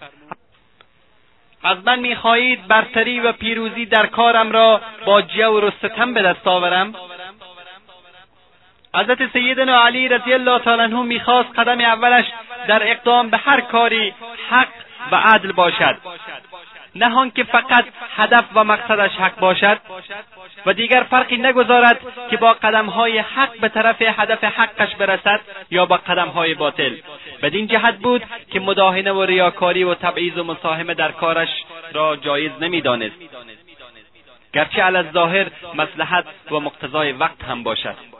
از 1.63 1.77
من 1.85 1.99
می‌خواهید 1.99 2.67
برتری 2.67 3.19
و 3.19 3.31
پیروزی 3.31 3.85
در 3.85 4.05
کارم 4.05 4.51
را 4.51 4.81
با 5.05 5.21
جور 5.21 5.63
و 5.63 5.71
ستم 5.71 6.13
به 6.13 6.21
دست 6.21 6.47
آورم؟ 6.47 6.93
حضرت 8.95 9.31
سیدنا 9.33 9.85
علی 9.85 10.07
رضی 10.07 10.33
الله 10.33 10.59
تعالی 10.59 10.81
عنه 10.81 11.01
می‌خواست 11.03 11.59
قدم 11.59 11.79
اولش 11.81 12.25
در 12.67 12.91
اقدام 12.91 13.29
به 13.29 13.37
هر 13.37 13.61
کاری 13.61 14.13
حق 14.49 14.67
و 15.11 15.15
عدل 15.15 15.51
باشد. 15.51 15.97
نه 16.97 17.31
که 17.31 17.43
فقط 17.43 17.85
هدف 18.15 18.45
و 18.55 18.63
مقصدش 18.63 19.11
حق 19.11 19.39
باشد 19.39 19.77
و 20.65 20.73
دیگر 20.73 21.03
فرقی 21.09 21.37
نگذارد 21.37 21.99
که 22.29 22.37
با 22.37 22.53
قدمهای 22.53 23.17
حق 23.17 23.59
به 23.59 23.69
طرف 23.69 24.01
هدف 24.01 24.43
حقش 24.43 24.95
برسد 24.95 25.41
یا 25.71 25.85
با 25.85 25.97
قدمهای 25.97 26.53
باطل. 26.53 26.95
بدین 27.41 27.67
جهت 27.67 27.97
بود 27.97 28.23
که 28.51 28.59
مداهنه 28.59 29.11
و 29.11 29.23
ریاکاری 29.23 29.83
و 29.83 29.93
تبعیض 29.93 30.37
و 30.37 30.43
مساهمه 30.43 30.93
در 30.93 31.11
کارش 31.11 31.49
را 31.93 32.15
جایز 32.15 32.51
نمی‌دانست. 32.61 33.15
گرچه 34.53 34.81
علی 34.81 35.11
ظاهر 35.11 35.47
مصلحت 35.75 36.25
و 36.51 36.59
مقتضای 36.59 37.11
وقت 37.11 37.43
هم 37.43 37.63
باشد. 37.63 38.16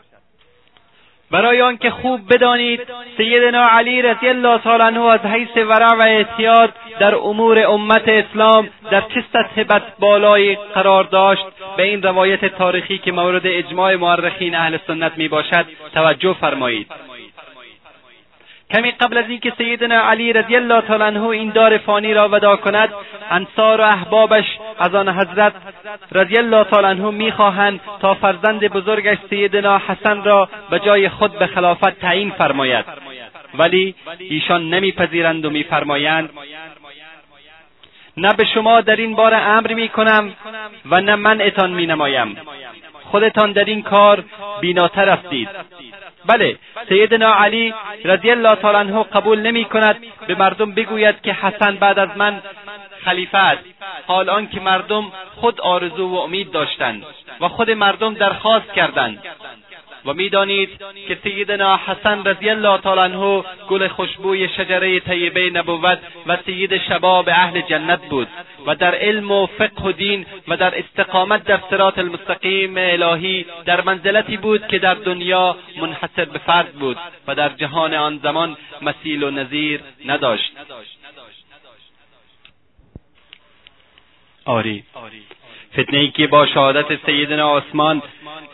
برای 1.31 1.61
آنکه 1.61 1.89
خوب 1.89 2.33
بدانید 2.33 2.81
سیدنا 3.17 3.67
علی 3.67 4.01
رضی 4.01 4.27
الله 4.27 4.57
تعالی 4.57 4.83
عنه 4.83 5.01
از 5.01 5.19
حیث 5.19 5.57
ورع 5.57 5.93
و 5.93 6.01
احتیاط 6.07 6.69
در 6.99 7.15
امور 7.15 7.59
امت 7.67 8.07
اسلام 8.07 8.69
در 8.91 9.01
چه 9.01 9.23
سطح 9.33 9.63
بد 9.63 9.83
بالایی 9.99 10.55
قرار 10.55 11.03
داشت 11.03 11.45
به 11.77 11.83
این 11.83 12.03
روایت 12.03 12.45
تاریخی 12.45 12.97
که 12.97 13.11
مورد 13.11 13.41
اجماع 13.45 13.95
مورخین 13.95 14.55
اهل 14.55 14.77
سنت 14.87 15.17
می 15.17 15.27
باشد 15.27 15.65
توجه 15.93 16.33
فرمایید. 16.41 16.87
کمی 18.73 18.91
قبل 18.91 19.17
از 19.17 19.25
اینکه 19.29 19.53
سیدنا 19.57 20.09
علی 20.09 20.33
رضی 20.33 20.55
الله 20.55 20.81
تعالی 20.81 21.03
عنه 21.03 21.23
این 21.23 21.49
دار 21.49 21.77
فانی 21.77 22.13
را 22.13 22.29
ودا 22.29 22.55
کند 22.55 22.89
انصار 23.29 23.81
و 23.81 23.83
احبابش 23.83 24.45
از 24.79 24.95
آن 24.95 25.09
حضرت 25.09 25.53
رضی 26.11 26.37
الله 26.37 26.63
تعالی 26.63 26.87
عنه 26.87 27.11
می‌خواهند 27.11 27.79
تا 27.99 28.13
فرزند 28.13 28.67
بزرگش 28.67 29.17
سیدنا 29.29 29.81
حسن 29.87 30.23
را 30.23 30.49
به 30.69 30.79
جای 30.79 31.09
خود 31.09 31.39
به 31.39 31.47
خلافت 31.47 31.99
تعیین 31.99 32.31
فرماید. 32.31 32.85
ولی 33.53 33.95
ایشان 34.19 34.69
نمیپذیرند 34.69 35.45
و 35.45 35.49
میفرمایند 35.49 36.29
نه 38.17 38.33
به 38.33 38.45
شما 38.45 38.81
در 38.81 38.95
این 38.95 39.15
بار 39.15 39.33
امر 39.33 39.73
می‌کنم 39.73 40.33
و 40.85 41.01
نه 41.01 41.15
من 41.15 41.41
اتان 41.41 41.71
مینمایم. 41.73 42.37
خودتان 43.11 43.51
در 43.51 43.65
این 43.65 43.81
کار 43.81 44.23
بیناتر 44.61 45.09
هستید 45.09 45.49
بله 46.25 46.57
سیدنا 46.89 47.33
علی 47.33 47.73
رضی 48.03 48.31
الله 48.31 48.55
تعالی 48.55 48.77
عنه 48.77 49.03
قبول 49.03 49.39
نمی 49.39 49.65
کند 49.65 49.97
به 50.27 50.35
مردم 50.35 50.71
بگوید 50.71 51.21
که 51.21 51.33
حسن 51.33 51.75
بعد 51.75 51.99
از 51.99 52.09
من 52.15 52.41
خلیفه 53.05 53.37
است. 53.37 53.63
حال 54.07 54.29
آنکه 54.29 54.59
مردم 54.59 55.11
خود 55.35 55.61
آرزو 55.61 56.07
و 56.09 56.15
امید 56.15 56.51
داشتند 56.51 57.03
و 57.41 57.47
خود 57.47 57.71
مردم 57.71 58.13
درخواست 58.13 58.73
کردند. 58.73 59.23
و 60.05 60.13
می‌دانید 60.13 60.69
که 61.07 61.17
سیدنا 61.23 61.79
حسن 61.85 62.23
رضی 62.23 62.49
الله 62.49 62.77
تعالی 62.77 63.01
عنه 63.01 63.43
گل 63.69 63.87
خوشبوی 63.87 64.49
شجره 64.49 64.99
طیبه 64.99 65.49
نبوت 65.49 65.99
و 66.27 66.37
سید 66.45 66.77
شباب 66.77 67.29
اهل 67.29 67.61
جنت 67.61 68.01
بود 68.09 68.27
و 68.65 68.75
در 68.75 68.95
علم 68.95 69.31
و 69.31 69.45
فقه 69.45 69.83
و 69.83 69.91
دین 69.91 70.25
و 70.47 70.57
در 70.57 70.79
استقامت 70.79 71.43
در 71.43 71.59
صراط 71.69 71.97
المستقیم 71.97 72.73
الهی 72.77 73.45
در 73.65 73.81
منزلتی 73.81 74.37
بود 74.37 74.67
که 74.67 74.79
در 74.79 74.93
دنیا 74.93 75.57
منحصر 75.81 76.25
به 76.25 76.39
فرد 76.39 76.73
بود 76.73 76.97
و 77.27 77.35
در 77.35 77.49
جهان 77.49 77.93
آن 77.93 78.19
زمان 78.23 78.57
مثیل 78.81 79.23
و 79.23 79.31
نظیر 79.31 79.81
نداشت. 80.05 80.51
آری. 84.45 84.83
فتنه 85.73 86.07
که 86.07 86.27
با 86.27 86.45
شهادت 86.45 87.05
سیدنا 87.05 87.57
عثمان 87.57 88.01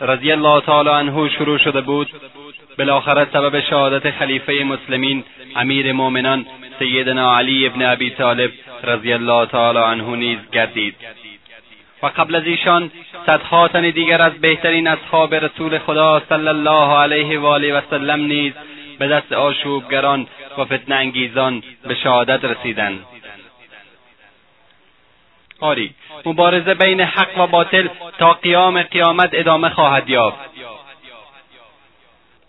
رضی 0.00 0.32
الله 0.32 0.60
تعالی 0.60 0.88
عنه 0.88 1.28
شروع 1.28 1.58
شده 1.58 1.80
بود 1.80 2.08
بالاخره 2.78 3.26
سبب 3.32 3.60
شهادت 3.60 4.10
خلیفه 4.10 4.52
مسلمین 4.52 5.24
امیر 5.56 5.92
مؤمنان 5.92 6.46
سیدنا 6.78 7.36
علی 7.36 7.66
ابن 7.66 7.82
ابی 7.82 8.10
طالب 8.10 8.50
رضی 8.84 9.12
الله 9.12 9.46
تعالی 9.46 9.78
عنه 9.78 10.16
نیز 10.16 10.38
گردید. 10.52 10.94
و 12.02 12.06
قبل 12.06 12.34
از 12.34 12.46
ایشان 12.46 12.90
صدها 13.26 13.68
تن 13.68 13.90
دیگر 13.90 14.22
از 14.22 14.32
بهترین 14.32 14.86
اصحاب 14.88 15.34
رسول 15.34 15.78
خدا 15.78 16.22
صلی 16.28 16.48
الله 16.48 16.98
علیه 16.98 17.38
و 17.38 17.46
آله 17.46 17.78
و 17.78 17.80
سلم 17.90 18.20
نیز 18.20 18.52
به 18.98 19.08
دست 19.08 19.32
آشوبگران 19.32 20.26
و 20.58 20.64
فتنه 20.64 20.94
انگیزان 20.94 21.62
به 21.88 21.94
شهادت 21.94 22.44
رسیدند. 22.44 22.98
آری. 25.64 25.90
مبارزه 26.26 26.74
بین 26.74 27.00
حق 27.00 27.38
و 27.38 27.46
باطل 27.46 27.88
تا 28.18 28.32
قیام 28.32 28.82
قیامت 28.82 29.30
ادامه 29.32 29.68
خواهد 29.68 30.10
یافت. 30.10 30.38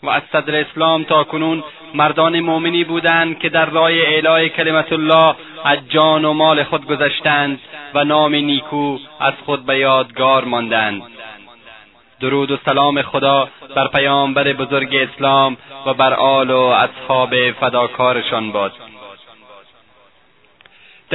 و 0.03 0.09
از 0.09 0.21
صدر 0.31 0.55
اسلام 0.55 1.03
تا 1.03 1.23
کنون 1.23 1.63
مردان 1.93 2.39
مؤمنی 2.39 2.83
بودند 2.83 3.39
که 3.39 3.49
در 3.49 3.65
راه 3.65 3.91
اعلای 3.91 4.49
کلمت 4.49 4.93
الله 4.93 5.35
از 5.63 5.77
جان 5.89 6.25
و 6.25 6.33
مال 6.33 6.63
خود 6.63 6.85
گذشتند 6.85 7.59
و 7.93 8.03
نام 8.03 8.35
نیکو 8.35 8.97
از 9.19 9.33
خود 9.45 9.65
به 9.65 9.77
یادگار 9.79 10.43
ماندند. 10.43 11.01
درود 12.21 12.51
و 12.51 12.57
سلام 12.65 13.01
خدا 13.01 13.49
بر 13.75 13.87
پیامبر 13.87 14.53
بزرگ 14.53 14.95
اسلام 14.95 15.57
و 15.85 15.93
بر 15.93 16.13
آل 16.13 16.49
و 16.49 16.59
اصحاب 16.59 17.51
فداکارشان 17.51 18.51
باد. 18.51 18.71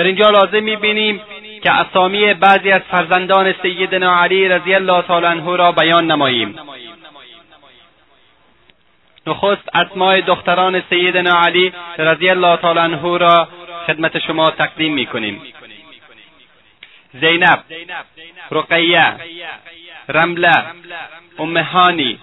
در 0.01 0.07
اینجا 0.07 0.31
لازم 0.31 0.63
می‌بینیم 0.63 1.21
که 1.63 1.73
اسامی 1.73 2.35
بعضی 2.35 2.71
از 2.71 2.83
فرزندان 2.91 3.55
سیدنا 3.63 4.23
علی 4.23 4.49
رضی 4.49 4.75
الله 4.75 5.03
تعالی 5.03 5.27
عنه 5.27 5.57
را 5.57 5.73
بیان 5.73 6.11
نماییم. 6.11 6.57
نخست 9.27 9.69
اسماء 9.75 10.21
دختران 10.21 10.83
سیدنا 10.91 11.41
علی 11.41 11.73
رضی 11.99 12.31
الله 12.31 12.57
تعالی 12.57 12.79
عنه 12.79 13.19
را 13.19 13.49
خدمت 13.87 14.19
شما 14.19 14.51
تقدیم 14.51 14.95
می‌کنیم. 14.95 15.43
زینب 17.21 17.65
رقیه 18.51 19.15
رمله 20.09 20.65
ام 21.39 21.57
هانی 21.57 22.19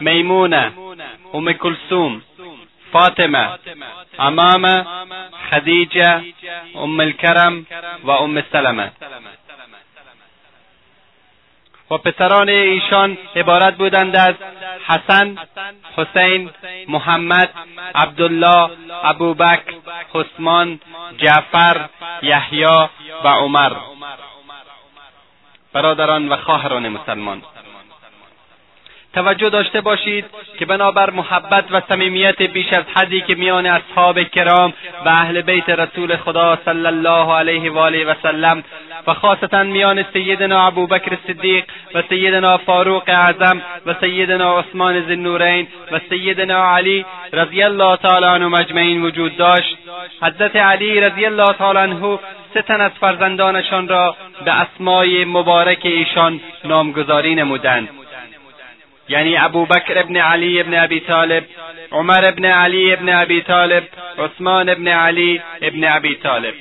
میمونه 0.00 0.72
ام 1.34 1.52
کلثوم 1.52 2.22
فاطمه 2.92 3.58
امامه 4.18 4.84
خدیجه 5.50 6.22
ام 6.74 7.00
الکرم 7.00 7.66
و 8.04 8.10
ام 8.10 8.42
سلمه 8.52 8.92
و 11.90 11.98
پسران 11.98 12.48
ایشان 12.48 13.18
عبارت 13.36 13.76
بودند 13.76 14.16
از 14.16 14.34
حسن 14.86 15.36
حسین 15.96 16.50
محمد 16.88 17.50
عبدالله 17.94 18.70
ابوبکر 19.04 19.74
عثمان 20.14 20.80
جعفر 21.18 21.88
یحیی 22.22 22.64
و 23.24 23.28
عمر. 23.28 23.72
برادران 25.72 26.28
و 26.28 26.36
خواهران 26.36 26.88
مسلمان. 26.88 27.42
توجه 29.18 29.50
داشته 29.50 29.80
باشید 29.80 30.24
که 30.58 30.66
بنابر 30.66 31.10
محبت 31.10 31.64
و 31.70 31.82
صمیمیت 31.88 32.42
بیش 32.42 32.72
از 32.72 32.84
حدی 32.94 33.20
که 33.20 33.34
میان 33.34 33.66
اصحاب 33.66 34.22
کرام 34.22 34.72
و 35.04 35.08
اهل 35.08 35.40
بیت 35.40 35.68
رسول 35.68 36.16
خدا 36.16 36.58
صلی 36.64 36.86
الله 36.86 37.32
علیه 37.34 37.70
و 37.70 37.78
آله 37.78 38.04
و 38.04 38.14
سلم 38.22 38.64
و 39.06 39.14
خاصتا 39.14 39.62
میان 39.62 40.04
سیدنا 40.12 40.66
ابوبکر 40.66 41.18
صدیق 41.26 41.64
و 41.94 42.02
سیدنا 42.08 42.56
فاروق 42.56 43.02
اعظم 43.06 43.62
و 43.86 43.94
سیدنا 44.00 44.58
عثمان 44.58 45.06
ذی 45.06 45.66
و 45.92 46.00
سیدنا 46.10 46.76
علی 46.76 47.06
رضی 47.32 47.62
الله 47.62 47.96
تعالی 47.96 48.26
عنهم 48.26 48.54
اجمعین 48.54 49.02
وجود 49.02 49.36
داشت. 49.36 49.78
حضرت 50.22 50.56
علی 50.56 51.00
رضی 51.00 51.26
الله 51.26 51.52
تعالی 51.52 51.78
عنه 51.78 52.18
سه 52.54 52.62
تن 52.62 52.80
از 52.80 52.92
فرزندانشان 53.00 53.88
را 53.88 54.16
به 54.44 54.52
اسمای 54.52 55.24
مبارک 55.24 55.80
ایشان 55.82 56.40
نامگذاری 56.64 57.34
نمودند. 57.34 57.88
یعنی 59.08 59.38
ابوبکر 59.38 59.98
ابن 59.98 60.16
علی 60.16 60.60
ابن 60.60 60.74
ابی 60.74 61.00
طالب 61.00 61.44
عمر 61.92 62.28
ابن 62.28 62.44
علی 62.44 62.92
ابن 62.92 63.08
ابی 63.08 63.40
طالب 63.42 63.84
عثمان 64.18 64.68
ابن 64.68 64.88
علی 64.88 65.42
ابن 65.62 65.84
ابی 65.84 66.14
طالب. 66.14 66.54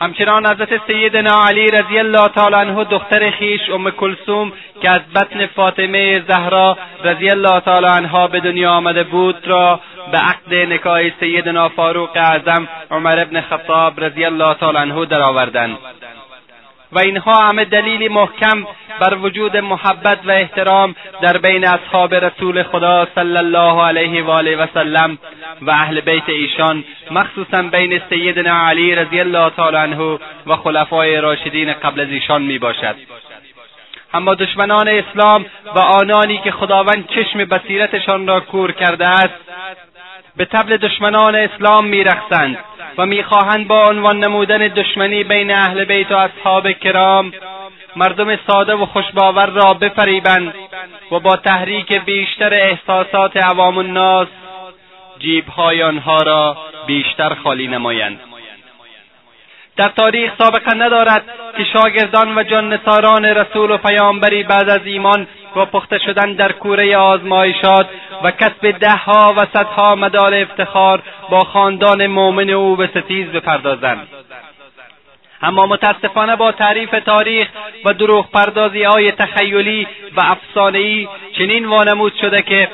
همچنان 0.00 0.46
حضرت 0.46 0.86
سیدنا 0.86 1.44
علی 1.48 1.66
رضی 1.66 1.98
الله 1.98 2.28
تعالی 2.28 2.54
عنه 2.54 2.84
دختر 2.84 3.30
خیش 3.30 3.70
ام 3.70 3.90
کلثوم 3.90 4.52
که 4.82 4.90
از 4.90 5.00
بطن 5.14 5.46
فاطمه 5.46 6.22
زهرا 6.28 6.78
رضی 7.04 7.30
الله 7.30 7.60
تعالی 7.60 7.86
عنها 7.86 8.26
به 8.26 8.40
دنیا 8.40 8.70
آمده 8.70 9.04
بود 9.04 9.48
را 9.48 9.80
به 10.12 10.18
عقد 10.18 10.54
نکاح 10.54 11.10
سیدنا 11.20 11.68
فاروق 11.68 12.16
اعظم 12.16 12.68
عمر 12.90 13.20
ابن 13.20 13.40
خطاب 13.40 14.04
رضی 14.04 14.24
الله 14.24 14.54
تعالی 14.54 14.78
عنه 14.78 15.06
درآوردند. 15.06 15.78
و 16.92 16.98
اینها 16.98 17.48
همه 17.48 17.64
دلیلی 17.64 18.08
محکم 18.08 18.66
بر 19.00 19.14
وجود 19.14 19.56
محبت 19.56 20.18
و 20.24 20.30
احترام 20.30 20.94
در 21.22 21.38
بین 21.38 21.66
اصحاب 21.66 22.14
رسول 22.14 22.62
خدا 22.62 23.08
صلی 23.14 23.36
الله 23.36 23.84
علیه 23.84 24.22
و 24.22 24.30
آله 24.30 24.56
و 24.56 24.66
سلم 24.74 25.18
و 25.62 25.70
اهل 25.70 26.00
بیت 26.00 26.28
ایشان 26.28 26.84
مخصوصا 27.10 27.62
بین 27.62 28.00
سیدنا 28.10 28.66
علی 28.68 28.94
رضی 28.94 29.20
الله 29.20 29.50
تعالی 29.50 29.76
عنه 29.76 30.18
و 30.46 30.56
خلفای 30.56 31.20
راشدین 31.20 31.72
قبل 31.72 32.00
از 32.00 32.08
ایشان 32.08 32.42
می 32.42 32.58
باشد. 32.58 32.96
اما 34.14 34.34
دشمنان 34.34 34.88
اسلام 34.88 35.46
و 35.74 35.78
آنانی 35.78 36.38
که 36.38 36.50
خداوند 36.50 37.08
چشم 37.08 37.44
بصیرتشان 37.44 38.26
را 38.26 38.40
کور 38.40 38.72
کرده 38.72 39.06
است 39.06 39.34
به 40.36 40.44
طبل 40.44 40.76
دشمنان 40.76 41.34
اسلام 41.34 41.86
میرقصند 41.86 42.58
و 42.98 43.06
می‌خواهند 43.06 43.68
با 43.68 43.88
عنوان 43.88 44.24
نمودن 44.24 44.58
دشمنی 44.58 45.24
بین 45.24 45.50
اهل 45.54 45.84
بیت 45.84 46.12
و 46.12 46.16
اصحاب 46.16 46.72
کرام 46.72 47.32
مردم 47.96 48.36
ساده 48.36 48.74
و 48.74 48.86
خوشباور 48.86 49.46
را 49.46 49.72
بفریبند 49.72 50.54
و 51.12 51.20
با 51.20 51.36
تحریک 51.36 51.92
بیشتر 51.92 52.54
احساسات 52.54 53.36
عوام 53.36 53.78
الناس 53.78 54.28
جیبهای 55.18 55.82
آنها 55.82 56.16
را 56.16 56.56
بیشتر 56.86 57.34
خالی 57.34 57.68
نمایند. 57.68 58.20
در 59.80 59.88
تاریخ 59.88 60.32
سابقه 60.38 60.74
ندارد 60.74 61.24
که 61.56 61.64
شاگردان 61.64 62.38
و 62.38 62.42
جاننثاران 62.42 63.24
رسول 63.24 63.70
و 63.70 63.76
پیامبری 63.76 64.42
بعد 64.42 64.70
از 64.70 64.80
ایمان 64.84 65.26
و 65.56 65.64
پخته 65.64 65.98
شدن 65.98 66.32
در 66.32 66.52
کوره 66.52 66.96
آزمایشات 66.96 67.86
و 68.24 68.30
کسب 68.30 68.70
دهها 68.70 69.34
و 69.36 69.46
صدها 69.52 69.94
مدال 69.94 70.34
افتخار 70.34 71.02
با 71.30 71.38
خاندان 71.38 72.06
مؤمن 72.06 72.50
او 72.50 72.76
به 72.76 72.86
ستیز 72.86 73.26
بپردازند. 73.26 74.08
اما 75.42 75.66
متاسفانه 75.66 76.36
با 76.36 76.52
تعریف 76.52 76.90
تاریخ 76.90 77.48
و 77.84 77.92
دروغ 77.92 78.30
پردازی 78.30 78.82
های 78.82 79.12
تخیلی 79.12 79.86
و 80.16 80.20
افسانهای 80.20 81.08
چنین 81.38 81.66
وانمود 81.66 82.12
شده 82.20 82.42
که 82.42 82.68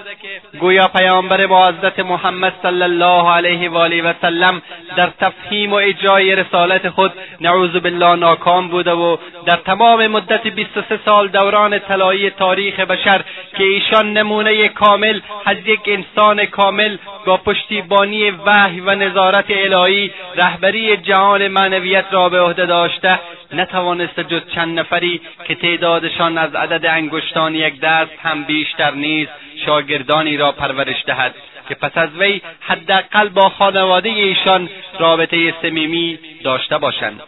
گویا 0.61 0.89
پیامبر 0.89 1.47
با 1.47 1.69
حضرت 1.69 1.99
محمد 1.99 2.53
صلی 2.63 2.83
الله 2.83 3.31
علیه 3.31 3.71
و 3.71 3.77
آله 3.77 4.03
و 4.03 4.13
سلم 4.23 4.63
در 4.97 5.11
تفهیم 5.21 5.73
و 5.73 5.75
اجرای 5.75 6.37
رسالت 6.37 6.89
خود 6.89 7.13
نعوذ 7.41 7.71
بالله 7.71 8.17
ناکام 8.17 8.69
بوده 8.69 8.93
و 8.93 9.17
در 9.47 9.57
تمام 9.57 10.07
مدت 10.07 10.47
23 10.47 11.01
سال 11.05 11.29
دوران 11.29 11.79
طلایی 11.79 12.31
تاریخ 12.31 12.81
بشر 12.81 13.25
که 13.57 13.65
ایشان 13.65 14.13
نمونه 14.13 14.69
کامل 14.69 15.21
از 15.45 15.57
یک 15.65 15.81
انسان 15.87 16.45
کامل 16.47 16.97
با 17.27 17.37
پشتیبانی 17.37 18.31
وحی 18.31 18.81
و 18.81 18.95
نظارت 18.95 19.45
الهی 19.49 20.11
رهبری 20.37 20.97
جهان 20.97 21.49
معنویت 21.49 22.05
را 22.11 22.29
به 22.29 22.41
عهده 22.57 22.67
داشته 22.67 23.19
نتوانسته 23.53 24.25
جز 24.25 24.41
چند 24.55 24.79
نفری 24.79 25.21
که 25.49 25.55
تعدادشان 25.55 26.39
از 26.39 26.55
عدد 26.55 26.87
انگشتان 26.87 27.55
یک 27.55 27.81
دست 27.81 28.13
هم 28.23 28.45
بیشتر 28.45 28.91
نیست 28.91 29.33
شاگردانی 29.67 30.37
را 30.37 30.53
پرورش 30.53 31.05
دهد 31.07 31.35
که 31.69 31.75
پس 31.75 31.91
از 31.95 32.09
وی 32.19 32.41
حداقل 32.61 33.29
با 33.29 33.49
خانواده 33.49 34.09
ایشان 34.09 34.69
رابطه 34.99 35.55
صمیمی 35.63 36.19
داشته 36.45 36.79
باشند. 36.79 37.23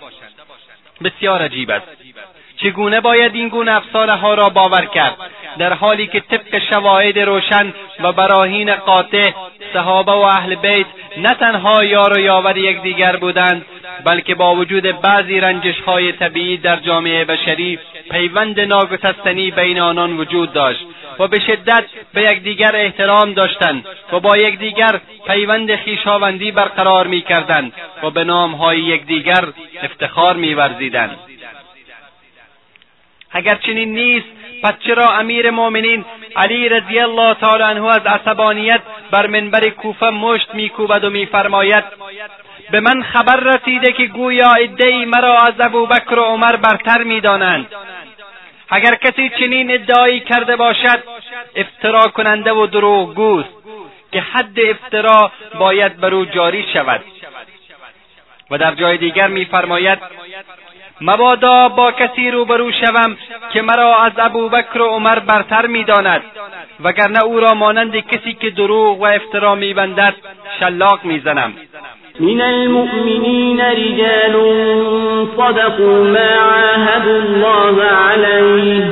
بسیار 1.05 1.43
عجیب 1.43 1.71
است. 1.71 1.87
چگونه 2.57 3.01
باید 3.01 3.35
این 3.35 3.49
گونه 3.49 3.77
افسانه 3.77 4.35
را 4.35 4.49
باور 4.49 4.85
کرد؟ 4.87 5.17
در 5.59 5.73
حالی 5.73 6.07
که 6.07 6.21
طبق 6.21 6.63
شواهد 6.73 7.19
روشن 7.19 7.73
و 8.01 8.13
براهین 8.13 8.75
قاطع 8.75 9.33
صحابه 9.73 10.13
و 10.13 10.15
اهل 10.15 10.55
بیت 10.55 10.87
نه 11.17 11.35
تنها 11.35 11.85
یار 11.85 12.19
و 12.19 12.21
یاور 12.21 12.57
یکدیگر 12.57 13.17
بودند 13.17 13.67
بلکه 14.05 14.35
با 14.35 14.55
وجود 14.55 15.01
بعضی 15.01 15.41
رنجش 15.41 15.81
های 15.81 16.13
طبیعی 16.13 16.57
در 16.57 16.77
جامعه 16.77 17.25
بشری 17.25 17.79
پیوند 18.11 18.61
ناگسستنی 18.61 19.51
بین 19.51 19.81
آنان 19.81 20.17
وجود 20.17 20.53
داشت 20.53 20.87
و 21.19 21.29
به 21.29 21.41
شدت 21.41 21.85
به 22.15 22.23
یکدیگر 22.23 22.77
احترام 22.77 23.33
داشتند 23.33 23.87
و 24.13 24.21
با 24.21 24.37
یکدیگر 24.37 25.01
پیوند 25.27 25.77
خویشاوندی 25.77 26.51
برقرار 26.51 27.07
می‌کردند 27.07 27.73
و 28.03 28.11
به 28.11 28.25
نامهای 28.25 28.81
یکدیگر 28.81 29.45
افتخار 29.83 30.37
میورزیدند. 30.37 31.19
اگر 33.31 33.55
چنین 33.55 33.95
نیست 33.95 34.27
پس 34.63 34.75
چرا 34.87 35.09
امیر 35.09 35.51
مؤمنین 35.51 36.05
علی 36.37 36.69
رضی 36.69 36.99
الله 36.99 37.35
تعالی 37.35 37.63
عنه 37.63 37.87
از 37.87 38.07
عصبانیت 38.07 38.81
بر 39.11 39.27
منبر 39.27 39.69
کوفه 39.69 40.11
مشت 40.11 40.55
میکوبد 40.55 41.05
و 41.05 41.11
میفرماید؟ 41.11 41.85
به 42.71 42.81
من 42.81 43.03
خبر 43.03 43.37
رسیده 43.37 43.93
که 43.93 44.07
گویا 44.07 44.51
عدهای 44.51 45.05
مرا 45.05 45.37
از 45.39 45.55
ابوبکر 45.61 46.19
و 46.19 46.23
عمر 46.23 46.57
برتر 46.57 47.03
می‌دانند. 47.03 47.67
اگر 48.71 48.95
کسی 48.95 49.29
چنین 49.29 49.71
ادعایی 49.71 50.21
کرده 50.21 50.57
باشد 50.57 51.03
افترا 51.57 52.03
کننده 52.03 52.53
و 52.53 52.67
دروغگوست 52.67 53.49
که 54.13 54.21
حد 54.21 54.61
افترا 54.61 55.33
باید 55.59 56.01
بر 56.01 56.15
او 56.15 56.25
جاری 56.25 56.67
شود. 56.73 57.01
و 58.51 58.59
در 58.59 58.75
جای 58.75 58.99
دیگر 58.99 59.27
میفرماید 59.27 59.99
مبادا 61.01 61.69
با 61.69 61.93
کسی 61.93 62.31
روبرو 62.31 62.73
شوم 62.73 63.17
که 63.53 63.63
مرا 63.63 63.97
از 63.97 64.13
ابوبکر 64.19 64.81
و 64.81 64.87
عمر 64.87 65.19
برتر 65.19 65.67
می‌داند 65.67 66.23
وگرنه 66.81 67.23
او 67.23 67.41
را 67.41 67.55
مانند 67.55 67.97
کسی 67.97 68.33
که 68.33 68.51
دروغ 68.51 69.01
و 69.01 69.05
افترا 69.05 69.55
میبندد 69.55 70.15
شلاق 70.61 71.05
می‌زنم. 71.05 71.55
من 72.21 72.41
المؤمنين 72.41 73.61
رجال 73.61 74.35
صدقوا 75.37 76.05
ما 76.05 76.31
عاهدوا 76.35 77.19
الله 77.19 77.83
عليه 77.83 78.85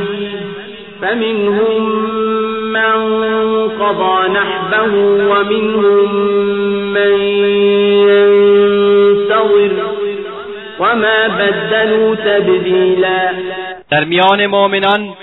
فمنهم 1.03 1.83
من 2.73 2.99
قضى 3.69 4.29
نحبه 4.29 4.95
ومنهم 5.31 6.15
من 6.93 7.13
ينتظر 8.09 9.71
وما 10.81 11.29
بدلوا 11.29 12.15
تبدیلا 12.15 13.33
در 13.91 14.05
میان 14.05 14.47
مؤمنان 14.47 15.15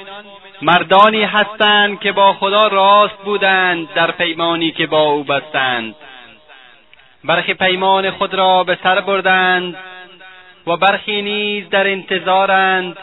مردانی 0.61 1.23
هستند 1.23 1.99
که 1.99 2.11
با 2.11 2.33
خدا 2.33 2.67
راست 2.67 3.17
بودند 3.25 3.87
در 3.95 4.11
پیمانی 4.11 4.71
که 4.71 4.87
با 4.87 5.01
او 5.01 5.23
بستند. 5.23 5.95
برخی 7.23 7.53
پیمان 7.53 8.11
خود 8.11 8.33
را 8.33 8.63
به 8.63 8.77
سر 8.83 9.01
بردند 9.01 9.75
و 10.67 10.77
برخی 10.77 11.21
نیز 11.21 11.69
در 11.69 11.87
انتظارند. 11.87 12.97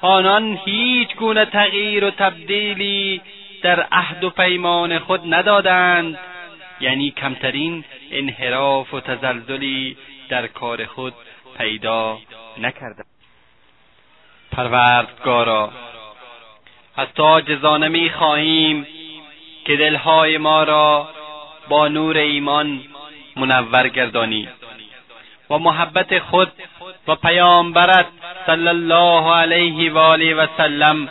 آنان 0.00 0.58
هیچ 0.64 1.14
گونه 1.16 1.44
تغییر 1.44 2.04
و 2.04 2.10
تبدیلی 2.10 3.20
در 3.62 3.86
عهد 3.92 4.24
و 4.24 4.30
پیمان 4.30 4.98
خود 4.98 5.34
ندادند 5.34 6.18
یعنی 6.80 7.10
کمترین 7.10 7.84
انحراف 8.10 8.94
و 8.94 9.00
تزلزلی 9.00 9.96
در 10.28 10.46
کار 10.46 10.84
خود 10.84 11.14
پیدا 11.58 12.18
نکردند. 12.58 13.06
پروردگارا 14.52 15.70
از 16.96 17.08
تو 17.14 17.22
عاجزانه 17.22 17.88
می‌خواهیم 17.88 18.86
که 19.64 19.76
دلهای 19.76 20.38
ما 20.38 20.62
را 20.62 21.08
با 21.68 21.88
نور 21.88 22.16
ایمان 22.16 22.80
منور 23.36 23.88
گردانی. 23.88 24.48
و 25.50 25.58
محبت 25.58 26.18
خود 26.18 26.52
و 27.08 27.14
پیامبرت 27.14 28.06
صلی 28.46 28.68
الله 28.68 29.34
علیه 29.34 29.92
و 29.92 29.98
آله 29.98 30.34
و 30.34 30.46
سلم 30.56 31.08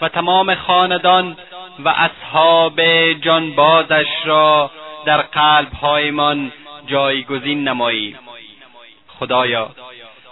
و 0.00 0.08
تمام 0.08 0.54
خاندان 0.54 1.36
و 1.78 1.88
اصحاب 1.88 2.80
جانبازش 3.12 4.06
را 4.24 4.70
در 5.04 5.22
قلبهایمان 5.22 6.52
جایگزین 6.86 7.68
نمایی. 7.68 8.16
خدایا 9.18 9.70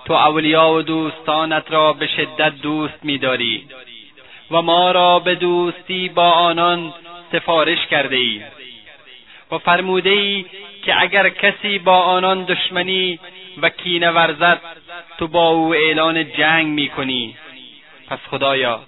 تو 0.05 0.13
اولیا 0.13 0.71
و 0.71 0.83
دوستانت 0.83 1.73
را 1.73 1.93
به 1.93 2.07
شدت 2.07 2.53
دوست 2.63 2.99
می‌داری 3.03 3.67
و 4.51 4.63
ما 4.63 4.91
را 4.91 5.19
به 5.19 5.35
دوستی 5.35 6.09
با 6.09 6.31
آنان 6.31 6.95
سفارش 7.33 7.87
کرده 7.91 8.17
ای 8.17 8.43
و 9.53 9.59
فرموده 9.59 10.11
ای 10.11 10.45
که 10.87 11.01
اگر 11.01 11.29
کسی 11.29 11.79
با 11.79 12.01
آنان 12.01 12.45
دشمنی 12.45 13.19
و 13.63 13.69
کینه 13.69 14.11
ورزد 14.11 14.61
تو 15.19 15.29
با 15.29 15.49
او 15.49 15.75
اعلان 15.75 16.33
جنگ 16.33 16.67
می‌کنی. 16.67 17.37
پس 18.09 18.19
خدایا 18.31 18.81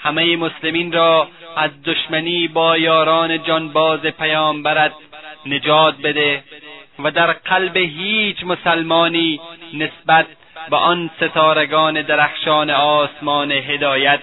همه 0.00 0.36
مسلمین 0.36 0.92
را 0.92 1.28
از 1.56 1.70
دشمنی 1.82 2.48
با 2.48 2.78
یاران 2.78 3.42
جانباز 3.42 4.00
پیامبرت 4.00 4.92
نجات 5.46 5.94
بده 6.04 6.44
و 6.98 7.10
در 7.10 7.32
قلب 7.32 7.76
هیچ 7.76 8.44
مسلمانی 8.44 9.40
نسبت 9.74 10.26
به 10.70 10.76
آن 10.76 11.10
ستارگان 11.16 12.02
درخشان 12.02 12.70
آسمان 12.70 13.52
هدایت 13.52 14.20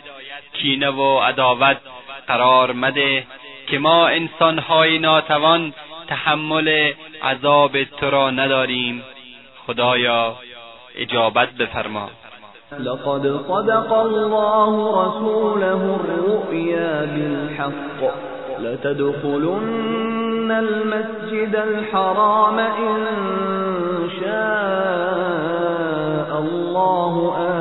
کینه 0.54 0.90
و 0.90 1.20
عداوت 1.20 1.78
قرار 2.28 2.74
مده 2.74 3.28
که 3.68 3.80
ما 3.80 4.08
انسانهای 4.08 5.00
ناتوان 5.00 5.74
تحمل 6.12 6.92
عذاب 7.24 7.84
تو 7.84 8.10
را 8.10 8.30
نداریم. 8.32 9.04
خدایا 9.68 10.36
اجابت 10.96 11.50
بفرما. 11.60 12.10
لقد 12.80 13.22
صدق 13.48 13.94
الله 13.94 14.74
رسوله 15.04 15.82
الرؤيا 15.96 17.06
بالحق. 17.06 18.02
لتدخلن 18.60 20.52
المسجد 20.52 21.56
الحرام 21.56 22.60
إن 22.60 23.06
شاء 24.20 24.42
الله 26.40 27.36
آمنين. 27.38 27.61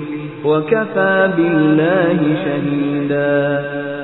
وكفى 0.45 1.29
بالله 1.37 2.19
شهيدا. 2.45 3.61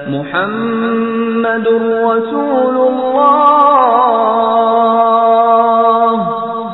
محمد 0.10 1.68
رسول 2.04 2.76
الله 2.90 3.38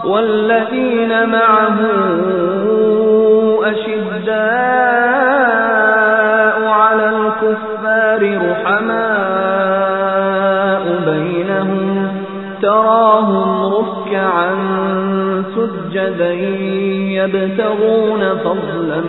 والذين 0.06 1.30
معه 1.30 1.80
أشداء 3.64 5.04
على 6.68 7.10
الكفار 7.10 8.22
رحماء 8.52 9.84
بينهم 11.06 12.08
تراهم 12.62 13.74
ركعا 13.74 14.52
سجدا 15.56 16.34
يبتغون 17.14 18.24
فضلا 18.44 19.02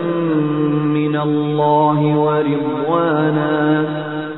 الله 1.55 1.99
ورضوانا 2.17 3.85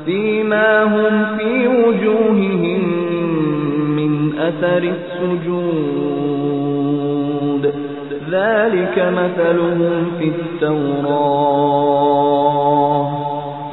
فيما 0.04 0.82
هم 0.82 1.38
في 1.38 1.68
وجوههم 1.68 2.82
من 3.96 4.38
أثر 4.38 4.82
السجود. 4.82 6.18
ذلك 8.30 8.96
مثلهم 8.98 10.04
في 10.18 10.28
التوراة 10.28 11.48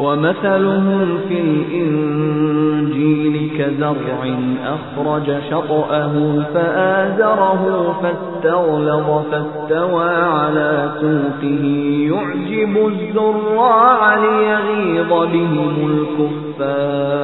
ومثلهم 0.01 1.17
في 1.27 1.39
الإنجيل 1.39 3.35
كزرع 3.57 4.19
أخرج 4.65 5.27
شطأه 5.49 6.13
فآزره 6.53 7.61
فاستغلظ 8.01 9.07
فاستوى 9.31 10.09
على 10.09 10.91
سوقه 11.01 11.63
يعجب 12.10 12.73
الزراع 12.88 13.99
ليغيظ 14.15 15.10
بهم 15.10 15.76
الكفار. 15.91 17.15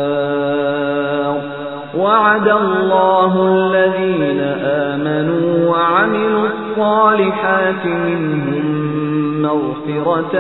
وعد 1.98 2.48
الله 2.48 3.34
الذين 3.48 4.42
آمنوا 4.64 5.70
وعملوا 5.70 6.48
الصالحات 6.48 7.86
منهم 7.86 8.66
مغفرة 9.42 10.36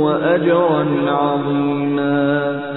وأجرا 0.00 0.84
عظيما. 1.06 2.75